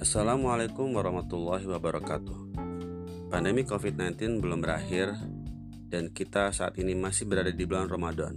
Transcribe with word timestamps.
Assalamualaikum 0.00 0.96
warahmatullahi 0.96 1.68
wabarakatuh. 1.68 2.56
Pandemi 3.28 3.68
COVID-19 3.68 4.40
belum 4.40 4.64
berakhir 4.64 5.12
dan 5.92 6.08
kita 6.08 6.56
saat 6.56 6.80
ini 6.80 6.96
masih 6.96 7.28
berada 7.28 7.52
di 7.52 7.68
bulan 7.68 7.84
Ramadan. 7.84 8.32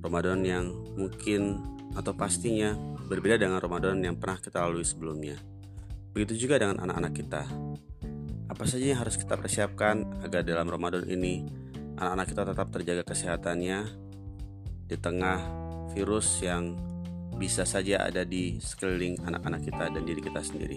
Ramadan 0.00 0.40
yang 0.48 0.72
mungkin 0.96 1.60
atau 1.92 2.16
pastinya 2.16 2.72
berbeda 3.04 3.36
dengan 3.36 3.60
Ramadan 3.60 4.00
yang 4.00 4.16
pernah 4.16 4.40
kita 4.40 4.64
lalui 4.64 4.80
sebelumnya. 4.80 5.36
Begitu 6.16 6.48
juga 6.48 6.56
dengan 6.56 6.80
anak-anak 6.80 7.12
kita. 7.12 7.44
Apa 8.48 8.64
saja 8.64 8.88
yang 8.88 9.04
harus 9.04 9.20
kita 9.20 9.36
persiapkan 9.36 10.24
agar 10.24 10.40
dalam 10.40 10.72
Ramadan 10.72 11.04
ini 11.04 11.44
anak-anak 12.00 12.32
kita 12.32 12.42
tetap 12.48 12.66
terjaga 12.72 13.04
kesehatannya 13.04 13.78
di 14.88 14.96
tengah 14.96 15.36
virus 15.92 16.40
yang 16.40 16.80
bisa 17.38 17.62
saja 17.62 18.02
ada 18.02 18.26
di 18.26 18.58
sekeliling 18.58 19.22
anak-anak 19.22 19.62
kita 19.62 19.94
dan 19.94 20.02
diri 20.02 20.18
kita 20.18 20.42
sendiri. 20.42 20.74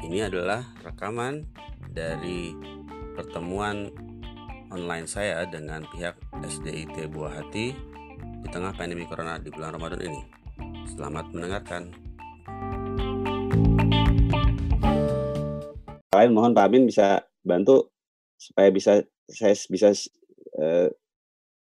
Ini 0.00 0.32
adalah 0.32 0.64
rekaman 0.80 1.44
dari 1.92 2.56
pertemuan 3.12 3.92
online 4.72 5.04
saya 5.04 5.44
dengan 5.44 5.84
pihak 5.92 6.16
SDIT 6.40 7.12
Buah 7.12 7.44
Hati 7.44 7.76
di 8.16 8.48
tengah 8.48 8.72
pandemi 8.72 9.04
corona 9.04 9.36
di 9.36 9.52
bulan 9.52 9.76
Ramadan 9.76 10.00
ini. 10.00 10.22
Selamat 10.88 11.28
mendengarkan. 11.36 11.92
Kalian 16.16 16.32
mohon 16.32 16.56
Pak 16.56 16.64
Amin 16.64 16.88
bisa 16.88 17.28
bantu 17.44 17.92
supaya 18.40 18.72
bisa 18.72 19.04
saya 19.28 19.52
bisa 19.68 19.92
uh, 20.56 20.88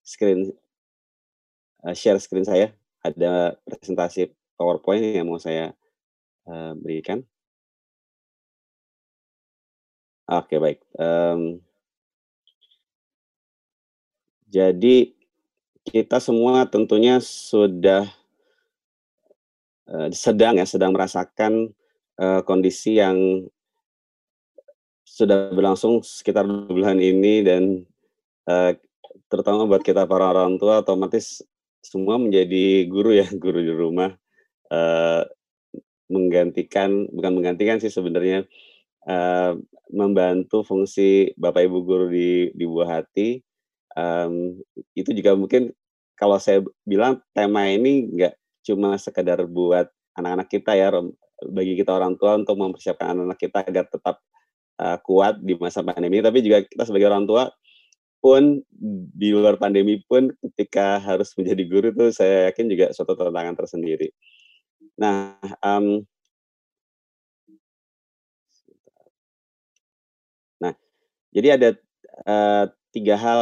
screen 0.08 0.56
uh, 1.84 1.96
share 1.96 2.20
screen 2.20 2.48
saya 2.48 2.72
ada 3.04 3.60
presentasi 3.68 4.32
PowerPoint 4.56 5.04
yang 5.04 5.28
mau 5.28 5.38
saya 5.38 5.76
uh, 6.48 6.72
berikan. 6.80 7.22
Oke 10.24 10.56
baik. 10.56 10.80
Um, 10.96 11.60
jadi 14.48 15.12
kita 15.84 16.24
semua 16.24 16.64
tentunya 16.64 17.20
sudah 17.20 18.08
uh, 19.92 20.08
sedang 20.16 20.56
ya 20.56 20.64
sedang 20.64 20.96
merasakan 20.96 21.76
uh, 22.24 22.40
kondisi 22.48 23.04
yang 23.04 23.44
sudah 25.04 25.52
berlangsung 25.52 26.00
sekitar 26.02 26.48
bulan 26.48 27.04
ini 27.04 27.44
dan 27.44 27.84
uh, 28.48 28.72
terutama 29.28 29.68
buat 29.68 29.84
kita 29.84 30.08
para 30.08 30.32
orang 30.32 30.56
tua 30.56 30.80
otomatis 30.80 31.44
semua 31.84 32.16
menjadi 32.16 32.88
guru 32.88 33.12
ya, 33.14 33.28
guru 33.44 33.60
di 33.60 33.74
rumah, 33.76 34.16
uh, 34.72 35.22
menggantikan 36.08 37.12
bukan 37.12 37.32
menggantikan 37.36 37.78
sih 37.84 37.92
sebenarnya, 37.92 38.48
uh, 39.06 39.60
membantu 39.92 40.64
fungsi 40.64 41.36
Bapak 41.36 41.68
Ibu 41.68 41.80
guru 41.84 42.06
di 42.10 42.50
di 42.56 42.66
buah 42.66 43.04
hati, 43.04 43.44
um, 44.00 44.58
itu 44.96 45.12
juga 45.12 45.36
mungkin 45.36 45.76
kalau 46.16 46.40
saya 46.40 46.64
bilang 46.88 47.20
tema 47.36 47.68
ini 47.68 48.08
nggak 48.16 48.34
cuma 48.64 48.96
sekedar 48.96 49.44
buat 49.46 49.92
anak-anak 50.16 50.48
kita 50.48 50.72
ya, 50.80 50.88
bagi 51.52 51.76
kita 51.76 51.92
orang 51.92 52.16
tua 52.16 52.40
untuk 52.40 52.56
mempersiapkan 52.56 53.12
anak-anak 53.12 53.40
kita 53.42 53.58
agar 53.68 53.86
tetap, 53.92 54.16
uh, 54.80 54.98
kuat 55.04 55.42
di 55.44 55.60
masa 55.60 55.84
pandemi, 55.84 56.24
tapi 56.24 56.40
juga 56.40 56.64
kita 56.64 56.88
sebagai 56.88 57.12
orang 57.12 57.28
tua 57.28 57.52
pun 58.24 58.64
di 59.20 59.36
luar 59.36 59.60
pandemi 59.60 60.00
pun 60.00 60.32
ketika 60.40 60.96
harus 61.04 61.36
menjadi 61.36 61.64
guru 61.68 61.88
itu 61.92 62.06
saya 62.16 62.48
yakin 62.48 62.72
juga 62.72 62.88
suatu 62.96 63.20
tantangan 63.20 63.60
tersendiri. 63.60 64.16
Nah, 64.96 65.36
um, 65.60 66.08
nah, 70.64 70.72
jadi 71.36 71.60
ada 71.60 71.70
uh, 72.24 72.72
tiga 72.96 73.20
hal 73.20 73.42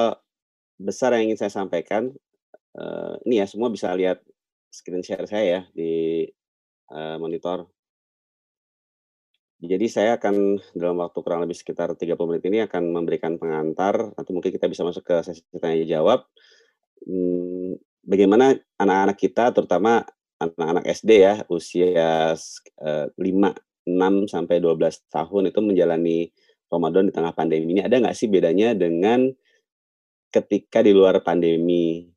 besar 0.82 1.14
yang 1.14 1.30
ingin 1.30 1.46
saya 1.46 1.54
sampaikan. 1.54 2.10
Uh, 2.74 3.22
ini 3.30 3.38
ya 3.38 3.46
semua 3.46 3.70
bisa 3.70 3.94
lihat 3.94 4.18
screen 4.74 5.06
share 5.06 5.30
saya 5.30 5.46
ya 5.46 5.62
di 5.78 6.26
uh, 6.90 7.22
monitor. 7.22 7.70
Jadi 9.62 9.86
saya 9.94 10.18
akan 10.18 10.58
dalam 10.74 10.98
waktu 10.98 11.22
kurang 11.22 11.46
lebih 11.46 11.54
sekitar 11.54 11.94
30 11.94 12.18
menit 12.26 12.44
ini 12.50 12.66
akan 12.66 12.98
memberikan 12.98 13.38
pengantar, 13.38 14.10
nanti 14.18 14.34
mungkin 14.34 14.50
kita 14.50 14.66
bisa 14.66 14.82
masuk 14.82 15.06
ke 15.06 15.22
sesi 15.22 15.46
tanya 15.62 15.86
jawab. 15.86 16.26
Hmm, 17.06 17.78
bagaimana 18.02 18.58
anak-anak 18.82 19.18
kita 19.22 19.54
terutama 19.54 20.02
anak-anak 20.42 20.86
SD 20.90 21.10
ya, 21.22 21.34
usia 21.46 22.34
uh, 22.82 23.06
5, 23.14 23.22
6 23.86 24.34
sampai 24.34 24.58
12 24.58 24.82
tahun 25.14 25.54
itu 25.54 25.60
menjalani 25.62 26.34
Ramadan 26.66 27.06
di 27.06 27.14
tengah 27.14 27.34
pandemi 27.38 27.78
ini, 27.78 27.86
ada 27.86 28.02
nggak 28.02 28.18
sih 28.18 28.34
bedanya 28.34 28.74
dengan 28.74 29.30
ketika 30.34 30.82
di 30.82 30.90
luar 30.90 31.22
pandemi? 31.22 32.10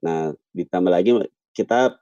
Nah, 0.00 0.32
ditambah 0.56 0.88
lagi 0.88 1.20
kita 1.52 2.00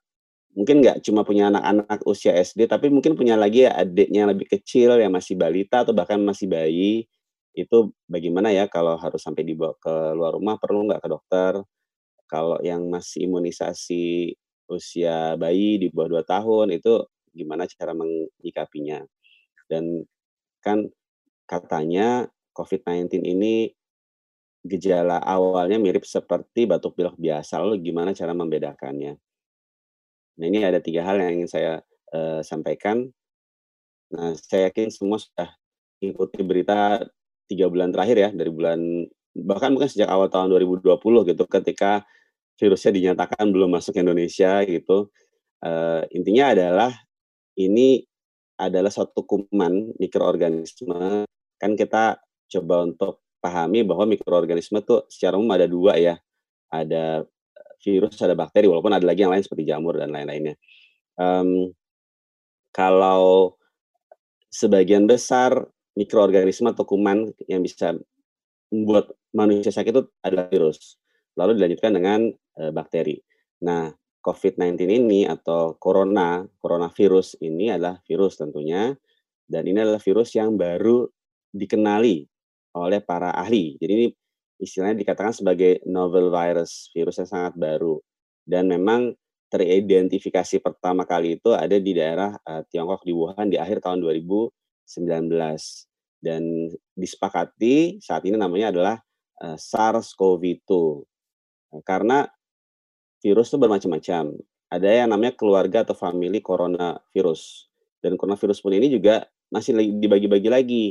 mungkin 0.57 0.81
nggak 0.83 1.05
cuma 1.07 1.23
punya 1.29 1.53
anak-anak 1.53 2.01
usia 2.09 2.33
SD, 2.37 2.67
tapi 2.71 2.89
mungkin 2.91 3.15
punya 3.19 3.37
lagi 3.39 3.69
ya 3.69 3.73
adiknya 3.77 4.27
yang 4.27 4.31
lebih 4.35 4.49
kecil 4.51 4.97
yang 4.99 5.13
masih 5.15 5.37
balita 5.39 5.85
atau 5.87 5.93
bahkan 5.97 6.19
masih 6.25 6.49
bayi. 6.51 7.07
Itu 7.57 7.93
bagaimana 8.11 8.51
ya 8.53 8.67
kalau 8.69 8.97
harus 9.01 9.21
sampai 9.25 9.45
dibawa 9.47 9.75
ke 9.81 9.95
luar 10.17 10.33
rumah 10.37 10.57
perlu 10.61 10.89
nggak 10.89 11.03
ke 11.05 11.09
dokter? 11.13 11.53
Kalau 12.31 12.59
yang 12.65 12.89
masih 12.91 13.29
imunisasi 13.31 14.35
usia 14.71 15.37
bayi 15.39 15.79
di 15.83 15.89
bawah 15.95 16.21
2 16.21 16.25
tahun 16.27 16.75
itu 16.79 17.07
gimana 17.37 17.65
cara 17.71 17.93
menyikapinya? 17.97 19.05
Dan 19.71 20.05
kan 20.65 20.87
katanya 21.49 22.29
COVID-19 22.57 23.23
ini 23.27 23.71
gejala 24.67 25.19
awalnya 25.23 25.79
mirip 25.81 26.05
seperti 26.09 26.67
batuk 26.71 26.93
pilek 26.99 27.17
biasa, 27.17 27.61
lalu 27.63 27.77
gimana 27.93 28.11
cara 28.17 28.33
membedakannya? 28.37 29.17
Nah, 30.37 30.45
ini 30.47 30.61
ada 30.63 30.79
tiga 30.81 31.05
hal 31.05 31.17
yang 31.21 31.41
ingin 31.41 31.51
saya 31.51 31.73
uh, 32.13 32.45
sampaikan. 32.45 33.09
Nah, 34.13 34.37
saya 34.37 34.69
yakin 34.71 34.93
semua 34.93 35.17
sudah 35.19 35.51
ikuti 35.99 36.45
berita 36.45 37.03
tiga 37.49 37.67
bulan 37.73 37.91
terakhir 37.91 38.17
ya, 38.21 38.31
dari 38.31 38.51
bulan 38.53 38.81
bahkan 39.37 39.73
mungkin 39.73 39.89
sejak 39.89 40.09
awal 40.09 40.33
tahun 40.33 40.53
2020 40.53 40.97
gitu, 41.33 41.45
ketika 41.49 42.05
virusnya 42.57 42.93
dinyatakan 42.93 43.53
belum 43.53 43.69
masuk 43.73 43.97
ke 43.97 44.01
Indonesia 44.01 44.65
gitu. 44.65 45.13
Uh, 45.61 46.05
intinya 46.13 46.53
adalah 46.53 46.93
ini 47.57 48.05
adalah 48.57 48.89
suatu 48.89 49.25
kuman 49.25 49.97
mikroorganisme. 50.01 51.25
Kan 51.61 51.73
kita 51.77 52.21
coba 52.49 52.85
untuk 52.85 53.25
pahami 53.41 53.85
bahwa 53.85 54.09
mikroorganisme 54.09 54.81
tuh 54.85 55.05
secara 55.13 55.37
umum 55.37 55.53
ada 55.53 55.69
dua 55.69 56.01
ya. 56.01 56.17
Ada 56.73 57.25
virus, 57.81 58.21
ada 58.23 58.37
bakteri, 58.37 58.69
walaupun 58.71 58.93
ada 58.93 59.05
lagi 59.05 59.25
yang 59.25 59.33
lain 59.33 59.45
seperti 59.45 59.69
jamur 59.69 59.97
dan 59.97 60.13
lain-lainnya. 60.13 60.55
Um, 61.17 61.73
kalau 62.77 63.57
sebagian 64.53 65.09
besar 65.09 65.65
mikroorganisme 65.97 66.69
atau 66.69 66.85
kuman 66.85 67.33
yang 67.49 67.65
bisa 67.65 67.97
membuat 68.69 69.17
manusia 69.33 69.73
sakit 69.73 69.93
itu 69.93 70.03
adalah 70.21 70.47
virus. 70.53 71.01
Lalu 71.37 71.57
dilanjutkan 71.57 71.93
dengan 71.97 72.21
e, 72.33 72.63
bakteri. 72.73 73.17
Nah, 73.65 73.89
COVID-19 74.21 74.77
ini 74.89 75.21
atau 75.25 75.77
corona, 75.81 76.45
coronavirus 76.61 77.41
ini 77.41 77.73
adalah 77.73 78.01
virus 78.05 78.37
tentunya 78.37 78.93
dan 79.47 79.63
ini 79.65 79.79
adalah 79.81 80.03
virus 80.03 80.35
yang 80.35 80.59
baru 80.59 81.09
dikenali 81.55 82.27
oleh 82.77 83.01
para 83.01 83.33
ahli. 83.33 83.81
Jadi 83.81 83.93
ini 83.93 84.09
istilahnya 84.57 84.97
dikatakan 84.97 85.33
sebagai 85.37 85.85
novel 85.85 86.33
virus, 86.33 86.89
virus 86.93 87.21
yang 87.21 87.29
sangat 87.29 87.55
baru. 87.57 88.01
Dan 88.47 88.71
memang 88.71 89.13
teridentifikasi 89.51 90.59
pertama 90.59 91.07
kali 91.07 91.39
itu 91.39 91.55
ada 91.55 91.77
di 91.79 91.93
daerah 91.95 92.35
uh, 92.43 92.63
Tiongkok 92.67 93.07
di 93.07 93.13
Wuhan 93.15 93.49
di 93.53 93.57
akhir 93.61 93.85
tahun 93.85 94.03
2019. 94.03 94.51
Dan 96.17 96.73
disepakati 96.97 98.03
saat 98.03 98.25
ini 98.25 98.35
namanya 98.41 98.73
adalah 98.73 98.97
uh, 99.45 99.57
SARS-CoV-2. 99.59 100.71
Nah, 101.73 101.83
karena 101.85 102.27
virus 103.21 103.53
itu 103.53 103.59
bermacam-macam. 103.61 104.25
Ada 104.67 104.89
yang 105.05 105.09
namanya 105.15 105.35
keluarga 105.39 105.87
atau 105.87 105.95
family 105.95 106.43
coronavirus. 106.43 107.71
Dan 108.03 108.19
coronavirus 108.19 108.59
pun 108.59 108.75
ini 108.75 108.91
juga 108.91 109.27
masih 109.51 109.79
dibagi-bagi 109.79 110.51
lagi 110.51 110.85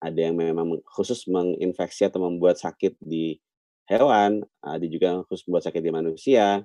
ada 0.00 0.16
yang 0.16 0.34
memang 0.34 0.80
khusus 0.88 1.28
menginfeksi 1.28 2.08
atau 2.08 2.24
membuat 2.24 2.56
sakit 2.56 2.96
di 3.04 3.36
hewan, 3.84 4.40
ada 4.64 4.84
juga 4.88 5.12
yang 5.12 5.22
khusus 5.28 5.44
membuat 5.44 5.68
sakit 5.68 5.82
di 5.84 5.92
manusia. 5.92 6.64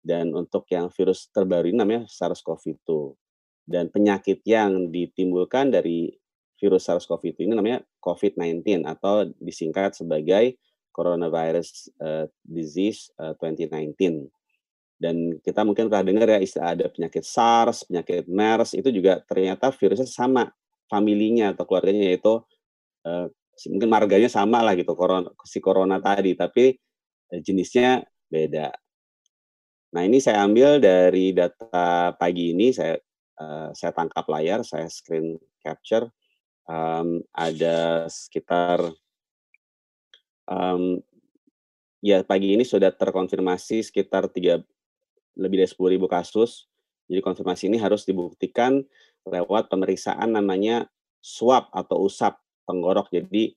Dan 0.00 0.32
untuk 0.32 0.64
yang 0.72 0.88
virus 0.88 1.28
terbaru 1.28 1.68
ini 1.68 1.76
namanya 1.76 2.08
SARS-CoV-2. 2.08 2.88
Dan 3.68 3.92
penyakit 3.92 4.40
yang 4.48 4.88
ditimbulkan 4.88 5.68
dari 5.68 6.08
virus 6.56 6.88
SARS-CoV-2 6.88 7.44
ini 7.44 7.52
namanya 7.52 7.84
COVID-19 8.00 8.88
atau 8.88 9.28
disingkat 9.36 10.00
sebagai 10.00 10.56
Coronavirus 10.90 11.92
uh, 12.00 12.24
Disease 12.48 13.12
uh, 13.20 13.36
2019. 13.36 14.32
Dan 15.00 15.36
kita 15.40 15.64
mungkin 15.64 15.88
pernah 15.88 16.04
dengar 16.04 16.28
ya 16.28 16.40
ada 16.60 16.88
penyakit 16.88 17.24
SARS, 17.24 17.88
penyakit 17.88 18.28
MERS, 18.28 18.76
itu 18.76 18.88
juga 18.92 19.20
ternyata 19.24 19.72
virusnya 19.72 20.08
sama 20.08 20.52
familinya 20.92 21.56
atau 21.56 21.64
keluarganya 21.64 22.12
yaitu 22.12 22.44
uh, 23.06 23.26
mungkin 23.68 23.90
marganya 23.92 24.30
sama 24.32 24.64
lah 24.64 24.74
gitu 24.76 24.96
corona, 24.96 25.30
si 25.44 25.58
corona 25.60 26.00
tadi, 26.00 26.32
tapi 26.34 26.74
uh, 27.32 27.40
jenisnya 27.40 28.04
beda. 28.30 28.72
Nah 29.90 30.02
ini 30.06 30.22
saya 30.22 30.46
ambil 30.46 30.78
dari 30.78 31.34
data 31.34 32.14
pagi 32.14 32.54
ini, 32.54 32.70
saya 32.70 32.94
uh, 33.42 33.74
saya 33.74 33.90
tangkap 33.90 34.24
layar, 34.30 34.62
saya 34.62 34.86
screen 34.86 35.34
capture, 35.60 36.06
um, 36.70 37.20
ada 37.34 38.06
sekitar 38.06 38.86
um, 40.46 41.02
ya 42.00 42.24
pagi 42.24 42.56
ini 42.56 42.64
sudah 42.64 42.90
terkonfirmasi 42.90 43.84
sekitar 43.84 44.30
tiga 44.32 44.64
lebih 45.38 45.62
dari 45.62 45.70
10.000 45.70 46.00
kasus. 46.10 46.66
Jadi 47.10 47.20
konfirmasi 47.22 47.66
ini 47.70 47.78
harus 47.78 48.06
dibuktikan 48.06 48.82
lewat 49.26 49.68
pemeriksaan 49.68 50.30
namanya 50.30 50.86
swab 51.20 51.68
atau 51.74 52.06
usap 52.06 52.39
tenggorok. 52.66 53.12
Jadi 53.12 53.52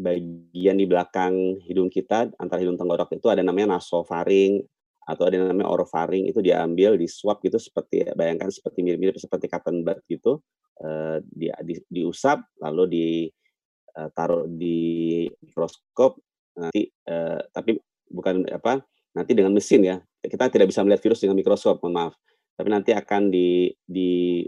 bagian 0.00 0.76
di 0.80 0.86
belakang 0.88 1.60
hidung 1.64 1.92
kita 1.92 2.32
antara 2.40 2.64
hidung 2.64 2.80
tenggorok 2.80 3.12
itu 3.12 3.28
ada 3.28 3.44
namanya 3.44 3.76
nasofaring 3.76 4.64
atau 5.04 5.28
ada 5.28 5.42
namanya 5.42 5.68
orofaring 5.68 6.30
itu 6.30 6.40
diambil 6.40 6.96
di 6.96 7.04
swab 7.04 7.42
gitu 7.44 7.60
seperti 7.60 8.08
bayangkan 8.16 8.48
seperti 8.48 8.80
mirip-mirip 8.80 9.18
seperti 9.20 9.50
cotton 9.50 9.82
bud 9.84 9.98
gitu 10.06 10.40
uh, 10.80 11.18
di, 11.20 11.52
di 11.66 11.74
diusap 11.90 12.40
lalu 12.62 12.82
di 12.88 13.06
uh, 13.98 14.08
taruh 14.14 14.48
di 14.48 15.26
mikroskop 15.42 16.16
nanti 16.56 16.88
uh, 17.10 17.42
tapi 17.52 17.76
bukan 18.08 18.48
apa 18.48 18.80
nanti 19.12 19.36
dengan 19.36 19.52
mesin 19.52 19.84
ya 19.84 19.96
kita 20.20 20.52
tidak 20.52 20.68
bisa 20.68 20.84
melihat 20.84 21.00
virus 21.00 21.20
dengan 21.24 21.36
mikroskop, 21.40 21.80
mohon 21.80 21.94
maaf. 21.96 22.14
Tapi 22.56 22.68
nanti 22.68 22.90
akan 22.92 23.32
di 23.32 23.72
di 23.80 24.44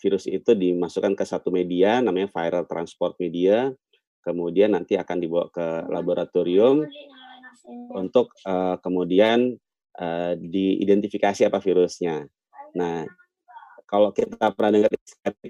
virus 0.00 0.24
itu 0.24 0.56
dimasukkan 0.56 1.12
ke 1.12 1.24
satu 1.28 1.52
media 1.52 2.00
namanya 2.00 2.32
viral 2.32 2.64
transport 2.64 3.14
media, 3.20 3.68
kemudian 4.24 4.72
nanti 4.72 4.96
akan 4.96 5.16
dibawa 5.20 5.46
ke 5.52 5.86
laboratorium 5.92 6.88
untuk 7.92 8.32
uh, 8.48 8.80
kemudian 8.80 9.54
uh, 10.00 10.32
diidentifikasi 10.36 11.46
apa 11.46 11.60
virusnya. 11.60 12.26
Nah, 12.74 13.04
kalau 13.84 14.14
kita 14.14 14.54
pernah 14.54 14.80
dengar 14.80 14.90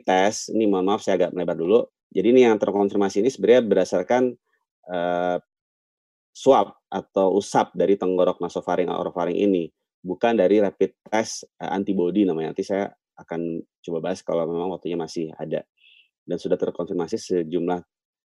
tes, 0.04 0.48
ini 0.50 0.64
mohon 0.64 0.88
maaf 0.88 1.04
saya 1.04 1.20
agak 1.20 1.32
melebar 1.36 1.56
dulu. 1.56 1.80
Jadi 2.10 2.26
ini 2.34 2.42
yang 2.42 2.58
terkonfirmasi 2.58 3.22
ini 3.22 3.30
sebenarnya 3.30 3.62
berdasarkan 3.62 4.34
uh, 4.90 5.38
swab 6.34 6.74
atau 6.90 7.38
usap 7.38 7.70
dari 7.76 7.94
tenggorok 7.94 8.42
nasofaring 8.42 8.90
atau 8.90 9.06
orofaring 9.06 9.38
ini, 9.38 9.70
bukan 10.02 10.34
dari 10.34 10.58
rapid 10.58 10.90
test 11.06 11.46
uh, 11.62 11.70
antibody 11.70 12.26
namanya. 12.26 12.56
Nanti 12.56 12.66
saya 12.66 12.90
akan 13.20 13.60
coba 13.84 13.98
bahas 14.10 14.24
kalau 14.24 14.48
memang 14.48 14.72
waktunya 14.72 14.96
masih 14.96 15.30
ada. 15.36 15.62
Dan 16.24 16.36
sudah 16.40 16.56
terkonfirmasi 16.56 17.16
sejumlah 17.20 17.80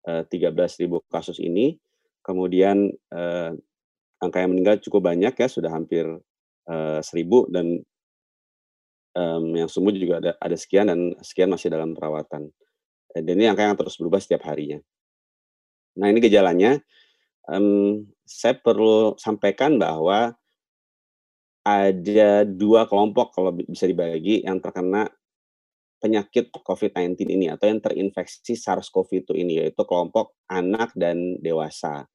uh, 0.07 0.23
13.000 0.27 0.87
kasus 1.11 1.39
ini. 1.43 1.77
Kemudian 2.23 2.91
uh, 3.15 3.51
angka 4.23 4.39
yang 4.43 4.51
meninggal 4.55 4.83
cukup 4.83 5.11
banyak 5.11 5.35
ya, 5.35 5.47
sudah 5.51 5.71
hampir 5.71 6.07
uh, 6.71 7.01
1.000 7.03 7.55
dan 7.55 7.67
um, 9.17 9.45
yang 9.57 9.69
sembuh 9.71 9.93
juga 9.97 10.17
ada, 10.21 10.33
ada 10.37 10.57
sekian 10.57 10.93
dan 10.93 11.17
sekian 11.25 11.49
masih 11.49 11.73
dalam 11.73 11.97
perawatan. 11.97 12.53
Dan 13.17 13.33
ini 13.41 13.49
angka 13.49 13.65
yang 13.65 13.79
terus 13.81 13.97
berubah 13.97 14.21
setiap 14.21 14.45
harinya. 14.45 14.77
Nah 15.97 16.13
ini 16.13 16.21
gejalanya, 16.21 16.77
um, 17.49 18.05
saya 18.29 18.61
perlu 18.61 19.17
sampaikan 19.17 19.81
bahwa 19.81 20.37
ada 21.67 22.47
dua 22.47 22.87
kelompok 22.87 23.35
kalau 23.35 23.51
bisa 23.51 23.91
dibagi 23.91 24.47
yang 24.47 24.63
terkena 24.63 25.11
penyakit 25.99 26.55
COVID-19 26.55 27.27
ini 27.27 27.51
atau 27.51 27.67
yang 27.67 27.83
terinfeksi 27.83 28.55
SARS-CoV-2 28.55 29.35
ini 29.35 29.67
yaitu 29.67 29.83
kelompok 29.83 30.39
anak 30.47 30.95
dan 30.95 31.43
dewasa. 31.43 32.07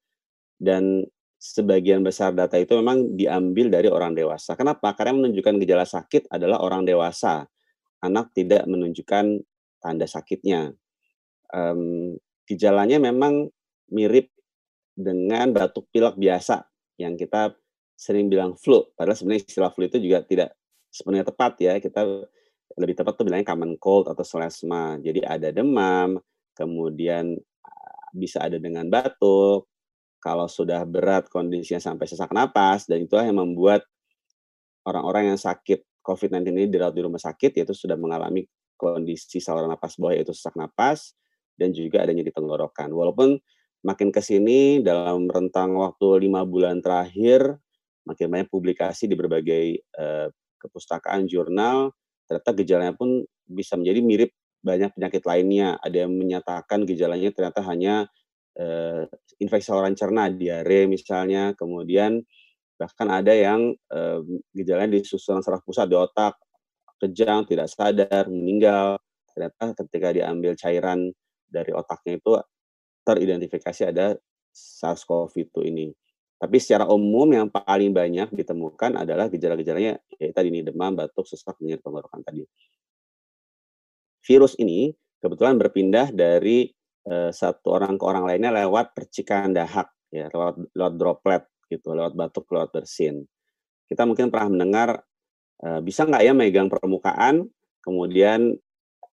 Dan 0.56 1.04
sebagian 1.36 2.00
besar 2.00 2.32
data 2.32 2.56
itu 2.56 2.72
memang 2.80 3.12
diambil 3.12 3.68
dari 3.68 3.92
orang 3.92 4.16
dewasa. 4.16 4.56
Kenapa? 4.56 4.96
Karena 4.96 5.20
menunjukkan 5.20 5.60
gejala 5.60 5.84
sakit 5.84 6.32
adalah 6.32 6.64
orang 6.64 6.88
dewasa. 6.88 7.44
Anak 8.00 8.32
tidak 8.32 8.64
menunjukkan 8.64 9.44
tanda 9.82 10.06
sakitnya. 10.08 10.72
Um, 11.52 12.16
gejalanya 12.48 12.96
memang 12.96 13.52
mirip 13.92 14.32
dengan 14.96 15.52
batuk 15.52 15.90
pilek 15.92 16.16
biasa 16.16 16.64
yang 16.96 17.18
kita 17.18 17.52
sering 18.02 18.26
bilang 18.26 18.58
flu. 18.58 18.82
Padahal 18.98 19.14
sebenarnya 19.14 19.46
istilah 19.46 19.70
flu 19.70 19.86
itu 19.86 20.02
juga 20.02 20.26
tidak 20.26 20.58
sebenarnya 20.90 21.30
tepat 21.30 21.52
ya. 21.62 21.78
Kita 21.78 22.02
lebih 22.74 22.98
tepat 22.98 23.14
tuh 23.14 23.24
bilangnya 23.30 23.54
common 23.54 23.78
cold 23.78 24.10
atau 24.10 24.26
selesma. 24.26 24.98
Jadi 24.98 25.22
ada 25.22 25.54
demam, 25.54 26.18
kemudian 26.58 27.38
bisa 28.10 28.42
ada 28.42 28.58
dengan 28.58 28.90
batuk. 28.90 29.70
Kalau 30.18 30.50
sudah 30.50 30.82
berat 30.82 31.30
kondisinya 31.30 31.78
sampai 31.78 32.06
sesak 32.10 32.30
napas 32.34 32.90
dan 32.90 33.06
itulah 33.06 33.26
yang 33.26 33.38
membuat 33.38 33.86
orang-orang 34.86 35.34
yang 35.34 35.38
sakit 35.38 35.82
COVID-19 36.02 36.46
ini 36.50 36.66
dirawat 36.66 36.94
di 36.94 37.02
rumah 37.02 37.22
sakit 37.22 37.58
yaitu 37.58 37.74
sudah 37.74 37.94
mengalami 37.94 38.46
kondisi 38.74 39.38
saluran 39.38 39.70
napas 39.70 39.94
bawah 39.98 40.14
yaitu 40.14 40.34
sesak 40.34 40.58
napas 40.58 41.14
dan 41.54 41.70
juga 41.70 42.02
adanya 42.02 42.26
di 42.26 42.34
tenggorokan. 42.34 42.90
Walaupun 42.90 43.38
makin 43.82 44.14
ke 44.14 44.22
sini 44.22 44.78
dalam 44.82 45.26
rentang 45.26 45.74
waktu 45.74 46.26
lima 46.26 46.46
bulan 46.46 46.78
terakhir 46.78 47.58
makin 48.06 48.26
banyak 48.30 48.48
publikasi 48.50 49.06
di 49.06 49.14
berbagai 49.14 49.78
uh, 49.98 50.28
kepustakaan 50.58 51.26
jurnal 51.26 51.90
ternyata 52.26 52.50
gejalanya 52.56 52.94
pun 52.96 53.26
bisa 53.44 53.76
menjadi 53.76 54.00
mirip 54.00 54.30
banyak 54.62 54.94
penyakit 54.94 55.22
lainnya. 55.26 55.76
Ada 55.82 56.06
yang 56.06 56.12
menyatakan 56.14 56.86
gejalanya 56.86 57.28
ternyata 57.34 57.60
hanya 57.66 58.06
uh, 58.56 59.04
infeksi 59.42 59.68
saluran 59.68 59.98
cerna 59.98 60.30
diare 60.30 60.86
misalnya. 60.86 61.52
Kemudian 61.58 62.22
bahkan 62.78 63.10
ada 63.10 63.34
yang 63.34 63.74
uh, 63.92 64.22
gejalanya 64.54 64.96
di 64.96 65.04
susunan 65.04 65.42
saraf 65.42 65.60
pusat 65.66 65.90
di 65.90 65.98
otak 65.98 66.38
kejang 67.02 67.44
tidak 67.44 67.68
sadar 67.68 68.30
meninggal. 68.30 68.96
Ternyata 69.34 69.76
ketika 69.84 70.08
diambil 70.14 70.54
cairan 70.54 71.10
dari 71.50 71.74
otaknya 71.74 72.16
itu 72.16 72.32
teridentifikasi 73.02 73.82
ada 73.90 74.14
SARS-CoV-2 74.54 75.68
ini. 75.68 75.86
Tapi 76.42 76.58
secara 76.58 76.90
umum 76.90 77.30
yang 77.30 77.46
paling 77.46 77.94
banyak 77.94 78.34
ditemukan 78.34 78.98
adalah 78.98 79.30
gejala-gejalanya 79.30 80.02
yaitu 80.18 80.34
tadi 80.34 80.50
ini 80.50 80.66
demam, 80.66 80.90
batuk, 80.98 81.22
sesak, 81.22 81.54
nyeri 81.62 81.78
tenggorokan 81.78 82.18
tadi. 82.26 82.42
Virus 84.26 84.58
ini 84.58 84.90
kebetulan 85.22 85.54
berpindah 85.54 86.10
dari 86.10 86.66
uh, 87.06 87.30
satu 87.30 87.78
orang 87.78 87.94
ke 87.94 88.02
orang 88.02 88.26
lainnya 88.26 88.50
lewat 88.58 88.90
percikan 88.90 89.54
dahak 89.54 89.94
ya, 90.10 90.26
lewat 90.34 90.74
lewat 90.74 90.94
droplet 90.98 91.42
gitu, 91.70 91.94
lewat 91.94 92.18
batuk, 92.18 92.50
lewat 92.50 92.74
bersin. 92.74 93.22
Kita 93.86 94.02
mungkin 94.02 94.26
pernah 94.26 94.50
mendengar 94.50 94.88
uh, 95.62 95.78
bisa 95.78 96.02
nggak 96.10 96.26
ya 96.26 96.34
megang 96.34 96.66
permukaan, 96.66 97.46
kemudian 97.86 98.58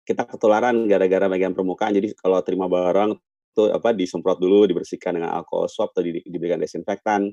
kita 0.03 0.27
ketularan 0.27 0.91
gara-gara 0.91 1.31
megang 1.31 1.55
permukaan. 1.55 1.95
Jadi 1.95 2.19
kalau 2.19 2.43
terima 2.43 2.67
barang 2.67 3.15
itu 3.53 3.69
apa 3.69 3.93
disemprot 3.93 4.41
dulu, 4.41 4.65
dibersihkan 4.65 5.21
dengan 5.21 5.37
alkohol 5.37 5.69
swab 5.69 5.93
atau 5.93 6.01
di, 6.01 6.25
diberikan 6.25 6.57
desinfektan. 6.57 7.29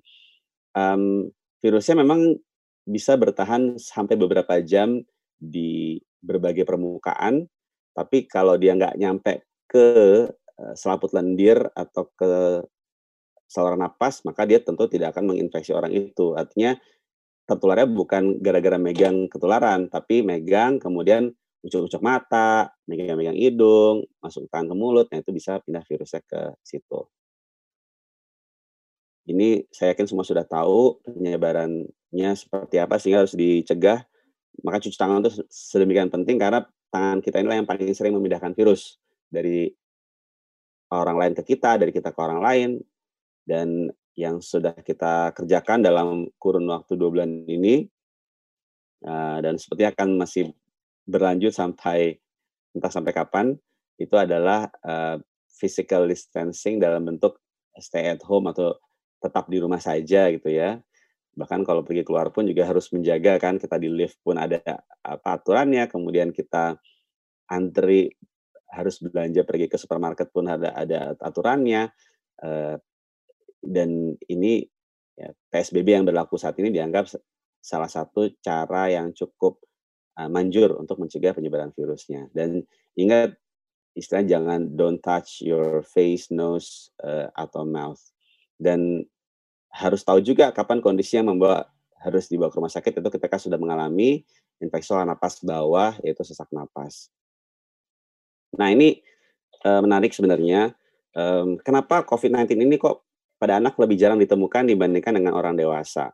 Um, 0.77 1.33
virusnya 1.65 2.05
memang 2.05 2.37
bisa 2.85 3.17
bertahan 3.17 3.81
sampai 3.81 4.21
beberapa 4.21 4.61
jam 4.61 5.01
di 5.41 5.97
berbagai 6.21 6.69
permukaan, 6.69 7.49
tapi 7.97 8.29
kalau 8.29 8.61
dia 8.61 8.77
nggak 8.77 9.01
nyampe 9.01 9.49
ke 9.65 9.89
uh, 10.31 10.75
selaput 10.77 11.17
lendir 11.17 11.57
atau 11.73 12.13
ke 12.13 12.61
saluran 13.49 13.81
napas, 13.81 14.23
maka 14.23 14.45
dia 14.45 14.61
tentu 14.63 14.87
tidak 14.87 15.17
akan 15.17 15.35
menginfeksi 15.35 15.73
orang 15.75 15.91
itu. 15.91 16.37
Artinya 16.37 16.77
tertularnya 17.49 17.89
bukan 17.91 18.39
gara-gara 18.39 18.79
megang 18.79 19.27
ketularan, 19.27 19.91
tapi 19.91 20.23
megang 20.23 20.79
kemudian 20.79 21.35
ucuk-ucuk 21.61 22.01
mata, 22.01 22.73
megang-megang 22.89 23.37
hidung, 23.37 24.09
masuk 24.25 24.49
tangan 24.49 24.73
ke 24.73 24.75
mulut, 24.77 25.07
nah 25.13 25.21
itu 25.21 25.33
bisa 25.33 25.61
pindah 25.61 25.85
virusnya 25.85 26.25
ke 26.25 26.57
situ. 26.65 27.05
Ini 29.29 29.69
saya 29.69 29.93
yakin 29.93 30.09
semua 30.09 30.25
sudah 30.25 30.43
tahu 30.49 30.99
penyebarannya 31.05 32.31
seperti 32.35 32.81
apa 32.81 32.97
sehingga 32.97 33.23
harus 33.23 33.37
dicegah. 33.37 34.03
Maka 34.65 34.83
cuci 34.83 34.97
tangan 34.97 35.23
itu 35.23 35.45
sedemikian 35.47 36.11
penting 36.11 36.41
karena 36.41 36.65
tangan 36.91 37.23
kita 37.23 37.39
inilah 37.39 37.63
yang 37.63 37.69
paling 37.69 37.93
sering 37.95 38.17
memindahkan 38.17 38.57
virus 38.57 38.99
dari 39.31 39.71
orang 40.91 41.17
lain 41.21 41.33
ke 41.39 41.55
kita, 41.55 41.79
dari 41.79 41.95
kita 41.95 42.11
ke 42.11 42.19
orang 42.19 42.41
lain. 42.43 42.71
Dan 43.47 43.93
yang 44.19 44.43
sudah 44.43 44.75
kita 44.83 45.31
kerjakan 45.37 45.85
dalam 45.85 46.27
kurun 46.41 46.67
waktu 46.67 46.99
dua 46.99 47.09
bulan 47.09 47.47
ini, 47.47 47.87
uh, 49.07 49.39
dan 49.39 49.57
seperti 49.57 49.87
akan 49.87 50.19
masih 50.19 50.51
berlanjut 51.11 51.51
sampai 51.51 52.15
entah 52.71 52.93
sampai 52.93 53.11
kapan 53.11 53.47
itu 53.99 54.15
adalah 54.15 54.71
uh, 54.87 55.19
physical 55.51 56.07
distancing 56.07 56.79
dalam 56.79 57.05
bentuk 57.05 57.37
stay 57.77 58.09
at 58.09 58.23
home 58.23 58.49
atau 58.49 58.79
tetap 59.21 59.51
di 59.53 59.61
rumah 59.61 59.83
saja 59.83 60.33
gitu 60.33 60.49
ya. 60.49 60.81
Bahkan 61.37 61.63
kalau 61.69 61.85
pergi 61.85 62.03
keluar 62.03 62.33
pun 62.33 62.49
juga 62.49 62.65
harus 62.65 62.89
menjaga 62.91 63.37
kan, 63.37 63.61
kita 63.61 63.77
di 63.77 63.93
lift 63.93 64.17
pun 64.25 64.41
ada 64.41 64.63
apa 65.05 65.37
aturannya, 65.37 65.87
kemudian 65.87 66.33
kita 66.33 66.81
antri 67.53 68.09
harus 68.71 69.03
belanja 69.03 69.43
pergi 69.43 69.67
ke 69.67 69.77
supermarket 69.77 70.31
pun 70.31 70.47
ada 70.47 70.73
ada 70.73 71.15
aturannya, 71.19 71.91
eee, 72.41 72.75
dan 73.61 74.17
ini 74.31 74.65
ya 75.19 75.31
PSBB 75.53 76.01
yang 76.01 76.07
berlaku 76.09 76.41
saat 76.41 76.57
ini 76.63 76.73
dianggap 76.73 77.11
salah 77.61 77.91
satu 77.91 78.33
cara 78.41 78.89
yang 78.89 79.13
cukup, 79.13 79.61
eee, 80.19 80.29
manjur 80.33 80.75
untuk 80.79 80.99
mencegah 81.03 81.33
penyebaran 81.37 81.71
virusnya. 81.77 82.29
Dan 82.35 82.65
ingat 82.99 83.37
istilah 83.99 84.25
jangan 84.27 84.61
don't 84.79 85.01
touch 85.03 85.43
your 85.45 85.83
face, 85.87 86.31
nose, 86.33 86.91
eee, 87.05 87.29
atau 87.35 87.65
mouth. 87.69 88.01
Dan 88.61 89.05
harus 89.75 90.03
tahu 90.07 90.21
juga 90.25 90.51
kapan 90.55 90.81
kondisi 90.85 91.19
yang 91.21 91.31
membawa 91.33 91.67
harus 92.03 92.29
dibawa 92.33 92.51
ke 92.53 92.59
rumah 92.61 92.73
sakit 92.73 92.93
itu 93.03 93.11
ketika 93.21 93.37
sudah 93.41 93.59
mengalami 93.61 94.25
infeksi 94.63 94.91
saluran 94.93 95.11
napas 95.13 95.41
bawah, 95.45 95.95
yaitu 96.07 96.23
sesak 96.27 96.49
napas. 96.55 97.09
Nah 98.59 98.69
ini, 98.75 98.99
eee, 99.65 99.81
menarik 99.85 100.13
sebenarnya, 100.15 100.75
mmm, 101.15 101.63
kenapa 101.67 102.03
COVID-19 102.07 102.59
ini 102.67 102.77
kok 102.81 103.05
pada 103.39 103.59
anak 103.63 103.77
lebih 103.79 103.97
jarang 104.01 104.19
ditemukan 104.21 104.67
dibandingkan 104.71 105.15
dengan 105.19 105.35
orang 105.39 105.55
dewasa. 105.59 106.11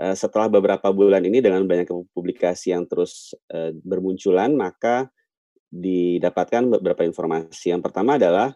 Eee, 0.00 0.14
setelah 0.18 0.50
beberapa 0.50 0.90
bulan 0.90 1.22
ini 1.22 1.38
dengan 1.38 1.62
banyak 1.70 1.86
publikasi 2.14 2.74
yang 2.74 2.82
terus, 2.90 3.30
eee, 3.54 3.70
bermunculan, 3.86 4.50
maka 4.58 5.06
didapatkan 5.72 6.68
beberapa 6.80 7.02
informasi. 7.06 7.74
Yang 7.74 7.82
pertama 7.90 8.16
adalah, 8.20 8.54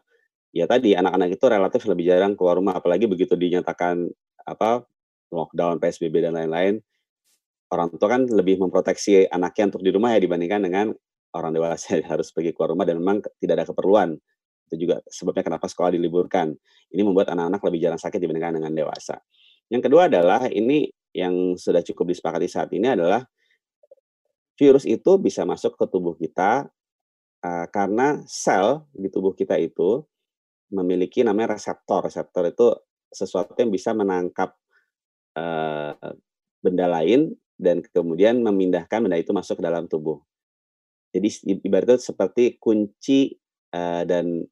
ya 0.54 0.66
tadi, 0.70 0.94
anak-anak 0.98 1.36
itu 1.38 1.46
relatif 1.48 1.82
lebih 1.90 2.10
jarang 2.10 2.34
keluar 2.38 2.58
rumah, 2.60 2.76
apalagi 2.78 3.06
begitu 3.10 3.34
dinyatakan, 3.38 4.08
apa, 4.46 4.84
lockdown, 5.34 5.78
PSBB, 5.82 6.24
dan 6.24 6.34
lain-lain, 6.38 6.80
orang 7.72 7.88
tua 7.96 8.08
kan 8.08 8.22
lebih 8.28 8.60
memproteksi 8.62 9.28
anaknya 9.28 9.72
untuk 9.74 9.82
di 9.84 9.90
rumah 9.92 10.16
ya 10.16 10.20
dibandingkan 10.24 10.60
dengan 10.64 10.86
orang 11.36 11.52
dewasa 11.52 12.00
harus 12.12 12.32
pergi 12.32 12.52
keluar 12.56 12.72
rumah 12.74 12.86
dan 12.88 13.00
memang 13.00 13.20
tidak 13.40 13.54
ada 13.62 13.66
keperluan. 13.68 14.16
Itu 14.68 14.76
juga 14.88 15.00
sebabnya 15.08 15.44
kenapa 15.44 15.66
sekolah 15.68 15.92
diliburkan. 15.96 16.52
Ini 16.92 17.02
membuat 17.04 17.32
anak-anak 17.32 17.60
lebih 17.68 17.80
jarang 17.88 18.00
sakit 18.00 18.20
dibandingkan 18.20 18.60
dengan 18.60 18.72
dewasa. 18.76 19.16
Yang 19.68 19.88
kedua 19.88 20.08
adalah 20.08 20.48
ini 20.48 20.88
yang 21.16 21.56
sudah 21.58 21.82
cukup 21.84 22.12
disepakati 22.14 22.48
saat 22.50 22.70
ini 22.76 22.92
adalah 22.94 23.24
virus 24.58 24.84
itu 24.88 25.16
bisa 25.22 25.46
masuk 25.46 25.78
ke 25.78 25.86
tubuh 25.86 26.14
kita, 26.18 26.66
eee, 27.44 27.66
karena 27.72 28.22
sel 28.28 28.86
di 28.94 29.08
tubuh 29.12 29.32
kita 29.36 29.56
itu 29.60 30.02
memiliki 30.74 31.22
namanya 31.26 31.56
reseptor. 31.58 32.06
Reseptor 32.08 32.44
itu 32.52 32.68
sesuatu 33.12 33.54
yang 33.60 33.72
bisa 33.72 33.92
menangkap, 33.96 34.54
eee, 35.38 35.94
benda 36.64 36.86
lain 36.90 37.32
dan 37.58 37.82
kemudian 37.84 38.40
memindahkan 38.42 39.04
benda 39.06 39.18
itu 39.20 39.32
masuk 39.36 39.60
ke 39.60 39.64
dalam 39.66 39.86
tubuh. 39.90 40.20
Jadi 41.14 41.28
ibaratnya 41.64 41.98
seperti 42.00 42.58
kunci, 42.60 43.32
eee, 43.72 44.02
dan, 44.08 44.42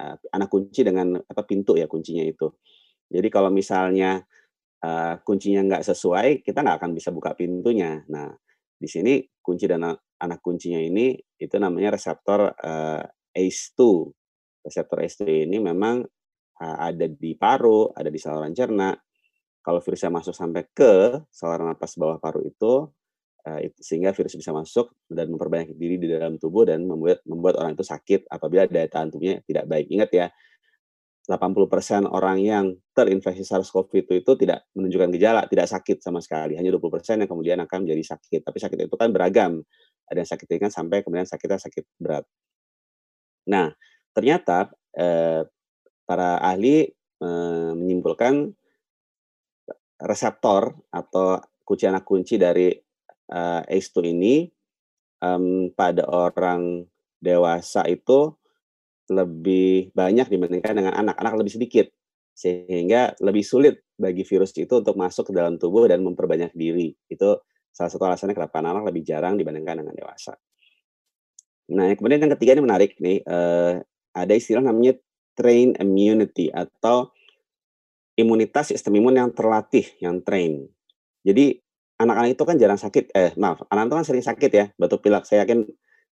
eee, 0.00 0.16
anak 0.34 0.48
kunci 0.52 0.82
dengan 0.86 1.18
apa, 1.20 1.42
pintu 1.46 1.76
ya 1.80 1.86
kuncinya 1.90 2.24
itu. 2.26 2.50
Jadi 3.12 3.28
kalau 3.32 3.50
misalnya, 3.54 4.22
eee, 4.84 5.14
kuncinya 5.26 5.60
nggak 5.66 5.84
sesuai, 5.86 6.42
kita 6.46 6.60
nggak 6.64 6.78
akan 6.82 6.90
bisa 6.96 7.10
buka 7.14 7.32
pintunya. 7.38 8.02
Nah, 8.12 8.32
di 8.80 8.88
sini 8.90 9.20
kunci 9.42 9.66
dan 9.70 9.84
anak 10.20 10.40
kuncinya 10.44 10.80
ini, 10.80 11.16
itu 11.40 11.56
namanya 11.60 11.96
reseptor, 11.96 12.52
eee, 12.60 13.02
ACE2. 13.36 14.10
Reseptor 14.66 14.98
ACE2 15.04 15.44
ini 15.48 15.58
memang, 15.62 16.04
eee, 16.60 16.76
ada 16.92 17.06
di 17.08 17.32
paru, 17.38 17.92
ada 17.96 18.08
di 18.12 18.18
saluran 18.20 18.52
cerna. 18.56 18.92
Kalau 19.60 19.80
virusnya 19.84 20.08
masuk 20.14 20.32
sampai 20.36 20.64
ke 20.72 21.20
saluran 21.32 21.68
napas 21.72 21.96
bawah 22.00 22.16
paru 22.22 22.40
itu, 22.46 22.88
eee, 23.48 23.70
it 23.70 23.74
sehingga 23.80 24.12
virus 24.16 24.36
bisa 24.38 24.52
masuk 24.56 24.92
dan 25.10 25.28
memperbanyak 25.32 25.76
diri 25.76 25.96
di 26.00 26.08
dalam 26.12 26.36
tubuh 26.40 26.64
dan 26.68 26.84
membuat 26.88 27.20
membuat 27.28 27.56
orang 27.60 27.74
itu 27.76 27.84
sakit 27.86 28.28
apabila 28.32 28.66
daya 28.70 28.88
tahan 28.90 29.10
tubuhnya 29.12 29.40
tidak 29.48 29.66
baik. 29.70 29.86
Ingat 29.92 30.10
ya, 30.14 30.26
80% 31.30 32.02
orang 32.10 32.42
yang 32.42 32.66
terinfeksi 32.98 33.46
SARS-CoV-2 33.46 34.18
itu 34.26 34.32
tidak 34.34 34.66
menunjukkan 34.74 35.10
gejala, 35.14 35.46
tidak 35.46 35.70
sakit 35.70 36.02
sama 36.02 36.18
sekali. 36.18 36.58
Hanya 36.58 36.74
20% 36.74 37.22
yang 37.22 37.30
kemudian 37.30 37.58
akan 37.62 37.86
menjadi 37.86 38.18
sakit. 38.18 38.42
Tapi 38.42 38.58
sakit 38.58 38.78
itu 38.90 38.96
kan 38.98 39.14
beragam. 39.14 39.62
Ada 40.10 40.26
yang 40.26 40.30
sakit 40.34 40.46
ringan 40.50 40.72
sampai 40.74 41.06
kemudian 41.06 41.26
sakitnya 41.30 41.62
sakit 41.62 41.84
berat. 42.02 42.26
Nah, 43.48 43.72
ternyata, 44.12 44.68
eee, 44.96 45.44
para 46.06 46.40
ahli, 46.42 46.88
eee, 47.22 47.72
menyimpulkan 47.76 48.54
reseptor 50.00 50.72
atau 50.90 51.38
kunci 51.64 51.84
anak 51.86 52.04
kunci 52.08 52.40
dari, 52.40 52.72
eee, 53.30 53.60
ACE2 53.68 54.00
ini, 54.08 54.48
mmm, 55.22 55.76
pada 55.76 56.04
orang 56.08 56.84
dewasa 57.20 57.84
itu 57.88 58.32
lebih 59.10 59.90
banyak 59.92 60.30
dibandingkan 60.30 60.74
dengan 60.78 60.94
anak. 60.94 61.18
Anak 61.18 61.34
lebih 61.42 61.52
sedikit, 61.58 61.90
sehingga 62.30 63.12
lebih 63.18 63.42
sulit 63.42 63.82
bagi 63.98 64.22
virus 64.22 64.54
itu 64.56 64.70
untuk 64.70 64.94
masuk 64.94 65.28
ke 65.28 65.32
dalam 65.34 65.58
tubuh 65.58 65.90
dan 65.90 66.00
memperbanyak 66.00 66.54
diri. 66.54 66.94
Itu 67.10 67.42
salah 67.74 67.90
satu 67.90 68.06
alasannya 68.06 68.38
kenapa 68.38 68.62
anak-anak 68.62 68.84
lebih 68.94 69.02
jarang 69.02 69.34
dibandingkan 69.34 69.82
dengan 69.82 69.94
dewasa. 69.94 70.38
Nah, 71.70 71.86
yang 71.86 71.98
kemudian 71.98 72.18
yang 72.22 72.32
ketiga 72.34 72.58
ini 72.58 72.62
menarik 72.66 72.98
nih, 72.98 73.22
eee, 73.22 73.72
ada 74.10 74.32
istilah 74.34 74.62
namanya 74.62 74.98
trained 75.38 75.78
immunity 75.78 76.50
atau 76.50 77.14
imunitas 78.18 78.74
sistem 78.74 78.98
imun 78.98 79.16
yang 79.16 79.30
terlatih, 79.30 79.86
yang 80.02 80.20
train. 80.20 80.66
Jadi 81.22 81.62
anak-anak 82.00 82.36
itu 82.36 82.44
kan 82.44 82.56
jarang 82.58 82.80
sakit 82.80 83.14
eh, 83.14 83.32
maaf, 83.38 83.64
anak 83.70 83.88
itu 83.88 83.94
kan 83.94 84.06
sering 84.06 84.24
sakit 84.24 84.50
ya, 84.50 84.64
batuk 84.76 85.00
pilek. 85.04 85.24
Saya 85.24 85.46
yakin 85.46 85.68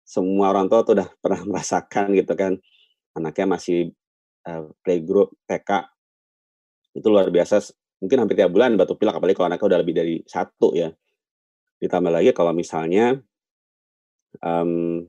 semua 0.05 0.53
orang 0.53 0.69
tua 0.69 0.85
tuh 0.85 0.99
udah 1.01 1.09
pernah 1.23 1.41
merasakan 1.47 2.13
gitu 2.13 2.33
kan, 2.37 2.59
anaknya 3.17 3.45
masih, 3.59 3.79
eee, 4.47 4.63
playgroup, 4.85 5.33
TK. 5.49 5.89
Itu 6.95 7.11
luar 7.11 7.27
biasa 7.27 7.59
mungkin 7.99 8.23
hampir 8.23 8.35
tiap 8.39 8.51
bulan 8.55 8.75
batuk 8.79 8.99
pilek, 9.01 9.15
apalagi 9.19 9.35
kalau 9.35 9.49
anaknya 9.51 9.67
udah 9.71 9.79
lebih 9.83 9.95
dari 9.95 10.15
1 10.27 10.71
ya. 10.75 10.89
Ditambah 11.81 12.11
lagi 12.13 12.31
kalau 12.35 12.53
misalnya, 12.55 13.19
mmm, 14.43 15.07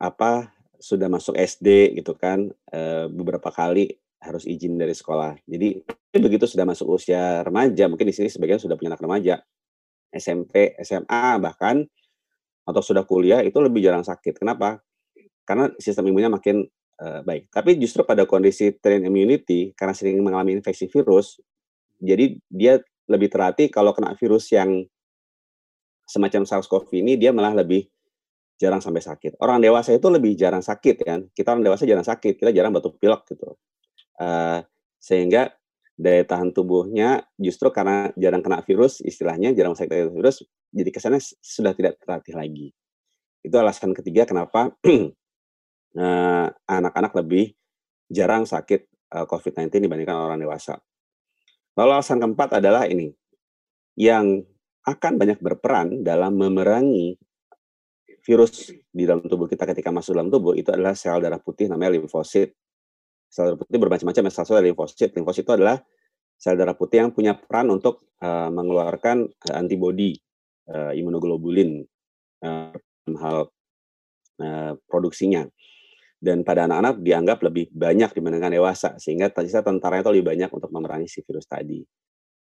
apa, 0.00 0.52
sudah 0.80 1.08
masuk 1.12 1.34
SD 1.38 1.96
gitu 2.00 2.14
kan, 2.18 2.50
eee, 2.72 3.06
beberapa 3.12 3.48
kali 3.54 3.92
harus 4.22 4.44
izin 4.48 4.76
dari 4.80 4.92
sekolah. 4.96 5.36
Jadi 5.48 5.80
begitu 6.16 6.44
sudah 6.48 6.64
masuk 6.68 6.88
usia 6.98 7.42
remaja, 7.46 7.86
mungkin 7.90 8.08
di 8.10 8.14
sini 8.16 8.28
sebagian 8.32 8.60
sudah 8.62 8.76
punya 8.78 8.94
anak 8.96 9.02
remaja, 9.04 9.36
SMP, 10.14 10.76
SMA 10.82 11.38
bahkan, 11.42 11.84
atau 12.68 12.82
sudah 12.84 13.04
kuliah 13.08 13.40
itu 13.44 13.56
lebih 13.62 13.80
jarang 13.84 14.04
sakit. 14.06 14.38
Kenapa? 14.40 14.80
Karena 15.44 15.68
sistem 15.80 16.08
imunnya 16.10 16.32
makin, 16.32 16.64
eee, 17.00 17.20
baik. 17.24 17.44
Tapi 17.52 17.76
justru 17.80 18.02
pada 18.08 18.24
kondisi 18.28 18.72
trained 18.80 19.06
immunity, 19.08 19.72
karena 19.76 19.92
sering 19.96 20.20
mengalami 20.24 20.56
infeksi 20.58 20.88
virus, 20.90 21.40
jadi 22.00 22.36
dia 22.52 22.80
lebih 23.10 23.28
terlatih 23.32 23.68
kalau 23.72 23.92
kena 23.96 24.14
virus 24.18 24.50
yang 24.52 24.84
semacam 26.04 26.44
SARS-CoV 26.44 26.88
ini 27.00 27.16
dia 27.16 27.32
malah 27.32 27.56
lebih 27.64 27.88
jarang 28.60 28.80
sampai 28.82 29.02
sakit. 29.02 29.40
Orang 29.42 29.60
dewasa 29.64 29.94
itu 29.96 30.08
lebih 30.12 30.34
jarang 30.38 30.62
sakit 30.64 30.96
kan, 31.04 31.20
kita 31.34 31.54
orang 31.54 31.64
dewasa 31.66 31.84
jarang 31.88 32.06
sakit, 32.06 32.38
kita 32.40 32.50
jarang 32.54 32.72
batuk 32.74 32.96
pilek 33.02 33.24
gitu. 33.30 33.56
Eee, 34.20 34.64
sehingga 35.00 35.52
daya 35.98 36.24
tahan 36.26 36.52
tubuhnya 36.56 37.24
justru 37.38 37.70
karena 37.74 38.10
jarang 38.18 38.42
kena 38.44 38.62
virus, 38.66 39.00
istilahnya 39.04 39.52
jarang 39.56 39.74
sakit 39.78 40.10
virus, 40.14 40.42
jadi 40.74 40.90
kesannya 40.90 41.22
sudah 41.42 41.72
tidak 41.76 42.00
terlatih 42.02 42.34
lagi. 42.36 42.68
Itu 43.44 43.56
alasan 43.60 43.92
ketiga 43.96 44.24
kenapa, 44.28 44.74
anak-anak 46.68 47.12
lebih 47.24 47.54
jarang 48.10 48.44
sakit, 48.48 48.86
eee, 48.88 49.24
COVID-19 49.28 49.84
dibandingkan 49.86 50.16
orang 50.18 50.40
dewasa. 50.42 50.78
Lalu 51.78 51.90
alasan 51.96 52.18
keempat 52.22 52.58
adalah 52.62 52.86
ini, 52.90 53.10
yang 53.98 54.42
akan 54.86 55.14
banyak 55.20 55.38
berperan 55.42 56.02
dalam 56.06 56.36
memerangi 56.38 57.18
virus 58.24 58.72
di 58.90 59.04
dalam 59.04 59.24
tubuh 59.24 59.46
kita 59.50 59.64
ketika 59.68 59.92
masuk 59.92 60.16
dalam 60.16 60.32
tubuh, 60.32 60.56
itu 60.56 60.72
adalah 60.72 60.96
sel 60.96 61.20
darah 61.20 61.40
putih 61.40 61.68
namanya 61.68 61.96
limfosit. 62.00 62.56
Sel 63.30 63.52
darah 63.54 63.58
putih 63.60 63.78
bermacam-macam 63.82 64.22
salah 64.32 64.46
satunya 64.48 64.70
limfosit. 64.72 65.10
Limfosit 65.16 65.44
itu 65.46 65.54
adalah 65.54 65.78
sel 66.38 66.56
darah 66.58 66.76
putih 66.78 67.04
yang 67.06 67.10
punya 67.14 67.34
peran 67.38 67.70
untuk, 67.72 68.04
eee, 68.22 68.48
mengeluarkan, 68.52 69.28
antibodi, 69.54 70.16
eee, 70.70 70.92
imunoglobulin, 71.02 71.84
dalam 72.42 73.16
hal, 73.20 73.38
eee, 74.42 74.72
produksinya. 74.88 75.44
Dan 76.24 76.40
pada 76.40 76.64
anak-anak 76.64 77.04
dianggap 77.04 77.38
lebih 77.44 77.68
banyak 77.68 78.08
dibandingkan 78.16 78.56
dewasa, 78.56 78.96
sehingga 78.96 79.28
sisa 79.44 79.60
tentaranya 79.60 80.08
itu 80.08 80.12
lebih 80.16 80.26
banyak 80.32 80.50
untuk 80.56 80.72
memerangi 80.72 81.04
si 81.04 81.20
virus 81.20 81.44
tadi. 81.44 81.84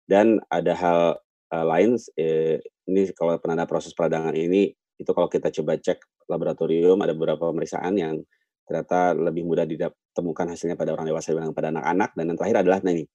Dan 0.03 0.35
ada 0.51 0.73
hal, 0.75 0.99
eee, 1.47 1.65
lain, 1.65 1.89
eee, 2.19 2.59
ini 2.91 3.07
kalau 3.15 3.39
penanda 3.39 3.63
proses 3.63 3.95
peradangan 3.95 4.35
ini, 4.35 4.75
itu 4.99 5.11
kalau 5.15 5.31
kita 5.31 5.47
coba 5.47 5.79
cek 5.79 6.27
laboratorium, 6.27 6.99
ada 6.99 7.15
beberapa 7.15 7.47
pemeriksaan 7.47 7.95
yang 7.95 8.19
ternyata 8.67 9.15
lebih 9.15 9.47
mudah 9.47 9.63
didap 9.63 9.95
temukan 10.11 10.45
hasilnya 10.51 10.75
pada 10.75 10.91
orang 10.93 11.07
dewasa 11.07 11.31
dibanding 11.31 11.55
pada 11.55 11.71
anak-anak. 11.71 12.09
Dan 12.19 12.23
yang 12.35 12.37
terakhir 12.37 12.57
adalah 12.67 12.79
nah 12.83 12.91
ini, 12.91 13.07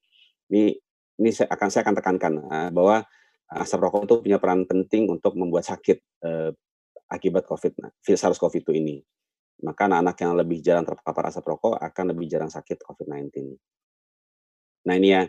ini 0.49 0.75
ini 1.21 1.31
saya 1.31 1.53
akan 1.53 1.69
saya 1.71 1.83
akan 1.87 1.95
tekankan 2.01 2.33
uh, 2.43 2.71
bahwa 2.75 3.07
asap 3.55 3.79
rokok 3.87 4.09
itu 4.09 4.15
punya 4.25 4.39
peran 4.43 4.67
penting 4.67 5.07
untuk 5.07 5.37
membuat 5.39 5.63
sakit 5.69 6.01
uh, 6.27 6.51
akibat 7.07 7.47
COVID, 7.47 7.79
SARS-CoV-2 8.03 8.71
ini. 8.81 8.97
Maka 9.63 9.87
anak-anak 9.87 10.17
yang 10.19 10.33
lebih 10.35 10.59
jarang 10.65 10.83
terpapar 10.83 11.31
asap 11.31 11.45
rokok 11.47 11.79
akan 11.79 12.05
lebih 12.17 12.27
jarang 12.27 12.51
sakit 12.51 12.83
COVID-19. 12.83 13.55
Nah 14.85 14.95
ini 14.99 15.09
ya, 15.15 15.23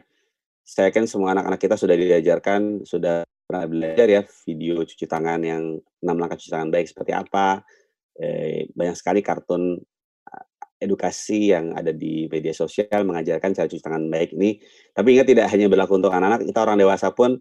saya 0.65 0.89
yakin 0.89 1.05
semua 1.05 1.37
anak-anak 1.37 1.61
kita 1.61 1.75
sudah 1.77 1.93
diajarkan, 1.93 2.83
sudah 2.83 3.23
pernah 3.45 3.65
belajar 3.69 4.07
ya 4.09 4.21
video 4.49 4.81
cuci 4.81 5.05
tangan 5.05 5.39
yang 5.45 5.77
enam 6.01 6.17
langkah 6.17 6.35
cuci 6.41 6.49
tangan 6.49 6.73
baik 6.73 6.89
seperti 6.89 7.13
apa. 7.13 7.61
Eh, 8.15 8.71
banyak 8.73 8.95
sekali 8.97 9.21
kartun 9.21 9.77
edukasi 10.79 11.55
yang 11.55 11.71
ada 11.73 11.95
di 11.95 12.27
media 12.27 12.51
sosial 12.51 13.07
mengajarkan 13.07 13.55
cara 13.55 13.67
cuci 13.67 13.83
tangan 13.83 14.05
baik 14.11 14.35
ini. 14.35 14.59
Tapi 14.91 15.15
ingat 15.15 15.27
tidak 15.31 15.47
hanya 15.51 15.67
berlaku 15.71 15.97
untuk 15.97 16.11
anak-anak, 16.11 16.43
kita 16.45 16.59
orang 16.61 16.77
dewasa 16.79 17.07
pun 17.15 17.39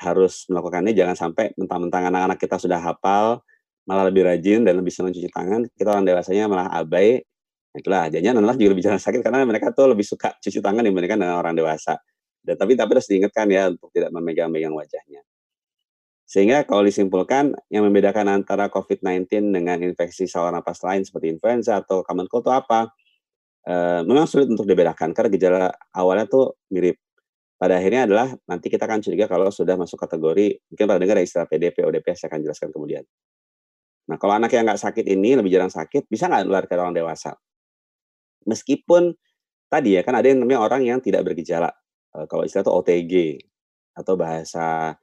harus 0.00 0.48
melakukannya. 0.48 0.92
Jangan 0.96 1.16
sampai 1.16 1.52
mentang-mentang 1.54 2.08
anak-anak 2.08 2.38
kita 2.40 2.56
sudah 2.56 2.80
hafal, 2.80 3.44
malah 3.86 4.08
lebih 4.08 4.26
rajin 4.26 4.62
dan 4.62 4.78
lebih 4.78 4.92
senang 4.94 5.12
cuci 5.14 5.28
tangan. 5.30 5.66
Kita 5.74 5.88
orang 5.94 6.06
dewasanya 6.06 6.44
malah 6.46 6.68
abai. 6.70 7.22
Itulah, 7.72 8.12
jadinya 8.12 8.36
anak-anak 8.38 8.56
juga 8.60 8.70
lebih 8.76 8.84
jarang 8.84 9.02
sakit 9.06 9.20
karena 9.24 9.44
mereka 9.48 9.72
tuh 9.72 9.90
lebih 9.90 10.04
suka 10.06 10.36
cuci 10.38 10.58
tangan 10.60 10.84
dibandingkan 10.84 11.18
dengan 11.18 11.36
orang 11.40 11.54
dewasa. 11.56 11.98
Dan 12.42 12.58
tapi 12.58 12.74
tapi 12.74 12.90
harus 12.98 13.06
diingatkan 13.06 13.46
ya 13.48 13.70
untuk 13.70 13.88
tidak 13.94 14.10
memegang-megang 14.10 14.74
wajahnya. 14.74 15.22
Sehingga 16.32 16.64
kalau 16.64 16.80
disimpulkan 16.80 17.52
yang 17.68 17.84
membedakan 17.84 18.24
antara 18.40 18.72
COVID-19 18.72 19.52
dengan 19.52 19.76
infeksi 19.84 20.24
saluran 20.24 20.58
napas 20.58 20.80
lain 20.80 21.04
seperti 21.04 21.28
influenza 21.28 21.84
atau 21.84 22.00
common 22.00 22.24
cold 22.24 22.48
itu 22.48 22.52
apa? 22.56 22.80
E, 23.62 23.74
memang 24.08 24.24
sulit 24.24 24.48
untuk 24.48 24.64
dibedakan 24.64 25.12
karena 25.12 25.28
gejala 25.28 25.62
awalnya 25.92 26.24
tuh 26.24 26.56
mirip. 26.72 26.96
Pada 27.60 27.78
akhirnya 27.78 28.08
adalah 28.08 28.32
nanti 28.48 28.72
kita 28.72 28.88
akan 28.88 29.04
curiga 29.04 29.28
kalau 29.28 29.52
sudah 29.52 29.76
masuk 29.76 30.00
kategori 30.00 30.72
mungkin 30.72 30.84
pada 30.88 30.98
dengar 30.98 31.20
istilah 31.20 31.46
PDP, 31.46 31.84
ODP 31.84 32.16
saya 32.16 32.32
akan 32.32 32.40
jelaskan 32.48 32.68
kemudian. 32.72 33.04
Nah 34.12 34.20
kalau 34.20 34.36
anak 34.36 34.52
yang 34.52 34.68
nggak 34.68 34.76
sakit 34.76 35.08
ini 35.08 35.40
lebih 35.40 35.48
jarang 35.48 35.72
sakit 35.72 36.04
bisa 36.04 36.28
nggak 36.28 36.44
nular 36.44 36.68
ke 36.68 36.76
orang 36.76 36.92
dewasa? 36.92 37.32
Meskipun 38.44 39.16
tadi 39.72 39.96
ya 39.96 40.04
kan 40.04 40.12
ada 40.20 40.28
yang 40.28 40.44
namanya 40.44 40.60
orang 40.60 40.84
yang 40.84 41.00
tidak 41.00 41.24
bergejala 41.24 41.72
uh, 42.12 42.28
kalau 42.28 42.44
istilah 42.44 42.68
itu 42.68 42.72
OTG 42.76 43.12
atau 43.96 44.14
bahasa 44.16 44.96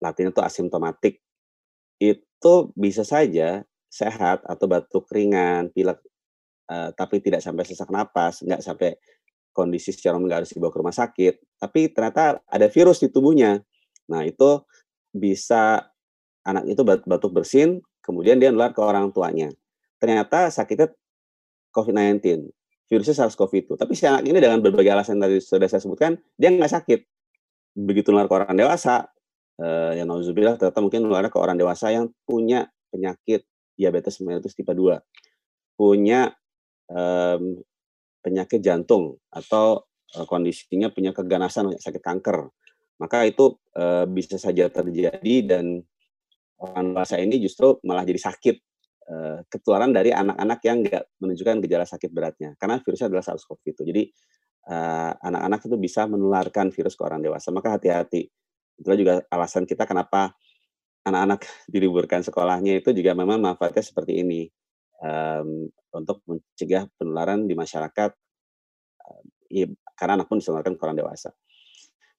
Latin 0.00 0.28
itu 0.28 0.40
asimptomatik, 0.44 1.24
itu 1.96 2.54
bisa 2.76 3.00
saja 3.00 3.64
sehat 3.88 4.44
atau 4.44 4.68
batuk 4.68 5.08
ringan, 5.08 5.72
pilek, 5.72 5.96
uh, 6.68 6.92
tapi 6.92 7.24
tidak 7.24 7.40
sampai 7.40 7.64
sesak 7.64 7.88
napas, 7.88 8.44
nggak 8.44 8.60
sampai 8.60 9.00
kondisi 9.56 9.96
secara 9.96 10.20
nggak 10.20 10.44
harus 10.44 10.52
dibawa 10.52 10.68
ke 10.68 10.80
rumah 10.84 10.92
sakit, 10.92 11.34
tapi 11.56 11.88
ternyata 11.88 12.44
ada 12.44 12.68
virus 12.68 13.00
di 13.00 13.08
tubuhnya. 13.08 13.64
Nah 14.12 14.20
itu 14.28 14.60
bisa 15.16 15.88
anak 16.44 16.68
itu 16.68 16.84
batuk 16.84 17.32
bersin, 17.32 17.80
kemudian 18.06 18.38
dia 18.38 18.54
nular 18.54 18.70
ke 18.70 18.78
orang 18.78 19.10
tuanya. 19.10 19.50
Ternyata 19.98 20.54
sakitnya 20.54 20.94
COVID-19 21.74 22.46
virusnya 22.86 23.14
SARS-CoV-2. 23.18 23.74
Tapi 23.74 23.92
si 23.98 24.06
anak 24.06 24.22
ini 24.22 24.38
dengan 24.38 24.62
berbagai 24.62 24.94
alasan 24.94 25.18
tadi 25.18 25.42
sudah 25.42 25.66
saya 25.66 25.82
sebutkan, 25.82 26.14
dia 26.38 26.54
nggak 26.54 26.70
sakit. 26.70 27.00
Begitu 27.74 28.14
nular 28.14 28.30
ke 28.30 28.34
orang 28.38 28.54
dewasa, 28.54 29.10
eh, 29.58 29.98
yang 30.00 30.06
nauzubillah 30.08 30.56
ternyata 30.56 30.80
mungkin 30.80 31.04
nular 31.04 31.26
ke 31.26 31.36
orang 31.36 31.58
dewasa 31.58 31.90
yang 31.90 32.08
punya 32.22 32.70
penyakit 32.94 33.44
diabetes 33.76 34.22
mellitus 34.22 34.56
tipe 34.56 34.72
2, 34.72 34.96
punya 35.76 36.32
um, 36.88 37.60
penyakit 38.24 38.64
jantung 38.64 39.20
atau 39.28 39.84
uh, 40.16 40.24
kondisinya 40.24 40.88
punya 40.88 41.12
keganasan 41.12 41.76
sakit 41.76 42.00
kanker. 42.00 42.48
Maka 42.96 43.28
itu 43.28 43.60
uh, 43.76 44.08
bisa 44.08 44.40
saja 44.40 44.72
terjadi 44.72 45.44
dan 45.44 45.84
orang 46.62 46.92
dewasa 46.92 47.20
ini 47.20 47.36
justru 47.40 47.76
malah 47.84 48.04
jadi 48.06 48.20
sakit 48.20 48.56
uh, 49.12 49.38
ketularan 49.48 49.92
dari 49.92 50.12
anak-anak 50.12 50.60
yang 50.64 50.76
nggak 50.84 51.04
menunjukkan 51.20 51.56
gejala 51.64 51.84
sakit 51.84 52.10
beratnya 52.12 52.56
karena 52.56 52.80
virusnya 52.80 53.12
adalah 53.12 53.24
SARS-CoV-2. 53.24 53.78
Jadi 53.84 54.02
uh, 54.72 55.12
anak-anak 55.20 55.60
itu 55.68 55.76
bisa 55.76 56.08
menularkan 56.08 56.72
virus 56.72 56.96
ke 56.96 57.02
orang 57.04 57.20
dewasa. 57.20 57.52
Maka 57.52 57.76
hati-hati. 57.76 58.28
Itulah 58.76 58.96
juga 58.96 59.14
alasan 59.32 59.64
kita 59.64 59.84
kenapa 59.84 60.32
anak-anak 61.04 61.44
diliburkan 61.72 62.24
sekolahnya 62.24 62.80
itu 62.80 62.92
juga 62.96 63.12
memang 63.12 63.40
manfaatnya 63.40 63.84
seperti 63.84 64.24
ini 64.24 64.48
untuk 65.96 66.24
mencegah 66.24 66.88
penularan 66.96 67.44
di 67.44 67.52
masyarakat. 67.52 68.10
Uh, 69.00 69.22
ya, 69.52 69.66
karena 69.96 70.20
anak 70.20 70.26
pun 70.28 70.40
bisa 70.40 70.52
menularkan 70.52 70.76
ke 70.76 70.82
orang 70.84 70.98
dewasa. 71.00 71.30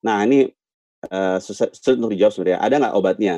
Nah 0.06 0.22
ini 0.26 0.46
uh, 1.10 1.38
susah, 1.38 1.70
sulit 1.74 1.98
untuk 2.02 2.14
dijawab 2.18 2.34
sebenarnya. 2.34 2.60
Ada 2.62 2.76
nggak 2.82 2.96
obatnya? 2.98 3.36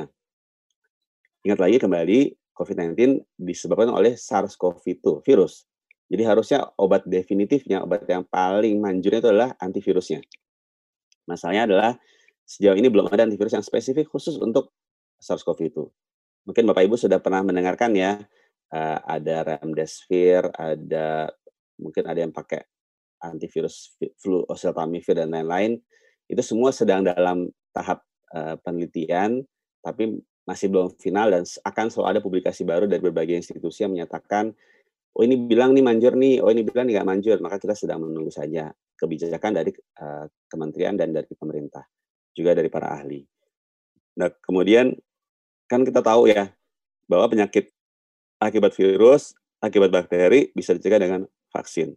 Ingat 1.49 1.65
lagi 1.65 1.81
kembali 1.81 2.19
COVID-19 2.53 3.25
disebabkan 3.41 3.89
oleh 3.89 4.13
SARS-CoV-2 4.13 5.25
virus. 5.25 5.65
Jadi 6.05 6.21
harusnya 6.21 6.62
obat 6.77 7.09
definitifnya, 7.09 7.81
obat 7.81 8.05
yang 8.05 8.21
paling 8.21 8.77
manjurnya 8.77 9.17
itu 9.17 9.29
adalah 9.33 9.57
antivirusnya. 9.57 10.21
Masalahnya 11.25 11.65
adalah 11.65 11.91
sejauh 12.45 12.77
ini 12.77 12.85
belum 12.93 13.09
ada 13.09 13.25
antivirus 13.25 13.57
yang 13.57 13.65
spesifik 13.65 14.13
khusus 14.13 14.38
untuk 14.38 14.77
SARS-CoV-2. 15.25 15.89
Mungkin 16.45 16.69
Bapak 16.69 16.85
Ibu 16.85 17.01
sudah 17.01 17.17
pernah 17.17 17.41
mendengarkan 17.41 17.97
ya, 17.97 18.21
uh, 18.69 18.97
ada 19.09 19.57
remdesivir, 19.57 20.53
ada 20.53 21.33
mungkin 21.81 22.05
ada 22.05 22.29
yang 22.29 22.29
pakai 22.29 22.62
antivirus 23.25 23.97
flu, 24.21 24.45
oseltamivir 24.45 25.17
dan 25.17 25.33
lain-lain. 25.33 25.81
Itu 26.29 26.45
semua 26.45 26.69
sedang 26.69 27.09
dalam 27.09 27.49
tahap 27.73 28.05
uh, 28.38 28.53
penelitian, 28.62 29.41
tapi 29.81 30.21
masih 30.49 30.73
belum 30.73 30.97
final 30.97 31.29
dan 31.29 31.45
akan 31.45 31.85
selalu 31.93 32.07
ada 32.09 32.19
publikasi 32.25 32.65
baru 32.65 32.89
dari 32.89 33.05
berbagai 33.05 33.38
institusi 33.38 33.85
yang 33.85 33.93
menyatakan 33.93 34.49
oh 35.13 35.21
ini 35.21 35.35
bilang 35.35 35.75
nih 35.75 35.83
manjur 35.85 36.13
nih, 36.15 36.39
oh 36.39 36.47
ini 36.47 36.65
bilang 36.65 36.89
nggak 36.89 37.03
manjur, 37.03 37.38
maka 37.43 37.59
kita 37.59 37.75
sedang 37.77 38.01
menunggu 38.01 38.33
saja 38.33 38.71
kebijakan 38.95 39.51
dari 39.51 39.71
uh, 39.99 40.25
kementerian 40.47 40.95
dan 40.95 41.12
dari 41.12 41.27
pemerintah, 41.35 41.83
juga 42.31 42.55
dari 42.55 42.71
para 42.71 42.95
ahli. 42.95 43.19
Nah 44.15 44.31
kemudian 44.43 44.95
kan 45.67 45.83
kita 45.83 45.99
tahu 45.99 46.31
ya 46.31 46.51
bahwa 47.05 47.29
penyakit 47.29 47.67
akibat 48.39 48.71
virus, 48.73 49.35
akibat 49.59 49.91
bakteri 49.91 50.55
bisa 50.55 50.71
dicegah 50.71 51.03
dengan 51.03 51.27
vaksin. 51.51 51.93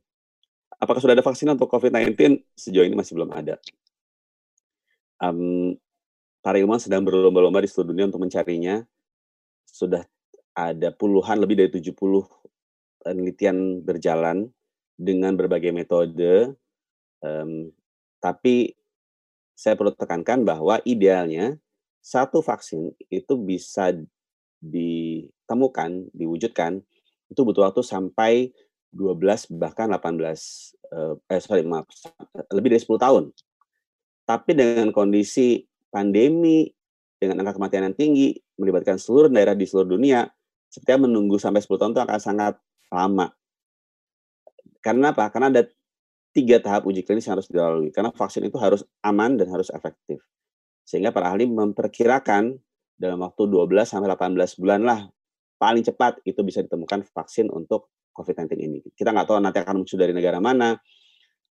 Apakah 0.83 0.99
sudah 0.99 1.15
ada 1.15 1.23
vaksin 1.23 1.47
untuk 1.47 1.71
COVID-19? 1.71 2.43
Sejauh 2.59 2.83
ini 2.83 2.99
masih 2.99 3.15
belum 3.15 3.31
ada. 3.31 3.55
Um, 5.23 5.79
para 6.43 6.59
ilmuwan 6.59 6.83
sedang 6.83 7.07
berlomba-lomba 7.07 7.63
di 7.63 7.71
seluruh 7.71 7.95
dunia 7.95 8.11
untuk 8.11 8.21
mencarinya. 8.21 8.83
Sudah 9.65 10.05
ada 10.53 10.93
puluhan, 10.93 11.41
lebih 11.41 11.57
dari 11.57 11.71
70 11.71 11.95
penelitian 13.01 13.81
berjalan 13.81 14.51
dengan 14.99 15.33
berbagai 15.39 15.73
metode. 15.73 16.53
Um, 17.23 17.71
tapi 18.19 18.75
saya 19.55 19.79
perlu 19.79 19.95
tekankan 19.95 20.43
bahwa 20.43 20.83
idealnya 20.83 21.57
satu 22.03 22.43
vaksin 22.43 22.91
itu 23.09 23.39
bisa 23.39 23.95
ditemukan, 24.59 26.11
diwujudkan, 26.11 26.83
itu 27.31 27.41
butuh 27.47 27.71
waktu 27.71 27.83
sampai 27.87 28.51
12 28.93 29.57
bahkan 29.57 29.89
18 29.89 30.21
eh, 30.21 31.15
eh 31.33 31.41
sorry 31.41 31.65
maaf 31.65 31.89
lebih 32.53 32.77
dari 32.77 32.83
10 32.83 32.99
tahun. 33.01 33.25
Tapi 34.29 34.51
dengan 34.53 34.93
kondisi 34.93 35.65
pandemi 35.93 36.73
dengan 37.21 37.45
angka 37.45 37.61
kematian 37.61 37.93
yang 37.93 37.97
tinggi 37.97 38.35
melibatkan 38.57 38.97
seluruh 38.97 39.29
daerah 39.29 39.55
di 39.55 39.69
seluruh 39.69 39.95
dunia, 39.95 40.27
setiap 40.73 41.05
menunggu 41.05 41.37
sampai 41.37 41.61
10 41.61 41.69
tahun 41.77 41.93
itu 41.93 42.03
akan 42.03 42.19
sangat 42.19 42.55
lama. 42.89 43.31
Karena 44.83 45.15
apa? 45.15 45.31
Karena 45.31 45.53
ada 45.53 45.63
tiga 46.33 46.59
tahap 46.59 46.89
uji 46.89 47.05
klinis 47.05 47.29
yang 47.29 47.39
harus 47.39 47.47
dilalui. 47.47 47.93
Karena 47.95 48.11
vaksin 48.11 48.43
itu 48.49 48.57
harus 48.59 48.83
aman 49.05 49.39
dan 49.39 49.53
harus 49.53 49.71
efektif. 49.71 50.25
Sehingga 50.83 51.15
para 51.15 51.31
ahli 51.31 51.47
memperkirakan 51.47 52.59
dalam 52.99 53.23
waktu 53.23 53.43
12 53.47 53.87
sampai 53.87 54.11
18 54.11 54.59
bulan 54.59 54.81
lah 54.83 55.01
paling 55.63 55.87
cepat 55.87 56.19
itu 56.27 56.43
bisa 56.43 56.59
ditemukan 56.67 57.07
vaksin 57.07 57.47
untuk 57.55 57.95
COVID-19 58.11 58.59
ini. 58.59 58.79
Kita 58.91 59.15
nggak 59.15 59.31
tahu 59.31 59.39
nanti 59.39 59.63
akan 59.63 59.83
muncul 59.83 59.95
dari 59.95 60.11
negara 60.11 60.43
mana, 60.43 60.75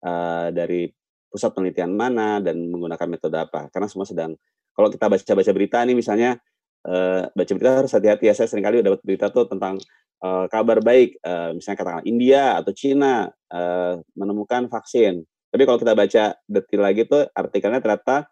uh, 0.03 0.47
dari 0.51 0.91
pusat 1.31 1.55
penelitian 1.55 1.95
mana 1.95 2.43
dan 2.43 2.59
menggunakan 2.67 3.07
metode 3.07 3.39
apa. 3.39 3.71
Karena 3.71 3.87
semua 3.87 4.03
sedang 4.03 4.35
kalau 4.75 4.91
kita 4.91 5.07
baca-baca 5.07 5.51
berita 5.55 5.77
nih 5.87 5.95
misalnya 5.95 6.37
uh, 6.85 7.31
baca 7.31 7.51
berita 7.55 7.71
harus 7.81 7.91
hati-hati 7.95 8.27
ya. 8.27 8.33
Saya 8.35 8.51
sering 8.51 8.67
kali 8.67 8.83
dapat 8.83 8.99
berita 9.01 9.31
tuh 9.31 9.47
tentang 9.47 9.79
uh, 10.21 10.45
kabar 10.51 10.83
baik, 10.83 11.17
uh, 11.23 11.55
misalnya 11.55 11.77
katakan 11.79 12.03
India 12.03 12.59
atau 12.59 12.71
Cina 12.75 13.31
uh, 13.31 13.95
menemukan 14.13 14.67
vaksin. 14.67 15.23
Tapi 15.51 15.63
kalau 15.67 15.79
kita 15.79 15.93
baca 15.95 16.23
detail 16.47 16.81
lagi 16.83 17.01
tuh 17.03 17.27
artikelnya 17.35 17.83
ternyata 17.83 18.27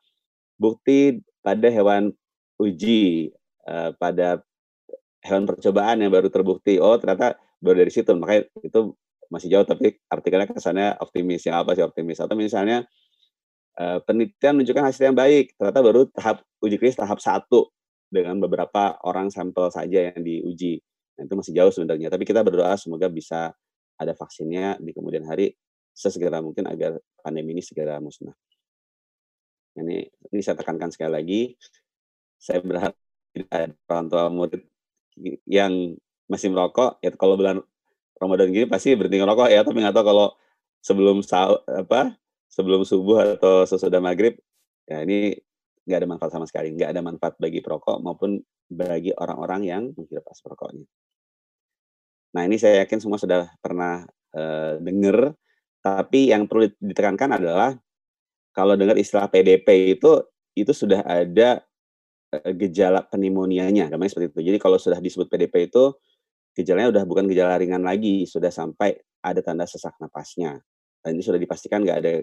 bukti 0.55 1.19
pada 1.43 1.67
hewan 1.67 2.11
uji 2.59 3.31
uh, 3.67 3.95
pada 3.95 4.43
hewan 5.23 5.43
percobaan 5.47 5.99
yang 5.99 6.11
baru 6.11 6.31
terbukti. 6.31 6.79
Oh 6.79 6.95
ternyata 6.95 7.35
baru 7.59 7.83
dari 7.83 7.91
situ. 7.91 8.11
Makanya 8.15 8.47
itu 8.63 8.95
masih 9.29 9.47
jauh 9.53 9.65
tapi 9.65 9.97
artikelnya 10.09 10.49
kesannya 10.49 10.97
optimis 10.97 11.45
yang 11.45 11.61
apa 11.61 11.77
sih 11.77 11.85
optimis 11.85 12.17
atau 12.17 12.33
misalnya 12.33 12.83
uh, 13.77 14.01
penelitian 14.03 14.59
menunjukkan 14.59 14.83
hasil 14.89 15.13
yang 15.13 15.17
baik. 15.17 15.55
Ternyata 15.55 15.79
baru 15.79 16.01
tahap 16.11 16.43
uji 16.59 16.75
klinis 16.81 16.97
tahap 16.97 17.21
satu 17.21 17.69
dengan 18.09 18.41
beberapa 18.41 18.97
orang 19.05 19.29
sampel 19.29 19.69
saja 19.69 20.11
yang 20.11 20.19
diuji. 20.19 20.81
Nah, 21.17 21.29
itu 21.29 21.33
masih 21.37 21.53
jauh 21.55 21.71
sebenarnya. 21.71 22.09
Tapi 22.09 22.25
kita 22.25 22.41
berdoa 22.41 22.73
semoga 22.75 23.07
bisa 23.07 23.53
ada 23.99 24.13
vaksinnya 24.15 24.81
di 24.81 24.91
kemudian 24.91 25.23
hari 25.29 25.53
sesegera 25.93 26.39
mungkin 26.39 26.65
agar 26.65 26.97
pandemi 27.21 27.53
ini 27.53 27.63
segera 27.63 27.99
musnah. 27.99 28.33
Ini, 29.79 29.97
ini 30.33 30.41
saya 30.43 30.57
tekankan 30.59 30.91
sekali 30.91 31.11
lagi. 31.11 31.41
Saya 32.39 32.63
berharap 32.63 32.95
ada 33.51 33.75
orang 33.91 34.07
tua 34.09 34.25
murid 34.31 34.63
yang 35.45 35.95
masih 36.31 36.51
merokok, 36.51 37.03
ya 37.03 37.11
kalau 37.15 37.35
bulan 37.35 37.59
Ramadan 38.19 38.51
gini 38.51 38.67
pasti 38.67 38.93
berhenti 38.99 39.17
ngerokok 39.17 39.47
ya, 39.47 39.63
tapi 39.63 39.79
nggak 39.79 39.95
tahu 39.95 40.05
kalau 40.05 40.27
sebelum 40.83 41.23
apa 41.71 42.19
sebelum 42.51 42.83
subuh 42.83 43.39
atau 43.39 43.63
sesudah 43.63 44.03
maghrib, 44.03 44.35
ya 44.83 45.07
ini 45.07 45.39
nggak 45.87 45.97
ada 46.03 46.07
manfaat 46.09 46.31
sama 46.35 46.45
sekali, 46.45 46.75
nggak 46.75 46.89
ada 46.91 47.01
manfaat 47.01 47.33
bagi 47.39 47.63
perokok 47.63 48.03
maupun 48.03 48.37
bagi 48.69 49.15
orang-orang 49.15 49.61
yang 49.65 49.83
menghirup 49.95 50.27
asap 50.29 50.53
rokoknya. 50.53 50.85
Nah 52.35 52.41
ini 52.45 52.61
saya 52.61 52.85
yakin 52.85 52.99
semua 53.01 53.17
sudah 53.17 53.49
pernah 53.63 54.05
uh, 54.35 54.77
dengar, 54.77 55.33
tapi 55.81 56.29
yang 56.29 56.45
perlu 56.45 56.69
ditekankan 56.77 57.41
adalah 57.41 57.73
kalau 58.53 58.75
dengar 58.75 58.99
istilah 58.99 59.31
PDP 59.31 59.97
itu 59.97 60.21
itu 60.53 60.69
sudah 60.75 61.01
ada 61.07 61.65
uh, 62.35 62.51
gejala 62.53 63.07
pneumonia-nya, 63.09 63.89
namanya 63.89 64.13
seperti 64.13 64.35
itu. 64.35 64.41
Jadi 64.53 64.57
kalau 64.61 64.77
sudah 64.77 64.99
disebut 65.01 65.25
PDP 65.31 65.71
itu 65.71 65.95
gejalanya 66.59 66.91
udah 66.91 67.03
bukan 67.07 67.31
gejala 67.31 67.55
ringan 67.55 67.87
lagi, 67.87 68.27
sudah 68.27 68.51
sampai 68.51 68.99
ada 69.23 69.39
tanda 69.39 69.63
sesak 69.63 69.95
napasnya. 70.03 70.59
Dan 70.99 71.15
ini 71.15 71.23
sudah 71.23 71.39
dipastikan 71.39 71.79
nggak 71.87 71.97
ada 72.03 72.19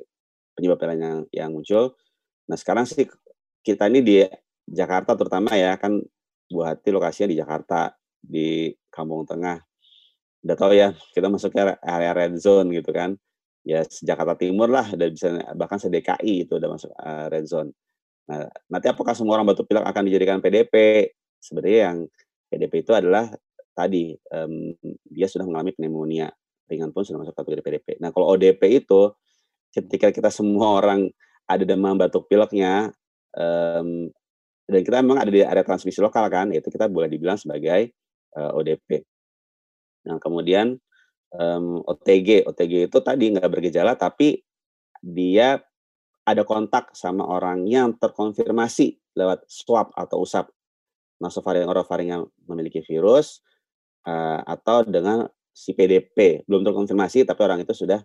penyebab 0.52 0.76
lain 0.84 1.00
yang, 1.00 1.18
yang 1.32 1.50
muncul. 1.56 1.96
Nah 2.52 2.56
sekarang 2.60 2.84
sih 2.84 3.08
kita 3.64 3.88
ini 3.88 4.04
di 4.04 4.20
Jakarta 4.68 5.16
terutama 5.16 5.56
ya 5.56 5.74
kan 5.80 5.98
Bu 6.46 6.62
Hati 6.62 6.94
lokasinya 6.94 7.32
di 7.32 7.38
Jakarta 7.38 7.90
di 8.22 8.70
Kampung 8.90 9.26
Tengah 9.26 9.58
udah 10.46 10.56
tahu 10.58 10.78
ya 10.78 10.94
kita 11.10 11.26
masuk 11.26 11.50
ke 11.50 11.58
area 11.82 12.14
red 12.14 12.38
zone 12.38 12.70
gitu 12.70 12.94
kan 12.94 13.18
ya 13.66 13.82
Jakarta 13.82 14.38
Timur 14.38 14.70
lah 14.70 14.86
udah 14.94 15.08
bisa 15.10 15.34
bahkan 15.58 15.82
se 15.82 15.90
DKI 15.90 16.46
itu 16.46 16.54
udah 16.54 16.70
masuk 16.70 16.90
uh, 16.94 17.26
red 17.26 17.50
zone 17.50 17.74
nah 18.30 18.46
nanti 18.70 18.86
apakah 18.86 19.10
semua 19.14 19.38
orang 19.38 19.50
batuk 19.50 19.66
pilek 19.66 19.82
akan 19.82 20.02
dijadikan 20.06 20.38
PDP 20.38 21.06
sebenarnya 21.42 21.80
yang 21.90 21.98
PDP 22.46 22.86
itu 22.86 22.94
adalah 22.94 23.26
tadi 23.76 24.16
um, 24.32 24.72
dia 25.04 25.28
sudah 25.28 25.44
mengalami 25.44 25.76
pneumonia 25.76 26.32
ringan 26.66 26.90
pun 26.96 27.04
sudah 27.04 27.20
masuk 27.20 27.36
kategori 27.36 27.62
PDP 27.62 27.88
nah 28.00 28.08
kalau 28.10 28.32
ODP 28.32 28.80
itu 28.80 29.12
ketika 29.76 30.08
kita 30.08 30.32
semua 30.32 30.80
orang 30.80 31.12
ada 31.44 31.62
demam 31.68 31.94
batuk 31.94 32.24
pileknya 32.26 32.90
um, 33.36 34.08
dan 34.66 34.80
kita 34.82 35.04
memang 35.04 35.20
ada 35.20 35.30
di 35.30 35.44
area 35.44 35.62
transmisi 35.62 36.00
lokal 36.00 36.26
kan 36.32 36.50
itu 36.50 36.66
kita 36.72 36.88
boleh 36.88 37.06
dibilang 37.06 37.38
sebagai 37.38 37.92
uh, 38.34 38.50
eh, 38.50 38.52
ODP 38.56 38.88
Nah, 40.06 40.22
kemudian 40.22 40.78
um, 41.34 41.82
OTG, 41.82 42.46
OTG 42.46 42.86
itu 42.86 42.98
tadi 43.02 43.34
nggak 43.34 43.50
bergejala 43.50 43.98
tapi 43.98 44.40
dia 45.02 45.58
ada 46.26 46.42
kontak 46.46 46.94
sama 46.94 47.26
orang 47.26 47.66
yang 47.66 47.94
terkonfirmasi 47.98 49.18
lewat 49.18 49.46
swab 49.50 49.90
atau 49.98 50.22
usap. 50.22 50.50
Nasofaring 51.16 51.66
orofaring 51.66 52.10
yang 52.12 52.22
memiliki 52.46 52.84
virus 52.84 53.42
uh, 54.06 54.40
atau 54.46 54.86
dengan 54.86 55.26
si 55.50 55.74
PDP 55.74 56.46
belum 56.46 56.62
terkonfirmasi 56.62 57.26
tapi 57.26 57.40
orang 57.42 57.60
itu 57.66 57.74
sudah 57.74 58.00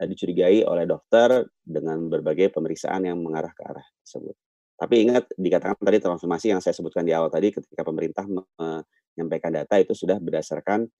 uh, 0.00 0.06
dicurigai 0.08 0.64
oleh 0.64 0.88
dokter 0.88 1.44
dengan 1.62 2.08
berbagai 2.08 2.50
pemeriksaan 2.50 3.06
yang 3.06 3.20
mengarah 3.20 3.52
ke 3.52 3.62
arah 3.62 3.86
tersebut. 4.02 4.34
Tapi 4.74 5.06
ingat 5.06 5.30
dikatakan 5.38 5.78
tadi 5.78 6.02
terkonfirmasi 6.02 6.46
yang 6.50 6.60
saya 6.60 6.74
sebutkan 6.74 7.06
di 7.06 7.14
awal 7.14 7.30
tadi 7.30 7.54
ketika 7.54 7.86
pemerintah 7.86 8.26
menyampaikan 8.26 9.54
data 9.54 9.78
itu 9.78 9.94
sudah 9.94 10.18
berdasarkan 10.18 10.90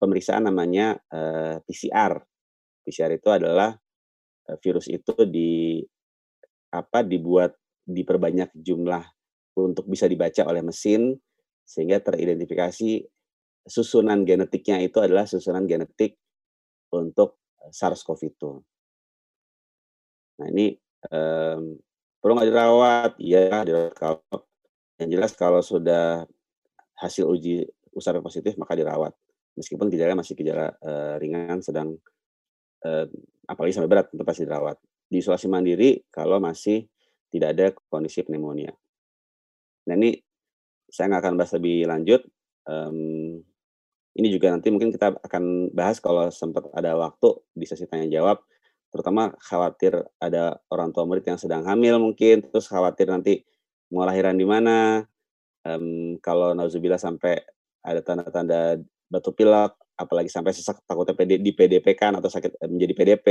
pemeriksaan 0.00 0.48
namanya 0.48 0.96
uh, 1.12 1.60
eh, 1.60 1.68
PCR. 1.68 2.16
PCR 2.80 3.12
itu 3.12 3.28
adalah 3.28 3.76
uh, 4.48 4.56
virus 4.64 4.88
itu 4.88 5.12
di 5.28 5.84
apa 6.72 7.04
dibuat 7.04 7.52
diperbanyak 7.84 8.56
jumlah 8.56 9.04
untuk 9.60 9.84
bisa 9.84 10.08
dibaca 10.08 10.46
oleh 10.48 10.64
mesin 10.64 11.18
sehingga 11.68 12.00
teridentifikasi 12.00 13.04
susunan 13.70 14.26
genetiknya 14.26 14.82
itu 14.82 14.98
adalah 14.98 15.24
susunan 15.30 15.62
genetik 15.64 16.18
untuk 16.90 17.38
eh, 17.62 17.70
SARS-CoV-2. 17.70 18.42
Nah 20.42 20.46
ini 20.50 20.74
um, 21.12 21.78
perlu 22.18 22.32
nggak 22.34 22.48
dirawat? 22.50 23.12
Iya 23.22 23.62
dirawat 23.62 23.94
kalau 23.94 24.38
yang 24.98 25.10
jelas 25.14 25.32
kalau 25.38 25.62
sudah 25.62 26.26
hasil 27.00 27.24
uji 27.24 27.64
usap 27.96 28.20
positif 28.20 28.58
maka 28.60 28.76
dirawat 28.76 29.16
meskipun 29.56 29.88
gejala 29.88 30.12
masih 30.16 30.36
gejala 30.36 30.72
uh, 30.84 31.16
ringan 31.16 31.64
sedang 31.64 31.96
uh, 32.84 33.06
apalagi 33.48 33.76
sampai 33.76 33.90
berat 33.90 34.06
tentu 34.10 34.24
pasti 34.26 34.44
dirawat. 34.44 34.76
Di 35.10 35.18
isolasi 35.18 35.46
mandiri 35.50 36.00
kalau 36.10 36.38
masih 36.38 36.86
tidak 37.30 37.48
ada 37.54 37.66
kondisi 37.90 38.26
pneumonia. 38.26 38.72
Nah 39.86 39.94
ini 39.96 40.16
saya 40.90 41.14
nggak 41.14 41.22
akan 41.22 41.34
bahas 41.38 41.52
lebih 41.54 41.86
lanjut. 41.86 42.22
Um, 42.66 43.40
ini 44.20 44.28
juga 44.28 44.52
nanti 44.52 44.68
mungkin 44.68 44.92
kita 44.92 45.16
akan 45.24 45.72
bahas 45.72 45.96
kalau 45.98 46.28
sempat 46.28 46.68
ada 46.76 46.92
waktu 47.00 47.40
di 47.56 47.64
sesi 47.64 47.88
tanya 47.88 48.04
jawab. 48.06 48.44
Terutama 48.92 49.32
khawatir 49.40 49.96
ada 50.20 50.60
orang 50.68 50.92
tua 50.92 51.08
murid 51.08 51.24
yang 51.24 51.40
sedang 51.40 51.64
hamil 51.64 51.96
mungkin, 51.96 52.44
terus 52.44 52.68
khawatir 52.68 53.08
nanti 53.08 53.40
mau 53.88 54.04
lahiran 54.04 54.36
di 54.36 54.44
mana. 54.44 55.08
Um, 55.60 56.16
kalau 56.24 56.56
nauzubillah 56.56 57.00
sampai 57.00 57.40
ada 57.84 58.00
tanda-tanda 58.00 58.80
batuk 59.08 59.36
pilek, 59.36 59.76
apalagi 59.96 60.32
sampai 60.32 60.52
sesak 60.56 60.80
takutnya 60.84 61.12
PD, 61.12 61.40
di 61.40 61.52
PDP 61.52 61.96
kan 61.96 62.16
atau 62.16 62.28
sakit 62.32 62.60
eh, 62.60 62.68
menjadi 62.68 62.92
PDP, 62.96 63.26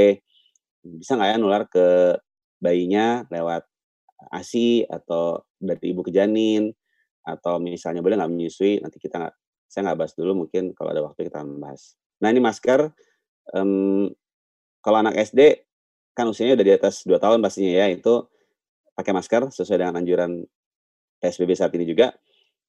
bisa 0.85 1.17
nggak 1.17 1.29
ya 1.33 1.37
nular 1.37 1.63
ke 1.65 2.17
bayinya 2.61 3.25
lewat 3.31 3.65
ASI 4.29 4.85
atau 4.85 5.41
dari 5.57 5.95
ibu 5.95 6.03
ke 6.03 6.11
janin 6.11 6.75
atau 7.23 7.57
misalnya 7.59 8.03
boleh 8.03 8.19
nggak 8.19 8.31
menyusui 8.31 8.83
nanti 8.83 8.99
kita 8.99 9.31
saya 9.69 9.89
nggak 9.89 9.99
bahas 10.01 10.13
dulu 10.17 10.45
mungkin 10.45 10.73
kalau 10.73 10.89
ada 10.89 11.05
waktu 11.05 11.29
kita 11.29 11.45
membahas. 11.45 11.93
Nah 12.19 12.33
ini 12.33 12.41
masker 12.41 12.89
um, 13.53 14.09
kalau 14.81 14.97
anak 15.05 15.15
SD 15.21 15.61
kan 16.17 16.25
usianya 16.27 16.57
udah 16.57 16.67
di 16.67 16.73
atas 16.73 17.05
2 17.05 17.15
tahun 17.21 17.39
pastinya 17.39 17.69
ya 17.69 17.87
itu 17.93 18.25
pakai 18.97 19.13
masker 19.15 19.53
sesuai 19.53 19.79
dengan 19.79 20.01
anjuran 20.01 20.43
PSBB 21.21 21.55
saat 21.55 21.71
ini 21.77 21.85
juga. 21.85 22.11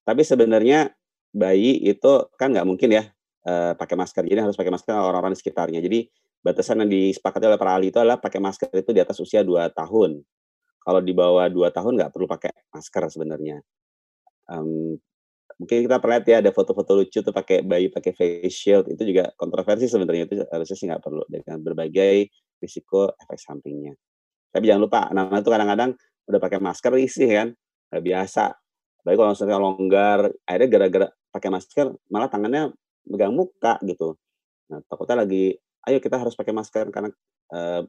Tapi 0.05 0.23
sebenarnya 0.23 0.93
bayi 1.33 1.81
itu 1.83 2.31
kan 2.37 2.53
nggak 2.55 2.67
mungkin 2.69 2.95
ya 2.95 3.09
uh, 3.49 3.73
pakai 3.75 3.97
masker. 3.97 4.23
Jadi 4.29 4.39
harus 4.45 4.55
pakai 4.55 4.71
masker 4.71 4.93
orang-orang 4.95 5.35
di 5.35 5.41
sekitarnya. 5.41 5.81
Jadi 5.81 6.07
batasan 6.45 6.85
yang 6.85 6.91
disepakati 6.93 7.49
oleh 7.49 7.59
para 7.59 7.75
ahli 7.81 7.91
itu 7.91 7.99
adalah 7.99 8.21
pakai 8.21 8.39
masker 8.39 8.71
itu 8.77 8.93
di 8.93 9.01
atas 9.01 9.19
usia 9.19 9.41
2 9.41 9.73
tahun. 9.73 10.21
Kalau 10.81 11.01
di 11.01 11.13
bawah 11.17 11.49
2 11.49 11.73
tahun 11.73 11.93
nggak 11.97 12.11
perlu 12.13 12.27
pakai 12.29 12.53
masker 12.71 13.03
sebenarnya. 13.09 13.59
Um, 14.51 14.99
mungkin 15.61 15.85
kita 15.85 16.01
pernah 16.01 16.25
ya 16.25 16.41
ada 16.41 16.51
foto-foto 16.57 16.97
lucu 16.97 17.21
tuh 17.21 17.37
pakai 17.37 17.61
bayi 17.61 17.93
pakai 17.93 18.17
face 18.17 18.49
shield 18.49 18.89
itu 18.89 19.13
juga 19.13 19.29
kontroversi 19.37 19.93
sebenarnya 19.93 20.25
itu 20.25 20.41
harusnya 20.49 20.77
sih 20.81 20.87
nggak 20.89 21.05
perlu 21.05 21.21
dengan 21.29 21.61
berbagai 21.61 22.33
risiko 22.65 23.13
efek 23.21 23.37
sampingnya. 23.37 23.93
Tapi 24.49 24.65
jangan 24.65 24.83
lupa 24.89 25.13
anak-anak 25.13 25.41
itu 25.45 25.51
kadang-kadang 25.53 25.91
udah 26.33 26.41
pakai 26.41 26.59
masker 26.65 26.93
risih 26.97 27.29
kan, 27.29 27.49
nggak 27.93 28.03
biasa. 28.03 28.45
Baik 29.05 29.17
kalau 29.21 29.31
misalnya 29.37 29.59
longgar, 29.61 30.21
akhirnya 30.49 30.69
gara-gara 30.73 31.07
pakai 31.29 31.49
masker 31.53 31.87
malah 32.09 32.29
tangannya 32.33 32.73
megang 33.05 33.37
muka 33.37 33.77
gitu. 33.85 34.17
Nah, 34.73 34.81
takutnya 34.89 35.25
lagi 35.25 35.61
ayo 35.89 35.99
kita 36.01 36.17
harus 36.17 36.33
pakai 36.37 36.57
masker 36.57 36.89
karena 36.89 37.13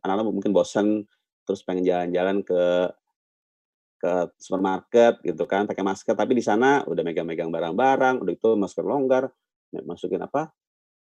anak-anak 0.03 0.27
mungkin 0.27 0.51
bosan 0.51 1.07
terus 1.47 1.63
pengen 1.63 1.87
jalan-jalan 1.87 2.43
ke 2.43 2.91
ke 4.01 4.33
supermarket 4.41 5.21
gitu 5.21 5.45
kan 5.45 5.69
pakai 5.69 5.85
masker. 5.85 6.17
Tapi 6.17 6.33
di 6.33 6.41
sana 6.41 6.81
udah 6.89 7.05
megang-megang 7.05 7.53
barang-barang 7.53 8.25
udah 8.25 8.33
itu 8.33 8.49
masker 8.57 8.81
longgar 8.81 9.29
masukin 9.85 10.19
apa 10.19 10.51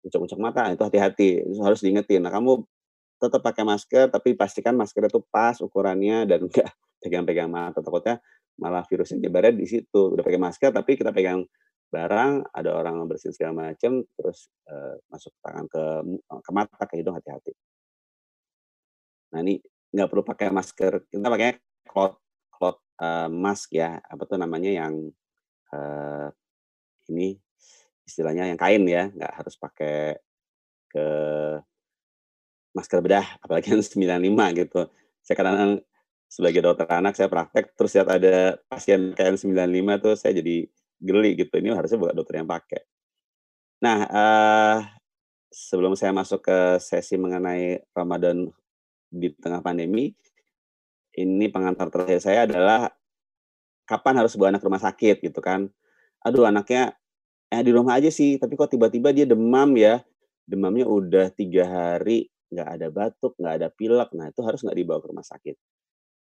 ucap-ucap 0.06 0.38
mata 0.38 0.62
itu 0.70 0.84
hati-hati 0.84 1.48
itu 1.48 1.62
harus 1.64 1.80
diingetin. 1.80 2.20
Nah 2.20 2.34
kamu 2.34 2.68
tetap 3.22 3.40
pakai 3.40 3.64
masker 3.64 4.12
tapi 4.12 4.36
pastikan 4.36 4.76
masker 4.76 5.08
itu 5.08 5.24
pas 5.32 5.56
ukurannya 5.64 6.28
dan 6.28 6.44
enggak 6.44 6.68
pegang-pegang 7.02 7.48
mata. 7.48 7.80
Takutnya 7.80 8.20
malah 8.60 8.84
virusnya 8.84 9.24
nyebarnya 9.24 9.56
di 9.56 9.66
situ. 9.70 10.12
Udah 10.12 10.26
pakai 10.26 10.42
masker 10.42 10.70
tapi 10.76 11.00
kita 11.00 11.16
pegang 11.16 11.48
barang, 11.92 12.56
ada 12.56 12.70
orang 12.72 13.04
bersihin 13.04 13.36
segala 13.36 13.68
macam, 13.68 14.00
terus 14.16 14.48
uh, 14.72 14.96
masuk 15.12 15.36
tangan 15.44 15.68
ke 15.68 15.84
ke 16.40 16.52
mata, 16.56 16.84
ke 16.88 16.96
hidung, 17.04 17.20
hati-hati. 17.20 17.52
Nah 19.36 19.40
ini 19.44 19.60
nggak 19.92 20.08
perlu 20.08 20.24
pakai 20.24 20.48
masker, 20.56 21.12
kita 21.12 21.28
pakai 21.28 21.60
cloth 21.84 22.16
uh, 23.02 23.28
mask 23.28 23.74
ya, 23.74 23.98
apa 24.06 24.24
tuh 24.30 24.38
namanya 24.38 24.70
yang 24.70 25.10
uh, 25.74 26.30
ini 27.10 27.42
istilahnya 28.06 28.54
yang 28.54 28.60
kain 28.62 28.86
ya, 28.86 29.10
nggak 29.10 29.34
harus 29.42 29.58
pakai 29.58 30.22
ke 30.92 31.06
masker 32.78 33.00
bedah, 33.04 33.26
apalagi 33.44 33.74
yang 33.74 33.84
95 33.84 34.60
gitu. 34.64 34.82
Saya 35.26 35.36
kadang 35.36 35.82
sebagai 36.32 36.64
dokter 36.64 36.88
anak 36.88 37.20
saya 37.20 37.28
praktek 37.28 37.76
terus 37.76 37.92
lihat 37.92 38.08
ada 38.08 38.56
pasien 38.72 39.12
KN95 39.12 39.90
tuh 40.00 40.16
saya 40.16 40.32
jadi 40.40 40.64
geli 41.02 41.36
gitu, 41.36 41.60
ini 41.60 41.74
harusnya 41.76 42.00
bukan 42.00 42.16
dokter 42.16 42.40
yang 42.40 42.48
pakai. 42.48 42.82
Nah, 43.82 43.98
uh, 44.08 44.78
sebelum 45.50 45.98
saya 45.98 46.14
masuk 46.14 46.46
ke 46.46 46.78
sesi 46.78 47.18
mengenai 47.18 47.82
Ramadan 47.92 48.48
di 49.12 49.34
tengah 49.36 49.60
pandemi, 49.60 50.14
ini 51.16 51.52
pengantar 51.52 51.92
terakhir 51.92 52.20
saya 52.24 52.48
adalah 52.48 52.92
kapan 53.86 54.24
harus 54.24 54.40
bawa 54.40 54.56
anak 54.56 54.62
ke 54.64 54.68
rumah 54.72 54.84
sakit 54.84 55.16
gitu 55.20 55.40
kan. 55.44 55.68
Aduh 56.24 56.48
anaknya 56.48 56.96
eh 57.52 57.62
di 57.66 57.72
rumah 57.76 58.00
aja 58.00 58.08
sih, 58.08 58.40
tapi 58.40 58.56
kok 58.56 58.72
tiba-tiba 58.72 59.12
dia 59.12 59.28
demam 59.28 59.76
ya. 59.76 60.00
Demamnya 60.48 60.88
udah 60.88 61.32
tiga 61.36 61.68
hari, 61.68 62.32
nggak 62.52 62.68
ada 62.80 62.88
batuk, 62.92 63.36
nggak 63.40 63.54
ada 63.60 63.68
pilek. 63.72 64.10
Nah 64.16 64.32
itu 64.32 64.42
harus 64.44 64.64
nggak 64.64 64.78
dibawa 64.78 65.00
ke 65.04 65.08
rumah 65.12 65.26
sakit. 65.28 65.56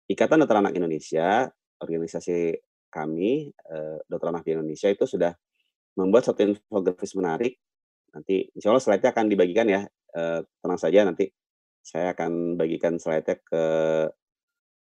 Ikatan 0.07 0.41
Dokter 0.45 0.57
Anak 0.61 0.73
Indonesia, 0.77 1.49
organisasi 1.81 2.55
kami, 2.87 3.51
eh, 3.51 3.97
Dokter 4.07 4.29
Anak 4.31 4.45
Indonesia 4.47 4.87
itu 4.87 5.05
sudah 5.09 5.33
membuat 5.97 6.29
satu 6.29 6.45
infografis 6.45 7.13
menarik. 7.17 7.59
Nanti 8.13 8.47
insya 8.53 8.71
Allah 8.71 8.83
slide-nya 8.85 9.11
akan 9.13 9.25
dibagikan 9.27 9.67
ya. 9.67 9.81
Eh, 10.13 10.39
tenang 10.61 10.79
saja 10.79 11.03
nanti 11.03 11.27
saya 11.83 12.13
akan 12.15 12.55
bagikan 12.57 12.97
slide-nya 13.01 13.37
ke 13.41 13.63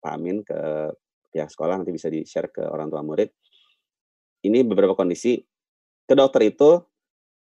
Pak 0.06 0.14
Amin, 0.22 0.46
ke 0.46 0.94
pihak 1.34 1.50
sekolah, 1.50 1.82
nanti 1.82 1.90
bisa 1.90 2.14
di-share 2.14 2.54
ke 2.54 2.62
orang 2.62 2.94
tua 2.94 3.02
murid. 3.02 3.34
Ini 4.46 4.62
beberapa 4.62 4.94
kondisi. 4.94 5.42
Ke 6.06 6.14
dokter 6.14 6.54
itu 6.54 6.78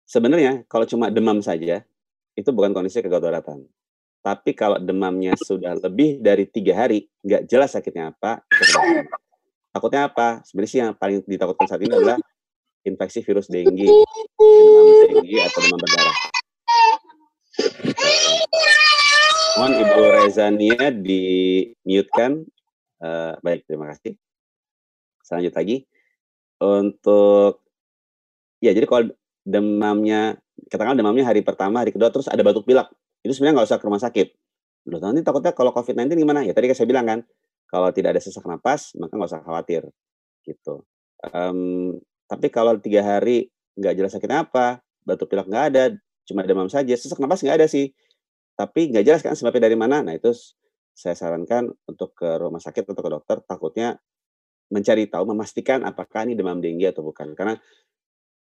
sebenarnya 0.04 0.68
kalau 0.68 0.84
cuma 0.84 1.08
demam 1.08 1.40
saja, 1.40 1.88
itu 2.36 2.50
bukan 2.52 2.76
kondisi 2.76 3.00
kegadaratan. 3.00 3.64
Tapi 4.20 4.52
kalau 4.52 4.76
demamnya 4.84 5.32
sudah 5.40 5.80
lebih 5.80 6.20
dari 6.20 6.44
tiga 6.52 6.84
hari, 6.84 7.08
nggak 7.24 7.48
jelas 7.48 7.72
sakitnya 7.72 8.12
apa, 8.12 8.44
takutnya 9.72 10.12
apa? 10.12 10.44
Sebenarnya 10.44 10.72
sih 10.76 10.80
yang 10.84 10.92
paling 10.92 11.24
ditakutkan 11.24 11.72
saat 11.72 11.80
ini 11.80 11.96
adalah 11.96 12.20
infeksi 12.84 13.24
virus 13.24 13.48
dengue, 13.48 13.88
demam 14.36 14.86
dengue 15.08 15.40
atau 15.40 15.60
demam 15.64 15.80
berdarah. 15.80 16.18
Mohon 19.60 19.74
Ibu 19.84 20.02
Rezania 20.16 20.86
di 20.96 21.24
mute 21.84 22.12
kan. 22.14 22.40
Uh, 23.02 23.36
baik, 23.44 23.68
terima 23.68 23.92
kasih. 23.92 24.16
Selanjut 25.26 25.52
lagi. 25.52 25.84
Untuk 26.62 27.66
ya 28.62 28.72
jadi 28.72 28.86
kalau 28.86 29.10
demamnya 29.42 30.38
katakan 30.70 30.96
demamnya 30.96 31.26
hari 31.28 31.42
pertama, 31.44 31.82
hari 31.84 31.92
kedua 31.92 32.14
terus 32.14 32.30
ada 32.30 32.40
batuk 32.46 32.64
pilek 32.64 32.88
itu 33.26 33.34
sebenarnya 33.36 33.62
nggak 33.62 33.68
usah 33.68 33.80
ke 33.82 33.86
rumah 33.86 34.02
sakit. 34.02 34.28
Loh, 34.90 34.98
nanti 34.98 35.22
takutnya 35.22 35.54
kalau 35.54 35.76
COVID-19 35.76 36.18
gimana? 36.18 36.42
Ya 36.42 36.56
tadi 36.58 36.72
saya 36.74 36.90
bilang 36.90 37.06
kan, 37.06 37.20
kalau 37.70 37.94
tidak 37.94 38.18
ada 38.18 38.22
sesak 38.22 38.46
napas, 38.48 38.98
maka 38.98 39.14
nggak 39.14 39.30
usah 39.30 39.42
khawatir. 39.46 39.84
Gitu. 40.42 40.82
Um, 41.28 42.02
tapi 42.26 42.50
kalau 42.50 42.80
tiga 42.82 43.06
hari 43.06 43.54
nggak 43.78 43.94
jelas 43.94 44.12
sakitnya 44.16 44.48
apa, 44.48 44.82
batuk 45.06 45.30
pilek 45.30 45.46
nggak 45.46 45.66
ada, 45.76 45.84
cuma 46.26 46.42
demam 46.48 46.66
saja, 46.66 46.94
sesak 46.98 47.22
napas 47.22 47.46
nggak 47.46 47.62
ada 47.62 47.68
sih. 47.70 47.94
Tapi 48.56 48.94
nggak 48.94 49.04
jelas 49.06 49.22
kan 49.24 49.34
sebabnya 49.34 49.72
dari 49.72 49.78
mana. 49.80 50.04
Nah 50.04 50.14
itu 50.16 50.32
saya 50.92 51.16
sarankan 51.16 51.72
untuk 51.88 52.14
ke 52.14 52.28
rumah 52.38 52.60
sakit 52.60 52.84
atau 52.84 53.04
ke 53.04 53.12
dokter, 53.12 53.38
takutnya 53.48 53.98
mencari 54.72 55.08
tahu, 55.12 55.36
memastikan 55.36 55.84
apakah 55.84 56.24
ini 56.24 56.34
demam 56.36 56.60
dengue 56.64 56.88
atau 56.88 57.04
bukan. 57.04 57.36
Karena 57.36 57.56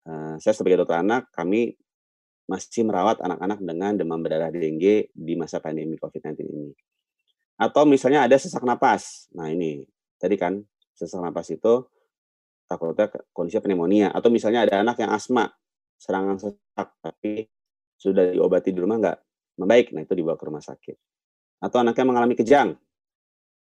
uh, 0.08 0.34
saya 0.40 0.54
sebagai 0.56 0.84
dokter 0.84 1.04
anak, 1.04 1.28
kami 1.32 1.76
masih 2.44 2.84
merawat 2.84 3.20
anak-anak 3.24 3.58
dengan 3.60 3.92
demam 3.96 4.20
berdarah 4.20 4.52
dengue 4.52 5.08
di 5.12 5.34
masa 5.36 5.60
pandemi 5.60 5.96
COVID-19 6.00 6.40
ini. 6.44 6.72
Atau 7.60 7.88
misalnya 7.88 8.24
ada 8.24 8.36
sesak 8.36 8.64
napas. 8.64 9.28
Nah 9.36 9.52
ini, 9.52 9.84
tadi 10.16 10.36
kan 10.36 10.60
sesak 10.96 11.20
napas 11.20 11.52
itu 11.52 11.84
takutnya 12.68 13.12
kondisi 13.32 13.60
pneumonia. 13.60 14.12
Atau 14.12 14.32
misalnya 14.32 14.64
ada 14.64 14.80
anak 14.80 15.00
yang 15.00 15.12
asma, 15.12 15.48
serangan 16.00 16.40
sesak, 16.40 16.88
tapi 17.00 17.48
sudah 18.00 18.32
diobati 18.32 18.74
di 18.74 18.80
rumah 18.80 19.00
nggak 19.00 19.18
membaik. 19.58 19.90
Nah 19.94 20.02
itu 20.02 20.14
dibawa 20.14 20.38
ke 20.38 20.44
rumah 20.46 20.62
sakit. 20.62 20.96
Atau 21.62 21.80
anaknya 21.80 22.04
mengalami 22.04 22.34
kejang 22.36 22.76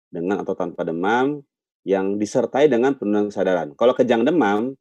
dengan 0.07 0.43
atau 0.43 0.55
tanpa 0.55 0.87
demam 0.87 1.43
yang 1.87 2.19
disertai 2.19 2.67
dengan 2.67 2.95
penurunan 2.99 3.31
kesadaran. 3.31 3.71
Kalau 3.79 3.95
kejang 3.95 4.27
demam, 4.27 4.75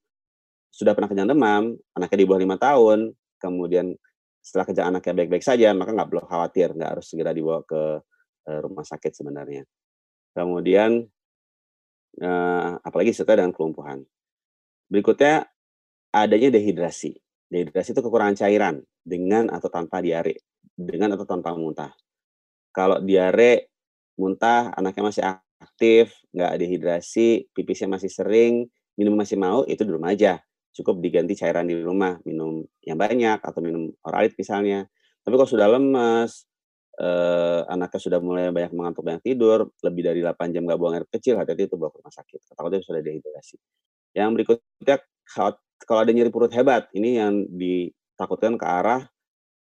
sudah 0.75 0.93
pernah 0.93 1.07
kejang 1.07 1.31
demam, 1.31 1.79
anaknya 1.95 2.19
di 2.19 2.27
bawah 2.27 2.41
lima 2.43 2.57
tahun, 2.59 3.15
kemudian 3.39 3.95
setelah 4.43 4.67
kejang 4.67 4.87
anaknya 4.91 5.15
baik-baik 5.15 5.45
saja, 5.47 5.71
maka 5.75 5.95
nggak 5.95 6.09
perlu 6.11 6.23
khawatir, 6.27 6.75
nggak 6.75 6.91
harus 6.99 7.07
segera 7.07 7.31
dibawa 7.31 7.63
ke 7.63 8.03
uh, 8.47 8.59
rumah 8.63 8.83
sakit 8.83 9.15
sebenarnya. 9.15 9.63
Kemudian, 10.35 11.07
uh, 12.23 12.71
apalagi 12.83 13.15
setelah 13.15 13.47
dengan 13.47 13.55
kelumpuhan. 13.55 14.03
Berikutnya, 14.87 15.47
adanya 16.15 16.55
dehidrasi. 16.55 17.15
Dehidrasi 17.51 17.95
itu 17.95 18.03
kekurangan 18.03 18.39
cairan 18.39 18.83
dengan 19.07 19.51
atau 19.51 19.71
tanpa 19.71 20.03
diare, 20.03 20.43
dengan 20.77 21.17
atau 21.17 21.25
tanpa 21.25 21.57
muntah. 21.57 21.91
Kalau 22.71 23.01
diare, 23.01 23.73
muntah, 24.21 24.71
anaknya 24.77 25.03
masih 25.03 25.25
aktif, 25.57 26.13
nggak 26.37 26.53
dehidrasi, 26.61 27.49
pipisnya 27.57 27.97
masih 27.97 28.13
sering, 28.13 28.69
minum 29.01 29.17
masih 29.17 29.41
mau, 29.41 29.65
itu 29.65 29.83
di 29.83 29.93
rumah 29.93 30.13
aja 30.13 30.41
cukup 30.77 31.01
diganti 31.01 31.33
cairan 31.33 31.65
di 31.65 31.81
rumah, 31.81 32.21
minum 32.29 32.61
yang 32.85 33.01
banyak 33.01 33.41
atau 33.41 33.65
minum 33.65 33.89
oralit 34.05 34.37
misalnya. 34.37 34.85
Tapi 35.25 35.33
kalau 35.33 35.49
sudah 35.49 35.73
lemas, 35.73 36.45
eh, 37.01 37.61
anaknya 37.73 38.01
sudah 38.01 38.19
mulai 38.21 38.53
banyak 38.53 38.77
mengantuk, 38.77 39.01
banyak 39.01 39.25
tidur, 39.25 39.73
lebih 39.81 40.05
dari 40.05 40.21
8 40.21 40.53
jam 40.53 40.69
nggak 40.69 40.77
buang 40.77 40.95
air 41.01 41.09
kecil, 41.09 41.41
hati-hati 41.41 41.73
itu 41.73 41.81
bawa 41.81 41.89
ke 41.89 41.99
rumah 42.05 42.13
sakit. 42.13 42.41
Takutnya 42.53 42.85
sudah 42.85 43.01
dehidrasi. 43.01 43.57
Yang 44.13 44.31
berikutnya, 44.37 44.97
kalau 45.89 46.01
ada 46.05 46.13
nyeri 46.13 46.29
perut 46.29 46.53
hebat, 46.53 46.93
ini 46.93 47.17
yang 47.17 47.49
ditakutkan 47.49 48.61
ke 48.61 48.67
arah 48.69 49.09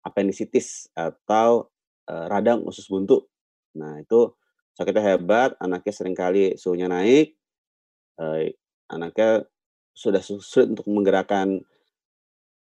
appendicitis 0.04 0.92
atau 0.92 1.72
radang 2.04 2.60
usus 2.68 2.84
buntu. 2.84 3.24
Nah, 3.80 3.98
itu 3.98 4.30
sakitnya 4.76 5.16
hebat, 5.16 5.56
anaknya 5.62 5.92
sering 5.94 6.12
kali 6.12 6.54
suhunya 6.58 6.90
naik, 6.90 7.34
eh, 8.20 8.54
anaknya 8.90 9.46
sudah 9.94 10.20
sulit 10.20 10.74
untuk 10.74 10.86
menggerakkan 10.90 11.62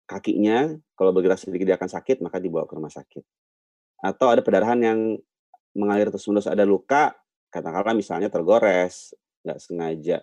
kakinya, 0.05 0.77
kalau 0.93 1.09
bergerak 1.09 1.41
sedikit 1.41 1.65
dia 1.65 1.77
akan 1.77 1.89
sakit, 1.89 2.21
maka 2.21 2.37
dibawa 2.37 2.69
ke 2.69 2.77
rumah 2.77 2.93
sakit. 2.93 3.25
Atau 4.05 4.29
ada 4.29 4.45
perdarahan 4.45 4.77
yang 4.77 4.99
mengalir 5.73 6.13
terus-menerus, 6.13 6.45
ada 6.45 6.61
luka, 6.61 7.17
katakanlah 7.49 7.97
misalnya 7.97 8.29
tergores, 8.29 9.17
nggak 9.41 9.57
sengaja 9.57 10.17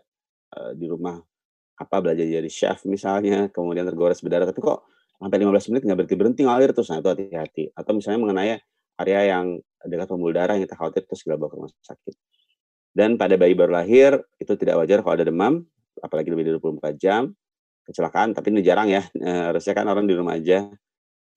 uh, 0.54 0.72
di 0.78 0.86
rumah 0.86 1.18
apa 1.74 1.96
belajar 1.98 2.22
jadi 2.22 2.46
chef 2.46 2.86
misalnya, 2.86 3.50
kemudian 3.50 3.82
tergores 3.82 4.22
berdarah, 4.22 4.46
tapi 4.46 4.62
kok 4.62 4.86
sampai 5.22 5.38
15 5.38 5.70
menit 5.70 5.82
nggak 5.86 5.98
berhenti-berhenti 6.02 6.40
ngalir 6.42 6.70
terus, 6.74 6.90
nah 6.90 6.98
itu 6.98 7.08
hati-hati. 7.14 7.64
Atau 7.78 7.94
misalnya 7.94 8.18
mengenai 8.26 8.50
area 8.98 9.20
yang 9.30 9.62
dekat 9.86 10.10
pembuluh 10.10 10.34
darah 10.34 10.58
yang 10.58 10.66
kita 10.66 10.74
khawatir 10.74 11.06
terus 11.06 11.22
kita 11.22 11.38
bawa 11.38 11.48
ke 11.50 11.56
rumah 11.62 11.70
sakit. 11.70 12.14
Dan 12.92 13.14
pada 13.16 13.38
bayi 13.38 13.54
baru 13.54 13.72
lahir, 13.72 14.18
itu 14.36 14.52
tidak 14.58 14.82
wajar 14.82 15.00
kalau 15.00 15.14
ada 15.14 15.24
demam, 15.24 15.62
apalagi 16.02 16.28
lebih 16.28 16.50
dari 16.50 16.58
24 16.58 16.98
jam. 16.98 17.22
Kecelakaan 17.86 18.34
tapi 18.34 18.50
ini 18.50 18.60
jarang 18.66 18.90
ya. 18.90 19.06
E, 19.14 19.30
harusnya 19.30 19.72
kan 19.74 19.86
orang 19.86 20.04
di 20.10 20.14
rumah 20.14 20.36
aja. 20.36 20.66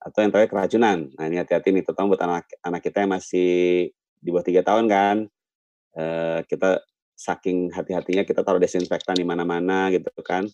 Atau 0.02 0.22
yang 0.22 0.34
terakhir 0.34 0.52
keracunan. 0.52 1.10
Nah 1.16 1.24
ini 1.26 1.42
hati-hati 1.42 1.74
nih 1.74 1.82
terutama 1.86 2.14
buat 2.14 2.22
anak 2.22 2.46
anak 2.62 2.82
kita 2.84 3.06
yang 3.06 3.12
masih 3.18 3.50
di 4.22 4.30
bawah 4.30 4.46
tiga 4.46 4.62
tahun 4.62 4.86
kan. 4.86 5.18
E, 5.96 6.04
kita 6.46 6.84
saking 7.16 7.72
hati-hatinya 7.72 8.28
kita 8.28 8.44
taruh 8.44 8.60
desinfektan 8.60 9.16
di 9.16 9.24
mana-mana 9.24 9.88
gitu 9.88 10.12
kan 10.20 10.46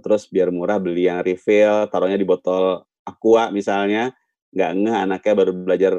terus 0.00 0.26
biar 0.32 0.48
murah 0.48 0.80
beli 0.80 1.06
yang 1.06 1.20
refill 1.20 1.86
taruhnya 1.92 2.16
di 2.16 2.24
botol 2.24 2.82
aqua 3.04 3.52
misalnya 3.52 4.12
nggak 4.52 4.70
ngeh 4.80 4.96
anaknya 4.96 5.32
baru 5.36 5.52
belajar 5.52 5.92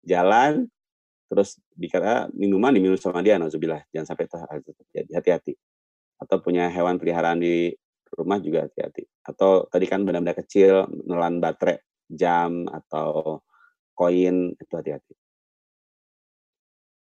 jalan 0.00 0.66
terus 1.28 1.60
dikata 1.76 2.32
minuman 2.32 2.72
diminum 2.72 2.96
sama 2.96 3.20
dia 3.20 3.36
nauzubillah 3.36 3.84
jangan 3.92 4.16
sampai 4.16 4.24
terjadi 4.64 5.10
hati-hati 5.14 5.54
atau 6.20 6.36
punya 6.40 6.68
hewan 6.68 7.00
peliharaan 7.00 7.40
di 7.40 7.72
rumah 8.14 8.38
juga 8.42 8.66
hati-hati. 8.66 9.06
Atau 9.24 9.70
tadi 9.70 9.86
kan 9.86 10.02
benda-benda 10.02 10.34
kecil, 10.36 10.86
nelan 11.06 11.38
baterai, 11.38 11.80
jam 12.10 12.66
atau 12.68 13.40
koin 13.94 14.52
itu 14.56 14.72
hati-hati. 14.74 15.14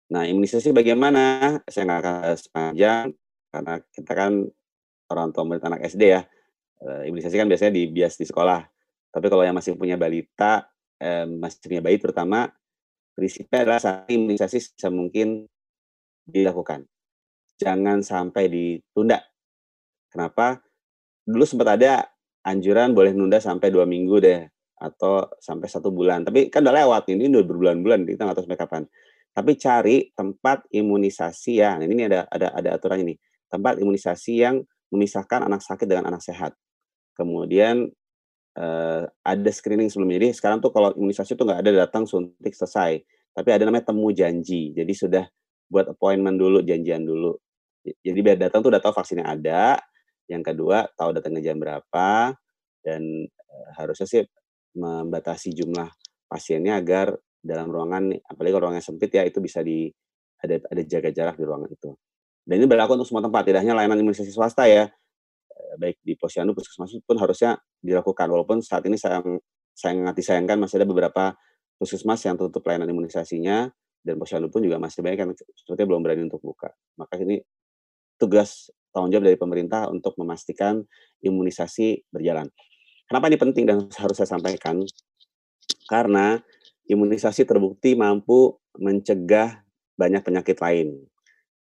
Nah, 0.10 0.25
imunisasi 0.25 0.73
bagaimana? 0.73 1.58
Saya 1.69 1.86
nggak 1.86 2.01
akan 2.01 2.38
sepanjang 2.38 3.05
karena 3.49 3.73
kita 3.93 4.12
kan 4.13 4.34
orang 5.10 5.34
tua 5.34 5.43
murid 5.45 5.63
anak 5.65 5.84
SD 5.89 6.04
ya. 6.06 6.22
Eh, 6.80 7.10
imunisasi 7.12 7.36
kan 7.36 7.50
biasanya 7.50 7.74
di 7.76 7.84
bias 7.91 8.15
di 8.15 8.26
sekolah. 8.30 8.62
Tapi 9.10 9.26
kalau 9.28 9.43
yang 9.43 9.58
masih 9.58 9.76
punya 9.76 9.98
balita, 10.00 10.69
eh, 11.02 11.26
masih 11.28 11.60
punya 11.65 11.84
bayi 11.84 11.98
terutama, 11.98 12.48
prinsipnya 13.17 13.65
adalah 13.67 13.82
saat 13.82 14.08
imunisasi 14.08 14.58
bisa 14.78 14.88
mungkin 14.93 15.50
dilakukan 16.30 16.86
jangan 17.60 18.00
sampai 18.00 18.48
ditunda. 18.48 19.19
Kenapa? 20.10 20.63
Dulu 21.28 21.43
sempat 21.43 21.76
ada 21.78 22.08
anjuran 22.48 22.95
boleh 22.95 23.12
nunda 23.12 23.43
sampai 23.43 23.69
dua 23.69 23.84
minggu 23.84 24.17
deh 24.24 24.41
atau 24.80 25.28
sampai 25.43 25.67
satu 25.67 25.91
bulan. 25.91 26.24
Tapi 26.24 26.48
kan 26.48 26.63
udah 26.63 26.74
lewat 26.88 27.12
ini 27.12 27.28
udah 27.28 27.45
berbulan-bulan 27.45 28.08
kita 28.08 28.24
nggak 28.26 28.38
tahu 28.39 28.45
sampai 28.48 28.62
kapan. 28.63 28.84
Tapi 29.30 29.52
cari 29.60 29.98
tempat 30.15 30.65
imunisasi 30.74 31.62
ya, 31.62 31.78
ini 31.78 32.10
ada 32.10 32.26
ada 32.32 32.50
ada 32.56 32.69
aturannya 32.74 33.13
nih, 33.13 33.17
tempat 33.52 33.78
imunisasi 33.78 34.34
yang 34.41 34.65
memisahkan 34.93 35.45
anak 35.47 35.62
sakit 35.65 35.86
dengan 35.89 36.10
anak 36.13 36.21
sehat. 36.25 36.54
Kemudian, 37.17 37.89
eee, 38.58 39.04
ada 39.25 39.52
screening 39.54 39.89
sebelumnya. 39.91 40.19
Jadi 40.23 40.30
sekarang 40.38 40.60
tuh 40.63 40.71
kalau 40.75 40.93
imunisasi 40.97 41.36
tuh 41.39 41.45
nggak 41.49 41.62
ada 41.65 41.71
datang 41.88 42.06
suntik 42.10 42.54
selesai, 42.56 43.02
tapi 43.36 43.49
ada 43.56 43.63
namanya 43.69 43.91
temu 43.93 44.10
janji. 44.15 44.71
Jadi 44.75 44.93
sudah 44.97 45.25
buat 45.71 45.91
appointment 45.95 46.38
dulu, 46.41 46.62
janjian 46.65 47.04
dulu. 47.08 47.36
jadi 48.06 48.19
biar 48.21 48.38
datang 48.39 48.62
tuh 48.65 48.69
udah 48.75 48.82
tahu 48.84 48.93
vaksinnya 48.95 49.25
ada, 49.28 49.80
yang 50.30 50.43
kedua 50.45 50.88
tahu 50.99 51.15
datangnya 51.15 51.41
jam 51.54 51.58
berapa, 51.62 52.36
dan, 52.86 53.02
eee, 53.28 53.67
harusnya 53.80 54.08
sih 54.10 54.23
membatasi 54.78 55.52
jumlah 55.58 55.89
pasiennya 56.32 56.78
agar 56.82 57.15
dalam 57.41 57.69
ruangan 57.71 58.13
apalagi 58.30 58.52
kalau 58.56 58.63
ruangannya 58.71 58.86
sempit 58.86 59.12
ya, 59.15 59.23
itu 59.28 59.39
bisa 59.43 59.62
di 59.65 59.89
ada 60.43 60.60
ada 60.71 60.82
jaga 60.88 61.10
jarak 61.15 61.36
di 61.39 61.45
ruangan 61.47 61.71
itu. 61.73 61.91
Dan 62.50 62.66
ini 62.66 62.66
berlaku 62.66 62.98
untuk 62.98 63.06
semua 63.06 63.22
tempat, 63.22 63.46
tidak 63.46 63.62
hanya 63.62 63.78
layanan 63.78 64.02
imunisasi 64.02 64.34
swasta 64.34 64.66
ya, 64.66 64.90
eee, 65.54 65.74
baik 65.78 66.02
di 66.02 66.18
posyandu, 66.18 66.58
puskesmas 66.58 66.90
pun 67.06 67.22
harusnya 67.22 67.62
dilakukan. 67.86 68.26
Walaupun 68.26 68.66
saat 68.66 68.82
ini 68.90 68.98
sayang 68.98 69.38
sayang 69.78 70.10
hati 70.10 70.26
sayangkan 70.26 70.58
masih 70.58 70.82
ada 70.82 70.90
beberapa 70.90 71.38
puskesmas 71.78 72.26
yang 72.26 72.42
tutup 72.42 72.66
layanan 72.66 72.90
imunisasinya, 72.90 73.70
dan 74.02 74.16
posyandu 74.18 74.50
pun 74.50 74.66
juga 74.66 74.82
masih 74.82 75.06
banyak 75.06 75.20
yang 75.22 75.32
sepertinya 75.38 75.88
belum 75.94 76.02
berani 76.02 76.22
untuk 76.26 76.42
buka. 76.42 76.74
Maka 76.98 77.22
ini 77.22 77.38
tugas 78.18 78.74
tanggung 78.90 79.14
jawab 79.14 79.30
dari 79.30 79.38
pemerintah 79.38 79.86
untuk 79.94 80.18
memastikan 80.18 80.82
imunisasi 81.22 82.10
berjalan. 82.10 82.50
Kenapa 83.06 83.26
ini 83.30 83.38
penting 83.38 83.64
dan 83.70 83.78
harus 83.94 84.16
saya 84.18 84.30
sampaikan? 84.30 84.82
Karena 85.86 86.42
imunisasi 86.90 87.46
terbukti 87.46 87.94
mampu 87.94 88.58
mencegah 88.78 89.62
banyak 89.94 90.22
penyakit 90.26 90.58
lain. 90.58 91.10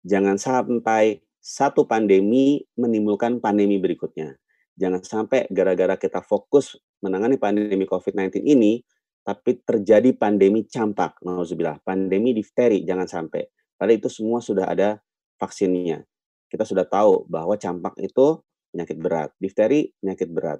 Jangan 0.01 0.37
sampai 0.37 1.21
satu 1.41 1.85
pandemi 1.89 2.61
menimbulkan 2.77 3.41
pandemi 3.41 3.81
berikutnya. 3.81 4.37
Jangan 4.77 5.01
sampai 5.01 5.45
gara-gara 5.49 5.97
kita 5.97 6.21
fokus 6.25 6.77
menangani 7.01 7.37
pandemi 7.37 7.85
COVID-19 7.85 8.45
ini, 8.45 8.81
tapi 9.21 9.61
terjadi 9.61 10.13
pandemi 10.17 10.65
campak, 10.65 11.21
nauzubillah, 11.21 11.81
pandemi 11.85 12.33
difteri, 12.33 12.81
jangan 12.81 13.05
sampai. 13.05 13.45
Padahal 13.77 13.97
itu 13.97 14.09
semua 14.09 14.41
sudah 14.41 14.69
ada 14.69 14.97
vaksinnya. 15.37 16.05
Kita 16.49 16.65
sudah 16.65 16.85
tahu 16.85 17.25
bahwa 17.29 17.57
campak 17.57 17.97
itu 18.01 18.41
penyakit 18.73 18.97
berat, 18.97 19.29
difteri 19.37 19.93
penyakit 20.01 20.29
berat 20.29 20.59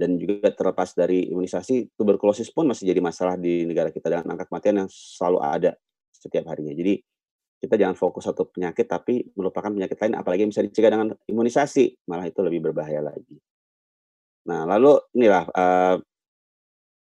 dan 0.00 0.16
juga 0.16 0.48
terlepas 0.48 0.96
dari 0.96 1.28
imunisasi, 1.28 1.92
tuberkulosis 1.92 2.48
pun 2.48 2.64
masih 2.64 2.88
jadi 2.88 3.04
masalah 3.04 3.36
di 3.36 3.68
negara 3.68 3.92
kita 3.92 4.08
dengan 4.08 4.32
angka 4.32 4.48
kematian 4.48 4.86
yang 4.86 4.88
selalu 4.88 5.38
ada 5.44 5.72
setiap 6.08 6.48
harinya. 6.48 6.72
Jadi 6.72 7.04
kita 7.60 7.76
jangan 7.76 7.92
fokus 7.92 8.24
satu 8.24 8.48
penyakit 8.48 8.88
tapi 8.88 9.28
melupakan 9.36 9.68
penyakit 9.68 10.00
lain 10.00 10.16
apalagi 10.16 10.48
bisa 10.48 10.64
dicegah 10.64 10.96
dengan 10.96 11.08
imunisasi, 11.28 12.08
malah 12.08 12.24
itu 12.24 12.40
lebih 12.40 12.72
berbahaya 12.72 13.04
lagi. 13.04 13.36
Nah, 14.48 14.64
lalu 14.64 14.96
inilah 15.12 15.44
uh, 15.52 15.96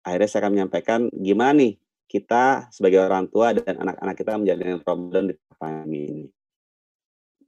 akhirnya 0.02 0.28
saya 0.28 0.40
akan 0.42 0.54
menyampaikan 0.58 1.00
gimana 1.14 1.62
nih 1.62 1.74
kita 2.10 2.74
sebagai 2.74 3.06
orang 3.06 3.30
tua 3.30 3.54
dan 3.54 3.78
anak-anak 3.78 4.16
kita 4.18 4.32
menjalani 4.36 4.82
Ramadan 4.82 5.26
di 5.30 5.36
pandemi 5.56 6.02
ini. 6.10 6.26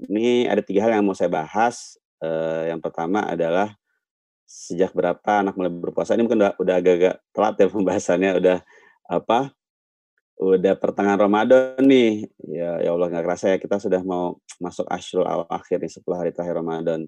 Ini 0.08 0.48
ada 0.48 0.62
tiga 0.62 0.86
hal 0.86 1.02
yang 1.02 1.04
mau 1.04 1.18
saya 1.18 1.34
bahas. 1.34 1.98
Uh, 2.24 2.72
yang 2.72 2.80
pertama 2.80 3.26
adalah 3.28 3.76
sejak 4.48 4.94
berapa 4.96 5.44
anak 5.44 5.58
mulai 5.58 5.74
berpuasa 5.74 6.16
ini 6.16 6.24
mungkin 6.30 6.40
udah 6.40 6.54
udah 6.62 6.76
agak-agak 6.78 7.16
telat 7.36 7.56
ya 7.58 7.68
pembahasannya 7.68 8.32
udah 8.38 8.58
apa 9.10 9.52
udah 10.40 10.74
pertengahan 10.78 11.20
Ramadan 11.22 11.82
nih. 11.84 12.26
Ya 12.50 12.82
ya 12.82 12.90
Allah 12.94 13.08
nggak 13.10 13.24
kerasa 13.26 13.46
ya 13.54 13.58
kita 13.62 13.78
sudah 13.78 14.02
mau 14.02 14.42
masuk 14.58 14.86
Ashrul 14.90 15.28
awal 15.28 15.48
akhir 15.50 15.82
nih 15.82 15.92
10 15.92 16.04
hari 16.14 16.32
terakhir 16.34 16.58
Ramadan. 16.60 17.06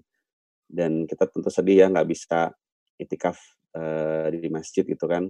Dan 0.66 1.06
kita 1.06 1.30
tentu 1.30 1.50
sedih 1.50 1.82
ya 1.82 1.86
nggak 1.90 2.06
bisa 2.06 2.50
itikaf 2.98 3.38
uh, 3.74 4.30
di 4.30 4.48
masjid 4.50 4.82
gitu 4.86 5.06
kan. 5.06 5.26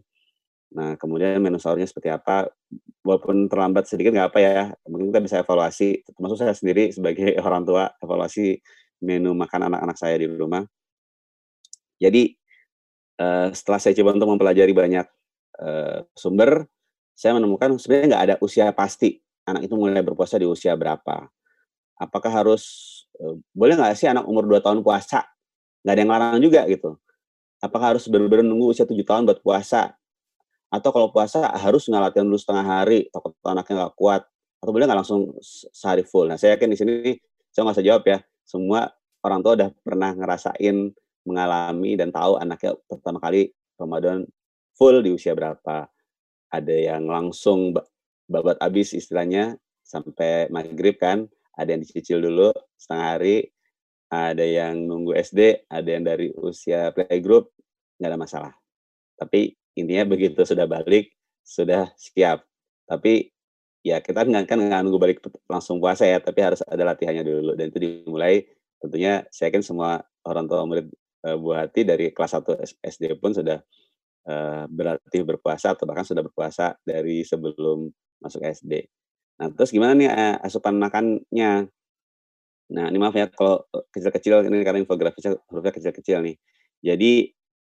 Nah 0.76 0.98
kemudian 1.00 1.40
menu 1.40 1.56
sahurnya 1.60 1.88
seperti 1.88 2.12
apa? 2.12 2.48
Walaupun 3.06 3.48
terlambat 3.48 3.88
sedikit 3.88 4.12
nggak 4.12 4.28
apa 4.32 4.38
ya. 4.40 4.64
Mungkin 4.88 5.12
kita 5.12 5.20
bisa 5.24 5.36
evaluasi. 5.40 6.04
Termasuk 6.04 6.36
saya 6.40 6.54
sendiri 6.56 6.92
sebagai 6.92 7.36
orang 7.46 7.64
tua 7.64 7.90
evaluasi 8.00 8.60
menu 9.02 9.36
makan 9.36 9.72
anak-anak 9.72 9.96
saya 9.96 10.16
di 10.16 10.26
rumah. 10.28 10.64
Jadi, 11.96 12.32
uh, 13.20 13.48
setelah 13.52 13.80
saya 13.80 13.96
coba 13.96 14.16
untuk 14.16 14.28
mempelajari 14.36 14.72
banyak, 14.76 15.06
uh, 15.64 16.04
sumber, 16.12 16.68
saya 17.16 17.32
menemukan 17.32 17.72
sebenarnya 17.80 18.06
nggak 18.12 18.24
ada 18.28 18.34
usia 18.44 18.68
pasti, 18.76 19.16
anak 19.48 19.64
itu 19.64 19.74
mulai 19.74 20.04
berpuasa 20.04 20.36
di 20.36 20.44
usia 20.44 20.76
berapa. 20.76 21.32
Apakah 21.96 22.28
harus, 22.28 22.62
uh, 23.16 23.40
boleh 23.56 23.72
nggak 23.72 23.96
sih 23.96 24.04
anak 24.04 24.28
umur 24.28 24.44
2 24.44 24.60
tahun 24.60 24.84
puasa? 24.84 25.24
Nggak 25.80 25.94
ada 25.96 26.00
yang 26.04 26.12
larang 26.12 26.40
juga 26.44 26.60
gitu. 26.68 27.00
Apakah 27.64 27.96
harus 27.96 28.04
benar-benar 28.04 28.44
nunggu 28.44 28.76
usia 28.76 28.84
7 28.84 29.00
tahun 29.00 29.24
buat 29.24 29.40
puasa? 29.40 29.96
Atau 30.68 30.92
kalau 30.92 31.08
puasa 31.08 31.56
harus 31.56 31.88
nggak 31.88 32.12
latihan 32.12 32.28
dulu 32.28 32.36
setengah 32.36 32.66
hari, 32.68 33.08
takut 33.08 33.32
anaknya 33.48 33.88
nggak 33.88 33.94
kuat, 33.96 34.22
atau 34.60 34.70
boleh 34.76 34.84
nggak 34.84 34.98
langsung 35.00 35.32
sehari 35.72 36.04
full? 36.04 36.28
Nah, 36.28 36.36
saya 36.36 36.60
yakin 36.60 36.68
di 36.68 36.76
sini 36.76 36.94
saya 37.48 37.64
nggak 37.64 37.80
usah 37.80 37.86
jawab 37.86 38.04
ya, 38.04 38.18
semua 38.44 38.92
orang 39.24 39.40
tua 39.40 39.52
udah 39.56 39.70
pernah 39.80 40.12
ngerasain 40.12 40.92
mengalami 41.24 41.96
dan 41.96 42.12
tahu 42.12 42.36
anaknya 42.38 42.78
pertama 42.86 43.18
kali 43.18 43.50
Ramadan 43.80 44.28
full 44.76 45.00
di 45.00 45.10
usia 45.16 45.32
berapa. 45.32 45.88
Ada 46.52 46.94
yang 46.94 47.10
langsung 47.10 47.74
babat 48.26 48.58
habis 48.62 48.94
istilahnya 48.94 49.58
sampai 49.82 50.50
maghrib 50.50 50.98
kan, 50.98 51.30
ada 51.54 51.74
yang 51.74 51.82
dicicil 51.82 52.22
dulu 52.22 52.50
setengah 52.76 53.06
hari, 53.16 53.36
ada 54.10 54.42
yang 54.42 54.86
nunggu 54.86 55.14
SD, 55.18 55.66
ada 55.66 55.88
yang 55.88 56.04
dari 56.06 56.30
usia 56.38 56.94
playgroup, 56.94 57.50
nggak 57.98 58.10
ada 58.10 58.18
masalah. 58.18 58.52
Tapi 59.18 59.54
intinya 59.74 60.06
begitu 60.06 60.42
sudah 60.46 60.68
balik, 60.68 61.10
sudah 61.42 61.90
siap. 61.98 62.46
Tapi 62.86 63.30
ya 63.82 64.02
kita 64.02 64.26
nggak 64.26 64.44
kan 64.46 64.58
nggak 64.58 64.80
nunggu 64.82 64.98
balik 64.98 65.18
langsung 65.50 65.78
puasa 65.78 66.06
ya, 66.06 66.18
tapi 66.22 66.42
harus 66.42 66.62
ada 66.66 66.82
latihannya 66.86 67.22
dulu 67.22 67.52
dan 67.54 67.70
itu 67.70 67.78
dimulai 67.82 68.46
tentunya 68.82 69.24
saya 69.32 69.50
yakin 69.50 69.64
semua 69.64 70.04
orang 70.26 70.46
tua 70.46 70.62
murid 70.68 70.86
uh, 71.26 71.36
Bu 71.38 71.56
Hati 71.56 71.82
dari 71.86 72.12
kelas 72.12 72.38
1 72.38 72.84
SD 72.84 73.16
pun 73.18 73.32
sudah 73.32 73.62
uh, 74.26 74.64
berlatih 74.68 75.22
berpuasa 75.22 75.72
atau 75.72 75.86
bahkan 75.86 76.04
sudah 76.04 76.22
berpuasa 76.26 76.74
dari 76.82 77.22
sebelum 77.22 77.88
masuk 78.20 78.42
SD. 78.42 78.86
Nah, 79.40 79.48
terus 79.54 79.70
gimana 79.70 79.94
nih 79.94 80.10
uh, 80.10 80.36
asupan 80.42 80.76
makannya? 80.76 81.70
Nah, 82.66 82.84
ini 82.90 82.98
maaf 82.98 83.14
ya 83.14 83.30
kalau 83.30 83.62
kecil-kecil 83.94 84.50
ini 84.50 84.66
karena 84.66 84.82
infografisnya 84.82 85.38
hurufnya 85.46 85.72
kecil-kecil 85.74 86.18
nih. 86.26 86.36
Jadi 86.82 87.12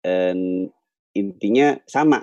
um, 0.06 0.70
intinya 1.16 1.74
sama. 1.84 2.22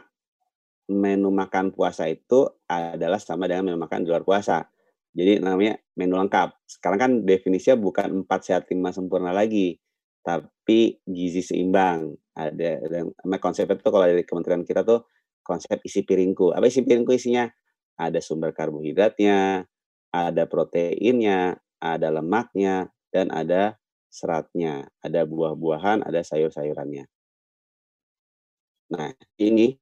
Menu 0.84 1.32
makan 1.32 1.72
puasa 1.72 2.12
itu 2.12 2.44
adalah 2.68 3.16
sama 3.16 3.48
dengan 3.48 3.72
menu 3.72 3.80
makan 3.80 4.04
di 4.04 4.12
luar 4.12 4.28
puasa. 4.28 4.68
Jadi 5.16 5.40
namanya 5.40 5.80
menu 5.96 6.20
lengkap. 6.20 6.60
Sekarang 6.68 7.00
kan 7.00 7.12
definisinya 7.24 7.80
bukan 7.80 8.28
4 8.28 8.44
sehat 8.44 8.64
5 8.68 8.76
sempurna 8.92 9.32
lagi 9.32 9.80
tapi 10.24 11.04
gizi 11.04 11.44
seimbang. 11.44 12.16
Ada 12.34 12.82
dan 12.90 13.14
konsep 13.38 13.70
itu 13.70 13.86
kalau 13.86 14.10
dari 14.10 14.26
kementerian 14.26 14.66
kita 14.66 14.82
tuh 14.82 15.06
konsep 15.46 15.78
isi 15.86 16.02
piringku. 16.02 16.56
Apa 16.56 16.66
isi 16.66 16.82
piringku 16.82 17.14
isinya? 17.14 17.46
Ada 17.94 18.24
sumber 18.24 18.56
karbohidratnya, 18.58 19.68
ada 20.10 20.44
proteinnya, 20.50 21.62
ada 21.78 22.08
lemaknya, 22.10 22.90
dan 23.14 23.30
ada 23.30 23.78
seratnya. 24.10 24.90
Ada 25.04 25.30
buah-buahan, 25.30 26.02
ada 26.02 26.26
sayur-sayurannya. 26.26 27.06
Nah, 28.98 29.14
ini 29.38 29.78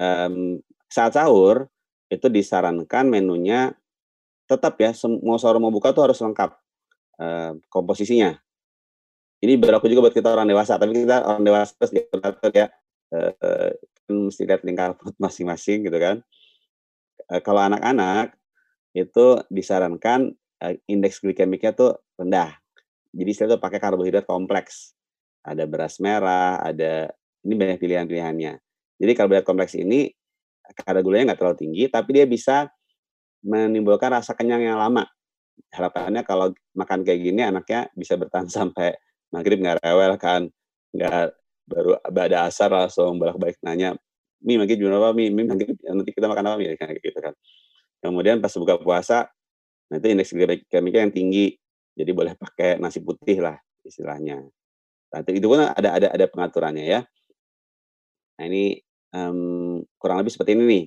um, 0.00 0.56
saat 0.88 1.20
sahur 1.20 1.68
itu 2.08 2.26
disarankan 2.26 3.06
menunya 3.06 3.76
tetap 4.48 4.74
ya 4.82 4.90
mau 5.22 5.38
sahur 5.38 5.62
mau 5.62 5.70
buka 5.70 5.94
tuh 5.94 6.10
harus 6.10 6.18
lengkap 6.18 6.50
uh, 7.22 7.54
komposisinya 7.70 8.34
ini 9.40 9.56
berlaku 9.56 9.88
juga 9.88 10.08
buat 10.08 10.16
kita 10.16 10.28
orang 10.36 10.48
dewasa, 10.48 10.76
tapi 10.76 10.92
kita 10.92 11.24
orang 11.24 11.42
dewasa 11.44 11.72
terus 11.80 11.92
diatur 11.96 12.52
ya, 12.52 12.66
uh, 13.16 13.72
kan 14.04 14.14
mesti 14.28 14.42
lihat 14.44 14.62
lingkar 14.68 14.92
perut 15.00 15.16
masing-masing 15.16 15.88
gitu 15.88 15.96
kan. 15.96 16.20
Uh, 17.24 17.40
kalau 17.40 17.64
anak-anak, 17.64 18.36
itu 18.92 19.40
disarankan, 19.48 20.36
uh, 20.60 20.74
indeks 20.84 21.24
glikemiknya 21.24 21.72
tuh 21.72 21.96
rendah. 22.20 22.52
Jadi 23.16 23.30
saya 23.32 23.46
tuh 23.56 23.60
pakai 23.64 23.80
karbohidrat 23.80 24.28
kompleks. 24.28 24.92
Ada 25.40 25.64
beras 25.64 25.96
merah, 26.04 26.60
ada 26.60 27.08
ini 27.40 27.54
banyak 27.56 27.80
pilihan-pilihannya. 27.80 28.52
Jadi 29.00 29.12
karbohidrat 29.16 29.48
kompleks 29.48 29.72
ini, 29.72 30.12
kadar 30.84 31.00
gulanya 31.00 31.32
nggak 31.32 31.40
terlalu 31.40 31.58
tinggi, 31.64 31.84
tapi 31.88 32.10
dia 32.12 32.28
bisa 32.28 32.68
menimbulkan 33.40 34.12
rasa 34.12 34.36
kenyang 34.36 34.68
yang 34.68 34.76
lama. 34.76 35.08
Harapannya 35.72 36.28
kalau 36.28 36.52
makan 36.76 37.08
kayak 37.08 37.20
gini 37.24 37.40
anaknya 37.40 37.88
bisa 37.96 38.20
bertahan 38.20 38.52
sampai 38.60 38.92
maghrib 39.30 39.58
nggak 39.62 39.82
rewel 39.82 40.14
kan 40.18 40.50
nggak 40.94 41.34
baru 41.70 42.02
ada 42.02 42.50
asar 42.50 42.70
langsung 42.74 43.18
balik 43.22 43.38
balik 43.38 43.56
nanya 43.62 43.94
mi 44.42 44.58
maghrib 44.58 44.82
gimana 44.82 44.98
apa 44.98 45.14
mi 45.14 45.30
mi 45.30 45.46
nanti 45.46 45.70
nanti 45.86 46.10
kita 46.10 46.26
makan 46.26 46.44
apa 46.50 46.56
mi 46.58 46.74
kayak 46.74 46.98
gitu 46.98 47.18
kan 47.22 47.34
kemudian 48.00 48.40
pas 48.40 48.52
buka 48.56 48.80
puasa, 48.80 49.28
itu 49.92 50.06
indeks 50.08 50.32
glikemiknya 50.32 51.00
yang 51.06 51.14
tinggi, 51.14 51.46
jadi 51.92 52.10
boleh 52.16 52.32
pakai 52.34 52.80
nasi 52.80 53.04
putih 53.04 53.44
lah 53.44 53.56
istilahnya. 53.84 54.40
Nah, 55.10 55.20
itu 55.26 55.46
pun 55.46 55.60
ada 55.60 55.90
ada 56.00 56.08
ada 56.14 56.26
pengaturannya 56.30 56.84
ya. 56.86 57.00
Nah 58.40 58.44
ini, 58.48 58.80
um, 59.12 59.84
kurang 60.00 60.24
lebih 60.24 60.32
seperti 60.32 60.56
ini 60.56 60.64
nih. 60.64 60.84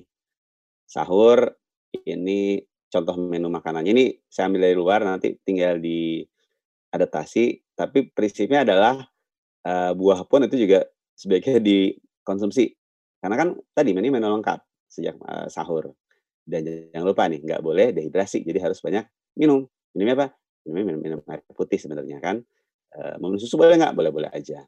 Sahur, 0.90 1.54
ini 2.02 2.58
contoh 2.90 3.14
menu 3.18 3.46
makanannya, 3.46 3.90
ini 3.94 4.04
saya 4.26 4.50
ambil 4.50 4.66
dari 4.66 4.76
luar 4.76 5.00
nanti 5.06 5.38
tinggal 5.46 5.78
diadaptasi, 5.78 7.62
tapi 7.74 8.10
prinsipnya 8.10 8.62
adalah, 8.62 9.02
uh, 9.66 9.92
buah 9.94 10.24
pun 10.26 10.46
itu 10.46 10.66
juga 10.66 10.86
sebaiknya 11.14 11.58
dikonsumsi. 11.60 12.74
Karena 13.18 13.36
kan 13.38 13.48
tadi 13.74 13.94
ini 13.94 14.10
menu 14.10 14.30
lengkap 14.30 14.58
sejak, 14.88 15.18
uh, 15.22 15.46
sahur. 15.50 15.94
Dan 16.44 16.90
jangan 16.92 17.06
lupa 17.08 17.24
nih, 17.26 17.40
nggak 17.40 17.60
boleh 17.64 17.90
dehidrasi, 17.96 18.44
jadi 18.44 18.68
harus 18.68 18.78
banyak 18.84 19.08
minum. 19.34 19.64
Minumnya 19.96 20.14
apa? 20.20 20.26
Minumnya 20.68 20.84
minum 20.92 21.00
minum 21.00 21.20
air 21.32 21.40
putih 21.52 21.80
sebenarnya 21.80 22.20
kan. 22.20 22.44
Uh, 22.94 23.16
minum 23.18 23.40
susu 23.40 23.56
boleh 23.56 23.80
nggak? 23.80 23.96
Boleh-boleh 23.96 24.30
aja. 24.30 24.62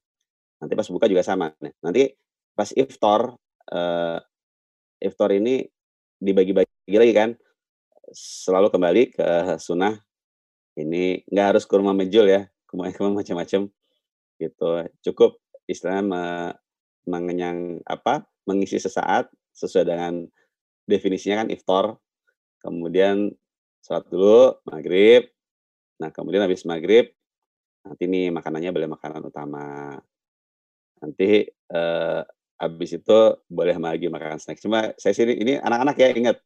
Nanti 0.57 0.73
pas 0.73 0.89
buka 0.89 1.05
juga 1.05 1.21
sama. 1.21 1.53
Nah, 1.61 1.73
nanti 1.85 2.09
pas 2.57 2.73
iftar, 2.73 3.37
uh, 3.71 4.19
iftar 5.05 5.31
ini 5.37 5.69
dibagi-bagi 6.17 6.97
lagi 6.97 7.13
kan, 7.13 7.31
selalu 8.17 8.73
kembali 8.73 9.03
ke 9.13 9.29
sunnah. 9.61 10.01
Ini 10.77 11.29
nggak 11.29 11.47
harus 11.53 11.65
kurma 11.69 11.93
menjul 11.93 12.29
ya, 12.29 12.49
kurma-kurma 12.77 13.24
macam-macam, 13.24 13.72
gitu. 14.41 14.70
Cukup 15.07 15.41
istilahnya 15.70 16.05
me 16.07 16.24
mengenyang 17.09 17.81
apa, 17.89 18.27
mengisi 18.49 18.79
sesaat 18.83 19.31
sesuai 19.57 19.87
dengan 19.89 20.14
definisinya 20.91 21.45
kan 21.47 21.49
iftar, 21.55 21.87
kemudian 22.62 23.33
sholat 23.85 24.07
dulu, 24.12 24.57
maghrib, 24.68 25.29
nah 26.01 26.11
kemudian 26.14 26.45
habis 26.47 26.64
maghrib 26.68 27.11
Nanti 27.87 28.05
nih 28.11 28.29
makanannya 28.35 28.72
boleh 28.74 28.89
makanan 28.93 29.22
utama. 29.27 29.97
Nanti, 31.03 31.47
eee, 31.51 32.20
habis 32.61 32.91
itu 32.97 33.18
boleh 33.51 33.77
lagi 33.79 34.09
makan 34.09 34.41
snack. 34.41 34.59
Cuma 34.64 34.93
saya 34.97 35.12
sih 35.16 35.24
ini 35.29 35.61
anak-anak 35.61 35.97
ya 36.01 36.09
ingat, 36.16 36.37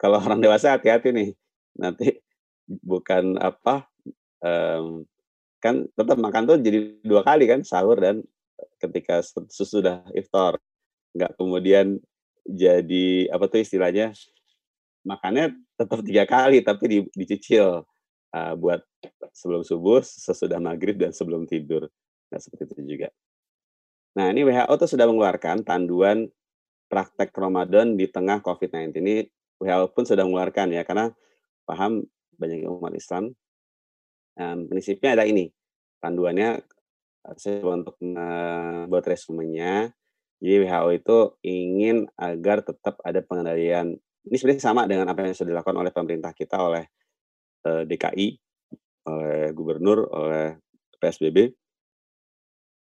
kalau 0.00 0.18
orang 0.22 0.40
dewasa 0.42 0.76
hati-hati 0.78 1.10
nih, 1.14 1.30
nanti 1.78 2.20
bukan 2.68 3.36
apa, 3.40 3.86
mmm, 4.44 5.04
kan 5.62 5.86
tetap 5.94 6.18
makan 6.18 6.42
tuh 6.50 6.56
jadi 6.60 6.98
dua 7.06 7.22
kali 7.22 7.46
kan, 7.46 7.62
sahur 7.62 7.96
dan 8.02 8.26
ketika 8.82 9.22
sesudah 9.50 10.02
iftar. 10.18 10.58
Nggak 11.16 11.32
kemudian 11.38 11.86
jadi 12.46 13.30
apa 13.30 13.46
tuh 13.50 13.62
istilahnya, 13.62 14.12
makannya 15.06 15.54
tetap 15.78 16.00
tiga 16.06 16.24
kali 16.28 16.62
tapi 16.66 16.84
di 16.90 16.98
dicicil, 17.14 17.86
eee, 18.34 18.54
buat 18.58 18.82
sebelum 19.34 19.62
subuh, 19.66 20.02
sesudah 20.04 20.58
maghrib, 20.62 20.98
dan 20.98 21.14
sebelum 21.14 21.46
tidur. 21.48 21.88
Nah, 22.32 22.38
seperti 22.42 22.70
itu 22.74 22.98
juga. 22.98 23.08
Nah, 24.18 24.28
ini 24.28 24.44
WHO 24.44 24.74
tuh 24.76 24.90
sudah 24.92 25.08
mengeluarkan 25.08 25.64
panduan 25.64 26.28
praktek 26.92 27.32
Ramadan 27.32 27.96
di 27.96 28.08
tengah 28.08 28.44
COVID-19. 28.44 28.92
Ini 29.00 29.16
WHO 29.62 29.88
pun 29.92 30.04
sudah 30.04 30.24
mengeluarkan 30.28 30.68
ya, 30.74 30.84
karena 30.84 31.12
paham 31.68 32.04
banyak 32.36 32.66
umat 32.68 32.92
Islam. 32.96 33.32
Um, 34.38 34.68
prinsipnya 34.68 35.18
ada 35.18 35.24
ini, 35.28 35.52
panduannya 36.00 36.62
saya 37.38 37.62
untuk 37.62 37.96
membuat 38.02 39.04
resumenya. 39.06 39.92
Jadi 40.42 40.66
WHO 40.66 40.88
itu 40.98 41.18
ingin 41.46 41.96
agar 42.18 42.66
tetap 42.66 42.98
ada 43.06 43.22
pengendalian. 43.22 43.94
Ini 44.26 44.36
sebenarnya 44.38 44.62
sama 44.62 44.90
dengan 44.90 45.06
apa 45.06 45.22
yang 45.22 45.36
sudah 45.38 45.54
dilakukan 45.54 45.78
oleh 45.78 45.92
pemerintah 45.94 46.34
kita, 46.34 46.58
oleh 46.58 46.84
uh, 47.66 47.86
DKI 47.86 48.42
oleh 49.06 49.50
gubernur, 49.50 50.06
oleh 50.14 50.62
PSBB, 51.02 51.50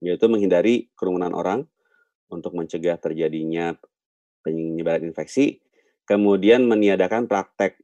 yaitu 0.01 0.25
menghindari 0.25 0.89
kerumunan 0.97 1.33
orang 1.35 1.69
untuk 2.29 2.57
mencegah 2.57 2.97
terjadinya 2.97 3.77
penyebaran 4.41 5.05
infeksi, 5.05 5.61
kemudian 6.09 6.65
meniadakan 6.65 7.29
praktek 7.29 7.77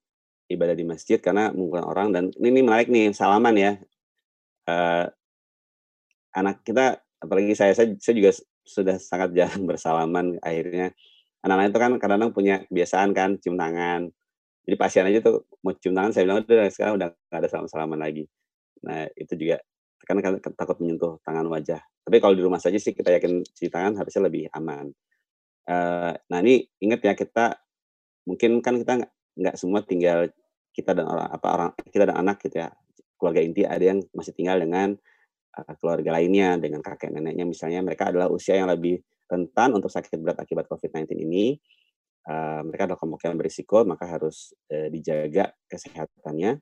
ibadah 0.52 0.76
di 0.78 0.86
masjid 0.86 1.18
karena 1.18 1.50
mengumpulkan 1.50 1.86
orang 1.86 2.08
dan 2.14 2.24
ini, 2.38 2.48
ini 2.54 2.62
menarik 2.62 2.88
nih 2.91 3.12
salaman 3.12 3.56
ya. 3.58 3.72
Uh, 4.66 5.06
anak 6.34 6.66
kita 6.66 7.00
apalagi 7.22 7.54
saya, 7.54 7.78
saya 7.78 7.93
saya 7.98 8.16
juga 8.18 8.32
sudah 8.66 8.98
sangat 8.98 9.34
jarang 9.38 9.64
bersalaman 9.70 10.41
akhirnya 10.41 10.91
anak-anak 11.46 11.70
itu 11.70 11.80
kan 11.80 11.91
kadang-kadang 12.02 12.32
punya 12.34 12.56
kebiasaan 12.66 13.14
kan 13.14 13.38
cium 13.38 13.56
tangan 13.56 14.10
jadi 14.66 14.76
pasien 14.82 15.06
aja 15.06 15.22
tuh 15.22 15.46
mau 15.62 15.78
cium 15.78 15.93
tangan 15.93 16.12
saya 16.12 16.26
bilang 16.26 16.41
udah 16.41 16.70
sekarang 16.74 16.93
udah 16.98 17.10
nggak 17.14 17.39
ada 17.39 17.50
salam-salaman 17.50 18.02
lagi. 18.02 18.26
Nah 18.82 19.06
itu 19.14 19.34
juga 19.38 19.62
kan 20.06 20.22
takut 20.58 20.78
menyentuh 20.82 21.22
tangan 21.22 21.46
wajah. 21.50 21.82
Tapi 22.06 22.18
kalau 22.18 22.34
di 22.34 22.41
rumah 22.41 22.58
saja 22.58 22.78
sih 22.82 22.93
kita 22.93 23.14
yakin 23.14 23.46
cuci 23.46 23.70
tangan 23.70 23.93
harusnya 24.02 24.26
lebih 24.26 24.50
aman. 24.58 24.89
Uh, 25.66 26.14
nah 26.30 26.41
ini 26.41 26.66
ingat 26.82 27.02
ya 27.02 27.14
kita 27.14 27.58
mungkin 28.26 28.62
kan 28.66 28.82
kita 28.82 29.06
nggak 29.36 29.56
semua 29.60 29.84
tinggal 29.84 30.32
kita 30.76 30.92
dan 30.92 31.08
orang 31.08 31.28
apa 31.32 31.48
orang 31.48 31.70
kita 31.88 32.12
dan 32.12 32.18
anak 32.20 32.44
gitu 32.44 32.64
ya. 32.64 32.70
Keluarga 33.16 33.40
inti 33.40 33.64
ada 33.64 33.80
yang 33.80 34.04
masih 34.12 34.36
tinggal 34.36 34.60
dengan 34.60 34.92
uh, 35.56 35.74
keluarga 35.80 36.20
lainnya 36.20 36.60
dengan 36.60 36.84
kakek 36.84 37.16
neneknya 37.16 37.48
misalnya. 37.48 37.80
Mereka 37.80 38.12
adalah 38.12 38.28
usia 38.28 38.60
yang 38.60 38.68
lebih 38.68 39.00
rentan 39.32 39.72
untuk 39.72 39.88
sakit 39.88 40.20
berat 40.20 40.40
akibat 40.44 40.68
COVID-19 40.68 41.16
ini. 41.16 41.56
Uh, 42.26 42.66
mereka 42.66 42.90
adalah 42.90 43.00
kelompok 43.00 43.22
yang 43.24 43.38
berisiko, 43.38 43.86
maka 43.88 44.04
harus 44.10 44.52
uh, 44.74 44.92
dijaga 44.92 45.56
kesehatannya. 45.72 46.60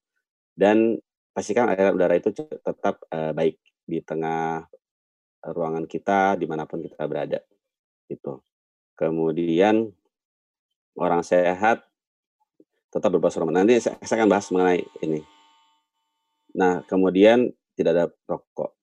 Dan 0.53 1.01
pastikan 1.33 1.65
aliran 1.65 1.97
udara 1.97 2.13
itu 2.13 2.29
tetap 2.37 3.01
baik 3.09 3.57
di 3.89 4.05
tengah 4.05 4.61
ruangan 5.49 5.89
kita 5.89 6.37
di 6.37 6.45
mana 6.45 6.69
pun 6.69 6.85
kita 6.85 7.09
berada, 7.09 7.41
gitu. 8.05 8.45
Kemudian 8.93 9.89
orang 10.93 11.25
sehat 11.25 11.89
tetap 12.93 13.09
berpuasa 13.09 13.41
Ramadan. 13.41 13.65
Nanti 13.65 13.81
saya, 13.81 13.97
saya 14.05 14.21
akan 14.21 14.29
bahas 14.29 14.47
mengenai 14.53 14.85
ini. 15.01 15.25
Nah, 16.53 16.85
kemudian 16.85 17.49
tidak 17.73 17.91
ada 17.97 18.05
rokok. 18.29 18.77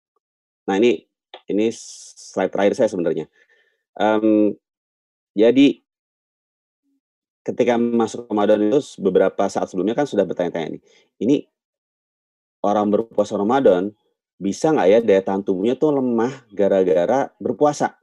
Nah, 0.66 0.74
ini 0.82 1.06
ini 1.46 1.70
slide 1.70 2.50
terakhir 2.50 2.74
saya 2.74 2.90
sebenarnya. 2.90 3.30
Um, 3.94 4.58
jadi 5.38 5.78
ketika 7.46 7.78
masuk 7.78 8.26
Ramadan 8.26 8.66
itu 8.66 8.82
beberapa 8.98 9.46
saat 9.46 9.70
sebelumnya 9.70 9.94
kan 9.94 10.11
sudah 10.11 10.26
bertanya-tanya 10.26 10.78
nih, 10.78 10.82
ini 11.22 11.36
orang 12.66 12.90
berpuasa 12.90 13.38
Ramadan 13.38 13.94
bisa 14.40 14.72
nggak 14.72 14.88
ya 14.88 14.98
daya 15.04 15.22
tahan 15.22 15.44
tubuhnya 15.44 15.76
tuh 15.76 15.94
lemah 15.94 16.32
gara-gara 16.50 17.30
berpuasa 17.38 17.94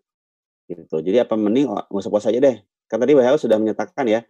gitu. 0.70 1.02
Jadi 1.02 1.18
apa 1.20 1.34
mending 1.34 1.68
nggak 1.68 1.88
usah 1.92 2.12
puasa 2.14 2.30
aja 2.30 2.40
deh. 2.40 2.58
Kan 2.88 3.04
tadi 3.04 3.18
WHO 3.18 3.36
sudah 3.36 3.58
menyatakan 3.60 4.06
ya 4.08 4.22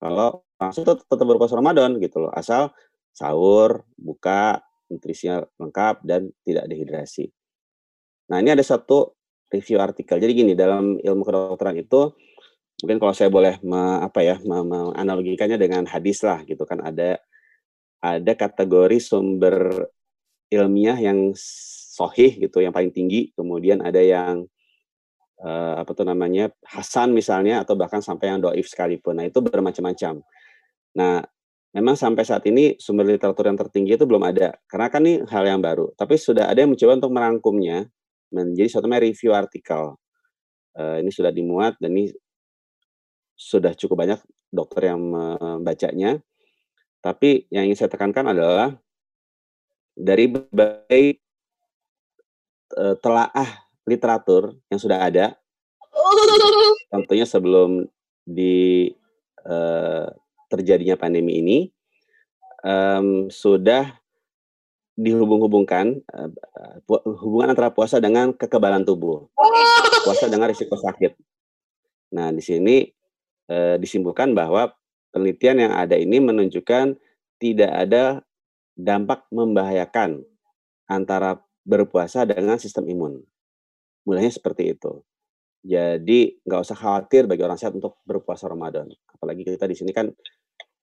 kalau 0.00 0.45
langsung 0.56 0.82
tuh 0.88 1.00
tetap 1.00 1.26
berpuasa 1.26 1.56
Ramadan 1.56 2.00
gitu 2.00 2.26
loh, 2.26 2.32
asal 2.32 2.72
sahur, 3.12 3.84
buka, 3.96 4.60
nutrisinya 4.92 5.44
lengkap 5.56 6.04
dan 6.04 6.30
tidak 6.44 6.64
dehidrasi. 6.68 7.32
Nah 8.30 8.42
ini 8.42 8.52
ada 8.52 8.62
satu 8.62 9.14
review 9.50 9.78
artikel. 9.78 10.18
Jadi 10.18 10.32
gini 10.34 10.52
dalam 10.52 10.98
ilmu 10.98 11.22
kedokteran 11.22 11.78
itu 11.78 12.12
mungkin 12.82 12.98
kalau 13.00 13.14
saya 13.16 13.32
boleh 13.32 13.56
me, 13.64 14.02
apa 14.02 14.20
ya 14.20 14.36
menganalogikannya 14.42 15.56
dengan 15.56 15.86
hadis 15.88 16.20
lah 16.26 16.42
gitu 16.44 16.66
kan. 16.66 16.82
Ada 16.82 17.20
ada 18.02 18.32
kategori 18.36 18.98
sumber 19.00 19.88
ilmiah 20.52 20.98
yang 20.98 21.32
sohih 21.96 22.36
gitu 22.36 22.60
yang 22.60 22.74
paling 22.74 22.92
tinggi. 22.92 23.32
Kemudian 23.34 23.82
ada 23.82 24.02
yang 24.02 24.44
uh, 25.40 25.74
apa 25.80 25.90
tuh 25.96 26.06
namanya 26.06 26.52
hasan 26.66 27.16
misalnya 27.16 27.64
atau 27.64 27.74
bahkan 27.78 28.02
sampai 28.04 28.34
yang 28.34 28.42
doif 28.42 28.68
sekalipun. 28.68 29.18
Nah 29.18 29.26
itu 29.26 29.38
bermacam-macam 29.40 30.20
nah 30.96 31.20
memang 31.76 31.92
sampai 31.92 32.24
saat 32.24 32.40
ini 32.48 32.80
sumber 32.80 33.04
literatur 33.04 33.52
yang 33.52 33.60
tertinggi 33.60 34.00
itu 34.00 34.08
belum 34.08 34.24
ada. 34.24 34.56
Karena 34.64 34.88
kan 34.88 35.04
ini 35.04 35.20
hal 35.28 35.44
yang 35.44 35.60
baru. 35.60 35.92
Tapi 35.92 36.16
sudah 36.16 36.48
ada 36.48 36.64
yang 36.64 36.72
mencoba 36.72 36.96
untuk 36.96 37.12
merangkumnya. 37.12 37.84
Menjadi 38.32 38.68
suatu 38.72 38.88
review 38.88 39.36
artikel. 39.36 40.00
Uh, 40.72 41.00
ini 41.04 41.12
sudah 41.12 41.28
dimuat 41.28 41.76
dan 41.76 41.92
ini 41.92 42.12
sudah 43.36 43.76
cukup 43.76 44.08
banyak 44.08 44.20
dokter 44.48 44.88
yang 44.88 45.00
membacanya. 45.04 46.16
Tapi 47.04 47.44
yang 47.52 47.68
ingin 47.68 47.84
saya 47.84 47.92
tekankan 47.92 48.32
adalah 48.32 48.72
dari 49.96 50.32
berbagai 50.32 51.20
uh, 52.76 52.96
telaah 52.98 53.68
literatur 53.86 54.58
yang 54.68 54.80
sudah 54.82 54.98
ada, 55.06 55.38
tentunya 56.92 57.24
sebelum 57.24 57.86
di 58.26 58.90
uh, 59.46 60.10
terjadinya 60.46 60.98
pandemi 60.98 61.42
ini, 61.42 61.58
um, 62.62 63.30
sudah 63.30 63.98
dihubung-hubungkan 64.96 66.00
uh, 66.08 66.32
hubungan 67.20 67.52
antara 67.52 67.68
puasa 67.68 68.00
dengan 68.00 68.32
kekebalan 68.32 68.82
tubuh, 68.88 69.28
puasa 70.06 70.26
dengan 70.30 70.48
risiko 70.48 70.78
sakit. 70.78 71.12
Nah, 72.16 72.30
di 72.30 72.40
sini 72.40 72.86
e, 73.50 73.56
disimpulkan 73.82 74.30
bahwa 74.36 74.70
penelitian 75.10 75.66
yang 75.68 75.72
ada 75.74 75.98
ini 75.98 76.22
menunjukkan 76.22 76.94
tidak 77.42 77.70
ada 77.72 78.22
dampak 78.76 79.24
membahayakan 79.32 80.22
antara 80.86 81.40
berpuasa 81.66 82.22
dengan 82.28 82.60
sistem 82.60 82.86
imun. 82.86 83.24
Mulanya 84.06 84.30
seperti 84.30 84.76
itu. 84.76 85.02
Jadi 85.66 86.38
nggak 86.46 86.62
usah 86.62 86.78
khawatir 86.78 87.26
bagi 87.26 87.42
orang 87.42 87.58
sehat 87.58 87.74
untuk 87.74 87.98
berpuasa 88.06 88.46
Ramadan. 88.46 88.86
Apalagi 89.10 89.42
kita 89.42 89.66
di 89.66 89.74
sini 89.74 89.90
kan 89.90 90.06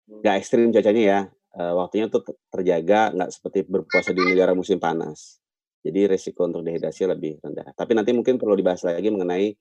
nggak 0.08 0.36
ekstrim 0.40 0.70
cuacanya 0.70 1.04
ya. 1.04 1.20
E, 1.54 1.62
waktunya 1.78 2.06
tuh 2.10 2.26
terjaga, 2.50 3.14
nggak 3.14 3.30
seperti 3.30 3.60
berpuasa 3.68 4.12
di 4.12 4.24
negara 4.24 4.52
musim 4.58 4.82
panas. 4.82 5.40
Jadi 5.84 6.08
resiko 6.08 6.48
untuk 6.48 6.64
dehidrasi 6.64 7.08
lebih 7.08 7.44
rendah. 7.44 7.76
Tapi 7.76 7.92
nanti 7.92 8.16
mungkin 8.16 8.40
perlu 8.40 8.56
dibahas 8.56 8.84
lagi 8.88 9.10
mengenai 9.12 9.52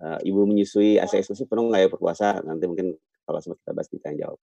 e, 0.00 0.06
ibu 0.28 0.44
menyusui 0.44 1.00
AC 1.00 1.20
eksklusif 1.20 1.48
penuh 1.48 1.68
nggak 1.68 1.80
ya 1.84 1.88
berpuasa. 1.88 2.28
Nanti 2.44 2.64
mungkin 2.68 2.94
kalau 3.24 3.38
sempat 3.40 3.58
kita 3.64 3.72
bahas 3.72 3.88
kita 3.88 4.06
yang 4.12 4.18
jawab. 4.28 4.40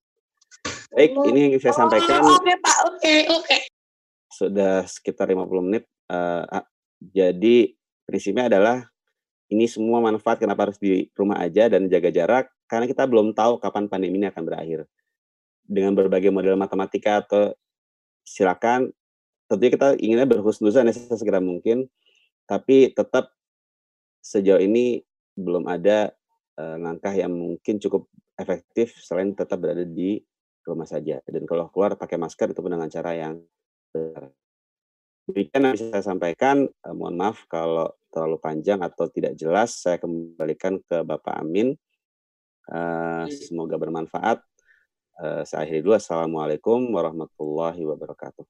Baik, 0.88 1.11
ini 1.30 1.39
yang 1.51 1.51
saya 1.59 1.76
sampaikan. 1.76 2.24
Oh, 2.24 2.39
oke 2.39 2.53
Pak, 2.63 2.78
oke, 2.88 3.15
oke. 3.36 3.57
Sudah 4.32 4.88
sekitar 4.88 5.28
50 5.28 5.68
menit. 5.68 5.84
Uh, 6.07 6.47
jadi 7.11 7.76
prinsipnya 8.07 8.47
adalah 8.47 8.88
ini 9.51 9.68
semua 9.68 9.99
manfaat 9.99 10.39
kenapa 10.39 10.72
harus 10.72 10.80
di 10.80 11.07
rumah 11.15 11.39
aja 11.43 11.68
dan 11.68 11.88
jaga 11.91 12.11
jarak 12.11 12.45
karena 12.68 12.88
kita 12.88 13.03
belum 13.07 13.32
tahu 13.32 13.59
kapan 13.59 13.88
pandemi 13.88 14.20
ini 14.20 14.28
akan 14.32 14.43
berakhir. 14.43 14.88
Dengan 15.68 15.93
berbagai 15.93 16.32
model 16.32 16.55
matematika 16.55 17.22
atau 17.22 17.51
silakan 18.24 18.91
tentunya 19.47 19.72
kita 19.72 19.88
inginnya 19.99 20.28
berhusnuzan 20.28 20.91
ya 20.91 20.93
segera 21.15 21.39
mungkin 21.39 21.88
tapi 22.43 22.91
tetap 22.91 23.32
sejauh 24.20 24.59
ini 24.59 24.99
belum 25.39 25.72
ada 25.72 26.11
uh, 26.59 26.76
langkah 26.76 27.15
yang 27.15 27.32
mungkin 27.32 27.80
cukup 27.80 28.11
efektif 28.36 28.99
selain 28.99 29.32
tetap 29.32 29.63
berada 29.63 29.88
di 29.88 30.20
rumah 30.68 30.84
saja 30.84 31.24
dan 31.24 31.43
kalau 31.47 31.72
keluar 31.72 31.95
pakai 31.95 32.20
masker 32.20 32.51
itu 32.51 32.59
pun 32.59 32.76
dengan 32.76 32.91
cara 32.91 33.15
yang 33.15 33.39
benar. 33.95 34.28
Demikian 35.28 35.59
yang 35.59 35.76
bisa 35.76 35.91
saya 35.91 36.03
sampaikan. 36.07 36.72
Uh, 36.84 36.95
mohon 36.95 37.20
maaf 37.20 37.43
kalau 37.51 37.91
terlalu 38.11 38.39
panjang 38.39 38.80
atau 38.80 39.11
tidak 39.11 39.36
jelas, 39.36 39.76
saya 39.76 39.99
kembalikan 39.99 40.80
ke 40.88 41.03
Bapak 41.03 41.36
Amin. 41.36 41.76
Uh, 42.68 43.28
semoga 43.28 43.76
bermanfaat. 43.76 44.39
Uh, 45.18 45.41
saya 45.49 45.65
akhiri 45.65 45.82
dulu. 45.82 45.97
Assalamualaikum 45.97 46.93
warahmatullahi 46.93 47.82
wabarakatuh. 47.89 48.45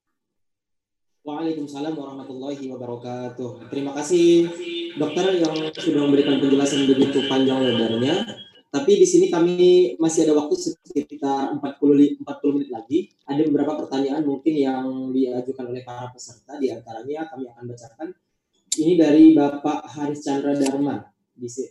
Waalaikumsalam 1.23 1.95
warahmatullahi 1.95 2.59
wabarakatuh. 2.67 3.71
Terima 3.71 3.95
kasih 3.95 4.51
dokter 4.99 5.39
yang 5.39 5.55
sudah 5.71 6.01
memberikan 6.03 6.43
penjelasan 6.43 6.83
begitu 6.91 7.23
panjang 7.31 7.63
lebarnya. 7.63 8.43
Tapi 8.67 8.99
di 8.99 9.07
sini 9.07 9.31
kami 9.31 9.95
masih 9.95 10.27
ada 10.27 10.43
waktu 10.43 10.59
sekitar 10.59 11.55
40 11.55 12.19
40 12.19 12.55
menit 12.59 12.69
lagi. 12.75 12.99
Ada 13.23 13.47
beberapa 13.47 13.87
pertanyaan 13.87 14.27
mungkin 14.27 14.51
yang 14.59 15.15
diajukan 15.15 15.71
oleh 15.71 15.87
para 15.87 16.11
peserta. 16.11 16.59
Di 16.59 16.67
antaranya 16.75 17.31
kami 17.31 17.47
akan 17.47 17.63
bacakan 17.63 18.07
ini 18.75 18.99
dari 18.99 19.31
Bapak 19.31 19.87
Haris 19.87 20.19
Chandra 20.19 20.51
Dharma. 20.51 20.99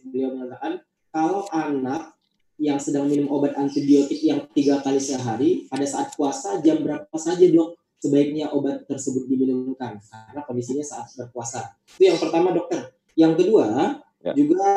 Beliau 0.09 0.32
mengatakan, 0.32 0.80
kalau 1.12 1.44
anak 1.53 2.16
yang 2.57 2.80
sedang 2.80 3.04
minum 3.09 3.28
obat 3.28 3.52
antibiotik 3.57 4.16
yang 4.24 4.48
tiga 4.57 4.80
kali 4.80 4.96
sehari, 4.96 5.68
pada 5.68 5.84
saat 5.84 6.16
puasa 6.16 6.61
jam 6.64 6.80
berapa 6.80 7.16
saja 7.20 7.44
dok 7.52 7.76
sebaiknya 8.00 8.52
obat 8.52 8.88
tersebut 8.88 9.28
diminumkan? 9.28 10.00
Karena 10.00 10.40
kondisinya 10.44 10.84
saat 10.84 11.12
berpuasa. 11.16 11.76
Itu 11.96 12.09
yang 12.09 12.18
pertama 12.20 12.57
dokter. 12.57 12.96
Yang 13.16 13.44
kedua, 13.44 14.00
ya. 14.24 14.32
juga 14.32 14.72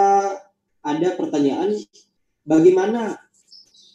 ada 0.84 1.10
pertanyaan, 1.16 1.76
bagaimana 2.44 3.16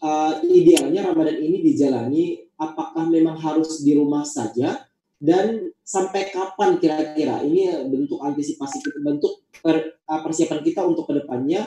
uh, 0.01 0.32
idealnya 0.45 1.05
Ramadan 1.05 1.41
ini 1.41 1.61
dijalani? 1.64 2.24
Apakah 2.55 3.11
memang 3.11 3.37
harus 3.43 3.82
di 3.82 3.99
rumah 3.99 4.22
saja 4.22 4.87
dan 5.18 5.74
sampai 5.82 6.30
kapan 6.30 6.78
kira-kira 6.78 7.43
ini 7.43 7.66
bentuk 7.91 8.22
antisipasi 8.22 8.78
bentuk 9.03 9.43
per, 9.59 9.99
uh, 10.07 10.20
persiapan 10.22 10.61
kita 10.62 10.87
untuk 10.87 11.11
ke 11.11 11.24
depannya 11.24 11.66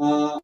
uh, 0.00 0.36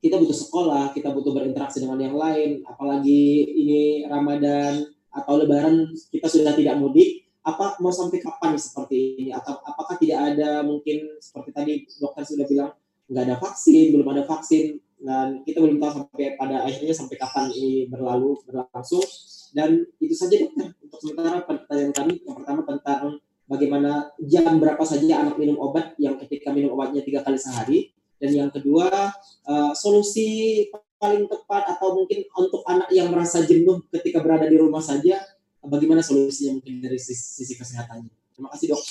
kita 0.00 0.16
butuh 0.16 0.36
sekolah 0.36 0.96
kita 0.96 1.12
butuh 1.12 1.32
berinteraksi 1.36 1.84
dengan 1.84 2.00
yang 2.00 2.16
lain 2.16 2.64
apalagi 2.64 3.44
ini 3.52 4.08
Ramadan 4.08 4.88
atau 5.10 5.34
Lebaran 5.36 5.90
kita 6.10 6.26
sudah 6.30 6.54
tidak 6.56 6.78
mudik. 6.80 7.28
Apa 7.40 7.80
mau 7.80 7.88
sampai 7.88 8.20
kapan 8.20 8.52
seperti 8.60 9.16
ini? 9.16 9.32
Atau 9.32 9.56
apakah 9.64 9.96
tidak 9.96 10.36
ada 10.36 10.60
mungkin 10.60 11.20
seperti 11.24 11.50
tadi 11.52 11.72
dokter 11.96 12.22
sudah 12.24 12.44
bilang 12.44 12.70
nggak 13.10 13.24
ada 13.26 13.36
vaksin 13.40 13.96
belum 13.96 14.06
ada 14.12 14.22
vaksin 14.28 14.78
dan 15.00 15.40
kita 15.42 15.58
belum 15.58 15.80
tahu 15.80 16.04
sampai 16.04 16.36
pada 16.36 16.68
akhirnya 16.68 16.94
sampai 16.94 17.16
kapan 17.16 17.48
ini 17.52 17.88
berlalu 17.88 18.36
berlangsung. 18.44 19.04
Dan 19.50 19.82
itu 19.98 20.14
saja 20.14 20.36
dokter 20.46 20.76
untuk 20.84 21.00
sementara 21.00 21.42
pertanyaan 21.42 21.92
kami. 21.96 22.14
Yang 22.22 22.36
pertama 22.44 22.60
tentang 22.68 23.02
bagaimana 23.50 23.92
jam 24.22 24.52
berapa 24.60 24.84
saja 24.84 25.26
anak 25.26 25.40
minum 25.40 25.58
obat 25.58 25.96
yang 25.96 26.20
ketika 26.22 26.54
minum 26.54 26.76
obatnya 26.76 27.02
tiga 27.02 27.24
kali 27.24 27.40
sehari 27.40 27.90
dan 28.20 28.30
yang 28.36 28.50
kedua 28.52 29.10
uh, 29.48 29.72
solusi 29.72 30.68
paling 31.00 31.24
tepat 31.26 31.74
atau 31.76 31.96
mungkin 31.96 32.28
untuk 32.36 32.60
anak 32.68 32.92
yang 32.92 33.08
merasa 33.08 33.40
jenuh 33.48 33.80
ketika 33.88 34.20
berada 34.20 34.44
di 34.44 34.60
rumah 34.60 34.84
saja 34.84 35.16
bagaimana 35.64 36.04
solusinya 36.04 36.60
mungkin 36.60 36.84
dari 36.84 37.00
sisi, 37.00 37.40
sisi 37.40 37.56
kesehatannya 37.56 38.12
terima 38.36 38.52
kasih 38.52 38.76
dok 38.76 38.82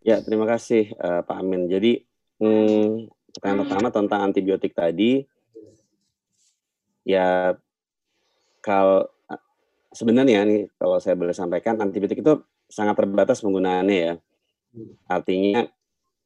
ya 0.00 0.16
terima 0.24 0.48
kasih 0.48 0.96
uh, 0.96 1.20
Pak 1.20 1.36
Amin 1.36 1.68
jadi 1.68 2.00
hmm, 2.40 3.12
Pertanyaan 3.36 3.60
hmm. 3.60 3.64
pertama 3.68 3.88
tentang 3.92 4.20
antibiotik 4.32 4.72
tadi, 4.72 5.20
ya 7.04 7.52
kalau 8.64 9.04
sebenarnya 9.92 10.48
nih 10.48 10.72
kalau 10.80 10.96
saya 10.96 11.20
boleh 11.20 11.36
sampaikan 11.36 11.76
antibiotik 11.76 12.24
itu 12.24 12.40
sangat 12.72 12.96
terbatas 12.96 13.44
penggunaannya 13.44 13.96
ya. 14.00 14.14
Artinya 15.04 15.68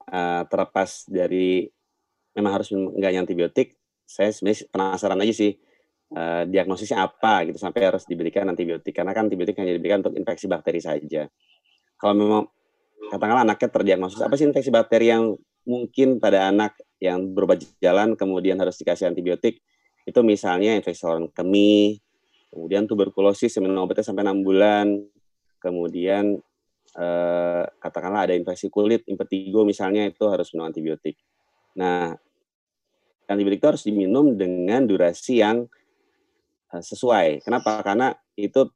uh, 0.06 0.46
terlepas 0.46 1.10
dari 1.10 1.66
memang 2.36 2.52
harus 2.60 2.70
enggak 2.72 3.16
antibiotik, 3.16 3.76
saya 4.06 4.34
sebenarnya 4.34 4.66
penasaran 4.70 5.18
aja 5.22 5.34
sih 5.34 5.52
uh, 6.14 6.42
diagnosisnya 6.46 7.02
apa 7.06 7.46
gitu 7.46 7.58
sampai 7.62 7.90
harus 7.90 8.06
diberikan 8.06 8.46
antibiotik 8.50 8.90
karena 8.90 9.14
kan 9.14 9.30
antibiotik 9.30 9.58
hanya 9.58 9.74
diberikan 9.74 10.02
untuk 10.02 10.18
infeksi 10.18 10.50
bakteri 10.50 10.82
saja. 10.82 11.30
Kalau 11.94 12.14
memang 12.16 12.42
katakanlah 13.10 13.46
anaknya 13.46 13.68
terdiagnosis 13.70 14.22
apa 14.22 14.34
sih 14.34 14.46
infeksi 14.50 14.70
bakteri 14.74 15.14
yang 15.14 15.34
mungkin 15.66 16.18
pada 16.18 16.50
anak 16.50 16.74
yang 16.98 17.32
berobat 17.32 17.62
jalan 17.78 18.18
kemudian 18.18 18.58
harus 18.58 18.80
dikasih 18.80 19.08
antibiotik 19.08 19.62
itu 20.08 20.20
misalnya 20.24 20.74
infeksi 20.74 21.04
saluran 21.04 21.28
kemih, 21.30 22.00
kemudian 22.50 22.88
tuberkulosis 22.88 23.52
yang 23.56 23.68
minum 23.68 23.86
obatnya 23.86 24.02
sampai 24.02 24.26
enam 24.26 24.42
bulan, 24.42 24.98
kemudian 25.62 26.40
eh, 26.96 27.64
katakanlah 27.78 28.26
ada 28.26 28.34
infeksi 28.34 28.72
kulit, 28.72 29.04
impetigo 29.06 29.62
misalnya 29.62 30.08
itu 30.08 30.24
harus 30.26 30.50
minum 30.50 30.66
antibiotik. 30.66 31.14
Nah, 31.80 32.12
antibiotik 33.24 33.64
itu 33.64 33.68
harus 33.72 33.84
diminum 33.88 34.36
dengan 34.36 34.84
durasi 34.84 35.40
yang 35.40 35.64
eh, 36.76 36.82
sesuai. 36.84 37.40
Kenapa? 37.40 37.80
Karena 37.80 38.12
itu 38.36 38.68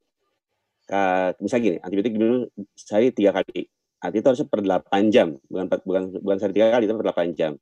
misalnya 1.41 1.65
gini, 1.65 1.79
antibiotik 1.81 2.13
diminum 2.13 2.45
sehari 2.77 3.09
tiga 3.13 3.33
kali. 3.33 3.65
Artinya 4.05 4.21
itu 4.21 4.29
harusnya 4.29 4.49
per 4.53 4.61
8 4.61 5.09
jam, 5.09 5.29
bukan 5.49 5.65
bukan 5.81 6.03
bukan 6.21 6.37
sehari 6.37 6.55
tiga 6.57 6.77
kali, 6.77 6.85
itu 6.85 6.93
per 6.93 7.09
8 7.09 7.33
jam. 7.33 7.53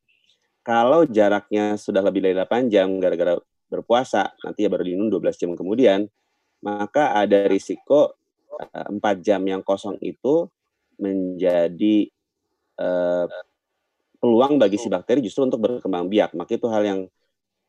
Kalau 0.63 1.07
jaraknya 1.07 1.79
sudah 1.79 2.03
lebih 2.03 2.23
dari 2.23 2.35
8 2.35 2.67
jam 2.67 2.87
gara-gara 2.99 3.39
berpuasa, 3.71 4.35
nanti 4.43 4.67
ya 4.67 4.69
baru 4.71 4.83
diminum 4.83 5.07
12 5.07 5.39
jam 5.39 5.51
kemudian, 5.55 6.07
maka 6.59 7.15
ada 7.15 7.47
risiko 7.47 8.15
uh, 8.59 8.91
eh, 8.91 8.91
4 8.91 9.23
jam 9.23 9.41
yang 9.47 9.63
kosong 9.63 9.95
itu 10.03 10.51
menjadi 10.99 12.11
uh, 12.79 13.27
peluang 14.23 14.55
bagi 14.55 14.79
si 14.79 14.87
bakteri 14.87 15.19
justru 15.19 15.43
untuk 15.43 15.59
berkembang 15.59 16.07
biak. 16.07 16.31
Maka 16.39 16.55
itu 16.55 16.71
hal 16.71 16.87
yang 16.87 16.99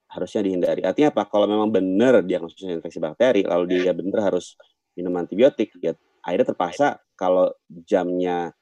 harusnya 0.07 0.46
dihindari. 0.46 0.86
Artinya 0.86 1.11
apa? 1.11 1.26
Kalau 1.26 1.50
memang 1.50 1.74
benar 1.74 2.22
diagnosisnya 2.22 2.78
infeksi 2.78 3.02
bakteri, 3.02 3.42
lalu 3.42 3.82
dia 3.82 3.90
benar 3.90 4.30
harus 4.30 4.55
minum 4.94 5.11
antibiotik, 5.18 5.74
ya 5.82 5.98
akhirnya 6.22 6.55
terpaksa 6.55 7.02
kalau 7.18 7.50
jamnya 7.66 8.55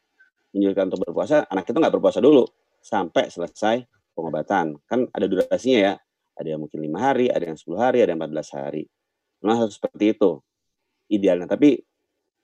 menunjukkan 0.56 0.84
untuk 0.88 1.00
berpuasa, 1.04 1.44
anak 1.52 1.68
itu 1.68 1.76
nggak 1.76 1.92
berpuasa 1.92 2.24
dulu 2.24 2.48
sampai 2.80 3.28
selesai 3.28 3.84
pengobatan. 4.16 4.80
Kan 4.88 5.12
ada 5.12 5.28
durasinya 5.28 5.92
ya. 5.92 5.94
Ada 6.32 6.56
yang 6.56 6.64
mungkin 6.64 6.80
lima 6.80 6.96
hari, 6.96 7.28
ada 7.28 7.44
yang 7.44 7.60
10 7.60 7.76
hari, 7.76 8.00
ada 8.00 8.16
yang 8.16 8.20
14 8.24 8.56
hari. 8.56 8.88
Memang 9.44 9.68
harus 9.68 9.76
seperti 9.76 10.16
itu 10.16 10.40
idealnya. 11.12 11.44
Tapi 11.44 11.76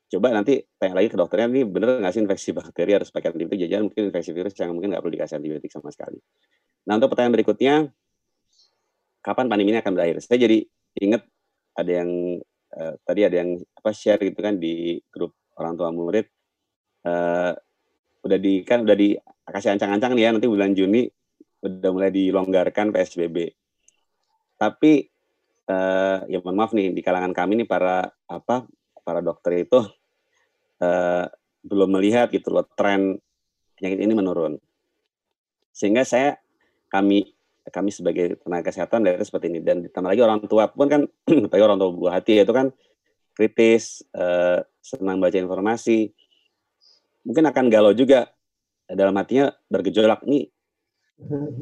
coba 0.09 0.33
nanti 0.33 0.65
tanya 0.81 0.99
lagi 0.99 1.09
ke 1.13 1.17
dokternya, 1.21 1.49
ini 1.53 1.63
bener 1.69 2.01
nggak 2.01 2.13
sih 2.13 2.21
infeksi 2.25 2.51
bakteri 2.57 2.97
harus 2.97 3.13
pakai 3.13 3.33
antibiotik? 3.33 3.69
Jajan 3.69 3.93
mungkin 3.93 4.03
infeksi 4.09 4.31
virus 4.33 4.55
yang 4.57 4.73
mungkin 4.73 4.93
nggak 4.93 5.03
perlu 5.05 5.15
dikasih 5.21 5.37
antibiotik 5.37 5.71
sama 5.73 5.93
sekali. 5.93 6.19
Nah 6.89 6.97
untuk 6.97 7.13
pertanyaan 7.13 7.35
berikutnya, 7.37 7.75
kapan 9.21 9.47
pandemi 9.53 9.77
ini 9.77 9.81
akan 9.85 9.93
berakhir? 9.93 10.17
Saya 10.25 10.49
jadi 10.49 10.65
ingat 11.05 11.23
ada 11.77 11.93
yang 11.93 12.11
uh, 12.75 12.95
tadi 13.05 13.21
ada 13.23 13.37
yang 13.45 13.61
apa 13.61 13.91
share 13.93 14.21
gitu 14.25 14.41
kan 14.41 14.57
di 14.57 14.99
grup 15.13 15.37
orang 15.61 15.77
tua 15.77 15.93
murid 15.93 16.27
uh, 17.07 17.53
udah 18.25 18.39
di 18.39 18.67
kan 18.67 18.83
udah 18.83 18.97
dikasih 18.97 19.79
ancang-ancang 19.79 20.17
nih 20.17 20.25
ya 20.27 20.31
nanti 20.35 20.49
bulan 20.51 20.75
Juni 20.75 21.07
udah 21.63 21.91
mulai 21.91 22.11
dilonggarkan 22.11 22.95
PSBB. 22.95 23.51
Tapi 24.59 25.07
uh, 25.71 26.19
ya 26.27 26.39
mohon 26.43 26.57
maaf 26.59 26.73
nih 26.75 26.91
di 26.91 27.03
kalangan 27.03 27.31
kami 27.35 27.63
nih 27.63 27.69
para 27.69 28.11
apa 28.27 28.67
para 29.03 29.21
dokter 29.23 29.65
itu 29.65 29.79
uh, 30.83 31.27
belum 31.63 31.99
melihat 31.99 32.31
gitu 32.31 32.55
loh 32.55 32.67
tren 32.75 33.19
penyakit 33.79 33.99
ini 34.03 34.15
menurun. 34.15 34.59
Sehingga 35.71 36.03
saya 36.03 36.39
kami 36.91 37.35
kami 37.69 37.93
sebagai 37.93 38.41
tenaga 38.41 38.73
kesehatan 38.73 39.05
dari 39.05 39.21
seperti 39.21 39.53
ini. 39.53 39.61
Dan 39.61 39.85
ditambah 39.85 40.09
lagi 40.09 40.23
orang 40.25 40.41
tua 40.49 40.67
pun 40.73 40.89
kan 40.89 41.05
apalagi 41.47 41.65
orang 41.65 41.79
tua 41.79 41.91
buah 41.93 42.13
hati 42.19 42.41
itu 42.41 42.55
kan 42.55 42.73
kritis, 43.37 44.03
uh, 44.19 44.65
senang 44.83 45.23
baca 45.23 45.39
informasi, 45.39 46.11
mungkin 47.23 47.47
akan 47.47 47.71
galau 47.71 47.95
juga 47.95 48.27
dalam 48.89 49.15
hatinya 49.15 49.53
bergejolak 49.71 50.27
nih 50.27 50.49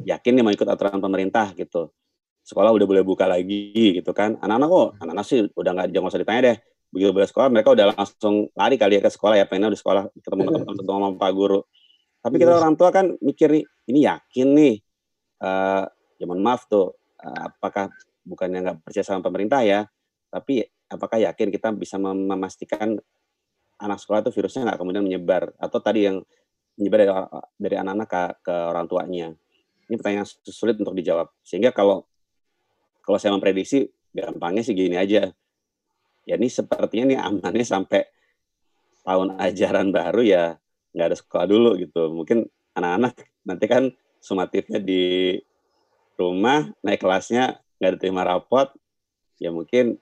yakin 0.07 0.31
nih 0.37 0.43
mau 0.45 0.53
ikut 0.53 0.65
aturan 0.65 0.97
pemerintah 0.97 1.53
gitu. 1.53 1.93
Sekolah 2.41 2.71
udah 2.71 2.87
boleh 2.87 3.03
buka 3.03 3.27
lagi 3.27 3.99
gitu 3.99 4.15
kan. 4.15 4.39
Anak-anak 4.39 4.67
kok 4.71 4.89
anak-anak 5.03 5.25
sih 5.27 5.39
udah 5.53 5.71
nggak 5.75 5.87
jangan 5.91 6.09
usah 6.09 6.21
ditanya 6.23 6.41
deh 6.41 6.57
begitu 6.97 7.13
boleh 7.13 7.29
sekolah 7.29 7.47
mereka 7.53 7.69
udah 7.77 7.93
langsung 7.93 8.49
lari 8.57 8.75
kali 8.81 8.97
ya 8.97 9.01
ke 9.05 9.11
sekolah 9.13 9.37
ya 9.37 9.45
pengen 9.45 9.69
udah 9.69 9.79
sekolah 9.79 10.03
ketemu 10.17 10.41
teman-teman 10.49 10.75
ketemu 10.81 10.97
sama 10.97 11.09
pak 11.21 11.31
guru. 11.37 11.59
Tapi 12.17 12.35
kita 12.41 12.51
iya. 12.51 12.59
orang 12.59 12.73
tua 12.73 12.89
kan 12.89 13.05
mikir 13.21 13.47
nih 13.53 13.63
ini 13.93 13.99
yakin 14.09 14.47
nih 14.57 14.75
uh, 15.45 15.85
ya 16.17 16.25
mohon 16.25 16.41
maaf 16.41 16.65
tuh 16.65 16.97
uh, 17.21 17.53
apakah 17.53 17.93
bukannya 18.25 18.59
nggak 18.65 18.77
percaya 18.81 19.05
sama 19.05 19.21
pemerintah 19.21 19.61
ya 19.61 19.85
tapi 20.33 20.65
apakah 20.91 21.19
yakin 21.19 21.51
kita 21.51 21.71
bisa 21.75 21.95
memastikan 21.99 22.99
anak 23.77 23.97
sekolah 24.01 24.25
itu 24.25 24.31
virusnya 24.33 24.67
nggak 24.67 24.79
kemudian 24.79 25.03
menyebar? 25.05 25.53
Atau 25.61 25.79
tadi 25.79 26.07
yang 26.09 26.23
menyebar 26.77 26.99
dari 27.05 27.11
dari 27.57 27.75
anak-anak 27.77 28.07
ke, 28.09 28.21
ke 28.45 28.55
orang 28.73 28.85
tuanya. 28.89 29.27
Ini 29.87 29.95
pertanyaan 29.95 30.27
sulit 30.27 30.75
untuk 30.81 30.97
dijawab. 30.97 31.31
Sehingga 31.45 31.71
kalau 31.71 32.03
kalau 33.05 33.17
saya 33.21 33.31
memprediksi 33.31 33.87
gampangnya 34.11 34.65
sih 34.65 34.75
gini 34.75 34.99
aja. 34.99 35.31
Ya 36.27 36.35
ini 36.35 36.51
sepertinya 36.51 37.15
nih 37.15 37.19
amannya 37.23 37.63
sampai 37.63 38.03
tahun 39.07 39.39
ajaran 39.39 39.95
baru 39.95 40.21
ya 40.27 40.43
nggak 40.91 41.07
ada 41.07 41.17
sekolah 41.17 41.47
dulu 41.47 41.79
gitu. 41.79 42.11
Mungkin 42.11 42.43
anak-anak 42.75 43.15
nanti 43.47 43.65
kan 43.65 43.83
sumatifnya 44.19 44.83
di 44.83 45.39
rumah 46.19 46.67
naik 46.83 46.99
kelasnya 46.99 47.61
nggak 47.77 47.91
diterima 47.97 48.25
rapot 48.25 48.73
ya 49.37 49.53
mungkin 49.53 49.95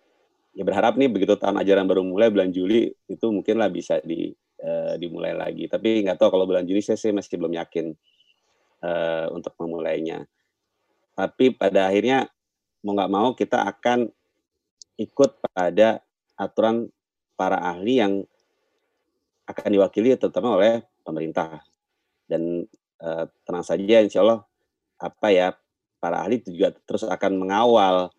ya 0.55 0.63
berharap 0.63 0.95
nih 0.95 1.11
begitu 1.11 1.35
tahun 1.35 1.59
ajaran 1.59 1.85
baru 1.85 2.01
mulai 2.07 2.31
bulan 2.31 2.49
Juli 2.49 2.87
itu 3.11 3.25
mungkin 3.27 3.59
lah 3.59 3.67
bisa 3.67 3.99
di 3.99 4.31
uh, 4.63 4.95
dimulai 4.95 5.35
lagi 5.35 5.67
tapi 5.67 6.07
nggak 6.07 6.15
tahu 6.15 6.31
kalau 6.31 6.47
bulan 6.47 6.63
Juli 6.63 6.79
saya 6.79 6.95
sih 6.95 7.11
masih 7.11 7.35
belum 7.35 7.53
yakin 7.59 7.91
uh, 8.81 9.27
untuk 9.35 9.51
memulainya 9.59 10.23
tapi 11.19 11.51
pada 11.51 11.91
akhirnya 11.91 12.31
mau 12.79 12.95
nggak 12.95 13.11
mau 13.11 13.27
kita 13.35 13.67
akan 13.67 14.07
ikut 14.95 15.31
pada 15.51 15.99
aturan 16.35 16.91
para 17.35 17.59
ahli 17.59 17.99
yang 17.99 18.23
akan 19.45 19.69
diwakili 19.71 20.15
terutama 20.17 20.55
oleh 20.57 20.83
pemerintah. 21.05 21.61
Dan 22.25 22.65
uh, 23.01 23.25
tenang 23.45 23.65
saja 23.65 24.01
insya 24.01 24.25
Allah 24.25 24.41
apa 24.97 25.27
ya 25.29 25.53
para 26.01 26.25
ahli 26.25 26.41
juga 26.41 26.73
terus 26.87 27.05
akan 27.05 27.31
mengawal 27.37 28.09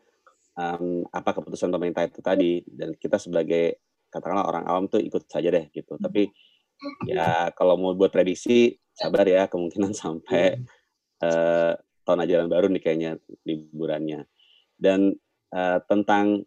um, 0.55 1.03
apa 1.11 1.31
keputusan 1.35 1.73
pemerintah 1.73 2.07
itu 2.07 2.21
tadi. 2.23 2.63
Dan 2.67 2.95
kita 2.95 3.19
sebagai 3.19 3.83
katakanlah 4.11 4.47
orang 4.47 4.65
awam 4.71 4.85
tuh 4.87 5.03
ikut 5.03 5.27
saja 5.27 5.51
deh 5.51 5.67
gitu. 5.75 5.99
Tapi 5.99 6.31
ya 7.09 7.51
kalau 7.57 7.81
mau 7.81 7.93
buat 7.97 8.13
prediksi 8.13 8.77
sabar 8.95 9.27
ya 9.27 9.51
kemungkinan 9.51 9.93
sampai 10.03 10.63
uh, 11.21 11.75
tahun 12.07 12.23
ajaran 12.23 12.49
baru 12.49 12.67
nih 12.71 12.83
kayaknya 12.83 13.11
liburannya. 13.43 14.25
Dan 14.79 15.17
uh, 15.51 15.79
tentang 15.91 16.47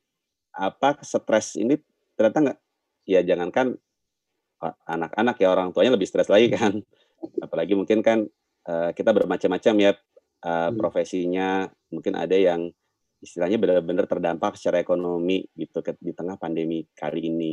apa 0.54 1.00
stres 1.06 1.56
ini 1.56 1.78
ternyata 2.18 2.38
nggak 2.44 2.60
ya 3.10 3.22
jangankan 3.26 3.78
anak-anak 4.86 5.36
ya 5.40 5.48
orang 5.56 5.72
tuanya 5.72 5.96
lebih 5.96 6.08
stres 6.08 6.28
lagi 6.28 6.52
kan. 6.52 6.84
Apalagi 7.46 7.74
mungkin 7.76 8.04
kan 8.04 8.28
uh, 8.68 8.92
kita 8.92 9.16
bermacam-macam 9.16 9.74
ya 9.80 9.92
uh, 10.44 10.70
profesinya 10.76 11.68
mungkin 11.90 12.20
ada 12.20 12.36
yang 12.36 12.70
istilahnya 13.20 13.60
benar-benar 13.60 14.08
terdampak 14.08 14.56
secara 14.56 14.80
ekonomi 14.80 15.44
gitu 15.56 15.84
di 16.00 16.12
tengah 16.16 16.40
pandemi 16.40 16.88
kali 16.96 17.28
ini. 17.28 17.52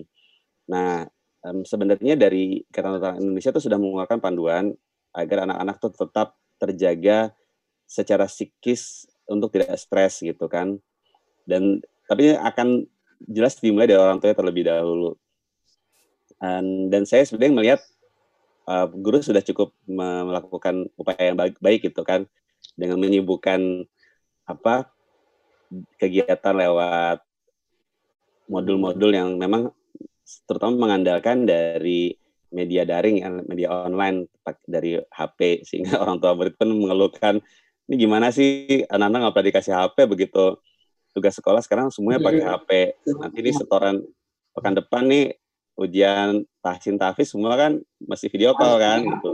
Nah, 0.71 1.03
um, 1.47 1.67
sebenarnya 1.67 2.15
dari 2.15 2.63
Ikatan 2.67 2.99
Indonesia 3.19 3.51
itu 3.51 3.63
sudah 3.67 3.79
mengeluarkan 3.79 4.23
panduan 4.23 4.75
agar 5.15 5.47
anak-anak 5.47 5.77
tuh 5.83 5.93
tetap 5.95 6.39
terjaga 6.59 7.35
secara 7.87 8.27
psikis 8.31 9.07
untuk 9.27 9.55
tidak 9.55 9.75
stres 9.79 10.23
gitu 10.23 10.47
kan. 10.47 10.79
Dan 11.47 11.83
tapi 12.07 12.35
akan 12.35 12.87
jelas 13.27 13.59
dimulai 13.59 13.91
dari 13.91 14.01
orang 14.01 14.19
tua 14.23 14.35
terlebih 14.35 14.67
dahulu. 14.67 15.15
Dan, 16.37 16.93
dan 16.93 17.03
saya 17.09 17.25
sebenarnya 17.25 17.55
melihat 17.55 17.81
uh, 18.69 18.87
guru 18.91 19.23
sudah 19.25 19.41
cukup 19.41 19.73
melakukan 19.89 20.87
upaya 20.95 21.33
yang 21.33 21.39
baik, 21.39 21.57
baik 21.59 21.81
gitu 21.91 22.03
kan. 22.07 22.29
Dengan 22.77 23.01
menyibukkan 23.01 23.87
apa 24.47 24.91
kegiatan 25.99 26.55
lewat 26.55 27.25
modul-modul 28.47 29.11
yang 29.11 29.35
memang 29.41 29.75
terutama 30.47 30.87
mengandalkan 30.87 31.47
dari 31.47 32.15
media 32.55 32.87
daring, 32.87 33.23
media 33.51 33.71
online 33.75 34.31
dari 34.67 34.99
HP 35.11 35.67
sehingga 35.67 35.99
orang 36.03 36.23
tua 36.23 36.37
murid 36.37 36.55
pun 36.55 36.71
mengeluhkan 36.71 37.43
ini 37.87 37.95
gimana 38.03 38.35
sih? 38.35 38.83
Anak-anak 38.91 39.19
nggak 39.23 39.35
pernah 39.35 39.49
dikasih 39.51 39.75
HP 39.79 39.97
begitu 40.11 40.59
tugas 41.17 41.41
sekolah 41.41 41.65
sekarang 41.65 41.89
semuanya 41.89 42.21
pakai 42.21 42.45
HP 42.45 42.71
iya. 42.77 43.13
nanti 43.17 43.37
ini 43.41 43.51
setoran 43.57 44.05
pekan 44.53 44.77
depan 44.77 45.09
nih 45.09 45.33
ujian 45.77 46.45
tahsin 46.65 46.97
tahfiz 46.97 47.33
semua 47.33 47.53
kan 47.57 47.77
masih 48.01 48.33
video 48.33 48.57
call 48.57 48.81
kan 48.81 49.05
gitu. 49.05 49.31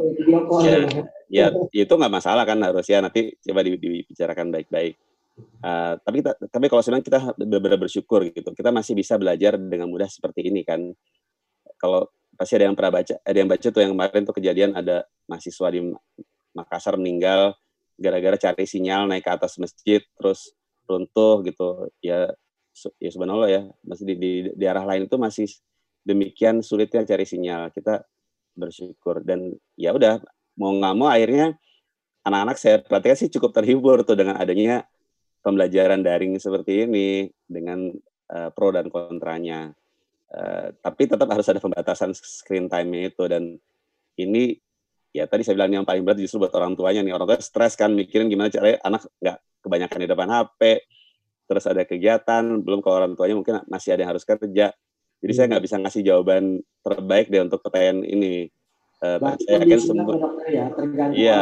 Ya, 1.30 1.54
ya 1.70 1.86
itu 1.86 1.94
nggak 1.94 2.12
masalah 2.12 2.42
kan 2.42 2.58
harusnya 2.58 2.98
nanti 2.98 3.38
coba 3.38 3.62
dibicarakan 3.62 4.50
baik-baik. 4.50 4.98
Uh, 5.62 5.96
tapi 6.02 6.20
kita, 6.20 6.34
tapi 6.50 6.66
kalau 6.66 6.82
sebenarnya 6.82 7.06
kita 7.06 7.20
benar-benar 7.38 7.78
bersyukur 7.78 8.26
gitu. 8.26 8.50
Kita 8.52 8.74
masih 8.74 8.98
bisa 8.98 9.14
belajar 9.16 9.54
dengan 9.54 9.86
mudah 9.86 10.10
seperti 10.10 10.50
ini 10.50 10.66
kan. 10.66 10.90
Kalau 11.78 12.10
pasti 12.34 12.58
ada 12.58 12.66
yang 12.66 12.76
pernah 12.76 13.00
baca 13.00 13.14
ada 13.22 13.38
yang 13.38 13.48
baca 13.48 13.66
tuh 13.70 13.80
yang 13.80 13.92
kemarin 13.94 14.22
tuh 14.26 14.34
kejadian 14.34 14.70
ada 14.74 15.06
mahasiswa 15.30 15.68
di 15.70 15.80
Makassar 16.52 17.00
meninggal 17.00 17.54
gara-gara 17.96 18.36
cari 18.36 18.66
sinyal 18.66 19.08
naik 19.08 19.24
ke 19.24 19.30
atas 19.30 19.56
masjid 19.56 20.02
terus 20.18 20.52
runtuh 20.88 21.44
gitu. 21.46 21.90
Ya 22.04 22.32
ya 22.98 23.10
subhanallah 23.12 23.50
ya. 23.50 23.62
Masih 23.84 24.04
di, 24.08 24.16
di, 24.52 24.64
arah 24.66 24.84
lain 24.86 25.06
itu 25.06 25.16
masih 25.20 25.48
demikian 26.02 26.64
sulitnya 26.64 27.04
cari 27.06 27.24
sinyal. 27.28 27.70
Kita 27.70 28.02
bersyukur. 28.56 29.24
Dan 29.24 29.54
ya 29.76 29.92
udah 29.94 30.20
mau 30.56 30.72
nggak 30.76 30.94
mau 30.96 31.08
akhirnya 31.08 31.56
anak-anak 32.22 32.56
saya 32.60 32.76
perhatikan 32.80 33.18
sih 33.18 33.30
cukup 33.32 33.50
terhibur 33.56 34.04
tuh 34.06 34.14
dengan 34.14 34.38
adanya 34.38 34.86
pembelajaran 35.42 36.06
daring 36.06 36.38
seperti 36.38 36.86
ini 36.86 37.26
dengan 37.46 37.90
uh, 38.30 38.48
pro 38.54 38.70
dan 38.70 38.88
kontranya. 38.88 39.74
Uh, 40.32 40.72
tapi 40.80 41.04
tetap 41.04 41.28
harus 41.28 41.44
ada 41.50 41.60
pembatasan 41.60 42.16
screen 42.16 42.70
time 42.70 43.10
itu. 43.10 43.24
Dan 43.28 43.58
ini 44.16 44.56
ya 45.12 45.28
tadi 45.28 45.44
saya 45.44 45.60
bilang 45.60 45.82
yang 45.82 45.86
paling 45.86 46.02
berat 46.06 46.18
justru 46.22 46.40
buat 46.40 46.54
orang 46.56 46.72
tuanya 46.78 47.04
nih. 47.04 47.12
Orang 47.12 47.28
tua 47.28 47.40
stres 47.42 47.76
kan 47.76 47.92
mikirin 47.92 48.32
gimana 48.32 48.48
caranya 48.48 48.80
anak 48.86 49.02
nggak 49.20 49.38
kebanyakan 49.62 49.98
di 50.02 50.08
depan 50.10 50.28
HP 50.28 50.82
terus 51.46 51.64
ada 51.68 51.82
kegiatan 51.84 52.42
belum 52.64 52.80
kalau 52.80 53.04
orang 53.04 53.12
tuanya 53.14 53.36
mungkin 53.36 53.60
masih 53.68 53.94
ada 53.94 54.06
yang 54.06 54.12
harus 54.16 54.24
kerja. 54.24 54.72
Jadi 55.22 55.32
saya 55.38 55.46
nggak 55.54 55.64
bisa 55.64 55.76
ngasih 55.78 56.02
jawaban 56.02 56.64
terbaik 56.82 57.30
deh 57.30 57.42
untuk 57.44 57.62
pertanyaan 57.62 58.02
ini. 58.02 58.50
Uh, 59.02 59.18
saya 59.42 59.66
yakin 59.66 59.82
semua 59.82 60.14
ya, 60.46 60.70
iya. 61.10 61.40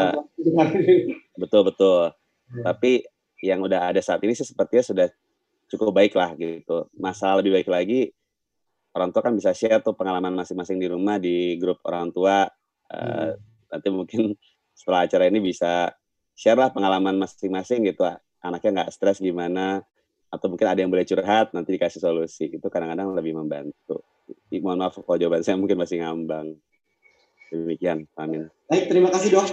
betul 1.37 1.61
betul. 1.68 2.09
Ya. 2.57 2.73
tapi 2.73 3.05
yang 3.45 3.61
udah 3.61 3.93
ada 3.93 4.01
saat 4.01 4.25
ini 4.25 4.33
sih 4.33 4.49
sepertinya 4.49 4.81
sudah 4.81 5.07
cukup 5.68 5.93
baik 5.93 6.16
lah 6.16 6.33
gitu. 6.41 6.89
Masalah 6.97 7.45
lebih 7.45 7.61
baik 7.61 7.68
lagi 7.68 8.01
orang 8.95 9.11
tua 9.14 9.23
kan 9.23 9.35
bisa 9.37 9.55
share 9.55 9.79
tuh 9.83 9.95
pengalaman 9.95 10.35
masing-masing 10.35 10.83
di 10.83 10.89
rumah 10.91 11.16
di 11.23 11.55
grup 11.61 11.79
orang 11.87 12.11
tua. 12.11 12.49
Uh, 12.91 13.39
nanti 13.71 13.89
mungkin 13.93 14.35
setelah 14.75 15.07
acara 15.07 15.31
ini 15.31 15.39
bisa 15.39 15.95
share 16.41 16.57
lah 16.57 16.72
pengalaman 16.72 17.20
masing-masing 17.20 17.84
gitu 17.84 18.09
anaknya 18.41 18.70
nggak 18.80 18.91
stres 18.97 19.20
gimana 19.20 19.84
atau 20.30 20.47
mungkin 20.47 20.66
ada 20.70 20.78
yang 20.80 20.88
boleh 20.88 21.05
curhat 21.05 21.51
nanti 21.51 21.74
dikasih 21.74 22.01
solusi. 22.01 22.47
Itu 22.49 22.70
kadang-kadang 22.70 23.12
lebih 23.12 23.36
membantu. 23.36 24.07
Mohon 24.51 24.78
maaf 24.86 24.95
kalau 25.03 25.18
jawaban 25.18 25.43
saya 25.43 25.59
mungkin 25.59 25.76
masih 25.76 26.01
ngambang. 26.01 26.55
Demikian 27.51 28.07
amin. 28.14 28.47
Baik 28.70 28.86
terima 28.86 29.11
kasih 29.11 29.34
dok. 29.34 29.51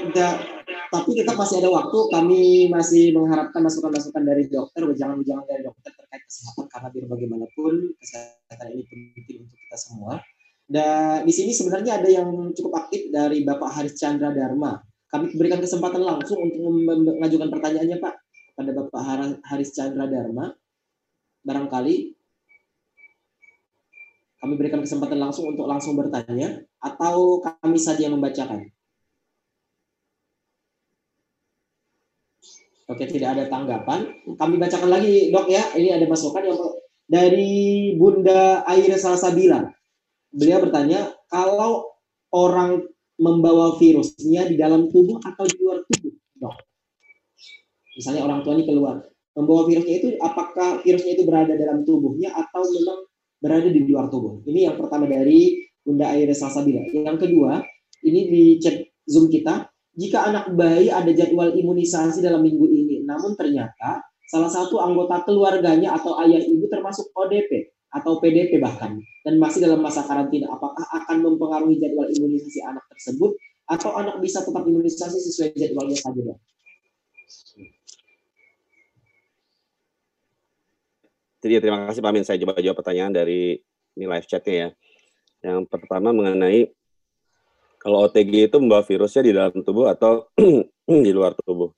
Tapi 0.87 1.09
tetap 1.17 1.33
masih 1.33 1.65
ada 1.65 1.69
waktu. 1.73 1.99
Kami 2.13 2.41
masih 2.69 3.09
mengharapkan 3.17 3.65
masukan-masukan 3.65 4.21
dari 4.21 4.45
dokter 4.45 4.85
jangan-jangan 4.93 5.43
dari 5.49 5.65
dokter 5.65 5.91
terkait 5.97 6.23
kesehatan 6.29 6.65
karena 6.69 6.87
biar 6.93 7.05
bagaimanapun 7.09 7.73
kesehatan 7.97 8.67
ini 8.77 8.83
penting 8.85 9.37
untuk 9.49 9.57
kita 9.57 9.77
semua. 9.81 10.21
Dan 10.67 11.25
di 11.25 11.33
sini 11.33 11.57
sebenarnya 11.57 11.97
ada 11.97 12.09
yang 12.11 12.53
cukup 12.53 12.85
aktif 12.85 13.09
dari 13.09 13.41
Bapak 13.41 13.81
Haris 13.81 13.97
Chandra 13.97 14.29
Dharma. 14.29 14.77
Kami 15.07 15.39
berikan 15.39 15.63
kesempatan 15.63 16.03
langsung 16.03 16.35
untuk 16.43 16.59
mengajukan 16.67 17.47
pertanyaannya 17.47 17.97
Pak 18.03 18.15
pada 18.57 18.71
Bapak 18.75 19.01
Haris 19.47 19.71
Chandra 19.71 20.09
Dharma. 20.09 20.51
barangkali 21.47 22.11
kami 24.43 24.53
berikan 24.59 24.83
kesempatan 24.83 25.15
langsung 25.15 25.47
untuk 25.47 25.63
langsung 25.63 25.95
bertanya 25.95 26.59
atau 26.83 27.39
kami 27.39 27.79
saja 27.79 28.05
yang 28.05 28.19
membacakan. 28.19 28.67
Oke, 32.87 33.03
tidak 33.03 33.35
ada 33.35 33.43
tanggapan. 33.51 34.07
Kami 34.39 34.55
bacakan 34.55 34.87
lagi, 34.87 35.33
dok 35.33 35.51
ya. 35.51 35.75
Ini 35.75 35.99
ada 35.99 36.05
masukan 36.07 36.39
yang 36.39 36.59
dari 37.03 37.91
Bunda 37.99 38.63
Air 38.63 38.95
Salsabila. 38.95 39.67
Beliau 40.31 40.63
bertanya, 40.63 41.11
kalau 41.27 41.91
orang 42.31 42.87
membawa 43.17 43.75
virusnya 43.81 44.45
di 44.45 44.55
dalam 44.55 44.89
tubuh 44.89 45.17
atau 45.21 45.45
di 45.45 45.57
luar 45.61 45.81
tubuh, 45.89 46.13
dok? 46.37 46.55
Misalnya 47.97 48.29
orang 48.29 48.45
tuanya 48.45 48.63
keluar, 48.65 49.01
membawa 49.33 49.65
virusnya 49.65 49.95
itu, 49.97 50.07
apakah 50.21 50.85
virusnya 50.85 51.17
itu 51.17 51.23
berada 51.25 51.53
dalam 51.57 51.81
tubuhnya 51.81 52.29
atau 52.33 52.61
memang 52.61 52.99
berada 53.41 53.69
di 53.73 53.81
luar 53.85 54.09
tubuh? 54.13 54.45
Ini 54.45 54.69
yang 54.69 54.75
pertama 54.77 55.09
dari 55.09 55.65
Bunda 55.81 56.13
Air 56.13 56.29
Salsabila. 56.33 56.85
Yang 56.93 57.17
kedua, 57.25 57.65
ini 58.05 58.21
di 58.29 58.43
chat 58.61 58.85
Zoom 59.09 59.33
kita, 59.33 59.65
jika 59.97 60.29
anak 60.29 60.53
bayi 60.53 60.93
ada 60.93 61.09
jadwal 61.09 61.57
imunisasi 61.57 62.21
dalam 62.21 62.45
minggu 62.45 62.69
ini, 62.69 63.01
namun 63.01 63.33
ternyata 63.33 64.05
salah 64.29 64.51
satu 64.51 64.77
anggota 64.77 65.25
keluarganya 65.25 65.95
atau 65.95 66.19
ayah 66.21 66.43
ibu 66.43 66.67
termasuk 66.69 67.09
ODP 67.15 67.76
atau 67.97 68.21
PDP 68.21 68.61
bahkan 68.61 69.01
dan 69.25 69.41
masih 69.41 69.65
dalam 69.65 69.81
masa 69.81 70.05
karantina, 70.05 70.53
apakah 70.53 70.85
akan 70.85 71.17
mempengaruhi 71.25 71.81
jadwal 71.81 72.05
imunisasi 72.05 72.61
anak 72.61 72.85
tersebut 72.93 73.33
atau 73.65 73.97
anak 73.97 74.21
bisa 74.21 74.45
tetap 74.45 74.63
imunisasi 74.63 75.17
sesuai 75.17 75.57
jadwalnya 75.57 75.97
saja, 75.97 76.21
Dok? 76.21 76.39
Jadi 81.37 81.53
terima 81.61 81.85
kasih 81.85 82.01
Pak 82.01 82.11
Amin. 82.11 82.25
Saya 82.25 82.41
coba 82.41 82.59
jawab 82.59 82.77
pertanyaan 82.81 83.13
dari 83.13 83.61
ini 83.97 84.05
live 84.05 84.25
chatnya 84.25 84.53
ya. 84.53 84.69
Yang 85.53 85.69
pertama 85.69 86.09
mengenai 86.09 86.73
kalau 87.77 88.09
OTG 88.09 88.49
itu 88.49 88.57
membawa 88.57 88.81
virusnya 88.81 89.21
di 89.21 89.31
dalam 89.31 89.53
tubuh 89.61 89.87
atau 89.87 90.27
di 91.05 91.11
luar 91.13 91.37
tubuh. 91.45 91.71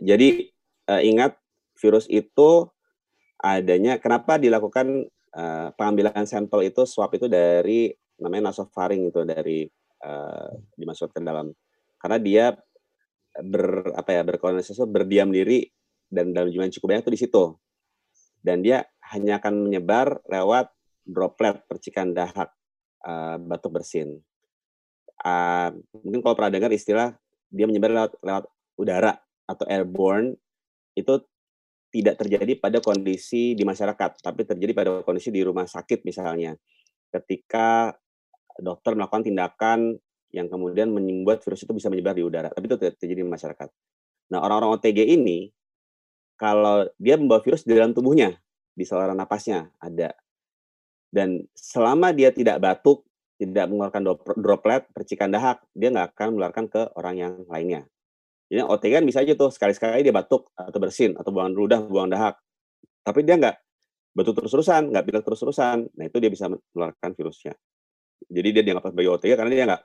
Jadi 0.00 0.48
uh, 0.88 1.02
ingat 1.02 1.36
virus 1.76 2.08
itu 2.08 2.70
adanya 3.40 3.96
kenapa 3.96 4.36
dilakukan 4.36 5.08
uh, 5.32 5.68
pengambilan 5.74 6.28
sampel 6.28 6.68
itu 6.68 6.84
swab 6.84 7.12
itu 7.16 7.26
dari 7.26 7.88
namanya 8.20 8.52
nasofaring 8.52 9.08
itu 9.08 9.20
dari 9.24 9.64
uh, 10.04 10.48
dimasukkan 10.76 11.24
dalam 11.24 11.48
karena 12.00 12.18
dia 12.20 12.44
ber 13.40 13.96
apa 13.96 14.10
ya 14.12 14.22
berkolonisasi 14.26 14.84
berdiam 14.84 15.32
diri 15.32 15.64
dan 16.10 16.36
dalam 16.36 16.52
jumlah 16.52 16.68
cukup 16.76 16.86
banyak 16.92 17.04
itu 17.08 17.12
di 17.16 17.20
situ 17.24 17.44
dan 18.44 18.64
dia 18.64 18.84
hanya 19.12 19.40
akan 19.40 19.68
menyebar 19.68 20.20
lewat 20.28 20.72
droplet 21.04 21.60
percikan 21.68 22.12
dahak 22.14 22.48
uh, 23.04 23.36
batuk 23.40 23.80
bersin. 23.80 24.20
Uh, 25.20 25.76
mungkin 26.00 26.24
kalau 26.24 26.36
pernah 26.38 26.52
dengar 26.52 26.72
istilah 26.72 27.12
dia 27.52 27.68
menyebar 27.68 27.92
lewat, 27.92 28.12
lewat 28.24 28.44
udara 28.80 29.12
atau 29.44 29.64
airborne 29.68 30.38
itu 30.96 31.20
tidak 31.90 32.22
terjadi 32.22 32.54
pada 32.56 32.78
kondisi 32.78 33.58
di 33.58 33.66
masyarakat, 33.66 34.22
tapi 34.22 34.46
terjadi 34.46 34.72
pada 34.72 34.90
kondisi 35.02 35.34
di 35.34 35.42
rumah 35.42 35.66
sakit 35.66 36.06
misalnya. 36.06 36.54
Ketika 37.10 37.90
dokter 38.62 38.94
melakukan 38.94 39.26
tindakan 39.26 39.98
yang 40.30 40.46
kemudian 40.46 40.94
membuat 40.94 41.42
virus 41.42 41.66
itu 41.66 41.74
bisa 41.74 41.90
menyebar 41.90 42.14
di 42.14 42.22
udara, 42.22 42.48
tapi 42.54 42.70
itu 42.70 42.78
tidak 42.78 42.94
terjadi 43.02 43.26
di 43.26 43.26
masyarakat. 43.26 43.68
Nah, 44.30 44.38
orang-orang 44.38 44.78
OTG 44.78 45.02
ini 45.18 45.50
kalau 46.38 46.86
dia 46.96 47.18
membawa 47.18 47.42
virus 47.42 47.66
di 47.66 47.74
dalam 47.74 47.90
tubuhnya, 47.90 48.38
di 48.70 48.86
saluran 48.86 49.18
napasnya 49.18 49.74
ada. 49.82 50.14
Dan 51.10 51.42
selama 51.58 52.14
dia 52.14 52.30
tidak 52.30 52.62
batuk, 52.62 53.02
tidak 53.34 53.66
mengeluarkan 53.66 54.02
droplet, 54.38 54.86
percikan 54.94 55.34
dahak, 55.34 55.58
dia 55.74 55.90
nggak 55.90 56.14
akan 56.14 56.38
menularkan 56.38 56.64
ke 56.70 56.82
orang 56.94 57.14
yang 57.18 57.34
lainnya. 57.50 57.82
Jadi 58.50 58.66
OTG 58.66 58.92
kan 58.98 59.04
bisa 59.06 59.22
aja 59.22 59.32
tuh 59.38 59.54
sekali-sekali 59.54 60.02
dia 60.02 60.10
batuk 60.10 60.50
atau 60.58 60.78
bersin 60.82 61.14
atau 61.14 61.30
buang 61.30 61.54
ludah, 61.54 61.86
buang 61.86 62.10
dahak. 62.10 62.34
Tapi 63.06 63.22
dia 63.22 63.38
nggak 63.38 63.56
batuk 64.10 64.42
terus-terusan, 64.42 64.90
nggak 64.90 65.04
pilek 65.06 65.22
terus-terusan. 65.22 65.86
Nah 65.94 66.04
itu 66.10 66.18
dia 66.18 66.30
bisa 66.34 66.50
menularkan 66.50 67.14
virusnya. 67.14 67.54
Jadi 68.26 68.48
dia 68.50 68.62
dianggap 68.66 68.90
sebagai 68.90 69.10
OTG 69.14 69.32
karena 69.38 69.50
dia 69.54 69.64
nggak 69.70 69.82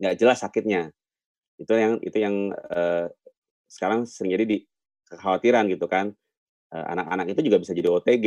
nggak 0.00 0.14
jelas 0.16 0.38
sakitnya. 0.40 0.82
Itu 1.60 1.72
yang 1.76 2.00
itu 2.00 2.16
yang 2.16 2.56
uh, 2.56 3.12
sekarang 3.68 4.08
sering 4.08 4.32
jadi 4.32 4.44
di 4.48 4.58
kekhawatiran 5.12 5.68
gitu 5.68 5.86
kan. 5.86 6.16
anak-anak 6.66 7.30
uh, 7.30 7.32
itu 7.32 7.40
juga 7.46 7.62
bisa 7.62 7.72
jadi 7.78 7.88
OTG 7.88 8.26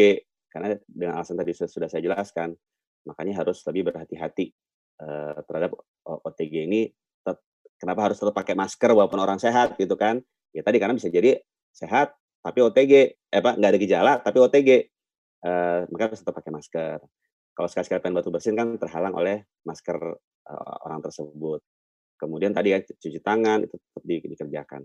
karena 0.49 0.73
dengan 0.87 1.21
alasan 1.21 1.37
tadi 1.37 1.53
sudah 1.53 1.91
saya 1.91 2.01
jelaskan, 2.01 2.55
makanya 3.05 3.45
harus 3.45 3.61
lebih 3.69 3.91
berhati-hati 3.91 4.49
uh, 5.03 5.37
terhadap 5.45 5.77
OTG 6.07 6.65
ini. 6.65 6.89
Kenapa 7.79 8.11
harus 8.11 8.19
tetap 8.19 8.35
pakai 8.35 8.59
masker 8.59 8.91
walaupun 8.91 9.23
orang 9.23 9.39
sehat 9.39 9.79
gitu 9.79 9.95
kan? 9.95 10.19
Ya 10.51 10.61
tadi 10.61 10.77
karena 10.77 10.93
bisa 10.93 11.07
jadi 11.07 11.39
sehat 11.71 12.11
tapi 12.43 12.59
OTG, 12.63 12.93
eh 13.15 13.41
pak 13.43 13.55
nggak 13.55 13.71
ada 13.71 13.79
gejala 13.79 14.13
tapi 14.19 14.37
OTG, 14.39 14.69
uh, 15.47 15.87
maka 15.87 16.03
harus 16.11 16.19
tetap 16.19 16.35
pakai 16.35 16.51
masker. 16.51 16.99
Kalau 17.55 17.67
sekali-sekali 17.67 17.99
pengen 17.99 18.15
batu 18.19 18.31
bersin 18.31 18.55
kan 18.55 18.75
terhalang 18.79 19.15
oleh 19.15 19.43
masker 19.67 19.97
uh, 20.47 20.75
orang 20.87 21.03
tersebut. 21.03 21.59
Kemudian 22.19 22.51
tadi 22.51 22.75
ya 22.75 22.79
cuci 22.83 23.19
tangan 23.23 23.63
itu 23.63 23.75
tetap 23.79 24.03
di, 24.03 24.15
dikerjakan. 24.23 24.83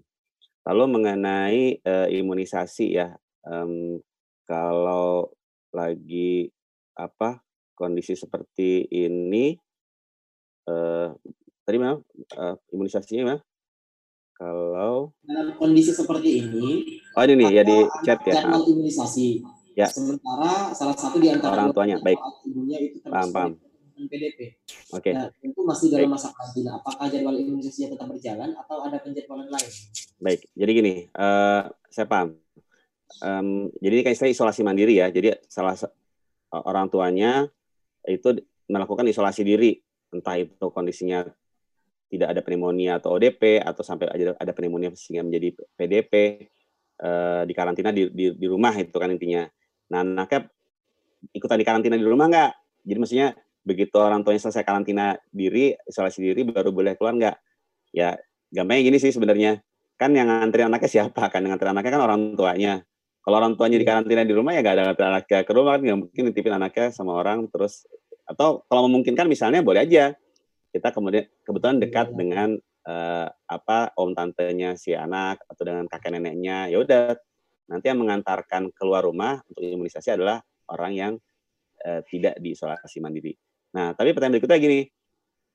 Lalu 0.70 0.84
mengenai 0.86 1.62
uh, 1.82 2.08
imunisasi 2.10 2.94
ya, 2.94 3.10
um, 3.46 3.98
kalau 4.46 5.34
lagi 5.74 6.46
apa 6.94 7.42
kondisi 7.74 8.14
seperti 8.14 8.86
ini 8.86 9.58
uh, 10.70 11.10
tadi 11.64 11.76
mana 11.80 11.98
uh, 12.36 12.54
imunisasinya 12.70 13.24
mana? 13.24 13.40
Kalau 14.34 15.14
dalam 15.24 15.54
kondisi 15.56 15.94
seperti 15.94 16.42
ini 16.42 17.00
Oh 17.14 17.22
ini 17.22 17.34
nih 17.38 17.48
ya 17.54 17.62
di 17.62 17.78
chat 18.02 18.18
ya. 18.26 18.42
imunisasi. 18.50 19.42
Ya. 19.74 19.86
Sementara 19.90 20.74
salah 20.74 20.94
satu 20.94 21.18
di 21.18 21.30
antara 21.30 21.58
orang 21.58 21.74
tuanya 21.74 21.96
baik. 22.02 22.18
Ibunya 22.46 22.78
itu 22.78 22.98
paham, 23.06 23.30
paham. 23.30 23.52
PDP. 23.94 24.58
Oke. 24.90 25.10
Okay. 25.10 25.12
Nah, 25.14 25.30
itu 25.38 25.60
masih 25.62 25.86
dalam 25.94 26.10
masa 26.10 26.34
karantina. 26.34 26.82
Apakah 26.82 27.06
jadwal 27.06 27.38
imunisasinya 27.38 27.94
tetap 27.94 28.10
berjalan 28.10 28.50
atau 28.58 28.82
ada 28.82 28.98
penjadwalan 28.98 29.46
lain? 29.46 29.70
Baik. 30.18 30.50
Jadi 30.58 30.70
gini, 30.74 30.94
uh, 31.14 31.70
saya 31.94 32.06
paham 32.10 32.34
um, 33.22 33.70
jadi 33.78 33.92
ini 34.00 34.02
kan 34.02 34.12
istilah 34.16 34.32
isolasi 34.32 34.60
mandiri 34.66 34.98
ya. 34.98 35.06
Jadi 35.12 35.38
salah 35.46 35.78
orang 36.50 36.90
tuanya 36.90 37.46
itu 38.06 38.42
melakukan 38.66 39.06
isolasi 39.06 39.46
diri, 39.46 39.78
entah 40.10 40.40
itu 40.40 40.66
kondisinya 40.72 41.26
tidak 42.08 42.36
ada 42.36 42.40
pneumonia 42.44 43.00
atau 43.00 43.16
ODP 43.16 43.58
atau 43.60 43.82
sampai 43.82 44.06
ada, 44.12 44.52
pneumonia 44.54 44.92
sehingga 44.94 45.26
menjadi 45.26 45.48
PDP 45.74 46.12
uh, 47.02 47.42
di 47.42 47.52
karantina 47.56 47.90
di, 47.90 48.06
di, 48.12 48.34
di 48.36 48.46
rumah 48.46 48.74
itu 48.76 48.94
kan 48.94 49.10
intinya. 49.10 49.42
Nah, 49.90 50.00
anaknya 50.04 50.46
ikutan 51.34 51.58
di 51.58 51.66
karantina 51.66 51.96
di 51.98 52.06
rumah 52.06 52.28
nggak? 52.30 52.50
Jadi 52.84 52.98
maksudnya 53.00 53.28
begitu 53.64 53.96
orang 53.96 54.20
tuanya 54.22 54.40
selesai 54.44 54.62
karantina 54.62 55.16
diri, 55.32 55.72
isolasi 55.88 56.20
diri 56.20 56.44
baru 56.44 56.70
boleh 56.70 56.94
keluar 56.94 57.16
nggak? 57.16 57.36
Ya 57.96 58.14
gampangnya 58.52 58.82
gini 58.92 58.98
sih 59.00 59.10
sebenarnya. 59.10 59.64
Kan 59.96 60.12
yang 60.12 60.28
ngantri 60.28 60.66
anaknya 60.66 60.90
siapa? 60.90 61.32
Kan 61.32 61.46
yang 61.48 61.56
ngantri 61.56 61.70
anaknya 61.72 61.92
kan 61.98 62.02
orang 62.04 62.20
tuanya. 62.36 62.84
Kalau 63.24 63.36
orang 63.40 63.56
tuanya 63.56 63.80
di 63.80 63.86
karantina 63.88 64.20
di 64.20 64.34
rumah 64.36 64.52
ya 64.52 64.60
nggak 64.60 64.74
ada 64.76 64.84
anaknya 64.92 65.38
ke 65.48 65.52
rumah 65.56 65.80
kan 65.80 65.80
nggak 65.80 65.98
mungkin 65.98 66.22
nitipin 66.28 66.54
anaknya 66.60 66.92
sama 66.92 67.16
orang 67.16 67.48
terus 67.48 67.88
atau 68.28 68.64
kalau 68.68 68.88
memungkinkan 68.88 69.28
misalnya 69.28 69.64
boleh 69.64 69.84
aja 69.84 70.12
kita 70.74 70.90
kemudian 70.90 71.30
kebetulan 71.46 71.78
dekat 71.78 72.10
ya. 72.10 72.14
dengan 72.18 72.48
uh, 72.90 73.30
apa 73.46 73.94
om 73.94 74.10
tantenya 74.10 74.74
si 74.74 74.90
anak 74.90 75.38
atau 75.46 75.62
dengan 75.62 75.86
kakek 75.86 76.18
neneknya. 76.18 76.66
Ya 76.66 76.82
udah 76.82 77.14
nanti 77.70 77.86
yang 77.86 78.02
mengantarkan 78.02 78.74
keluar 78.74 79.06
rumah 79.06 79.38
untuk 79.46 79.62
imunisasi 79.62 80.18
adalah 80.18 80.42
orang 80.66 80.92
yang 80.98 81.12
uh, 81.86 82.02
tidak 82.10 82.34
diisolasi 82.42 82.98
mandiri. 82.98 83.38
Nah 83.70 83.94
tapi 83.94 84.10
pertanyaan 84.10 84.42
berikutnya 84.42 84.58
gini, 84.58 84.80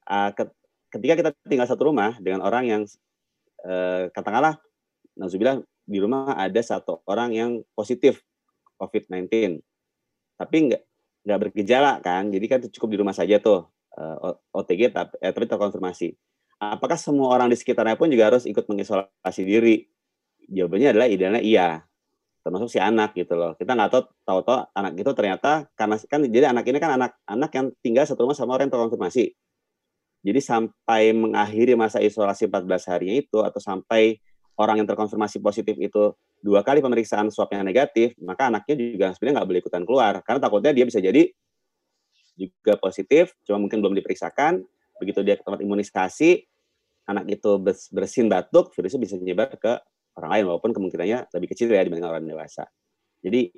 uh, 0.07 0.31
ketika 0.87 1.13
kita 1.19 1.29
tinggal 1.43 1.67
satu 1.67 1.91
rumah 1.91 2.15
dengan 2.23 2.39
orang 2.39 2.63
yang 2.63 2.81
uh, 3.67 4.07
katakanlah 4.15 4.55
Nazubillah 5.19 5.59
di 5.83 5.99
rumah 5.99 6.31
ada 6.39 6.63
satu 6.63 7.03
orang 7.03 7.35
yang 7.35 7.51
positif 7.75 8.23
COVID-19, 8.79 9.59
tapi 10.39 10.55
nggak 10.71 10.83
nggak 11.27 11.39
bergejala 11.43 11.99
kan, 11.99 12.31
jadi 12.31 12.45
kan 12.47 12.59
cukup 12.71 12.95
di 12.95 12.97
rumah 13.03 13.11
saja 13.11 13.35
tuh 13.43 13.67
uh, 13.99 14.31
eh, 14.31 14.35
OTG 14.55 14.81
tapi, 14.95 15.13
eh, 15.19 15.31
tapi 15.35 15.45
terkonfirmasi. 15.45 16.15
Apakah 16.59 16.99
semua 16.99 17.31
orang 17.31 17.51
di 17.51 17.55
sekitarnya 17.55 17.95
pun 17.95 18.11
juga 18.11 18.31
harus 18.31 18.43
ikut 18.43 18.67
mengisolasi 18.67 19.43
diri? 19.43 19.87
Jawabannya 20.49 20.89
adalah 20.91 21.07
idealnya 21.07 21.43
iya, 21.43 21.83
termasuk 22.43 22.67
si 22.71 22.79
anak 22.81 23.15
gitu 23.15 23.35
loh. 23.35 23.55
Kita 23.55 23.75
nggak 23.75 23.89
tahu 23.91 24.03
tahu-tahu 24.25 24.57
anak 24.75 24.91
itu 24.99 25.11
ternyata 25.15 25.51
karena 25.77 25.95
kan 26.03 26.19
jadi 26.25 26.45
anak 26.51 26.65
ini 26.67 26.77
kan 26.81 26.91
anak-anak 26.99 27.51
yang 27.53 27.65
tinggal 27.79 28.03
satu 28.07 28.27
rumah 28.27 28.35
sama 28.35 28.57
orang 28.57 28.67
yang 28.67 28.75
terkonfirmasi. 28.75 29.35
Jadi 30.19 30.39
sampai 30.43 31.15
mengakhiri 31.15 31.79
masa 31.79 32.03
isolasi 32.03 32.51
14 32.51 32.91
harinya 32.91 33.15
itu 33.15 33.39
atau 33.39 33.59
sampai 33.63 34.19
orang 34.59 34.83
yang 34.83 34.87
terkonfirmasi 34.91 35.39
positif 35.39 35.79
itu 35.79 36.11
dua 36.43 36.59
kali 36.59 36.83
pemeriksaan 36.83 37.31
swab 37.31 37.47
yang 37.55 37.63
negatif, 37.63 38.19
maka 38.19 38.51
anaknya 38.51 38.75
juga 38.75 39.07
sebenarnya 39.15 39.39
nggak 39.39 39.47
boleh 39.47 39.61
ikutan 39.63 39.83
keluar 39.87 40.13
karena 40.27 40.39
takutnya 40.43 40.71
dia 40.75 40.83
bisa 40.83 40.99
jadi 40.99 41.31
juga 42.39 42.79
positif, 42.79 43.35
cuma 43.43 43.59
mungkin 43.59 43.83
belum 43.83 43.99
diperiksakan. 43.99 44.63
Begitu 45.03 45.19
dia 45.27 45.35
ke 45.35 45.43
tempat 45.43 45.59
imunisasi, 45.59 46.47
anak 47.09 47.25
itu 47.27 47.51
bersin 47.91 48.31
batuk, 48.31 48.71
virusnya 48.71 48.99
bisa 49.01 49.15
menyebar 49.19 49.51
ke 49.59 49.73
orang 50.19 50.29
lain 50.39 50.43
walaupun 50.51 50.71
kemungkinannya 50.75 51.31
lebih 51.31 51.47
kecil 51.51 51.71
ya 51.71 51.81
dibanding 51.81 52.05
orang 52.05 52.23
dewasa. 52.27 52.67
Jadi 53.19 53.51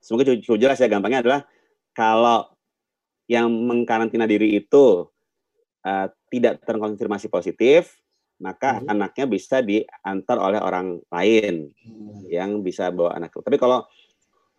semoga 0.00 0.34
cukup 0.38 0.58
jelas 0.58 0.78
ya 0.78 0.86
gampangnya 0.86 1.20
adalah 1.22 1.40
kalau 1.92 2.50
yang 3.26 3.50
mengkarantina 3.50 4.24
diri 4.24 4.54
itu 4.54 5.10
uh, 5.82 6.06
tidak 6.30 6.62
terkonfirmasi 6.62 7.26
positif, 7.26 7.98
maka 8.38 8.78
hmm. 8.78 8.92
anaknya 8.92 9.26
bisa 9.26 9.58
diantar 9.60 10.38
oleh 10.38 10.62
orang 10.62 11.02
lain 11.10 11.74
hmm. 11.74 12.30
yang 12.30 12.62
bisa 12.62 12.94
bawa 12.94 13.18
anak. 13.18 13.34
Tapi 13.34 13.58
kalau 13.58 13.82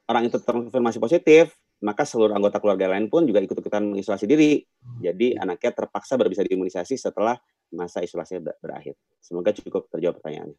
orang 0.08 0.28
itu 0.28 0.38
terkonfirmasi 0.40 1.00
positif, 1.00 1.56
maka 1.78 2.04
seluruh 2.10 2.34
anggota 2.34 2.58
keluarga 2.58 2.90
lain 2.90 3.06
pun 3.10 3.26
juga 3.30 3.38
ikut-ikutan 3.44 3.94
mengisolasi 3.94 4.26
diri. 4.26 4.62
Hmm. 4.62 5.02
Jadi 5.06 5.38
anaknya 5.38 5.72
terpaksa 5.78 6.18
baru 6.18 6.34
bisa 6.34 6.42
diimunisasi 6.42 6.98
setelah 6.98 7.38
masa 7.74 8.02
isolasi 8.02 8.42
berakhir. 8.42 8.98
Semoga 9.22 9.54
cukup 9.54 9.92
terjawab 9.92 10.18
pertanyaannya. 10.22 10.58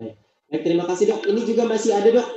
Baik. 0.00 0.16
Baik, 0.48 0.62
terima 0.64 0.84
kasih 0.86 1.04
dok. 1.10 1.22
Ini 1.26 1.40
juga 1.44 1.62
masih 1.68 1.90
ada 1.96 2.08
dok. 2.14 2.28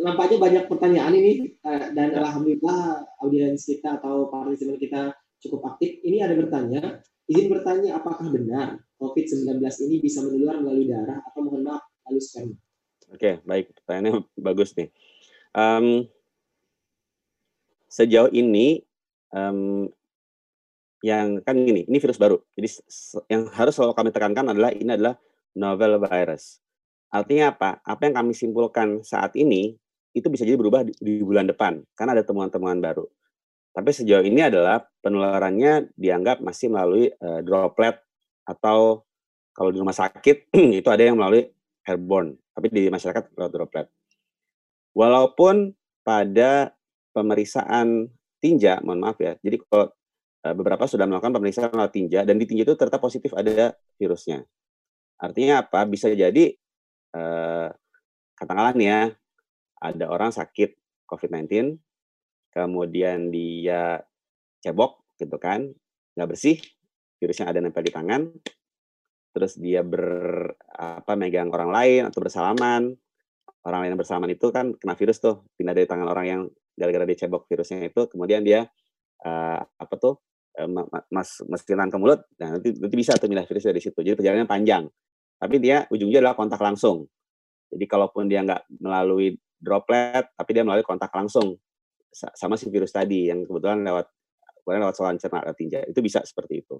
Nampaknya 0.00 0.38
banyak 0.38 0.64
pertanyaan 0.66 1.14
ini 1.14 1.32
eh, 1.58 1.86
dan 1.94 2.14
alhamdulillah 2.14 3.06
audiens 3.22 3.62
kita 3.62 3.98
atau 4.00 4.30
partisipan 4.30 4.76
kita 4.78 5.00
cukup 5.44 5.74
aktif. 5.74 6.00
Ini 6.02 6.24
ada 6.24 6.34
bertanya, 6.38 7.02
izin 7.28 7.46
bertanya 7.52 8.00
apakah 8.00 8.28
benar 8.32 8.80
COVID-19 8.98 9.60
ini 9.60 9.96
bisa 10.00 10.24
menular 10.24 10.58
melalui 10.62 10.88
darah 10.88 11.20
atau 11.26 11.40
mohon 11.44 11.62
maaf 11.66 11.84
melalui 12.06 12.22
sperma? 12.22 12.56
Oke, 13.12 13.40
baik. 13.44 13.74
Pertanyaannya 13.82 14.12
bagus 14.46 14.72
nih. 14.74 14.88
Um, 15.54 16.08
sejauh 17.94 18.26
ini 18.34 18.82
um, 19.30 19.86
yang 21.06 21.38
kan 21.46 21.54
ini 21.54 21.86
ini 21.86 21.98
virus 22.02 22.18
baru. 22.18 22.42
Jadi 22.58 22.82
yang 23.30 23.46
harus 23.54 23.78
selalu 23.78 23.94
kami 23.94 24.10
tekankan 24.10 24.50
adalah 24.50 24.74
ini 24.74 24.90
adalah 24.98 25.14
novel 25.54 26.02
virus. 26.02 26.58
Artinya 27.14 27.54
apa? 27.54 27.78
Apa 27.86 28.10
yang 28.10 28.18
kami 28.18 28.34
simpulkan 28.34 29.06
saat 29.06 29.38
ini 29.38 29.78
itu 30.10 30.26
bisa 30.26 30.42
jadi 30.42 30.58
berubah 30.58 30.82
di, 30.82 30.94
di 30.98 31.22
bulan 31.22 31.46
depan 31.46 31.86
karena 31.94 32.18
ada 32.18 32.26
temuan-temuan 32.26 32.82
baru. 32.82 33.06
Tapi 33.74 33.90
sejauh 33.90 34.26
ini 34.26 34.42
adalah 34.42 34.82
penularannya 35.02 35.94
dianggap 35.94 36.42
masih 36.42 36.70
melalui 36.70 37.10
uh, 37.22 37.42
droplet 37.42 37.98
atau 38.46 39.02
kalau 39.54 39.70
di 39.70 39.78
rumah 39.78 39.94
sakit 39.94 40.50
itu 40.82 40.88
ada 40.90 41.02
yang 41.02 41.18
melalui 41.18 41.46
airborne, 41.86 42.34
tapi 42.54 42.70
di 42.70 42.90
masyarakat 42.90 43.34
lewat 43.34 43.52
droplet. 43.54 43.86
Walaupun 44.94 45.74
pada 46.06 46.70
pemeriksaan 47.14 48.10
tinja, 48.42 48.82
mohon 48.82 49.00
maaf 49.00 49.16
ya. 49.22 49.38
Jadi 49.40 49.62
kalau 49.64 49.88
uh, 50.44 50.54
beberapa 50.58 50.84
sudah 50.84 51.06
melakukan 51.06 51.32
pemeriksaan 51.38 51.70
lewat 51.72 51.94
tinja 51.94 52.26
dan 52.26 52.36
di 52.36 52.44
tinja 52.44 52.66
itu 52.66 52.74
ternyata 52.74 52.98
positif 52.98 53.30
ada 53.32 53.72
virusnya. 53.96 54.42
Artinya 55.16 55.62
apa? 55.62 55.86
Bisa 55.86 56.10
jadi 56.10 56.52
uh, 57.14 57.70
katakanlah 58.34 58.74
nih 58.74 58.88
ya, 58.90 59.02
ada 59.78 60.04
orang 60.10 60.34
sakit 60.34 60.74
COVID-19, 61.06 61.78
kemudian 62.50 63.30
dia 63.30 64.02
cebok 64.64 65.04
gitu 65.20 65.38
kan, 65.38 65.70
nggak 66.18 66.28
bersih, 66.28 66.58
virusnya 67.22 67.48
ada 67.48 67.62
nempel 67.62 67.86
di 67.86 67.92
tangan, 67.94 68.32
terus 69.30 69.54
dia 69.60 69.86
ber 69.86 70.50
apa 70.74 71.14
megang 71.14 71.52
orang 71.54 71.70
lain 71.70 72.02
atau 72.10 72.18
bersalaman, 72.18 72.96
orang 73.64 73.78
lain 73.84 73.90
yang 73.94 74.00
bersalaman 74.00 74.30
itu 74.32 74.50
kan 74.50 74.74
kena 74.76 74.98
virus 74.98 75.22
tuh, 75.22 75.46
pindah 75.54 75.76
dari 75.76 75.86
tangan 75.86 76.08
orang 76.10 76.26
yang 76.26 76.42
gara-gara 76.74 77.04
dia 77.06 77.26
cebok 77.26 77.46
virusnya 77.46 77.86
itu 77.86 78.02
kemudian 78.10 78.42
dia 78.42 78.66
uh, 79.24 79.60
apa 79.62 79.94
tuh 79.98 80.18
uh, 80.58 80.68
mas 81.10 81.42
masukin 81.46 81.80
ke 81.90 81.98
mulut 81.98 82.20
nah 82.38 82.58
nanti 82.58 82.74
nanti 82.76 82.96
bisa 82.98 83.14
tuh 83.18 83.30
pindah 83.30 83.46
virus 83.46 83.64
dari 83.66 83.80
situ. 83.82 83.98
Jadi 84.02 84.14
perjalanannya 84.18 84.50
panjang. 84.50 84.84
Tapi 85.38 85.56
dia 85.58 85.86
ujungnya 85.90 86.22
adalah 86.22 86.38
kontak 86.38 86.60
langsung. 86.62 87.06
Jadi 87.70 87.84
kalaupun 87.90 88.30
dia 88.30 88.46
nggak 88.46 88.70
melalui 88.78 89.34
droplet 89.58 90.30
tapi 90.36 90.50
dia 90.52 90.62
melalui 90.62 90.84
kontak 90.84 91.10
langsung 91.10 91.56
sama 92.14 92.54
si 92.54 92.70
virus 92.70 92.94
tadi 92.94 93.26
yang 93.26 93.42
kebetulan 93.42 93.82
lewat 93.82 94.06
kemudian 94.62 94.80
lewat 94.86 94.94
saluran 94.94 95.18
cerna 95.18 95.42
atau 95.42 95.56
tinja 95.56 95.82
itu 95.82 95.98
bisa 95.98 96.22
seperti 96.22 96.62
itu. 96.62 96.78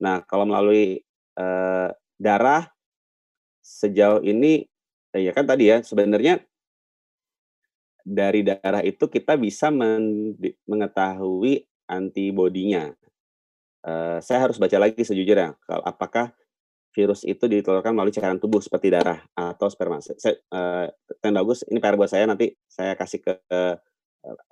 Nah 0.00 0.24
kalau 0.24 0.48
melalui 0.48 1.02
uh, 1.36 1.92
darah 2.16 2.64
sejauh 3.62 4.24
ini 4.24 4.64
ya 5.12 5.30
kan 5.36 5.44
tadi 5.44 5.68
ya 5.68 5.84
sebenarnya 5.84 6.40
dari 8.02 8.42
darah 8.46 8.82
itu 8.82 9.06
kita 9.06 9.38
bisa 9.38 9.70
men 9.70 10.34
mengetahui 10.66 11.66
antibodinya. 11.86 12.90
Uh, 13.82 14.22
saya 14.22 14.46
harus 14.46 14.62
baca 14.62 14.78
lagi 14.78 15.02
sejujurnya, 15.02 15.58
kalau 15.66 15.82
apakah 15.82 16.30
virus 16.92 17.24
itu 17.24 17.48
ditularkan 17.48 17.96
melalui 17.96 18.14
cairan 18.14 18.38
tubuh 18.38 18.60
seperti 18.60 18.92
darah 18.92 19.18
atau 19.34 19.66
sperma. 19.66 19.98
Saya, 19.98 20.38
uh, 20.52 20.86
bagus, 21.32 21.64
ini 21.66 21.80
PR 21.80 21.96
buat 21.96 22.06
saya 22.12 22.28
nanti 22.28 22.52
saya 22.68 22.94
kasih 22.94 23.24
ke 23.24 23.32
uh, 23.50 23.74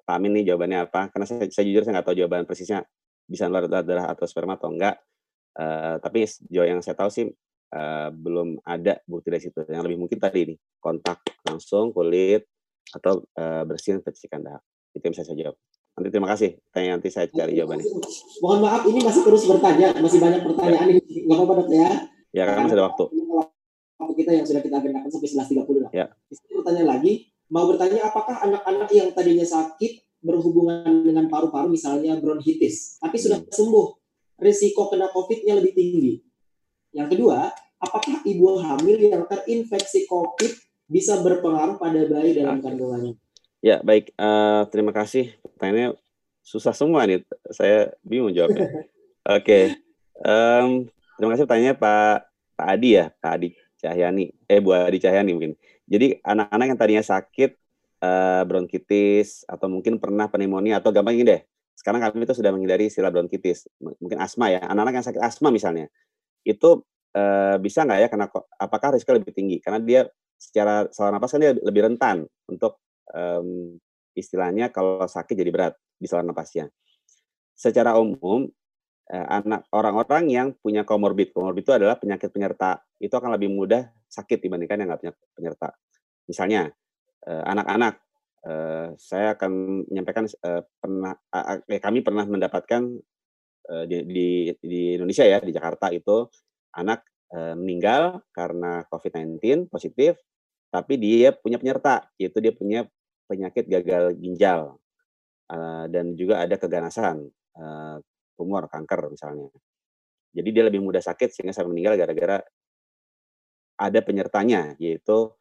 Pak 0.02 0.14
Amin 0.16 0.34
nih 0.34 0.50
jawabannya 0.50 0.88
apa. 0.88 1.12
Karena 1.14 1.28
saya, 1.28 1.46
saya 1.52 1.64
jujur 1.68 1.86
saya 1.86 2.00
nggak 2.00 2.06
tahu 2.10 2.16
jawaban 2.16 2.48
persisnya 2.48 2.82
bisa 3.28 3.46
nular 3.46 3.70
darah 3.70 4.10
atau 4.10 4.26
sperma 4.26 4.58
atau 4.58 4.72
enggak. 4.72 4.98
Uh, 5.54 6.00
tapi 6.00 6.26
jauh 6.50 6.66
yang 6.66 6.80
saya 6.80 6.96
tahu 6.96 7.10
sih 7.12 7.28
uh, 7.76 8.08
belum 8.10 8.58
ada 8.66 8.98
bukti 9.06 9.28
dari 9.30 9.42
situ. 9.44 9.60
Yang 9.68 9.82
lebih 9.86 9.98
mungkin 10.00 10.18
tadi 10.18 10.38
ini 10.50 10.54
kontak 10.82 11.22
langsung 11.46 11.94
kulit 11.94 12.48
atau 12.90 13.22
uh, 13.38 13.62
bersihin 13.66 14.02
percikan 14.02 14.42
dahak. 14.42 14.62
Itu 14.94 15.06
yang 15.06 15.14
bisa 15.14 15.24
saya 15.26 15.38
jawab. 15.38 15.56
Nanti 15.98 16.08
terima 16.10 16.28
kasih. 16.30 16.50
Tanya 16.70 16.88
nanti 16.98 17.08
saya 17.10 17.26
cari 17.30 17.52
jawabannya. 17.58 17.86
Mohon 18.40 18.58
maaf, 18.64 18.82
ini 18.86 18.98
masih 19.02 19.22
terus 19.26 19.42
bertanya, 19.46 19.88
masih 19.98 20.18
banyak 20.22 20.40
pertanyaan 20.46 20.88
ya. 20.88 20.94
ini. 20.96 21.14
Nggak 21.26 21.36
apa-apa 21.36 21.54
dok 21.60 21.68
ya. 21.70 21.90
Ya, 22.30 22.42
kan 22.46 22.62
masih 22.66 22.76
ada 22.78 22.86
waktu. 22.88 23.04
Waktu 24.00 24.14
kita 24.16 24.30
yang 24.32 24.46
sudah 24.46 24.62
kita 24.62 24.76
agendakan 24.80 25.10
sampai 25.10 25.28
11.30 25.28 25.84
dok. 25.86 25.92
Ya. 25.92 26.06
pertanyaan 26.30 26.88
lagi, 26.88 27.12
mau 27.50 27.64
bertanya 27.66 28.06
apakah 28.06 28.36
anak-anak 28.46 28.88
yang 28.94 29.08
tadinya 29.12 29.44
sakit 29.44 29.92
berhubungan 30.20 31.04
dengan 31.04 31.26
paru-paru 31.32 31.72
misalnya 31.72 32.16
bronkitis, 32.20 33.00
tapi 33.00 33.16
sudah 33.16 33.40
hmm. 33.40 33.52
sembuh, 33.52 33.86
risiko 34.40 34.92
kena 34.92 35.08
COVID-nya 35.08 35.56
lebih 35.56 35.72
tinggi. 35.72 36.20
Yang 36.92 37.16
kedua, 37.16 37.48
apakah 37.80 38.20
ibu 38.28 38.60
hamil 38.60 38.98
yang 39.00 39.24
terinfeksi 39.24 40.04
COVID 40.04 40.69
bisa 40.90 41.22
berpengaruh 41.22 41.78
pada 41.78 42.02
bayi 42.10 42.34
dalam 42.34 42.58
kandungannya? 42.58 43.14
Ya, 43.62 43.78
baik. 43.78 44.10
Uh, 44.18 44.66
terima 44.74 44.90
kasih. 44.90 45.38
Pertanyaannya 45.54 45.94
susah 46.42 46.74
semua 46.74 47.06
nih. 47.06 47.22
Saya 47.54 47.94
bingung 48.02 48.34
jawabnya. 48.34 48.66
Oke. 49.30 49.38
okay. 49.38 49.64
Um, 50.20 50.90
terima 51.16 51.38
kasih 51.38 51.44
pertanyaannya 51.46 51.76
Pak 51.78 52.16
Pak 52.58 52.66
Adi 52.76 52.88
ya, 52.98 53.14
Pak 53.22 53.30
Adi 53.38 53.48
Cahyani. 53.78 54.34
Eh, 54.50 54.58
Bu 54.58 54.74
Adi 54.74 54.98
Cahyani 54.98 55.30
mungkin. 55.32 55.54
Jadi 55.86 56.18
anak-anak 56.20 56.66
yang 56.74 56.78
tadinya 56.78 57.04
sakit 57.06 57.56
uh, 58.02 58.42
bronkitis 58.44 59.46
atau 59.46 59.70
mungkin 59.70 59.96
pernah 60.02 60.26
pneumonia 60.26 60.82
atau 60.82 60.90
gampang 60.90 61.16
ini 61.16 61.24
deh. 61.24 61.40
Sekarang 61.78 62.02
kami 62.04 62.28
itu 62.28 62.36
sudah 62.36 62.52
menghindari 62.52 62.92
sila 62.92 63.08
bronkitis, 63.08 63.64
mungkin 63.80 64.20
asma 64.20 64.52
ya. 64.52 64.60
Anak-anak 64.68 65.00
yang 65.00 65.06
sakit 65.06 65.22
asma 65.24 65.48
misalnya, 65.48 65.88
itu 66.44 66.84
uh, 67.16 67.56
bisa 67.56 67.88
nggak 67.88 67.98
ya? 68.04 68.08
Karena 68.12 68.26
apakah 68.60 69.00
risiko 69.00 69.16
lebih 69.16 69.32
tinggi? 69.32 69.64
Karena 69.64 69.80
dia 69.80 70.04
secara 70.40 70.88
saluran 70.88 71.20
nafas 71.20 71.36
kan 71.36 71.40
dia 71.44 71.52
lebih 71.52 71.84
rentan 71.84 72.24
untuk 72.48 72.80
um, 73.12 73.76
istilahnya 74.16 74.72
kalau 74.72 75.04
sakit 75.04 75.36
jadi 75.36 75.52
berat 75.52 75.74
di 76.00 76.08
saluran 76.08 76.32
nafasnya. 76.32 76.72
Secara 77.52 78.00
umum 78.00 78.48
eh, 79.10 79.26
anak 79.28 79.68
orang-orang 79.74 80.24
yang 80.32 80.48
punya 80.56 80.86
komorbid, 80.86 81.34
komorbid 81.34 81.66
itu 81.66 81.74
adalah 81.76 82.00
penyakit 82.00 82.32
penyerta, 82.32 82.80
itu 82.96 83.12
akan 83.12 83.36
lebih 83.36 83.52
mudah 83.52 83.90
sakit 84.08 84.40
dibandingkan 84.40 84.80
yang 84.80 84.88
nggak 84.88 85.00
punya 85.04 85.14
penyerta. 85.36 85.68
Misalnya 86.24 86.72
eh, 87.26 87.42
anak-anak, 87.44 87.94
eh, 88.48 88.88
saya 88.96 89.36
akan 89.36 89.84
menyampaikan 89.92 90.24
eh, 90.24 90.62
pernah 90.80 91.12
eh, 91.68 91.82
kami 91.82 92.00
pernah 92.00 92.24
mendapatkan 92.24 92.82
eh, 93.68 93.84
di, 93.84 93.96
di 94.08 94.28
di 94.56 94.80
Indonesia 94.96 95.26
ya 95.26 95.38
di 95.42 95.52
Jakarta 95.52 95.92
itu 95.92 96.24
anak 96.80 97.04
eh, 97.34 97.54
meninggal 97.58 98.24
karena 98.32 98.86
COVID-19 98.88 99.68
positif 99.68 100.16
tapi 100.70 100.96
dia 100.96 101.34
punya 101.34 101.58
penyerta, 101.58 102.06
yaitu 102.16 102.38
dia 102.38 102.54
punya 102.54 102.86
penyakit 103.26 103.66
gagal 103.66 104.14
ginjal 104.18 104.78
uh, 105.50 105.84
dan 105.90 106.14
juga 106.14 106.42
ada 106.42 106.54
keganasan, 106.58 107.26
uh, 107.58 107.98
tumor, 108.38 108.70
kanker 108.70 109.10
misalnya. 109.10 109.50
Jadi 110.30 110.48
dia 110.54 110.64
lebih 110.66 110.78
mudah 110.78 111.02
sakit 111.02 111.34
sehingga 111.34 111.50
sampai 111.50 111.74
meninggal 111.74 111.98
gara-gara 111.98 112.38
ada 113.80 113.98
penyertanya, 114.00 114.78
yaitu 114.78 115.34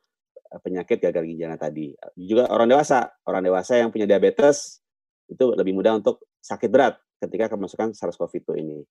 penyakit 0.65 0.97
gagal 0.97 1.23
ginjalnya 1.29 1.61
tadi. 1.61 1.93
Juga 2.17 2.49
orang 2.49 2.65
dewasa, 2.65 3.13
orang 3.29 3.45
dewasa 3.45 3.77
yang 3.77 3.93
punya 3.93 4.09
diabetes 4.09 4.81
itu 5.29 5.53
lebih 5.53 5.77
mudah 5.77 6.01
untuk 6.01 6.25
sakit 6.41 6.69
berat 6.73 6.97
ketika 7.21 7.53
kemasukan 7.53 7.93
SARS-CoV-2 7.93 8.49
ini. 8.57 8.81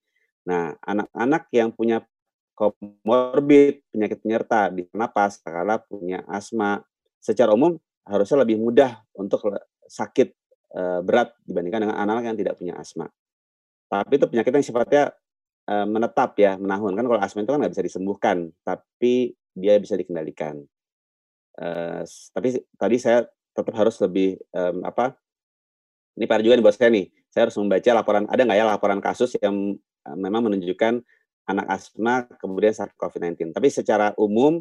Nah, 0.46 0.78
anak-anak 0.86 1.50
yang 1.50 1.74
punya 1.74 2.06
komorbid, 2.58 3.86
penyakit 3.94 4.18
penyerta 4.18 4.66
di 4.74 4.82
napas, 4.90 5.38
kala 5.38 5.78
punya 5.78 6.26
asma, 6.26 6.82
secara 7.22 7.54
umum 7.54 7.78
harusnya 8.02 8.42
lebih 8.42 8.58
mudah 8.58 8.98
untuk 9.14 9.46
sakit 9.86 10.34
e, 10.74 10.82
berat 11.06 11.30
dibandingkan 11.46 11.86
dengan 11.86 11.96
anak-anak 12.02 12.24
yang 12.26 12.38
tidak 12.42 12.54
punya 12.58 12.74
asma. 12.74 13.06
Tapi 13.86 14.12
itu 14.18 14.26
penyakit 14.26 14.50
yang 14.50 14.66
sifatnya 14.66 15.02
e, 15.70 15.74
menetap 15.86 16.34
ya, 16.34 16.58
menahun. 16.58 16.98
Kan 16.98 17.06
kalau 17.06 17.20
asma 17.22 17.46
itu 17.46 17.52
kan 17.54 17.60
nggak 17.62 17.72
bisa 17.78 17.84
disembuhkan, 17.86 18.50
tapi 18.66 19.38
dia 19.54 19.78
bisa 19.78 19.94
dikendalikan. 19.94 20.58
E, 21.54 21.68
tapi 22.34 22.48
tadi 22.74 22.96
saya 22.98 23.22
tetap 23.54 23.74
harus 23.78 23.94
lebih 24.02 24.34
e, 24.34 24.60
apa? 24.82 25.14
Ini 26.18 26.26
pada 26.26 26.42
juga 26.42 26.58
nih 26.58 26.64
buat 26.66 26.74
saya 26.74 26.90
nih. 26.90 27.06
Saya 27.30 27.46
harus 27.46 27.56
membaca 27.60 27.90
laporan. 27.94 28.26
Ada 28.26 28.42
nggak 28.42 28.58
ya 28.58 28.66
laporan 28.66 28.98
kasus 28.98 29.38
yang 29.38 29.78
memang 30.16 30.50
menunjukkan 30.50 31.04
anak 31.48 31.66
asma 31.72 32.28
kemudian 32.36 32.76
sakit 32.76 32.94
COVID-19. 33.00 33.56
Tapi 33.56 33.68
secara 33.72 34.12
umum 34.20 34.60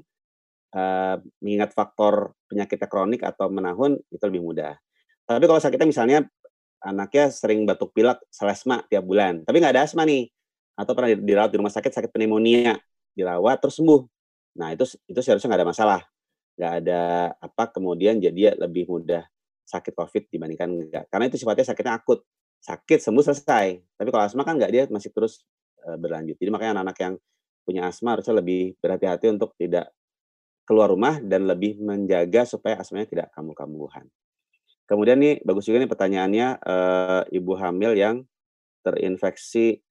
uh, 0.72 1.16
mengingat 1.44 1.76
faktor 1.76 2.32
penyakitnya 2.48 2.88
kronik 2.88 3.22
atau 3.28 3.52
menahun 3.52 4.00
itu 4.08 4.24
lebih 4.24 4.42
mudah. 4.42 4.80
Tapi 5.28 5.44
kalau 5.44 5.60
sakitnya 5.60 5.88
misalnya 5.88 6.20
anaknya 6.80 7.28
sering 7.28 7.68
batuk 7.68 7.92
pilek, 7.92 8.24
selesma 8.32 8.80
tiap 8.88 9.04
bulan, 9.04 9.44
tapi 9.44 9.60
nggak 9.60 9.76
ada 9.76 9.84
asma 9.84 10.08
nih, 10.08 10.32
atau 10.80 10.96
pernah 10.96 11.12
dirawat 11.12 11.52
di 11.52 11.58
rumah 11.60 11.74
sakit 11.74 11.92
sakit 11.92 12.10
pneumonia, 12.16 12.80
dirawat 13.12 13.60
terus 13.60 13.76
sembuh. 13.76 14.08
Nah 14.62 14.72
itu 14.72 14.88
itu 15.10 15.20
seharusnya 15.20 15.52
nggak 15.52 15.62
ada 15.66 15.70
masalah, 15.70 16.02
nggak 16.56 16.74
ada 16.86 17.02
apa 17.44 17.64
kemudian 17.76 18.24
jadi 18.24 18.56
lebih 18.56 18.88
mudah 18.88 19.28
sakit 19.68 19.92
COVID 19.92 20.32
dibandingkan 20.32 20.70
enggak. 20.72 21.06
Karena 21.12 21.28
itu 21.28 21.36
sifatnya 21.36 21.66
sakitnya 21.68 21.94
akut, 22.00 22.24
sakit 22.64 23.00
sembuh 23.04 23.24
selesai. 23.26 23.68
Tapi 24.00 24.08
kalau 24.08 24.24
asma 24.24 24.48
kan 24.48 24.56
nggak 24.56 24.72
dia 24.72 24.84
masih 24.88 25.12
terus 25.12 25.44
berlanjut. 25.96 26.36
Jadi 26.36 26.50
makanya 26.52 26.82
anak-anak 26.82 26.98
yang 27.00 27.14
punya 27.64 27.82
asma 27.88 28.16
harusnya 28.16 28.36
lebih 28.40 28.76
berhati-hati 28.80 29.28
untuk 29.32 29.56
tidak 29.56 29.92
keluar 30.68 30.92
rumah 30.92 31.24
dan 31.24 31.48
lebih 31.48 31.80
menjaga 31.80 32.44
supaya 32.44 32.76
asmanya 32.80 33.08
tidak 33.08 33.28
kambuh-kambuhan. 33.32 34.08
Kemudian 34.88 35.20
nih 35.20 35.44
bagus 35.44 35.68
juga 35.68 35.84
nih 35.84 35.92
pertanyaannya 35.92 36.48
uh, 36.64 37.22
ibu 37.28 37.54
hamil 37.60 37.92
yang 37.96 38.24
terinfeksi. 38.88 39.84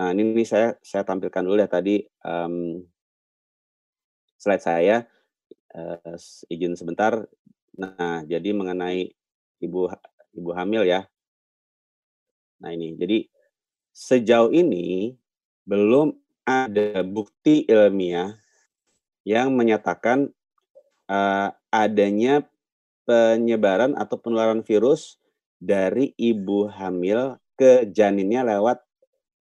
Nah, 0.00 0.16
ini 0.16 0.32
nih 0.32 0.48
saya 0.48 0.68
saya 0.80 1.04
tampilkan 1.04 1.44
dulu 1.44 1.60
ya 1.60 1.68
tadi 1.68 2.00
um, 2.24 2.80
slide 4.40 4.64
saya 4.64 5.04
uh, 5.76 6.16
izin 6.48 6.72
sebentar. 6.72 7.20
Nah, 7.76 8.24
jadi 8.24 8.56
mengenai 8.56 9.12
ibu 9.60 9.92
ibu 10.32 10.50
hamil 10.56 10.88
ya. 10.88 11.04
Nah, 12.64 12.72
ini. 12.72 12.96
Jadi 12.96 13.28
sejauh 13.92 14.52
ini 14.56 15.19
belum 15.70 16.18
ada 16.42 17.06
bukti 17.06 17.62
ilmiah 17.70 18.34
yang 19.22 19.54
menyatakan 19.54 20.34
uh, 21.06 21.54
adanya 21.70 22.42
penyebaran 23.06 23.94
atau 23.94 24.18
penularan 24.18 24.66
virus 24.66 25.22
dari 25.62 26.10
ibu 26.18 26.66
hamil 26.66 27.38
ke 27.54 27.86
janinnya 27.86 28.42
lewat 28.42 28.82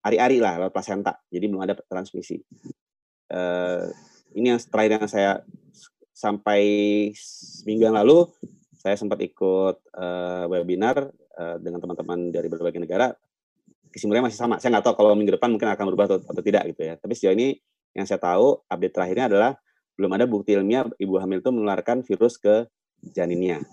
ari-ari 0.06 0.38
lah, 0.38 0.62
lewat 0.62 0.74
plasenta. 0.76 1.18
Jadi 1.34 1.50
belum 1.50 1.66
ada 1.66 1.74
transmisi. 1.90 2.38
Uh, 3.34 3.90
ini 4.38 4.54
yang 4.54 4.62
terakhir 4.62 5.02
yang 5.02 5.10
saya 5.10 5.32
sampai 6.14 6.62
seminggu 7.18 7.90
yang 7.90 7.98
lalu 7.98 8.30
saya 8.78 8.94
sempat 9.00 9.18
ikut 9.24 9.82
uh, 9.98 10.46
webinar 10.52 11.10
uh, 11.40 11.58
dengan 11.58 11.82
teman-teman 11.82 12.30
dari 12.30 12.48
berbagai 12.52 12.84
negara 12.84 13.16
kesimpulannya 13.94 14.30
masih 14.32 14.40
sama. 14.40 14.56
Saya 14.62 14.78
nggak 14.78 14.86
tahu 14.86 14.96
kalau 15.02 15.18
minggu 15.18 15.36
depan 15.38 15.50
mungkin 15.50 15.70
akan 15.70 15.86
berubah 15.94 16.06
atau, 16.10 16.18
atau 16.22 16.42
tidak 16.46 16.70
gitu 16.74 16.82
ya. 16.86 16.94
Tapi 16.98 17.14
sejauh 17.18 17.36
ini 17.36 17.58
yang 17.98 18.06
saya 18.06 18.22
tahu 18.22 18.62
update 18.70 18.94
terakhirnya 18.94 19.26
adalah 19.30 19.52
belum 20.00 20.12
ada 20.16 20.26
bukti 20.30 20.56
ilmiah 20.56 20.88
ibu 20.96 21.20
hamil 21.20 21.44
itu 21.44 21.52
menularkan 21.52 22.06
virus 22.06 22.40
ke 22.40 22.70
janinnya. 23.12 23.66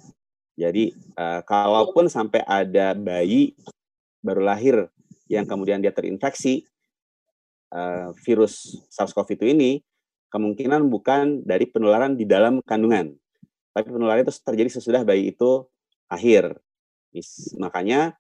Jadi 0.57 0.97
uh, 1.15 1.45
kalaupun 1.45 2.09
sampai 2.09 2.41
ada 2.43 2.97
bayi 2.97 3.53
baru 4.25 4.43
lahir 4.43 4.89
yang 5.29 5.45
kemudian 5.45 5.79
dia 5.85 5.93
terinfeksi 5.93 6.65
uh, 7.71 8.11
virus 8.25 8.81
SARS-CoV-2 8.89 9.53
ini, 9.53 9.73
kemungkinan 10.33 10.89
bukan 10.89 11.45
dari 11.45 11.69
penularan 11.69 12.17
di 12.17 12.25
dalam 12.25 12.65
kandungan, 12.65 13.15
tapi 13.77 13.93
penularan 13.93 14.25
itu 14.25 14.33
terjadi 14.43 14.81
sesudah 14.81 15.05
bayi 15.05 15.31
itu 15.31 15.69
lahir. 16.09 16.57
Makanya 17.61 18.17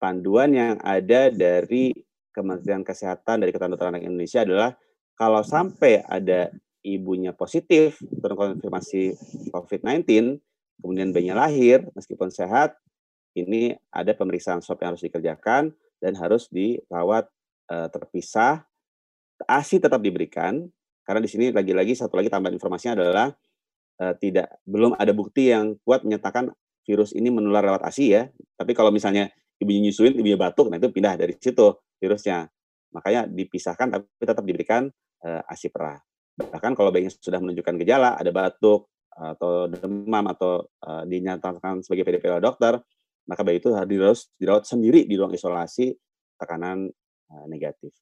panduan 0.00 0.50
yang 0.56 0.74
ada 0.80 1.28
dari 1.28 1.92
Kementerian 2.32 2.80
Kesehatan 2.80 3.44
dari 3.44 3.52
Dokter 3.52 3.92
Anak 3.92 4.02
Indonesia 4.02 4.40
adalah 4.42 4.72
kalau 5.14 5.44
sampai 5.44 6.00
ada 6.08 6.48
ibunya 6.80 7.36
positif 7.36 8.00
terkonfirmasi 8.00 9.12
COVID-19, 9.52 10.40
kemudian 10.80 11.12
bayinya 11.12 11.44
lahir 11.44 11.84
meskipun 11.92 12.32
sehat, 12.32 12.72
ini 13.36 13.76
ada 13.92 14.16
pemeriksaan 14.16 14.64
swab 14.64 14.80
yang 14.80 14.96
harus 14.96 15.04
dikerjakan 15.04 15.76
dan 16.00 16.12
harus 16.16 16.48
dirawat 16.48 17.28
e, 17.68 17.76
terpisah. 17.92 18.64
ASI 19.44 19.80
tetap 19.80 20.04
diberikan 20.04 20.68
karena 21.04 21.20
di 21.24 21.28
sini 21.28 21.48
lagi-lagi 21.48 21.96
satu 21.96 22.20
lagi 22.20 22.28
tambahan 22.28 22.56
informasinya 22.56 22.96
adalah 23.00 23.28
e, 24.00 24.04
tidak 24.20 24.48
belum 24.64 24.96
ada 24.96 25.12
bukti 25.12 25.52
yang 25.52 25.76
kuat 25.84 26.04
menyatakan 26.04 26.52
virus 26.84 27.12
ini 27.12 27.28
menular 27.28 27.64
lewat 27.64 27.84
ASI 27.84 28.06
ya. 28.16 28.22
Tapi 28.56 28.72
kalau 28.72 28.88
misalnya 28.88 29.28
ibunya 29.60 29.80
nyusuin, 29.88 30.16
ibunya 30.16 30.40
batuk, 30.40 30.72
nah 30.72 30.80
itu 30.80 30.88
pindah 30.88 31.20
dari 31.20 31.36
situ 31.36 31.76
virusnya. 32.00 32.48
Makanya 32.96 33.28
dipisahkan 33.28 33.92
tapi 33.92 34.24
tetap 34.24 34.42
diberikan 34.42 34.88
uh, 35.22 35.52
ASI 35.52 35.68
perah. 35.70 36.00
Bahkan 36.40 36.72
kalau 36.72 36.88
bayinya 36.90 37.12
sudah 37.12 37.38
menunjukkan 37.38 37.76
gejala, 37.84 38.16
ada 38.16 38.32
batuk 38.32 38.88
atau 39.12 39.68
demam 39.68 40.24
atau 40.32 40.64
uh, 40.88 41.04
dinyatakan 41.04 41.84
sebagai 41.84 42.08
PDP 42.08 42.32
oleh 42.32 42.42
dokter, 42.42 42.80
maka 43.28 43.44
bayi 43.44 43.60
itu 43.60 43.68
harus 43.76 43.86
dirawat, 43.92 44.20
dirawat 44.40 44.64
sendiri 44.64 45.04
di 45.04 45.14
ruang 45.20 45.36
isolasi 45.36 45.92
tekanan 46.40 46.88
uh, 47.28 47.46
negatif. 47.46 47.92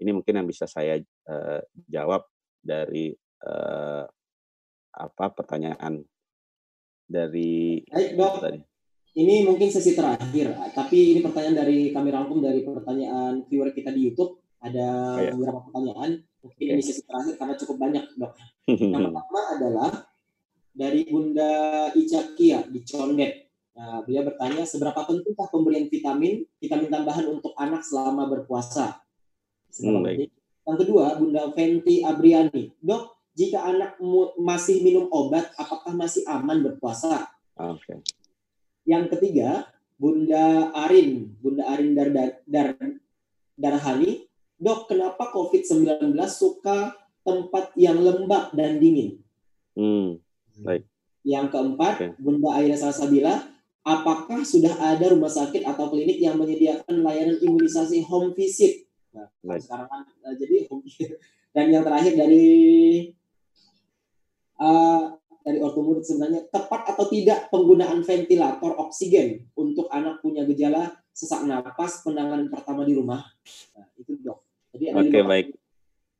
Ini 0.00 0.10
mungkin 0.16 0.40
yang 0.40 0.48
bisa 0.48 0.64
saya 0.64 0.96
uh, 1.28 1.60
jawab 1.84 2.24
dari 2.64 3.12
uh, 3.44 4.08
apa 4.98 5.26
pertanyaan 5.36 6.00
dari 7.04 7.82
Baik, 7.86 8.16
dok. 8.16 8.34
tadi. 8.40 8.60
Ini 9.16 9.48
mungkin 9.48 9.72
sesi 9.72 9.96
terakhir, 9.96 10.52
tapi 10.76 11.16
ini 11.16 11.20
pertanyaan 11.24 11.56
dari 11.64 11.90
kami 11.90 12.08
rangkum 12.12 12.38
dari 12.44 12.60
pertanyaan 12.62 13.42
viewer 13.48 13.72
kita 13.72 13.90
di 13.90 14.04
YouTube. 14.04 14.38
Ada 14.58 14.88
oh, 15.16 15.22
ya. 15.22 15.30
beberapa 15.32 15.60
pertanyaan. 15.70 16.10
Mungkin 16.44 16.64
okay. 16.66 16.74
ini 16.76 16.82
sesi 16.84 17.02
terakhir 17.02 17.34
karena 17.40 17.54
cukup 17.56 17.76
banyak, 17.78 18.04
dok. 18.14 18.32
Yang 18.94 19.02
pertama 19.10 19.40
adalah 19.54 19.92
dari 20.70 21.00
Bunda 21.10 21.52
Ica 21.94 22.20
Kia 22.38 22.62
di 22.68 22.80
Condet. 22.86 23.50
Nah, 23.78 24.02
beliau 24.02 24.26
bertanya, 24.26 24.66
seberapa 24.66 25.06
pentingkah 25.06 25.46
pemberian 25.50 25.86
vitamin, 25.86 26.42
vitamin 26.58 26.90
tambahan 26.90 27.26
untuk 27.30 27.54
anak 27.54 27.86
selama 27.86 28.26
berpuasa? 28.26 29.02
Hmm, 29.78 30.02
baik. 30.02 30.30
Yang 30.66 30.78
kedua, 30.82 31.14
Bunda 31.14 31.50
Fenty 31.54 32.02
Abriani. 32.02 32.74
Dok, 32.82 33.34
jika 33.38 33.70
anak 33.70 33.96
masih 34.38 34.82
minum 34.82 35.06
obat, 35.14 35.54
apakah 35.54 35.94
masih 35.94 36.26
aman 36.26 36.58
berpuasa? 36.58 37.30
Oke. 37.54 37.86
Okay. 37.86 37.98
Yang 38.88 39.04
ketiga, 39.12 39.68
Bunda 40.00 40.72
Arin, 40.72 41.36
Bunda 41.44 41.68
Arin 41.68 41.92
Dar, 41.92 42.08
Dar, 42.48 42.68
Darhani, 43.52 44.24
dok 44.56 44.88
kenapa 44.88 45.28
COVID-19 45.28 46.16
suka 46.32 46.96
tempat 47.20 47.76
yang 47.76 48.00
lembab 48.00 48.56
dan 48.56 48.80
dingin? 48.80 49.20
Hmm, 49.76 50.16
baik. 50.64 50.88
Yang 51.20 51.46
keempat, 51.52 51.94
okay. 52.00 52.10
Bunda 52.16 52.56
Aira 52.56 52.80
Salsabila, 52.80 53.44
apakah 53.84 54.40
sudah 54.48 54.72
ada 54.80 55.12
rumah 55.12 55.28
sakit 55.28 55.68
atau 55.68 55.92
klinik 55.92 56.16
yang 56.16 56.40
menyediakan 56.40 57.04
layanan 57.04 57.36
imunisasi 57.44 58.08
home 58.08 58.32
visit? 58.32 58.88
Nah, 59.12 59.28
sekarang 59.60 59.88
kan 59.92 60.00
uh, 60.24 60.32
jadi 60.32 60.64
home 60.72 60.80
visit. 60.80 61.20
Dan 61.54 61.74
yang 61.74 61.84
terakhir 61.84 62.14
dari 62.14 62.48
uh, 64.62 65.17
dari 65.48 65.64
ortomur 65.64 66.04
sebenarnya 66.04 66.44
tepat 66.52 66.92
atau 66.92 67.08
tidak 67.08 67.48
penggunaan 67.48 68.04
ventilator 68.04 68.76
oksigen 68.84 69.48
untuk 69.56 69.88
anak 69.88 70.20
punya 70.20 70.44
gejala 70.44 70.92
sesak 71.08 71.48
napas 71.48 72.04
penanganan 72.04 72.52
pertama 72.52 72.84
di 72.84 72.92
rumah. 72.92 73.24
Nah, 73.72 73.88
itu 73.96 74.20
dok. 74.20 74.44
Jadi 74.76 74.92
Oke 74.92 75.08
okay, 75.08 75.22
baik. 75.24 75.46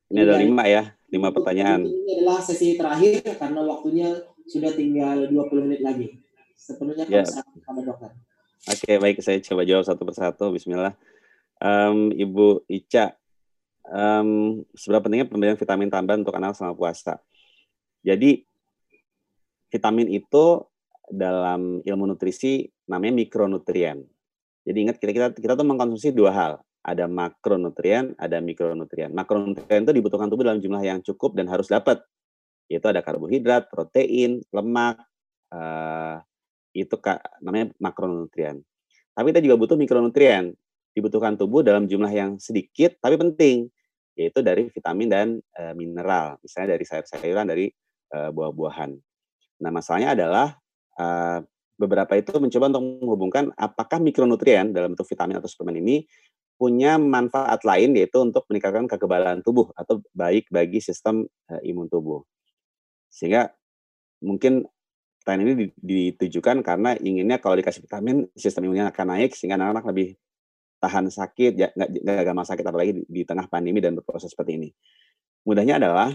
Ini 0.09 0.25
ada 0.25 0.41
lima 0.41 0.65
ya, 0.65 0.97
lima 1.13 1.29
pertanyaan. 1.29 1.85
Ini 1.85 2.25
adalah 2.25 2.41
sesi 2.41 2.81
terakhir 2.81 3.21
karena 3.37 3.61
waktunya 3.69 4.17
sudah 4.49 4.73
tinggal 4.73 5.29
20 5.29 5.69
menit 5.69 5.85
lagi. 5.85 6.17
Sepenuhnya 6.57 7.05
ya. 7.05 7.29
kepada 7.29 7.85
dokter. 7.85 8.11
Oke 8.65 8.81
okay, 8.81 8.97
baik, 8.97 9.21
saya 9.21 9.45
coba 9.45 9.69
jawab 9.69 9.85
satu 9.85 10.09
persatu. 10.09 10.45
Bismillah. 10.57 10.97
Um, 11.61 12.17
Ibu 12.17 12.65
Ica, 12.65 13.13
um, 13.93 14.65
seberapa 14.73 15.05
pentingnya 15.05 15.29
pemberian 15.29 15.61
vitamin 15.61 15.93
tambahan 15.93 16.25
untuk 16.25 16.33
anak 16.41 16.57
selama 16.57 16.73
puasa? 16.81 17.21
Jadi 18.01 18.48
vitamin 19.69 20.09
itu 20.09 20.65
dalam 21.09 21.81
ilmu 21.85 22.05
nutrisi 22.05 22.69
namanya 22.89 23.25
mikronutrien. 23.25 24.05
Jadi 24.69 24.79
ingat 24.85 24.97
kita 25.01 25.13
kita 25.13 25.27
kita 25.37 25.53
tuh 25.57 25.65
mengkonsumsi 25.65 26.13
dua 26.13 26.33
hal. 26.33 26.53
ada 26.89 27.05
makronutrien, 27.05 28.17
ada 28.17 28.41
mikronutrien. 28.41 29.13
Makronutrien 29.13 29.85
itu 29.85 29.93
dibutuhkan 29.93 30.33
tubuh 30.33 30.49
dalam 30.49 30.63
jumlah 30.63 30.81
yang 30.81 31.05
cukup 31.05 31.37
dan 31.37 31.45
harus 31.53 31.69
dapat. 31.69 32.01
Yaitu 32.69 32.89
ada 32.89 33.05
karbohidrat, 33.05 33.69
protein, 33.69 34.41
lemak, 34.53 34.97
uh, 35.53 36.21
itu 36.73 36.97
namanya 37.45 37.73
makronutrien. 37.77 38.65
Tapi 39.13 39.37
kita 39.37 39.41
juga 39.45 39.57
butuh 39.61 39.77
mikronutrien. 39.77 40.57
Dibutuhkan 40.97 41.37
tubuh 41.37 41.61
dalam 41.61 41.87
jumlah 41.87 42.11
yang 42.11 42.41
sedikit 42.41 42.97
tapi 42.99 43.15
penting, 43.21 43.69
yaitu 44.19 44.41
dari 44.41 44.73
vitamin 44.73 45.09
dan 45.09 45.27
uh, 45.61 45.77
mineral. 45.77 46.41
Misalnya 46.41 46.75
dari 46.75 46.85
sayur-sayuran, 46.89 47.47
dari 47.47 47.67
uh, 48.17 48.33
buah-buahan. 48.33 48.97
Nah, 49.59 49.71
masalahnya 49.75 50.15
adalah 50.15 50.55
uh, 50.99 51.43
beberapa 51.79 52.19
itu 52.19 52.35
mencoba 52.39 52.75
untuk 52.75 52.85
menghubungkan 53.03 53.45
apakah 53.55 54.03
mikronutrien 54.03 54.75
dalam 54.75 54.95
bentuk 54.95 55.07
vitamin 55.07 55.39
atau 55.39 55.47
suplemen 55.47 55.79
ini 55.79 56.07
punya 56.59 56.99
manfaat 56.99 57.63
lain 57.63 57.95
yaitu 57.95 58.19
untuk 58.19 58.43
meningkatkan 58.51 58.91
kekebalan 58.91 59.47
tubuh 59.47 59.71
atau 59.79 60.03
baik 60.11 60.51
bagi 60.51 60.83
sistem 60.83 61.27
uh, 61.51 61.63
imun 61.63 61.87
tubuh. 61.87 62.27
Sehingga 63.07 63.55
mungkin 64.19 64.67
pertanyaan 65.23 65.55
ini 65.55 65.55
ditujukan 65.79 66.67
karena 66.67 66.99
inginnya 66.99 67.39
kalau 67.39 67.55
dikasih 67.55 67.87
vitamin 67.87 68.27
sistem 68.35 68.67
imunnya 68.67 68.91
akan 68.91 69.07
naik 69.15 69.39
sehingga 69.39 69.55
anak-anak 69.55 69.87
lebih 69.95 70.09
tahan 70.79 71.11
sakit, 71.11 71.53
ya, 71.59 71.69
nggak, 71.75 72.23
gampang 72.27 72.47
sakit 72.47 72.65
apalagi 72.67 72.93
di, 72.95 73.03
di 73.07 73.23
tengah 73.27 73.51
pandemi 73.51 73.83
dan 73.83 73.99
berproses 73.99 74.31
seperti 74.31 74.59
ini. 74.59 74.71
Mudahnya 75.47 75.79
adalah 75.79 76.15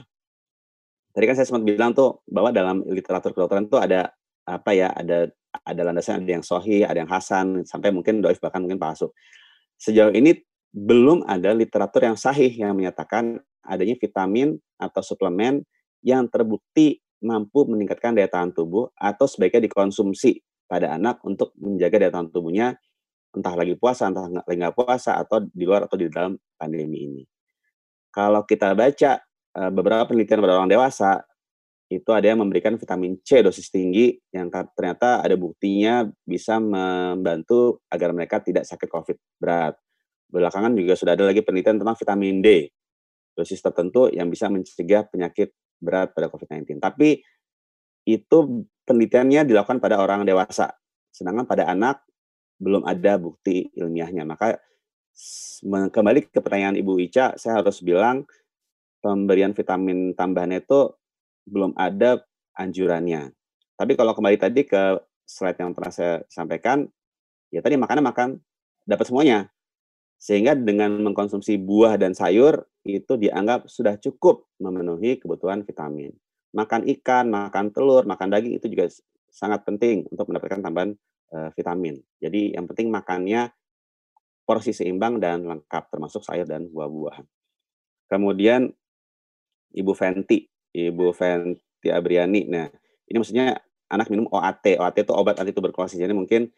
tadi 1.14 1.24
kan 1.30 1.36
saya 1.38 1.48
sempat 1.48 1.64
bilang 1.64 1.94
tuh 1.94 2.26
bahwa 2.26 2.50
dalam 2.50 2.82
literatur 2.90 3.32
kedokteran 3.32 3.70
tuh 3.70 3.80
ada 3.80 4.12
apa 4.44 4.76
ya 4.76 4.92
ada 4.92 5.30
ada 5.64 5.82
landasan 5.86 6.26
ada 6.26 6.34
yang 6.42 6.46
sohi 6.46 6.84
ada 6.84 7.00
yang 7.00 7.12
hasan 7.12 7.64
sampai 7.64 7.94
mungkin 7.94 8.20
doif 8.20 8.42
bahkan 8.42 8.60
mungkin 8.60 8.82
palsu 8.82 9.14
sejauh 9.78 10.12
ini 10.12 10.42
belum 10.74 11.24
ada 11.30 11.54
literatur 11.54 12.10
yang 12.10 12.18
sahih 12.18 12.50
yang 12.50 12.74
menyatakan 12.74 13.38
adanya 13.62 13.94
vitamin 13.96 14.58
atau 14.82 15.06
suplemen 15.06 15.62
yang 16.02 16.28
terbukti 16.28 17.00
mampu 17.24 17.64
meningkatkan 17.70 18.18
daya 18.18 18.28
tahan 18.28 18.52
tubuh 18.52 18.92
atau 18.98 19.30
sebaiknya 19.30 19.70
dikonsumsi 19.70 20.44
pada 20.68 20.98
anak 20.98 21.24
untuk 21.24 21.56
menjaga 21.56 22.04
daya 22.04 22.12
tahan 22.12 22.28
tubuhnya 22.34 22.76
entah 23.34 23.56
lagi 23.58 23.74
puasa, 23.74 24.14
entah 24.14 24.30
lagi 24.30 24.58
nggak 24.62 24.78
puasa, 24.78 25.18
atau 25.18 25.42
di 25.42 25.66
luar 25.66 25.90
atau 25.90 25.98
di 25.98 26.06
dalam 26.06 26.38
pandemi 26.54 27.10
ini. 27.10 27.24
Kalau 28.14 28.46
kita 28.46 28.78
baca 28.78 29.18
beberapa 29.54 30.10
penelitian 30.10 30.42
pada 30.42 30.58
orang 30.58 30.70
dewasa, 30.70 31.22
itu 31.94 32.10
ada 32.10 32.26
yang 32.26 32.42
memberikan 32.42 32.74
vitamin 32.74 33.22
C 33.22 33.46
dosis 33.46 33.70
tinggi 33.70 34.18
yang 34.34 34.50
ternyata 34.50 35.22
ada 35.22 35.38
buktinya 35.38 36.10
bisa 36.26 36.58
membantu 36.58 37.86
agar 37.94 38.10
mereka 38.18 38.42
tidak 38.42 38.66
sakit 38.66 38.90
COVID 38.90 39.18
berat. 39.38 39.78
Belakangan 40.34 40.74
juga 40.74 40.98
sudah 40.98 41.14
ada 41.14 41.30
lagi 41.30 41.46
penelitian 41.46 41.78
tentang 41.78 41.94
vitamin 41.94 42.42
D 42.42 42.66
dosis 43.38 43.62
tertentu 43.62 44.10
yang 44.10 44.30
bisa 44.34 44.50
mencegah 44.50 45.06
penyakit 45.06 45.54
berat 45.78 46.18
pada 46.18 46.34
COVID-19. 46.34 46.82
Tapi 46.82 47.22
itu 48.10 48.66
penelitiannya 48.90 49.46
dilakukan 49.46 49.78
pada 49.78 50.02
orang 50.02 50.26
dewasa, 50.26 50.74
sedangkan 51.14 51.46
pada 51.46 51.70
anak 51.70 52.02
belum 52.58 52.90
ada 52.90 53.22
bukti 53.22 53.70
ilmiahnya. 53.78 54.26
Maka 54.26 54.58
kembali 55.94 56.34
ke 56.34 56.42
pertanyaan 56.42 56.74
Ibu 56.74 56.98
Ica, 57.06 57.38
saya 57.38 57.62
harus 57.62 57.86
bilang 57.86 58.26
pemberian 59.04 59.52
vitamin 59.52 60.16
tambahan 60.16 60.56
itu 60.56 60.96
belum 61.44 61.76
ada 61.76 62.24
anjurannya. 62.56 63.36
Tapi 63.76 64.00
kalau 64.00 64.16
kembali 64.16 64.40
tadi 64.40 64.64
ke 64.64 65.04
slide 65.28 65.60
yang 65.60 65.76
pernah 65.76 65.92
saya 65.92 66.24
sampaikan, 66.32 66.88
ya 67.52 67.60
tadi 67.60 67.76
makanan 67.76 68.00
makan 68.00 68.30
dapat 68.88 69.06
semuanya. 69.12 69.52
Sehingga 70.16 70.56
dengan 70.56 71.04
mengkonsumsi 71.04 71.60
buah 71.60 72.00
dan 72.00 72.16
sayur 72.16 72.64
itu 72.88 73.20
dianggap 73.20 73.68
sudah 73.68 74.00
cukup 74.00 74.48
memenuhi 74.64 75.20
kebutuhan 75.20 75.68
vitamin. 75.68 76.16
Makan 76.56 76.88
ikan, 76.96 77.28
makan 77.28 77.76
telur, 77.76 78.08
makan 78.08 78.32
daging 78.32 78.56
itu 78.56 78.72
juga 78.72 78.88
sangat 79.28 79.68
penting 79.68 80.08
untuk 80.08 80.32
mendapatkan 80.32 80.64
tambahan 80.64 80.96
uh, 81.36 81.50
vitamin. 81.58 82.00
Jadi 82.24 82.56
yang 82.56 82.70
penting 82.72 82.88
makannya 82.88 83.52
porsi 84.48 84.72
seimbang 84.72 85.20
dan 85.20 85.44
lengkap 85.44 85.92
termasuk 85.92 86.24
sayur 86.24 86.48
dan 86.48 86.72
buah-buahan. 86.72 87.26
Kemudian 88.08 88.72
Ibu 89.74 89.92
Fenti 89.98 90.48
Ibu 90.74 91.14
Fenti 91.14 91.88
Abriani. 91.94 92.50
Nah, 92.50 92.66
ini 93.06 93.18
maksudnya 93.22 93.62
anak 93.94 94.10
minum 94.10 94.26
OAT. 94.34 94.82
OAT 94.82 95.06
itu 95.06 95.14
obat 95.14 95.38
anti 95.38 95.54
tuberkulosis. 95.54 96.02
Jadi 96.02 96.12
mungkin 96.18 96.50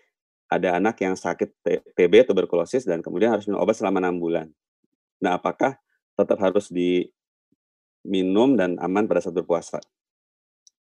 ada 0.48 0.80
anak 0.80 0.96
yang 1.04 1.20
sakit 1.20 1.52
TB 1.94 2.32
tuberkulosis 2.32 2.88
dan 2.88 3.04
kemudian 3.04 3.36
harus 3.36 3.44
minum 3.46 3.60
obat 3.60 3.76
selama 3.76 4.00
enam 4.00 4.16
bulan. 4.18 4.48
Nah, 5.20 5.36
apakah 5.36 5.76
tetap 6.16 6.40
harus 6.40 6.72
diminum 6.72 8.56
dan 8.56 8.80
aman 8.80 9.04
pada 9.04 9.20
saat 9.20 9.36
berpuasa? 9.36 9.84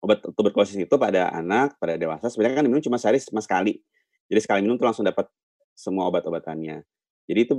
Obat 0.02 0.26
tuberkulosis 0.34 0.74
itu 0.74 0.96
pada 0.98 1.30
anak, 1.30 1.78
pada 1.78 1.94
dewasa 1.94 2.26
sebenarnya 2.26 2.60
kan 2.60 2.64
diminum 2.66 2.82
cuma 2.82 2.98
sehari 2.98 3.22
cuma 3.22 3.44
sekali. 3.44 3.78
Jadi 4.26 4.40
sekali 4.42 4.60
minum 4.66 4.74
tuh 4.74 4.90
langsung 4.90 5.06
dapat 5.06 5.30
semua 5.76 6.10
obat-obatannya. 6.10 6.82
Jadi 7.30 7.40
itu 7.46 7.54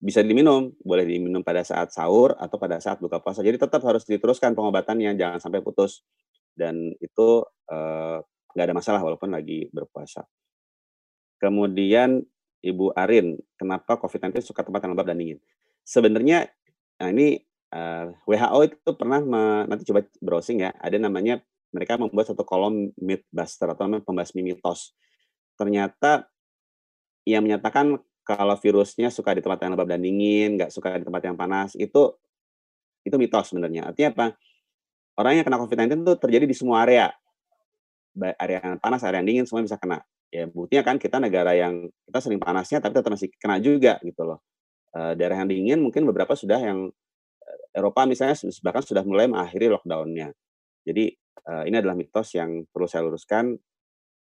bisa 0.00 0.24
diminum, 0.24 0.72
boleh 0.80 1.04
diminum 1.04 1.44
pada 1.44 1.60
saat 1.60 1.92
sahur 1.92 2.32
atau 2.40 2.56
pada 2.56 2.80
saat 2.80 2.96
buka 3.04 3.20
puasa. 3.20 3.44
Jadi 3.44 3.60
tetap 3.60 3.84
harus 3.84 4.08
diteruskan 4.08 4.56
pengobatannya, 4.56 5.12
jangan 5.12 5.38
sampai 5.38 5.60
putus. 5.60 6.00
Dan 6.56 6.96
itu 7.04 7.44
eh, 7.68 8.18
nggak 8.56 8.66
ada 8.66 8.74
masalah 8.74 9.00
walaupun 9.04 9.28
lagi 9.30 9.68
berpuasa. 9.70 10.24
Kemudian 11.36 12.24
Ibu 12.60 12.96
Arin, 12.96 13.36
kenapa 13.56 13.96
COVID-19 14.00 14.40
suka 14.44 14.64
tempat 14.64 14.84
yang 14.84 14.92
lembab 14.96 15.08
dan 15.08 15.20
dingin? 15.20 15.38
Sebenarnya, 15.84 16.48
nah 17.00 17.08
ini 17.08 17.40
uh, 17.72 18.12
eh, 18.12 18.28
WHO 18.28 18.60
itu 18.68 18.90
pernah 18.96 19.20
me, 19.24 19.64
nanti 19.64 19.88
coba 19.88 20.04
browsing 20.20 20.60
ya, 20.60 20.70
ada 20.76 21.00
namanya 21.00 21.40
mereka 21.72 21.96
membuat 21.96 22.28
satu 22.28 22.44
kolom 22.44 22.92
mythbuster 23.00 23.72
atau 23.72 23.88
namanya 23.88 24.04
pembasmi 24.04 24.44
mitos. 24.44 24.92
Ternyata 25.56 26.28
yang 27.24 27.44
menyatakan 27.46 27.96
kalau 28.24 28.54
virusnya 28.56 29.08
suka 29.08 29.34
di 29.34 29.40
tempat 29.42 29.64
yang 29.64 29.74
lembab 29.74 29.88
dan 29.90 30.00
dingin, 30.00 30.60
nggak 30.60 30.70
suka 30.70 30.96
di 31.00 31.04
tempat 31.04 31.22
yang 31.24 31.36
panas, 31.36 31.74
itu 31.74 32.14
itu 33.04 33.16
mitos 33.16 33.50
sebenarnya. 33.50 33.90
Artinya 33.90 34.10
apa? 34.12 34.26
Orang 35.16 35.36
yang 35.36 35.44
kena 35.44 35.58
COVID-19 35.60 36.04
itu 36.04 36.14
terjadi 36.16 36.44
di 36.48 36.56
semua 36.56 36.84
area. 36.84 37.12
Area 38.16 38.58
yang 38.64 38.76
panas, 38.80 39.04
area 39.04 39.20
yang 39.20 39.28
dingin, 39.28 39.44
semua 39.48 39.64
bisa 39.64 39.76
kena. 39.76 40.00
Ya 40.30 40.46
buktinya 40.46 40.86
kan 40.86 40.96
kita 41.02 41.18
negara 41.18 41.58
yang 41.58 41.90
kita 42.06 42.18
sering 42.22 42.38
panasnya 42.38 42.78
tapi 42.78 42.94
tetap 42.94 43.10
masih 43.10 43.34
kena 43.34 43.58
juga 43.58 43.98
gitu 44.06 44.22
loh. 44.22 44.38
E, 44.94 45.18
daerah 45.18 45.42
yang 45.42 45.50
dingin 45.50 45.78
mungkin 45.82 46.06
beberapa 46.06 46.38
sudah 46.38 46.62
yang 46.62 46.86
eh, 47.42 47.58
Eropa 47.74 48.06
misalnya 48.06 48.38
bahkan 48.62 48.82
sudah 48.86 49.02
mulai 49.02 49.26
mengakhiri 49.26 49.66
lockdownnya. 49.66 50.30
Jadi 50.86 51.10
e, 51.18 51.52
ini 51.66 51.76
adalah 51.82 51.98
mitos 51.98 52.30
yang 52.38 52.62
perlu 52.70 52.86
saya 52.86 53.10
luruskan 53.10 53.58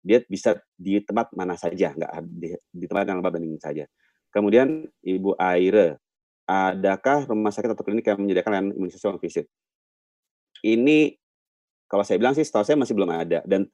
dia 0.02 0.22
bisa 0.26 0.58
di 0.78 1.02
tempat 1.02 1.34
mana 1.34 1.58
saja, 1.58 1.92
nggak 1.94 2.10
di, 2.26 2.54
di 2.70 2.86
tempat 2.86 3.04
yang 3.08 3.18
lembab 3.20 3.34
dan 3.36 3.44
saja. 3.58 3.84
Kemudian 4.28 4.86
Ibu 5.02 5.34
Aire, 5.40 5.98
adakah 6.48 7.28
rumah 7.28 7.52
sakit 7.52 7.72
atau 7.72 7.84
klinik 7.84 8.04
yang 8.06 8.20
menyediakan 8.20 8.50
layanan 8.52 8.72
imunisasi 8.76 9.04
on 9.08 9.20
visit? 9.20 9.46
Ini 10.64 11.16
kalau 11.88 12.04
saya 12.04 12.20
bilang 12.20 12.36
sih 12.36 12.44
setahu 12.44 12.64
saya 12.64 12.76
masih 12.76 12.92
belum 12.92 13.08
ada 13.08 13.40
dan 13.48 13.64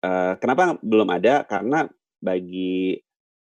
uh, 0.00 0.34
kenapa 0.40 0.80
belum 0.80 1.08
ada? 1.12 1.44
Karena 1.44 1.84
bagi 2.20 2.96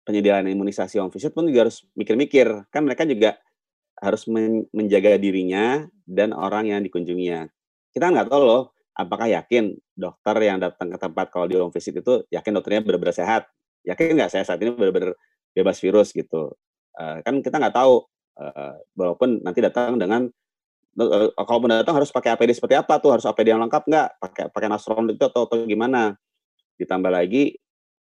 penyediaan 0.04 0.46
imunisasi 0.52 1.00
on 1.00 1.10
visit 1.10 1.32
pun 1.32 1.48
juga 1.48 1.68
harus 1.68 1.88
mikir-mikir. 1.96 2.68
Kan 2.70 2.84
mereka 2.84 3.08
juga 3.08 3.40
harus 3.96 4.28
men 4.28 4.68
menjaga 4.76 5.16
dirinya 5.16 5.88
dan 6.04 6.36
orang 6.36 6.68
yang 6.68 6.84
dikunjunginya. 6.84 7.48
Kita 7.96 8.12
nggak 8.12 8.28
tahu 8.28 8.44
loh 8.44 8.75
apakah 8.96 9.28
yakin 9.28 9.76
dokter 9.94 10.36
yang 10.40 10.58
datang 10.58 10.88
ke 10.90 10.98
tempat 10.98 11.28
kalau 11.30 11.46
di 11.46 11.60
home 11.60 11.72
visit 11.76 12.00
itu 12.00 12.24
yakin 12.32 12.52
dokternya 12.56 12.82
benar-benar 12.82 13.16
sehat? 13.16 13.44
Yakin 13.86 14.16
nggak 14.18 14.32
saya 14.32 14.44
saat 14.48 14.58
ini 14.64 14.74
benar-benar 14.74 15.14
bebas 15.52 15.78
virus 15.84 16.16
gitu? 16.16 16.56
Uh, 16.96 17.20
kan 17.22 17.44
kita 17.44 17.60
nggak 17.60 17.76
tahu. 17.76 18.08
Uh, 18.36 18.76
walaupun 19.00 19.40
nanti 19.48 19.64
datang 19.64 19.96
dengan 19.96 20.28
uh, 21.00 21.32
kalau 21.48 21.64
datang 21.72 21.96
harus 21.96 22.12
pakai 22.12 22.36
APD 22.36 22.56
seperti 22.56 22.76
apa 22.76 22.98
tuh? 22.98 23.16
Harus 23.16 23.28
APD 23.28 23.52
yang 23.52 23.62
lengkap 23.62 23.84
nggak? 23.86 24.08
Pakai 24.20 24.44
pakai 24.50 24.68
nasron 24.72 25.12
itu 25.12 25.24
atau, 25.28 25.46
atau 25.46 25.68
gimana? 25.68 26.16
Ditambah 26.80 27.12
lagi 27.12 27.56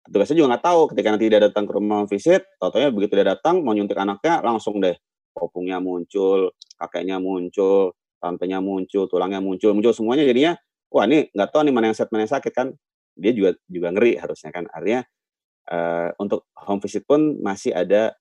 petugasnya 0.07 0.39
juga 0.39 0.49
nggak 0.55 0.65
tahu 0.65 0.81
ketika 0.95 1.09
nanti 1.11 1.27
dia 1.27 1.41
datang 1.43 1.65
ke 1.67 1.73
rumah 1.75 2.07
visit, 2.07 2.47
totalnya 2.63 2.95
begitu 2.95 3.19
dia 3.19 3.27
datang 3.35 3.67
mau 3.67 3.75
nyuntik 3.75 3.99
anaknya 3.99 4.39
langsung 4.39 4.79
deh 4.79 4.95
opungnya 5.37 5.83
muncul, 5.83 6.55
kakeknya 6.81 7.21
muncul, 7.21 7.93
tantenya 8.23 8.63
muncul, 8.63 9.05
tulangnya 9.11 9.43
muncul, 9.43 9.77
muncul 9.77 9.93
semuanya 9.93 10.25
jadinya 10.25 10.57
wah 10.93 11.05
ini 11.05 11.29
nggak 11.33 11.49
tahu 11.51 11.63
nih 11.67 11.75
mana 11.75 11.91
yang 11.93 11.97
sehat 11.97 12.11
mana 12.13 12.25
yang 12.25 12.35
sakit 12.35 12.53
kan 12.53 12.69
dia 13.17 13.33
juga 13.33 13.57
juga 13.67 13.89
ngeri 13.93 14.21
harusnya 14.21 14.51
kan 14.53 14.65
artinya 14.71 15.03
uh, 15.73 16.11
untuk 16.21 16.49
home 16.55 16.83
visit 16.85 17.03
pun 17.09 17.41
masih 17.41 17.73
ada 17.73 18.15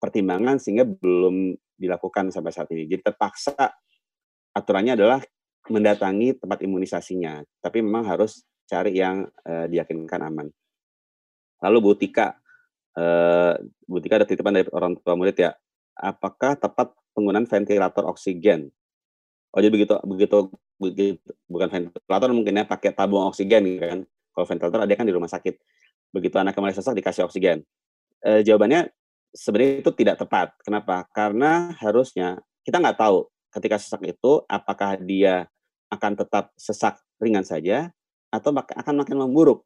pertimbangan 0.00 0.58
sehingga 0.58 0.88
belum 0.88 1.54
dilakukan 1.78 2.32
sampai 2.34 2.52
saat 2.54 2.68
ini 2.72 2.88
jadi 2.88 3.12
terpaksa 3.12 3.54
aturannya 4.56 4.98
adalah 4.98 5.20
mendatangi 5.70 6.42
tempat 6.42 6.58
imunisasinya 6.64 7.44
tapi 7.62 7.84
memang 7.84 8.08
harus 8.08 8.42
cari 8.66 8.98
yang 8.98 9.28
uh, 9.46 9.66
diyakinkan 9.70 10.20
aman 10.26 10.48
lalu 11.62 11.78
Bu 11.78 11.92
Tika 11.94 12.42
uh, 12.96 13.54
Bu 13.88 13.98
Tika 14.00 14.20
ada 14.20 14.26
titipan 14.28 14.56
dari 14.56 14.68
orang 14.72 14.96
tua 15.00 15.16
murid 15.16 15.36
ya. 15.36 15.52
Apakah 15.96 16.56
tepat 16.56 16.92
penggunaan 17.12 17.44
ventilator 17.44 18.08
oksigen? 18.08 18.72
Oh 19.52 19.60
jadi 19.60 19.72
begitu 19.72 19.92
begitu 20.08 20.48
bukan 21.46 21.68
ventilator 21.70 22.30
mungkin 22.34 22.58
ya 22.58 22.64
pakai 22.66 22.90
tabung 22.90 23.30
oksigen 23.30 23.62
gitu 23.64 23.84
kan. 23.86 24.00
Kalau 24.32 24.46
ventilator 24.48 24.80
ada 24.82 24.94
kan 24.98 25.06
di 25.06 25.14
rumah 25.14 25.30
sakit. 25.30 25.54
Begitu 26.10 26.36
anak 26.40 26.58
mulai 26.58 26.74
sesak 26.74 26.98
dikasih 26.98 27.28
oksigen. 27.28 27.62
Uh, 28.22 28.42
jawabannya 28.42 28.90
sebenarnya 29.30 29.86
itu 29.86 29.90
tidak 29.94 30.16
tepat. 30.20 30.52
Kenapa? 30.62 31.06
Karena 31.14 31.72
harusnya 31.78 32.42
kita 32.66 32.78
nggak 32.82 32.98
tahu 32.98 33.26
ketika 33.52 33.76
sesak 33.78 34.02
itu 34.04 34.44
apakah 34.48 34.96
dia 35.00 35.46
akan 35.92 36.16
tetap 36.16 36.50
sesak 36.56 36.96
ringan 37.20 37.44
saja 37.44 37.92
atau 38.32 38.50
akan 38.56 38.94
makin 39.04 39.16
memburuk. 39.20 39.64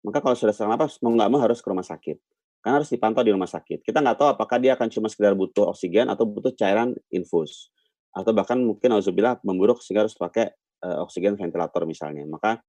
Maka 0.00 0.24
kalau 0.24 0.36
sudah 0.38 0.56
sesak 0.56 0.68
napas 0.68 0.96
mau 1.04 1.12
nggak 1.12 1.28
mau 1.28 1.40
harus 1.40 1.60
ke 1.60 1.68
rumah 1.68 1.84
sakit. 1.84 2.16
Karena 2.64 2.82
harus 2.82 2.90
dipantau 2.90 3.22
di 3.22 3.30
rumah 3.30 3.46
sakit. 3.46 3.84
Kita 3.84 4.02
nggak 4.02 4.16
tahu 4.18 4.28
apakah 4.32 4.58
dia 4.58 4.74
akan 4.74 4.90
cuma 4.90 5.06
sekedar 5.06 5.36
butuh 5.36 5.70
oksigen 5.70 6.10
atau 6.10 6.26
butuh 6.26 6.50
cairan 6.56 6.96
infus. 7.12 7.70
Atau 8.16 8.32
bahkan 8.32 8.56
mungkin 8.56 8.96
auzubillah 8.96 9.44
memburuk 9.44 9.84
sehingga 9.84 10.08
harus 10.08 10.16
pakai 10.16 10.56
uh, 10.88 11.04
oksigen 11.04 11.36
ventilator 11.36 11.84
misalnya. 11.84 12.24
Maka 12.24 12.64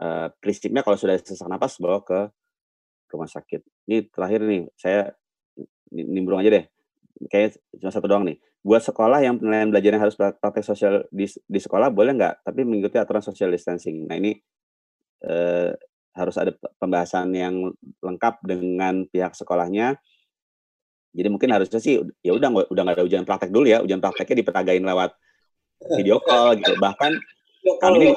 uh, 0.00 0.32
prinsipnya 0.40 0.80
kalau 0.80 0.96
sudah 0.96 1.20
sesak 1.20 1.46
napas 1.46 1.76
bawa 1.76 2.00
ke 2.00 2.32
rumah 3.12 3.28
sakit. 3.28 3.60
Ini 3.84 4.08
terakhir 4.08 4.40
nih, 4.48 4.62
saya 4.78 5.12
nimbrung 5.92 6.40
aja 6.40 6.48
deh. 6.48 6.64
Kayak 7.28 7.60
cuma 7.76 7.92
satu 7.92 8.08
doang 8.08 8.24
nih 8.24 8.40
buat 8.60 8.84
sekolah 8.84 9.24
yang 9.24 9.40
penilaian 9.40 9.72
belajarnya 9.72 10.00
harus 10.00 10.16
praktek 10.20 10.64
sosial 10.64 11.08
di, 11.08 11.24
di 11.24 11.60
sekolah 11.60 11.88
boleh 11.88 12.12
nggak 12.12 12.44
tapi 12.44 12.60
mengikuti 12.68 13.00
aturan 13.00 13.24
social 13.24 13.48
distancing 13.48 14.04
nah 14.04 14.20
ini 14.20 14.36
eh, 15.24 15.72
harus 16.12 16.36
ada 16.36 16.52
pembahasan 16.76 17.32
yang 17.32 17.72
lengkap 18.04 18.44
dengan 18.44 19.08
pihak 19.08 19.32
sekolahnya 19.32 19.96
jadi 21.10 21.28
mungkin 21.28 21.50
harusnya 21.50 21.80
sih 21.82 22.00
ya 22.22 22.32
udah 22.32 22.70
udah 22.70 22.82
nggak 22.86 22.96
ada 23.00 23.04
ujian 23.06 23.24
praktek 23.26 23.50
dulu 23.50 23.66
ya 23.66 23.82
ujian 23.82 23.98
prakteknya 23.98 24.46
diperagain 24.46 24.84
lewat 24.84 25.10
video 25.96 26.22
call 26.22 26.58
gitu 26.58 26.76
bahkan 26.78 27.16
kami 27.82 27.96
ini 27.98 28.08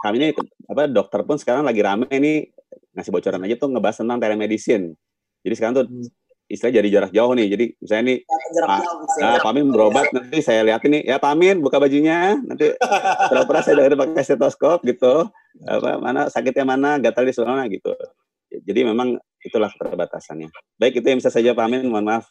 kami 0.00 0.16
ini 0.18 0.28
apa 0.66 0.88
dokter 0.90 1.20
pun 1.22 1.36
sekarang 1.36 1.62
lagi 1.62 1.80
rame 1.80 2.08
ini 2.10 2.48
ngasih 2.96 3.12
bocoran 3.12 3.44
aja 3.46 3.54
tuh 3.56 3.68
ngebahas 3.70 4.02
tentang 4.02 4.18
telemedicine 4.18 4.98
jadi 5.46 5.54
sekarang 5.56 5.74
tuh 5.78 5.86
hmm 5.86 6.20
istilah 6.50 6.72
jadi 6.82 6.88
jarak 6.90 7.12
jauh 7.14 7.30
nih. 7.32 7.46
Jadi 7.46 7.64
misalnya 7.78 8.04
nih, 8.10 8.18
jarak 8.26 8.68
Pak, 8.68 8.80
jauh, 8.82 8.98
nah, 9.22 9.36
Pak 9.38 9.50
Amin 9.54 9.66
berobat 9.70 10.06
nanti 10.10 10.38
saya 10.42 10.66
lihat 10.66 10.82
ini, 10.82 11.06
ya 11.06 11.22
Pak 11.22 11.30
Amin 11.30 11.62
buka 11.62 11.78
bajunya, 11.78 12.34
nanti 12.42 12.74
pura-pura 13.30 13.62
saya 13.62 13.86
udah 13.86 13.98
pakai 14.02 14.26
stetoskop 14.26 14.82
gitu, 14.82 15.30
apa 15.62 16.02
mana 16.02 16.26
sakitnya 16.26 16.66
mana, 16.66 16.98
gatal 16.98 17.22
di 17.22 17.32
mana 17.38 17.70
gitu. 17.70 17.94
Jadi 18.50 18.80
memang 18.82 19.14
itulah 19.46 19.70
keterbatasannya. 19.70 20.50
Baik 20.74 20.98
itu 20.98 21.06
yang 21.06 21.22
bisa 21.22 21.30
saja 21.30 21.54
Pak 21.54 21.64
Amin, 21.70 21.86
mohon 21.86 22.02
maaf. 22.02 22.26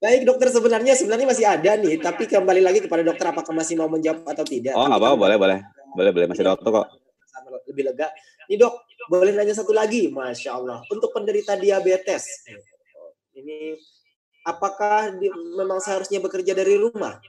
Baik 0.00 0.24
dokter 0.24 0.48
sebenarnya 0.48 0.96
sebenarnya 0.96 1.28
masih 1.28 1.44
ada 1.44 1.76
nih, 1.76 2.00
tapi 2.00 2.24
kembali 2.24 2.64
lagi 2.64 2.80
kepada 2.80 3.04
dokter 3.04 3.28
apakah 3.28 3.52
masih 3.52 3.76
mau 3.76 3.84
menjawab 3.84 4.24
atau 4.24 4.48
tidak. 4.48 4.72
Oh 4.72 4.88
nggak 4.88 4.96
apa-apa, 4.96 5.16
boleh 5.20 5.36
boleh, 5.36 5.58
boleh 5.92 6.10
boleh 6.16 6.26
masih 6.32 6.40
ada 6.48 6.56
waktu 6.56 6.68
kok. 6.72 6.86
Lebih 7.68 7.84
lega. 7.92 8.08
Nih 8.48 8.56
dok, 8.56 8.80
boleh 9.12 9.36
nanya 9.36 9.52
satu 9.52 9.76
lagi, 9.76 10.08
masya 10.08 10.56
Allah. 10.56 10.80
Untuk 10.88 11.12
penderita 11.12 11.52
diabetes, 11.52 12.48
ini 13.36 13.76
apakah 14.48 15.12
di, 15.20 15.28
memang 15.60 15.84
seharusnya 15.84 16.18
bekerja 16.24 16.56
dari 16.56 16.80
rumah? 16.80 17.20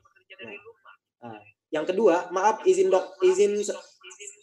Nah, 1.21 1.43
yang 1.75 1.83
kedua, 1.83 2.31
maaf 2.31 2.63
izin 2.63 2.87
dok, 2.87 3.19
izin 3.19 3.59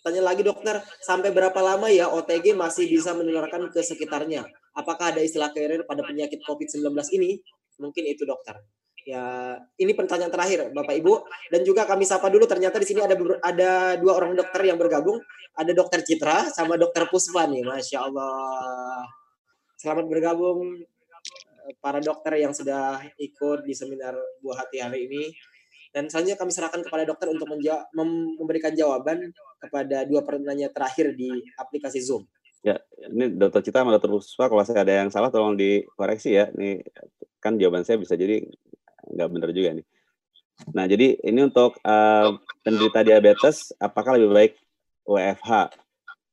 tanya 0.05 0.21
lagi 0.21 0.45
dokter, 0.45 0.85
sampai 1.01 1.33
berapa 1.33 1.57
lama 1.65 1.89
ya 1.89 2.13
OTG 2.13 2.53
masih 2.53 2.93
bisa 2.93 3.17
menularkan 3.17 3.73
ke 3.73 3.81
sekitarnya? 3.81 4.45
Apakah 4.77 5.17
ada 5.17 5.25
istilah 5.25 5.49
carrier 5.51 5.81
pada 5.89 6.05
penyakit 6.05 6.45
COVID-19 6.45 6.93
ini? 7.17 7.41
Mungkin 7.79 8.05
itu 8.07 8.27
dokter. 8.27 8.59
Ya, 9.09 9.57
ini 9.81 9.97
pertanyaan 9.97 10.29
terakhir 10.29 10.69
Bapak 10.69 10.93
Ibu 11.01 11.25
dan 11.49 11.65
juga 11.65 11.89
kami 11.89 12.05
sapa 12.05 12.29
dulu 12.29 12.45
ternyata 12.45 12.77
di 12.77 12.85
sini 12.85 13.01
ada 13.01 13.17
ada 13.41 13.97
dua 13.97 14.21
orang 14.21 14.37
dokter 14.37 14.69
yang 14.69 14.77
bergabung, 14.77 15.17
ada 15.57 15.73
dokter 15.73 16.05
Citra 16.05 16.53
sama 16.53 16.77
dokter 16.77 17.09
Puspa 17.09 17.49
nih, 17.49 17.65
Masya 17.65 18.05
Allah. 18.05 19.09
Selamat 19.81 20.05
bergabung 20.13 20.77
para 21.81 22.05
dokter 22.05 22.37
yang 22.37 22.53
sudah 22.53 23.01
ikut 23.17 23.65
di 23.65 23.73
seminar 23.73 24.13
buah 24.45 24.67
hati 24.67 24.83
hari 24.85 25.09
ini. 25.09 25.33
Dan 25.89 26.13
selanjutnya 26.13 26.37
kami 26.37 26.53
serahkan 26.53 26.85
kepada 26.85 27.09
dokter 27.09 27.33
untuk 27.33 27.49
memberikan 28.37 28.77
jawaban 28.77 29.33
kepada 29.57 30.05
dua 30.05 30.21
pertanyaan 30.21 30.69
terakhir 30.69 31.17
di 31.17 31.33
aplikasi 31.57 32.05
Zoom. 32.05 32.29
Ya, 32.67 32.83
ini 33.15 33.39
dokter 33.39 33.63
Cita 33.63 33.87
sama 33.87 33.95
dokter 33.95 34.11
Puspa, 34.11 34.51
kalau 34.51 34.63
saya 34.67 34.83
ada 34.83 34.95
yang 35.05 35.11
salah 35.15 35.31
tolong 35.31 35.55
dikoreksi 35.55 36.35
ya. 36.35 36.51
Ini 36.51 36.83
kan 37.39 37.55
jawaban 37.55 37.87
saya 37.87 38.03
bisa 38.03 38.19
jadi 38.19 38.43
nggak 39.15 39.29
benar 39.31 39.51
juga 39.55 39.79
nih. 39.79 39.87
Nah, 40.75 40.91
jadi 40.91 41.15
ini 41.23 41.41
untuk 41.47 41.79
uh, 41.87 42.35
penderita 42.67 43.07
diabetes, 43.07 43.71
apakah 43.79 44.19
lebih 44.19 44.35
baik 44.35 44.53
WFH? 45.07 45.71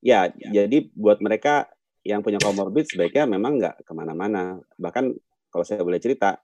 Ya, 0.01 0.33
jadi 0.33 0.89
buat 0.97 1.21
mereka 1.21 1.69
yang 2.05 2.21
punya 2.21 2.37
komorbid 2.41 2.85
sebaiknya 2.89 3.25
memang 3.25 3.61
nggak 3.61 3.85
ke 3.85 3.91
mana-mana. 3.93 4.61
Bahkan 4.77 5.13
kalau 5.49 5.65
saya 5.65 5.81
boleh 5.81 5.97
cerita, 5.97 6.41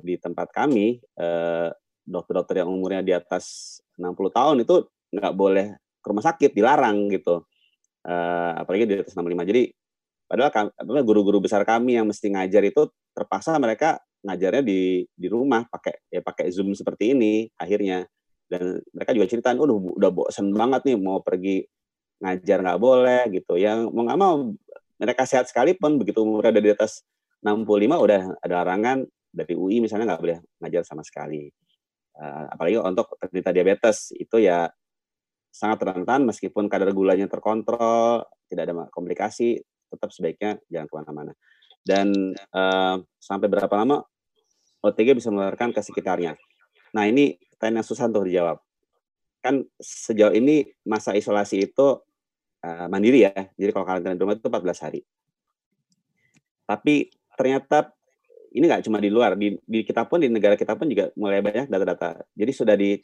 di 0.00 0.16
tempat 0.16 0.48
kami, 0.50 0.96
eh, 0.98 1.68
dokter-dokter 2.00 2.64
yang 2.64 2.72
umurnya 2.72 3.04
di 3.04 3.12
atas 3.12 3.78
60 4.00 4.32
tahun 4.32 4.64
itu 4.64 4.88
nggak 5.12 5.34
boleh 5.36 5.66
ke 6.00 6.06
rumah 6.08 6.24
sakit, 6.24 6.50
dilarang 6.56 7.12
gitu. 7.12 7.44
Eh, 8.00 8.52
apalagi 8.56 8.88
di 8.88 8.94
atas 8.96 9.12
65. 9.12 9.44
Jadi, 9.44 9.68
padahal 10.24 10.72
guru-guru 11.04 11.44
besar 11.44 11.68
kami 11.68 12.00
yang 12.00 12.08
mesti 12.08 12.32
ngajar 12.32 12.64
itu 12.64 12.88
terpaksa 13.12 13.52
mereka 13.60 14.00
ngajarnya 14.24 14.62
di 14.64 15.04
di 15.12 15.26
rumah 15.28 15.64
pakai 15.68 16.06
ya 16.12 16.20
pakai 16.22 16.52
zoom 16.52 16.72
seperti 16.76 17.16
ini 17.16 17.48
akhirnya 17.56 18.04
dan 18.46 18.78
mereka 18.94 19.10
juga 19.16 19.26
cerita, 19.26 19.50
udah 19.56 19.76
udah 19.96 20.10
bosen 20.12 20.52
banget 20.54 20.86
nih 20.86 20.96
mau 21.00 21.18
pergi 21.24 21.64
ngajar 22.20 22.60
nggak 22.62 22.80
boleh 22.80 23.22
gitu 23.32 23.56
yang 23.56 23.88
mau 23.90 24.04
nggak 24.06 24.20
mau 24.20 24.34
mereka 25.00 25.22
sehat 25.24 25.48
sekalipun 25.48 25.96
begitu 25.96 26.20
umurnya 26.20 26.52
ada 26.56 26.62
di 26.62 26.70
atas 26.72 27.00
65 27.40 27.64
udah 27.96 28.22
ada 28.44 28.54
larangan 28.60 28.98
dari 29.32 29.54
UI 29.56 29.80
misalnya 29.80 30.14
nggak 30.14 30.22
boleh 30.22 30.38
ngajar 30.60 30.82
sama 30.84 31.02
sekali. 31.04 31.48
Uh, 32.20 32.44
apalagi 32.52 32.76
untuk 32.76 33.16
penderita 33.16 33.50
diabetes 33.54 34.12
itu 34.12 34.36
ya 34.44 34.68
sangat 35.50 35.82
rentan 35.82 36.24
meskipun 36.24 36.70
kadar 36.70 36.94
gulanya 36.94 37.26
terkontrol, 37.26 38.24
tidak 38.46 38.62
ada 38.70 38.86
komplikasi, 38.94 39.58
tetap 39.90 40.14
sebaiknya 40.14 40.62
jangan 40.70 40.86
ke 40.86 40.94
mana-mana. 40.94 41.32
Dan 41.82 42.34
uh, 42.54 42.96
sampai 43.18 43.50
berapa 43.50 43.72
lama 43.74 44.06
OTG 44.80 45.18
bisa 45.18 45.28
menularkan 45.28 45.74
ke 45.74 45.82
sekitarnya. 45.82 46.38
Nah 46.94 47.04
ini 47.04 47.36
pertanyaan 47.54 47.82
yang 47.82 47.86
susah 47.86 48.06
untuk 48.08 48.24
dijawab. 48.30 48.58
Kan 49.42 49.66
sejauh 49.80 50.32
ini 50.32 50.70
masa 50.86 51.12
isolasi 51.12 51.66
itu 51.66 52.00
uh, 52.64 52.86
mandiri 52.86 53.26
ya. 53.26 53.34
Jadi 53.34 53.70
kalau 53.74 53.84
karantina 53.84 54.14
di 54.16 54.22
rumah 54.22 54.36
itu 54.38 54.48
14 54.48 54.84
hari. 54.86 55.00
Tapi 56.64 57.10
ternyata 57.34 57.90
ini 58.50 58.66
nggak 58.66 58.82
cuma 58.86 58.98
di 58.98 59.10
luar, 59.10 59.38
di, 59.38 59.54
di 59.62 59.86
kita 59.86 60.06
pun 60.06 60.22
di 60.22 60.28
negara 60.30 60.58
kita 60.58 60.74
pun 60.74 60.90
juga 60.90 61.10
mulai 61.14 61.42
banyak 61.42 61.70
data-data. 61.70 62.26
Jadi 62.34 62.52
sudah 62.54 62.74
di 62.74 62.98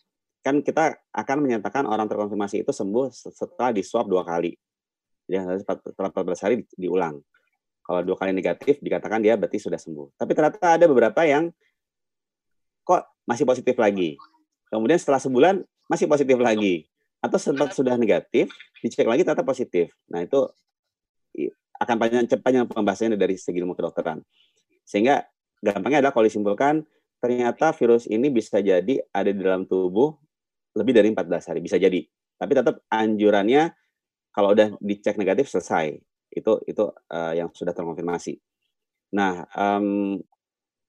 kan 0.47 0.62
kita 0.62 0.94
akan 1.10 1.43
menyatakan 1.43 1.82
orang 1.90 2.06
terkonfirmasi 2.06 2.62
itu 2.62 2.70
sembuh 2.70 3.10
setelah 3.10 3.74
di 3.74 3.82
swab 3.82 4.06
dua 4.06 4.23
kali. 4.23 4.55
Jadi 5.27 5.43
setelah 5.59 6.14
14 6.14 6.44
hari 6.47 6.62
diulang. 6.78 7.18
Kalau 7.82 8.06
dua 8.06 8.14
kali 8.14 8.31
negatif 8.31 8.78
dikatakan 8.78 9.18
dia 9.18 9.35
berarti 9.35 9.59
sudah 9.59 9.74
sembuh. 9.74 10.14
Tapi 10.14 10.31
ternyata 10.39 10.78
ada 10.78 10.86
beberapa 10.86 11.27
yang 11.27 11.51
kok 12.86 13.02
masih 13.27 13.43
positif 13.43 13.74
lagi. 13.74 14.14
Kemudian 14.70 15.02
setelah 15.02 15.18
sebulan 15.18 15.66
masih 15.90 16.06
positif 16.06 16.39
lagi 16.39 16.86
atau 17.18 17.43
sempat 17.43 17.74
sudah 17.74 17.98
negatif, 17.98 18.47
dicek 18.78 19.06
lagi 19.06 19.27
ternyata 19.27 19.43
positif. 19.43 19.90
Nah, 20.06 20.23
itu 20.23 20.47
akan 21.82 21.97
panjang 21.98 22.27
cepatnya 22.31 22.70
pembahasannya 22.70 23.18
dari 23.18 23.35
segi 23.35 23.59
ilmu 23.59 23.74
kedokteran. 23.74 24.23
Sehingga 24.86 25.27
gampangnya 25.59 26.06
adalah 26.06 26.14
kalau 26.14 26.31
disimpulkan 26.31 26.86
ternyata 27.18 27.74
virus 27.74 28.06
ini 28.06 28.31
bisa 28.31 28.62
jadi 28.62 29.02
ada 29.10 29.31
di 29.35 29.43
dalam 29.43 29.66
tubuh 29.66 30.14
lebih 30.77 30.93
dari 30.93 31.09
14 31.11 31.48
hari, 31.51 31.61
bisa 31.65 31.81
jadi. 31.81 32.05
Tapi 32.36 32.53
tetap 32.53 32.85
anjurannya 32.93 33.73
kalau 34.31 34.53
udah 34.53 34.77
dicek 34.85 35.16
negatif 35.16 35.48
selesai. 35.48 35.97
Itu 36.28 36.61
itu 36.69 36.93
uh, 36.93 37.32
yang 37.32 37.48
sudah 37.57 37.73
terkonfirmasi. 37.73 38.36
Nah, 39.16 39.48
um, 39.57 40.20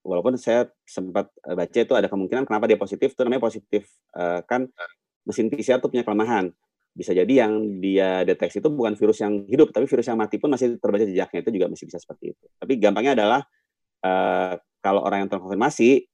walaupun 0.03 0.35
saya 0.35 0.67
sempat 0.83 1.31
baca 1.43 1.79
itu 1.79 1.93
ada 1.95 2.11
kemungkinan 2.11 2.43
kenapa 2.43 2.67
dia 2.67 2.79
positif 2.79 3.15
itu 3.15 3.21
namanya 3.23 3.43
positif 3.43 3.87
uh, 4.15 4.43
kan 4.43 4.67
mesin 5.23 5.47
PCR 5.47 5.79
itu 5.79 5.87
punya 5.87 6.03
kelemahan. 6.03 6.51
Bisa 6.97 7.13
jadi 7.13 7.45
yang 7.45 7.77
dia 7.79 8.25
deteksi 8.25 8.57
itu 8.57 8.73
bukan 8.73 8.97
virus 8.97 9.21
yang 9.21 9.45
hidup, 9.45 9.69
tapi 9.69 9.85
virus 9.85 10.07
yang 10.09 10.17
mati 10.17 10.41
pun 10.41 10.49
masih 10.49 10.81
terbaca 10.81 11.05
jejaknya. 11.05 11.39
Itu 11.45 11.51
juga 11.53 11.67
masih 11.69 11.85
bisa 11.87 12.01
seperti 12.01 12.33
itu. 12.33 12.43
Tapi 12.57 12.73
gampangnya 12.81 13.13
adalah 13.13 13.41
uh, 14.01 14.57
kalau 14.81 15.05
orang 15.05 15.27
yang 15.27 15.29
terkonfirmasi 15.29 16.09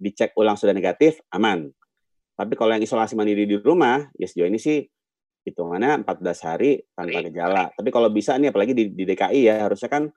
dicek 0.00 0.34
ulang 0.34 0.58
sudah 0.58 0.74
negatif, 0.74 1.22
aman. 1.30 1.70
Tapi 2.34 2.52
kalau 2.58 2.74
yang 2.74 2.82
isolasi 2.82 3.14
mandiri 3.14 3.46
di 3.46 3.56
rumah, 3.62 4.10
ya 4.18 4.26
sejauh 4.26 4.50
ini 4.50 4.58
sih 4.58 4.82
hitungannya 5.44 6.02
14 6.02 6.46
hari 6.48 6.82
tanpa 6.96 7.20
gejala. 7.30 7.64
Tapi 7.76 7.88
kalau 7.92 8.08
bisa 8.10 8.34
nih 8.40 8.50
apalagi 8.50 8.72
di, 8.72 8.90
di 8.90 9.04
DKI 9.06 9.40
ya 9.44 9.54
harusnya 9.68 9.92
kan 9.92 10.08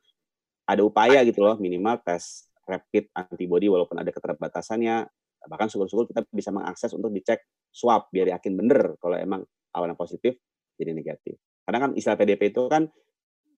ada 0.67 0.81
upaya 0.83 1.21
gitu 1.27 1.43
loh 1.43 1.59
minimal 1.59 1.99
tes 2.03 2.47
rapid 2.67 3.11
antibody 3.13 3.67
walaupun 3.67 3.99
ada 3.99 4.09
keterbatasannya. 4.09 5.07
Bahkan 5.47 5.67
syukur-syukur 5.71 6.11
kita 6.11 6.27
bisa 6.31 6.51
mengakses 6.51 6.91
untuk 6.91 7.11
dicek 7.13 7.43
swab 7.71 8.11
biar 8.11 8.35
yakin 8.35 8.57
bener 8.57 8.99
kalau 8.99 9.15
emang 9.15 9.43
awalnya 9.71 9.95
positif 9.95 10.35
jadi 10.75 10.91
negatif. 10.91 11.39
Karena 11.63 11.87
kan 11.87 11.89
istilah 11.95 12.17
PDP 12.19 12.51
itu 12.51 12.63
kan 12.71 12.87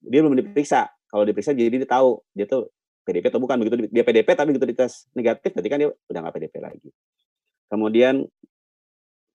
dia 0.02 0.19
belum 0.22 0.38
diperiksa. 0.38 0.90
Kalau 1.10 1.23
diperiksa 1.26 1.53
jadi 1.53 1.69
dia 1.69 1.90
tahu 1.90 2.22
dia 2.34 2.45
tuh 2.45 2.69
PDP 3.06 3.30
atau 3.30 3.41
bukan. 3.41 3.57
Begitu 3.61 3.90
dia 3.90 4.03
PDP 4.06 4.27
tapi 4.38 4.53
begitu 4.53 4.69
dites 4.69 5.10
negatif 5.14 5.53
berarti 5.53 5.69
kan 5.69 5.77
dia 5.81 5.90
udah 5.90 6.19
nggak 6.26 6.36
PDP 6.36 6.56
lagi. 6.61 6.90
Kemudian 7.69 8.26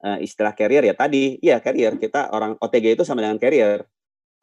uh, 0.05 0.19
istilah 0.21 0.53
carrier 0.53 0.85
ya 0.85 0.95
tadi, 0.95 1.41
iya 1.41 1.59
carrier 1.65 1.97
kita 1.97 2.29
orang 2.31 2.61
OTG 2.61 3.01
itu 3.01 3.03
sama 3.03 3.25
dengan 3.25 3.41
carrier, 3.41 3.83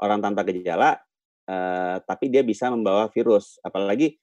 orang 0.02 0.20
tanpa 0.20 0.42
gejala, 0.50 0.98
uh, 1.46 2.02
tapi 2.02 2.34
dia 2.34 2.42
bisa 2.42 2.74
membawa 2.74 3.08
virus. 3.14 3.62
Apalagi 3.62 4.18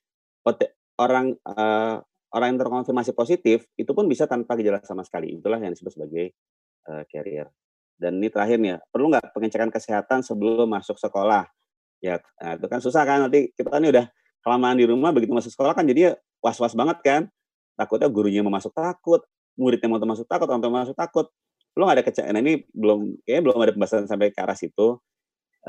orang 0.98 1.39
uh, 1.47 2.02
orang 2.35 2.47
yang 2.55 2.59
terkonfirmasi 2.60 3.15
positif 3.15 3.70
itu 3.78 3.90
pun 3.94 4.10
bisa 4.10 4.27
tanpa 4.27 4.59
gejala 4.59 4.82
sama 4.82 5.06
sekali. 5.06 5.39
Itulah 5.39 5.62
yang 5.62 5.73
disebut 5.73 5.94
sebagai 5.94 6.35
uh, 6.90 7.06
carrier. 7.06 7.47
Dan 7.98 8.23
ini 8.23 8.31
terakhir 8.31 8.62
nih, 8.62 8.78
perlu 8.94 9.10
nggak 9.10 9.35
pengecekan 9.35 9.70
kesehatan 9.74 10.23
sebelum 10.23 10.70
masuk 10.70 10.98
sekolah? 10.98 11.51
Ya, 11.98 12.23
nah, 12.39 12.55
itu 12.55 12.66
kan 12.70 12.78
susah 12.78 13.02
kan 13.02 13.27
nanti 13.27 13.51
kita 13.59 13.74
ini 13.82 13.90
udah 13.90 14.06
kelamaan 14.39 14.78
di 14.78 14.86
rumah 14.86 15.10
begitu 15.10 15.35
masuk 15.35 15.51
sekolah 15.51 15.74
kan 15.74 15.82
jadi 15.82 16.15
was-was 16.39 16.78
banget 16.78 16.98
kan. 17.02 17.23
Takutnya 17.74 18.06
gurunya 18.06 18.43
mau 18.43 18.55
masuk 18.55 18.70
takut, 18.70 19.23
muridnya 19.59 19.90
mau 19.90 19.98
masuk 19.98 20.24
takut, 20.30 20.47
orang 20.47 20.62
tua 20.62 20.72
masuk 20.72 20.97
takut. 20.97 21.26
Lo 21.74 21.86
nggak 21.86 21.97
ada 21.98 22.05
kecelakaan. 22.06 22.35
Nah, 22.39 22.43
ini 22.43 22.55
belum, 22.70 23.01
kayaknya 23.26 23.43
belum 23.43 23.56
ada 23.59 23.72
pembahasan 23.74 24.06
sampai 24.06 24.30
ke 24.30 24.39
arah 24.39 24.55
situ. 24.55 24.98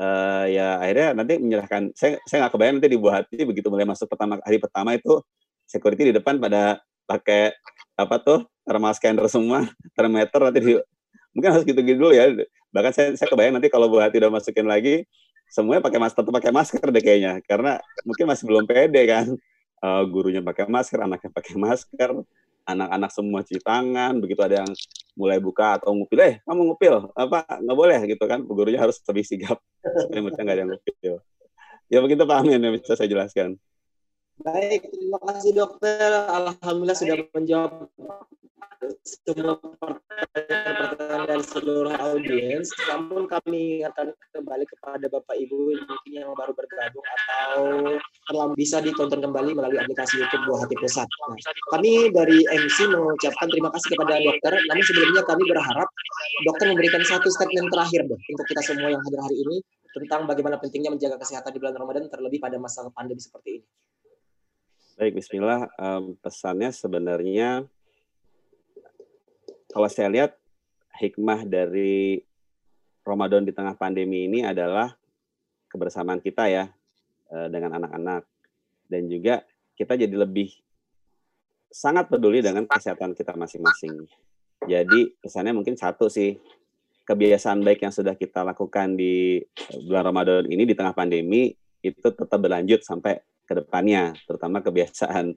Uh, 0.00 0.46
ya 0.48 0.80
akhirnya 0.80 1.08
nanti 1.12 1.34
menyerahkan. 1.42 1.92
Saya 1.98 2.22
saya 2.24 2.46
nggak 2.46 2.52
kebayang 2.56 2.74
nanti 2.78 2.88
di 2.88 2.98
buah 2.98 3.14
hati 3.20 3.42
begitu 3.42 3.68
mulai 3.68 3.84
masuk 3.84 4.06
pertama 4.08 4.38
hari 4.40 4.56
pertama 4.62 4.96
itu 4.96 5.20
security 5.68 6.08
di 6.08 6.14
depan 6.16 6.40
pada 6.40 6.80
pakai 7.04 7.52
apa 7.98 8.16
tuh 8.22 8.38
thermal 8.64 8.94
scanner 8.96 9.26
semua, 9.28 9.66
termometer 9.98 10.40
nanti 10.40 10.58
di, 10.62 10.72
mungkin 11.36 11.48
harus 11.52 11.66
gitu-gitu 11.66 11.98
dulu 11.98 12.16
ya. 12.16 12.32
Bahkan 12.72 12.92
saya 12.94 13.08
saya 13.18 13.28
kebayang 13.28 13.58
nanti 13.58 13.68
kalau 13.68 13.90
buah 13.90 14.08
hati 14.08 14.22
udah 14.22 14.30
masukin 14.32 14.64
lagi 14.64 15.04
semuanya 15.50 15.82
pakai 15.82 15.98
masker 15.98 16.22
tetap 16.22 16.34
pakai 16.38 16.52
masker 16.54 16.86
deh 16.94 17.02
kayaknya 17.02 17.42
karena 17.42 17.82
mungkin 18.06 18.24
masih 18.30 18.44
belum 18.46 18.64
pede 18.70 19.02
kan 19.10 19.26
uh, 19.82 20.02
gurunya 20.06 20.38
pakai 20.40 20.70
masker 20.70 21.02
anaknya 21.02 21.30
pakai 21.34 21.54
masker 21.58 22.10
anak-anak 22.76 23.10
semua 23.10 23.40
cuci 23.42 23.60
tangan 23.62 24.18
begitu 24.18 24.40
ada 24.40 24.62
yang 24.64 24.70
mulai 25.18 25.38
buka 25.42 25.76
atau 25.76 25.92
ngupil 25.92 26.18
eh 26.22 26.34
kamu 26.46 26.60
ngupil? 26.72 26.94
Apa? 27.12 27.60
Nggak 27.60 27.76
boleh? 27.76 27.98
Gitu 28.06 28.24
kan. 28.24 28.40
Gurunya 28.46 28.80
harus 28.80 28.98
lebih 29.04 29.24
sigap 29.26 29.58
supaya 30.06 30.20
mereka 30.22 30.40
nggak 30.40 30.56
ada 30.56 30.62
yang 30.62 30.70
ngupil. 30.72 31.14
Ya 31.90 31.98
begitu 32.00 32.22
Pak 32.22 32.36
Amin. 32.40 32.60
Yang 32.62 32.74
bisa 32.82 32.94
saya 32.96 33.08
jelaskan. 33.10 33.58
Baik 34.40 34.88
terima 34.88 35.18
kasih 35.20 35.52
dokter. 35.52 36.10
Alhamdulillah 36.32 36.96
sudah 36.96 37.16
menjawab 37.36 37.92
semua 39.04 39.56
pertanyaan 39.78 41.22
dari 41.26 41.44
seluruh 41.44 41.94
audiens. 41.96 42.68
Namun 42.90 43.26
kami 43.26 43.82
ingatkan 43.82 44.12
kembali 44.34 44.64
kepada 44.68 45.06
Bapak 45.08 45.36
Ibu 45.36 45.58
mungkin 45.86 46.12
yang 46.12 46.32
baru 46.34 46.52
bergabung 46.54 47.04
atau 47.04 47.60
telah 48.30 48.48
bisa 48.54 48.78
ditonton 48.82 49.20
kembali 49.20 49.56
melalui 49.56 49.78
aplikasi 49.80 50.20
YouTube 50.20 50.44
Buah 50.46 50.66
Hati 50.66 50.76
Pusat. 50.78 51.08
Nah, 51.08 51.36
kami 51.76 52.12
dari 52.12 52.38
MC 52.46 52.90
mengucapkan 52.90 53.48
terima 53.48 53.70
kasih 53.74 53.88
kepada 53.96 54.14
dokter. 54.20 54.52
Namun 54.68 54.84
sebelumnya 54.84 55.22
kami 55.24 55.42
berharap 55.48 55.88
dokter 56.46 56.66
memberikan 56.70 57.02
satu 57.04 57.28
statement 57.32 57.68
terakhir 57.72 58.06
deh 58.06 58.20
untuk 58.20 58.46
kita 58.48 58.62
semua 58.64 58.88
yang 58.92 59.02
hadir 59.02 59.20
hari 59.20 59.36
ini 59.40 59.56
tentang 59.90 60.26
bagaimana 60.30 60.56
pentingnya 60.62 60.94
menjaga 60.94 61.18
kesehatan 61.18 61.50
di 61.50 61.58
bulan 61.58 61.74
Ramadan 61.74 62.06
terlebih 62.06 62.38
pada 62.38 62.56
masa 62.62 62.86
pandemi 62.94 63.18
seperti 63.18 63.62
ini. 63.62 63.66
Baik, 65.00 65.16
Bismillah. 65.16 65.72
Um, 65.80 66.12
pesannya 66.20 66.70
sebenarnya 66.76 67.64
kalau 69.70 69.88
saya 69.88 70.10
lihat 70.10 70.34
hikmah 70.98 71.46
dari 71.46 72.20
Ramadan 73.06 73.46
di 73.46 73.52
tengah 73.54 73.74
pandemi 73.78 74.28
ini 74.28 74.44
adalah 74.44 74.92
kebersamaan 75.70 76.20
kita 76.20 76.50
ya 76.50 76.64
eh, 77.32 77.48
dengan 77.48 77.80
anak-anak. 77.80 78.26
Dan 78.90 79.06
juga 79.06 79.46
kita 79.78 79.94
jadi 79.94 80.12
lebih 80.12 80.50
sangat 81.70 82.10
peduli 82.10 82.42
dengan 82.42 82.66
kesehatan 82.66 83.14
kita 83.14 83.38
masing-masing. 83.38 84.04
Jadi 84.66 85.14
kesannya 85.22 85.54
mungkin 85.54 85.78
satu 85.78 86.10
sih. 86.10 86.36
Kebiasaan 87.00 87.66
baik 87.66 87.82
yang 87.82 87.90
sudah 87.90 88.14
kita 88.14 88.46
lakukan 88.46 88.94
di 88.94 89.42
bulan 89.82 90.14
Ramadan 90.14 90.46
ini 90.46 90.62
di 90.62 90.78
tengah 90.78 90.94
pandemi 90.94 91.50
itu 91.82 92.06
tetap 92.06 92.38
berlanjut 92.38 92.86
sampai 92.86 93.18
ke 93.50 93.58
depannya, 93.58 94.14
terutama 94.30 94.62
kebiasaan 94.62 95.34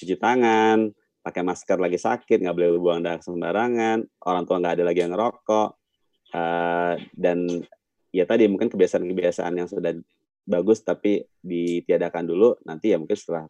cuci 0.00 0.16
tangan, 0.16 0.96
pakai 1.24 1.40
masker 1.40 1.80
lagi 1.80 1.96
sakit, 1.96 2.44
nggak 2.44 2.52
boleh 2.52 2.68
buang 2.76 3.00
darah 3.00 3.24
sembarangan, 3.24 4.04
orang 4.28 4.44
tua 4.44 4.60
nggak 4.60 4.74
ada 4.76 4.84
lagi 4.84 5.00
yang 5.00 5.16
ngerokok, 5.16 5.68
uh, 6.36 6.94
dan 7.16 7.48
ya 8.12 8.28
tadi 8.28 8.44
mungkin 8.44 8.68
kebiasaan-kebiasaan 8.68 9.56
yang 9.56 9.64
sudah 9.64 9.96
bagus 10.44 10.84
tapi 10.84 11.24
ditiadakan 11.40 12.28
dulu, 12.28 12.60
nanti 12.68 12.92
ya 12.92 13.00
mungkin 13.00 13.16
setelah 13.16 13.48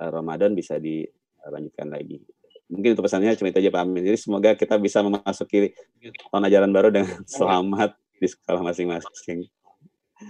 uh, 0.00 0.10
Ramadan 0.10 0.56
bisa 0.56 0.80
dilanjutkan 0.80 1.92
lagi. 1.92 2.24
Mungkin 2.72 2.96
itu 2.96 3.02
pesannya 3.04 3.36
cuma 3.36 3.52
itu 3.52 3.60
aja 3.60 3.68
Pak 3.68 3.80
Amin. 3.84 4.02
Jadi 4.08 4.18
semoga 4.18 4.56
kita 4.56 4.80
bisa 4.80 5.04
memasuki 5.04 5.76
tahun 6.32 6.48
ajaran 6.48 6.72
baru 6.72 6.88
dengan 6.88 7.20
selamat 7.28 7.92
di 8.16 8.26
sekolah 8.32 8.64
masing-masing. 8.64 9.44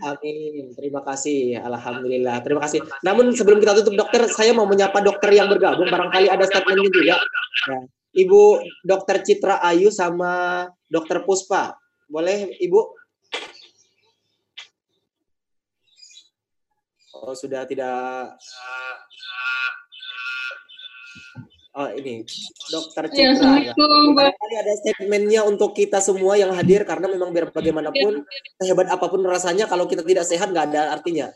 Amin. 0.03 0.75
Terima 0.75 1.05
kasih. 1.05 1.61
Alhamdulillah. 1.63 2.43
Terima 2.43 2.65
kasih. 2.65 2.83
Namun 3.07 3.31
sebelum 3.37 3.63
kita 3.63 3.79
tutup 3.79 3.95
dokter, 3.95 4.27
saya 4.33 4.51
mau 4.51 4.67
menyapa 4.67 4.99
dokter 5.05 5.31
yang 5.31 5.47
bergabung. 5.47 5.87
Barangkali 5.87 6.27
ada 6.27 6.43
statement 6.49 6.81
juga. 6.91 7.15
Ya. 7.15 7.17
Ibu 8.15 8.63
Dokter 8.87 9.27
Citra 9.27 9.59
Ayu 9.63 9.91
sama 9.91 10.67
Dokter 10.87 11.23
Puspa. 11.27 11.75
Boleh 12.07 12.55
Ibu? 12.63 12.81
Oh, 17.25 17.33
sudah 17.33 17.65
tidak 17.65 18.37
Oh 21.75 21.91
ini 21.91 22.23
Dokter 22.71 23.11
iya, 23.11 23.35
Citra. 23.35 23.51
Ya, 23.59 23.75
ya. 23.75 24.63
ada 24.63 24.75
statementnya 24.79 25.43
untuk 25.43 25.75
kita 25.75 25.99
semua 25.99 26.39
yang 26.39 26.55
hadir 26.55 26.87
karena 26.87 27.11
memang 27.11 27.35
biar 27.35 27.51
bagaimanapun 27.51 28.23
ya. 28.23 28.63
sehebat 28.63 28.87
apa 28.95 29.11
pun 29.11 29.27
rasanya 29.27 29.67
kalau 29.67 29.91
kita 29.91 30.07
tidak 30.07 30.23
sehat 30.23 30.55
nggak 30.55 30.71
ada 30.71 30.95
artinya. 30.95 31.35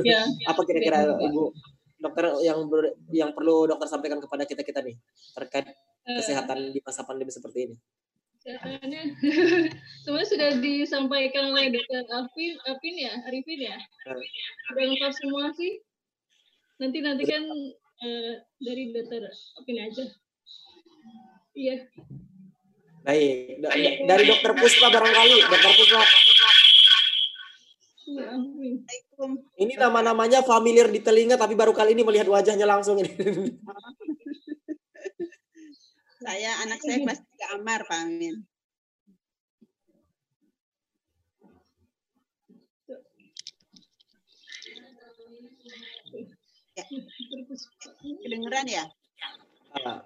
Ya. 0.00 0.24
Apa 0.50 0.64
kira-kira 0.64 1.04
ya. 1.04 1.16
Ibu 1.28 1.52
dokter 2.00 2.24
yang 2.42 2.64
ber, 2.66 2.96
yang 3.12 3.30
perlu 3.36 3.68
dokter 3.68 3.86
sampaikan 3.92 4.18
kepada 4.24 4.48
kita 4.48 4.64
kita 4.64 4.80
nih 4.80 4.96
terkait 5.36 5.68
uh, 5.68 6.16
kesehatan 6.18 6.72
di 6.72 6.80
masa 6.80 7.04
pandemi 7.04 7.28
seperti 7.30 7.70
ini? 7.70 7.76
Kesehatannya 8.42 9.02
semuanya 10.02 10.28
sudah 10.32 10.50
disampaikan 10.58 11.52
oleh 11.52 11.70
dokter 11.76 12.02
Alvin, 12.10 12.56
Alvin 12.66 12.96
ya, 12.98 13.12
Arifin 13.28 13.60
ya. 13.68 13.76
Uh. 14.08 14.18
Sudah 14.72 14.84
lengkap 14.88 15.12
semua 15.12 15.44
sih. 15.54 15.78
Nanti 16.80 16.98
nanti 17.04 17.22
kan 17.28 17.44
Eh, 18.02 18.34
dari 18.58 18.90
dokter 18.90 19.22
Opin 19.62 19.78
aja. 19.78 20.02
Iya. 21.54 21.86
Baik, 23.06 23.62
dari 24.10 24.24
dokter 24.26 24.50
Puspa 24.58 24.90
barangkali, 24.90 25.36
dokter 25.46 25.70
Puspa. 25.78 26.02
Ya, 28.02 28.34
ini 29.62 29.78
nama-namanya 29.78 30.42
familiar 30.42 30.90
di 30.90 30.98
telinga, 30.98 31.38
tapi 31.38 31.54
baru 31.54 31.70
kali 31.70 31.94
ini 31.94 32.02
melihat 32.02 32.26
wajahnya 32.26 32.66
langsung 32.66 32.98
ini. 32.98 33.14
saya 36.22 36.50
anak 36.66 36.82
saya 36.82 36.98
kelas 37.06 37.22
3 37.22 37.54
Amar, 37.58 37.86
Pak 37.86 37.98
Amin. 38.02 38.42
Ya. 46.72 46.84
Kedengeran 48.24 48.64
ya? 48.64 48.84
Nah, 49.76 50.00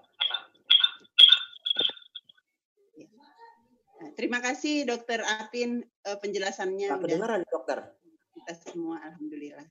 terima 4.18 4.42
kasih 4.42 4.82
Dokter 4.82 5.22
Apin 5.22 5.86
uh, 6.10 6.18
penjelasannya. 6.18 6.88
Nah, 6.90 6.98
kedengeran 6.98 7.40
dokter. 7.46 7.94
Kita 8.34 8.52
semua 8.66 8.98
alhamdulillah. 8.98 9.62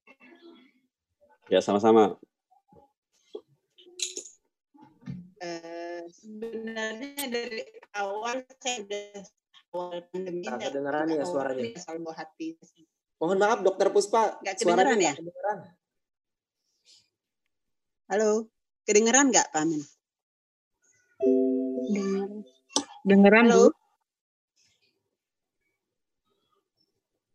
Ya 1.52 1.60
sama-sama. 1.60 2.16
Uh, 5.44 6.02
sebenarnya 6.10 7.28
dari 7.28 7.62
awal 7.94 8.42
saya 8.64 8.88
sudah 8.88 9.24
awal 9.76 10.00
pandemi. 10.16 10.48
Nah, 10.48 10.64
kedengeran 10.64 11.12
ya 11.12 11.24
suaranya. 11.28 11.76
Selalu 11.76 12.12
hati. 12.16 12.48
Mohon 13.20 13.38
maaf 13.44 13.60
Dokter 13.64 13.92
Puspa. 13.92 14.40
Gak 14.48 14.64
kedengeran 14.64 14.96
ya? 15.00 15.12
Kedengeran. 15.12 15.76
Halo, 18.06 18.46
kedengeran 18.86 19.34
nggak 19.34 19.50
Pak 19.50 19.66
Amin? 19.66 19.82
Dengar. 21.90 22.30
Dengeran, 23.02 23.46
Halo? 23.50 23.58
Bu? 23.58 23.66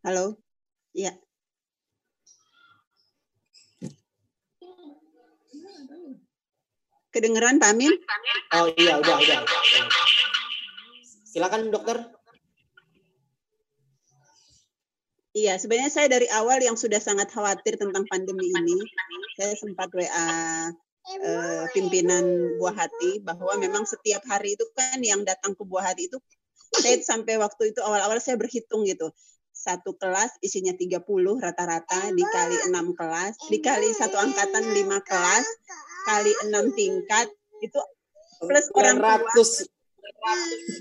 Halo? 0.07 0.27
Iya. 0.95 1.19
Kedengeran 7.11 7.59
Pak 7.59 7.75
Amin? 7.75 7.91
Oh 8.55 8.71
iya, 8.79 8.95
udah, 9.03 9.17
udah. 9.19 9.39
Silakan 11.27 11.75
dokter. 11.75 11.99
Iya, 15.31 15.63
sebenarnya 15.63 15.93
saya 15.95 16.09
dari 16.11 16.27
awal 16.27 16.59
yang 16.59 16.75
sudah 16.75 16.99
sangat 16.99 17.31
khawatir 17.31 17.79
tentang 17.79 18.03
pandemi 18.11 18.51
ini. 18.51 18.75
Saya 19.39 19.55
sempat 19.55 19.87
WA 19.95 20.27
eh, 21.23 21.65
pimpinan 21.71 22.59
Buah 22.59 22.75
Hati 22.75 23.23
bahwa 23.23 23.55
memang 23.63 23.87
setiap 23.87 24.27
hari 24.27 24.59
itu 24.59 24.67
kan 24.75 24.99
yang 24.99 25.23
datang 25.23 25.55
ke 25.55 25.63
Buah 25.63 25.95
Hati 25.95 26.11
itu 26.11 26.19
saya 26.71 26.99
sampai 27.03 27.39
waktu 27.39 27.75
itu 27.75 27.79
awal-awal 27.83 28.19
saya 28.19 28.35
berhitung 28.35 28.83
gitu. 28.87 29.15
Satu 29.55 29.95
kelas 29.95 30.35
isinya 30.43 30.75
30 30.75 31.03
rata-rata 31.39 32.11
dikali 32.11 32.59
enam 32.71 32.91
kelas, 32.99 33.39
dikali 33.51 33.91
satu 33.95 34.19
angkatan 34.19 34.67
lima 34.75 34.99
kelas, 35.03 35.47
kali 36.11 36.33
enam 36.49 36.75
tingkat 36.75 37.31
itu 37.63 37.79
plus 38.41 38.67
orang 38.73 38.97
tua 38.99 39.45
900 39.45 39.69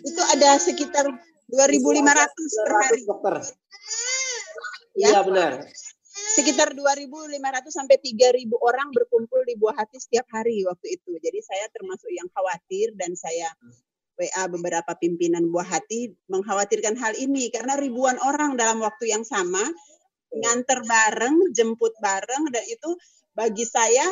itu 0.10 0.22
ada 0.38 0.50
sekitar 0.58 1.06
2.500 1.50 2.66
per 2.66 2.74
hari. 2.78 3.02
dokter. 3.04 3.36
Ya. 5.00 5.16
Iya 5.16 5.22
benar. 5.24 5.52
Sekitar 6.36 6.76
2.500 6.76 7.40
sampai 7.72 7.96
3.000 8.04 8.52
orang 8.60 8.92
berkumpul 8.92 9.40
di 9.48 9.56
Buah 9.56 9.80
Hati 9.80 9.96
setiap 10.04 10.28
hari 10.36 10.68
waktu 10.68 11.00
itu. 11.00 11.16
Jadi 11.16 11.40
saya 11.40 11.72
termasuk 11.72 12.12
yang 12.12 12.28
khawatir 12.36 12.92
dan 13.00 13.16
saya 13.16 13.48
WA 14.20 14.44
beberapa 14.52 14.92
pimpinan 15.00 15.48
Buah 15.48 15.80
Hati 15.80 16.12
mengkhawatirkan 16.28 17.00
hal 17.00 17.16
ini 17.16 17.48
karena 17.56 17.80
ribuan 17.80 18.20
orang 18.20 18.60
dalam 18.60 18.84
waktu 18.84 19.16
yang 19.16 19.24
sama 19.24 19.64
nganter 20.36 20.84
bareng, 20.84 21.56
jemput 21.56 21.96
bareng 22.04 22.52
dan 22.52 22.64
itu 22.68 22.90
bagi 23.34 23.64
saya 23.64 24.06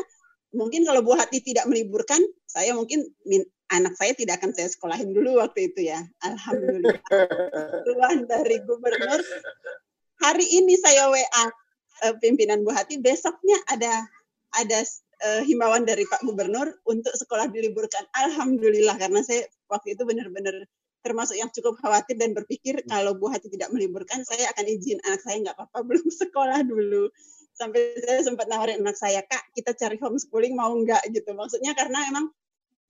mungkin 0.55 0.87
kalau 0.87 1.03
buah 1.03 1.27
hati 1.27 1.43
tidak 1.43 1.67
meliburkan, 1.67 2.23
saya 2.47 2.71
mungkin 2.71 3.03
min- 3.27 3.47
anak 3.67 3.99
saya 3.99 4.15
tidak 4.15 4.39
akan 4.39 4.55
saya 4.55 4.71
sekolahin 4.71 5.11
dulu 5.11 5.43
waktu 5.43 5.69
itu 5.71 5.91
ya. 5.91 5.99
Alhamdulillah. 6.23 7.03
Tuhan 7.87 8.17
dari 8.25 8.57
gubernur. 8.63 9.21
Hari 10.17 10.45
ini 10.49 10.73
saya 10.81 11.13
WA 11.13 11.45
eh, 12.05 12.15
pimpinan 12.21 12.65
buah 12.65 12.85
hati, 12.85 12.97
besoknya 12.97 13.57
ada 13.69 14.05
ada 14.57 14.79
eh, 15.21 15.41
himbauan 15.45 15.85
dari 15.85 16.05
Pak 16.09 16.25
Gubernur 16.25 16.73
untuk 16.89 17.13
sekolah 17.13 17.49
diliburkan. 17.53 18.05
Alhamdulillah 18.17 18.97
karena 18.97 19.21
saya 19.21 19.45
waktu 19.69 19.93
itu 19.93 20.03
benar-benar 20.05 20.65
termasuk 21.05 21.39
yang 21.39 21.47
cukup 21.53 21.79
khawatir 21.79 22.19
dan 22.19 22.35
berpikir 22.35 22.83
kalau 22.89 23.15
buah 23.15 23.39
hati 23.39 23.47
tidak 23.53 23.71
meliburkan, 23.71 24.25
saya 24.27 24.49
akan 24.51 24.65
izin 24.67 24.99
anak 25.07 25.21
saya 25.23 25.39
nggak 25.39 25.55
apa-apa 25.55 25.79
belum 25.93 26.07
sekolah 26.09 26.59
dulu. 26.65 27.09
Sampai 27.57 27.97
saya 28.05 28.21
sempat 28.21 28.45
nawarin 28.49 28.85
anak 28.85 28.97
saya 28.97 29.25
kak 29.25 29.49
kita 29.57 29.73
cari 29.73 29.97
homeschooling 29.97 30.53
mau 30.53 30.73
nggak? 30.73 31.09
Gitu. 31.13 31.29
Maksudnya 31.33 31.73
karena 31.77 32.05
emang 32.09 32.25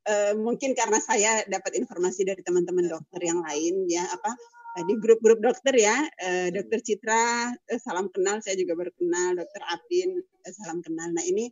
eh, 0.08 0.34
mungkin 0.36 0.72
karena 0.74 1.00
saya 1.04 1.44
dapat 1.48 1.76
informasi 1.76 2.24
dari 2.24 2.40
teman-teman 2.40 2.88
dokter 2.88 3.20
yang 3.20 3.44
lain 3.44 3.84
ya 3.92 4.08
apa 4.08 4.32
di 4.86 4.94
grup-grup 5.00 5.40
dokter 5.42 5.74
ya. 5.74 5.98
Eh, 6.22 6.50
dokter 6.54 6.84
Citra 6.84 7.54
eh, 7.54 7.80
salam 7.82 8.12
kenal 8.14 8.44
saya 8.44 8.60
juga 8.60 8.78
baru 8.78 8.92
kenal 8.94 9.38
dokter 9.40 9.62
Apin 9.72 10.22
eh, 10.22 10.54
salam 10.54 10.84
kenal. 10.84 11.10
Nah 11.16 11.26
ini 11.26 11.50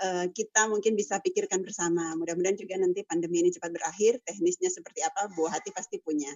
eh, 0.00 0.26
kita 0.32 0.70
mungkin 0.70 0.96
bisa 0.96 1.20
pikirkan 1.20 1.60
bersama. 1.60 2.16
Mudah-mudahan 2.16 2.56
juga 2.56 2.80
nanti 2.80 3.04
pandemi 3.04 3.44
ini 3.44 3.50
cepat 3.52 3.74
berakhir 3.74 4.22
teknisnya 4.24 4.72
seperti 4.72 5.04
apa 5.04 5.28
buah 5.36 5.60
hati 5.60 5.74
pasti 5.74 6.00
punya. 6.00 6.30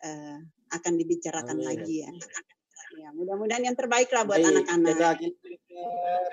Eh, 0.00 0.38
akan 0.70 0.92
dibicarakan 0.96 1.60
Amin. 1.60 1.66
lagi 1.66 1.94
ya 2.06 2.10
ya 3.00 3.08
mudah-mudahan 3.16 3.64
yang 3.64 3.76
terbaik 3.76 4.12
lah 4.12 4.28
buat 4.28 4.44
anak-anak. 4.44 5.24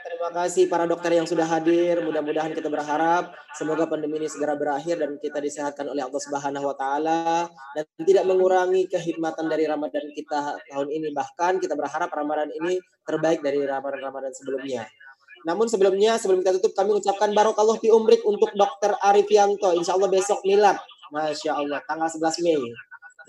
Terima 0.04 0.30
kasih 0.34 0.68
para 0.68 0.84
dokter 0.84 1.16
yang 1.16 1.24
sudah 1.24 1.48
hadir. 1.48 2.04
Mudah-mudahan 2.04 2.52
kita 2.52 2.68
berharap 2.68 3.32
semoga 3.56 3.88
pandemi 3.88 4.20
ini 4.20 4.28
segera 4.28 4.60
berakhir 4.60 5.00
dan 5.00 5.16
kita 5.24 5.40
disehatkan 5.40 5.88
oleh 5.88 6.04
Allah 6.04 6.20
Subhanahu 6.20 6.68
wa 6.68 6.76
taala 6.76 7.48
dan 7.72 7.86
tidak 8.04 8.28
mengurangi 8.28 8.92
kehidmatan 8.92 9.48
dari 9.48 9.64
Ramadan 9.64 10.12
kita 10.12 10.60
tahun 10.68 10.88
ini. 10.92 11.16
Bahkan 11.16 11.64
kita 11.64 11.80
berharap 11.80 12.12
Ramadan 12.12 12.52
ini 12.52 12.76
terbaik 13.08 13.40
dari 13.40 13.64
Ramadan-Ramadan 13.64 14.34
sebelumnya. 14.36 14.84
Namun 15.48 15.72
sebelumnya, 15.72 16.20
sebelum 16.20 16.44
kita 16.44 16.60
tutup, 16.60 16.76
kami 16.76 16.98
ucapkan 16.98 17.32
barokallah 17.32 17.80
fi 17.80 17.88
umrik 17.94 18.20
untuk 18.28 18.52
Dokter 18.58 18.98
Arif 19.00 19.32
Yanto. 19.32 19.72
Insya 19.72 19.96
Allah 19.96 20.10
besok 20.12 20.44
milad. 20.44 20.76
Masya 21.14 21.56
Allah, 21.56 21.80
tanggal 21.88 22.12
11 22.12 22.44
Mei. 22.44 22.60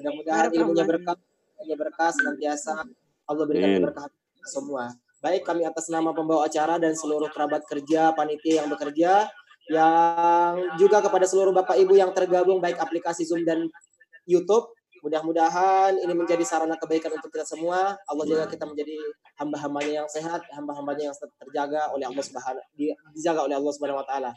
Mudah-mudahan 0.03 0.51
ilmunya 0.51 0.83
berkah, 0.83 1.15
ilmunya 1.63 1.77
berkah 1.79 2.11
senantiasa 2.11 2.83
Allah 3.29 3.45
berikan 3.45 3.71
keberkahan 3.77 4.13
semua. 4.49 4.97
Baik 5.21 5.45
kami 5.45 5.67
atas 5.69 5.93
nama 5.93 6.15
pembawa 6.17 6.49
acara 6.49 6.81
dan 6.81 6.97
seluruh 6.97 7.29
kerabat 7.29 7.67
kerja, 7.69 8.15
panitia 8.17 8.65
yang 8.65 8.69
bekerja, 8.73 9.29
yang 9.69 10.79
juga 10.81 11.05
kepada 11.05 11.29
seluruh 11.29 11.53
Bapak 11.53 11.77
Ibu 11.77 12.01
yang 12.01 12.11
tergabung 12.17 12.63
baik 12.63 12.81
aplikasi 12.81 13.29
Zoom 13.29 13.45
dan 13.45 13.69
YouTube. 14.25 14.73
Mudah-mudahan 14.99 15.95
ini 15.95 16.11
menjadi 16.11 16.43
sarana 16.43 16.75
kebaikan 16.75 17.15
untuk 17.15 17.31
kita 17.31 17.47
semua. 17.47 17.95
Allah 18.09 18.25
jaga 18.27 18.51
kita 18.51 18.67
menjadi 18.67 18.99
hamba-hambanya 19.39 20.03
yang 20.03 20.09
sehat, 20.11 20.43
hamba-hambanya 20.51 21.13
yang 21.13 21.17
terjaga 21.39 21.95
oleh 21.95 22.07
Allah 22.09 22.25
Subhanahu 22.25 22.67
dijaga 23.15 23.47
oleh 23.47 23.55
Allah 23.55 23.73
Subhanahu 23.75 24.01
wa 24.03 24.07
taala. 24.07 24.31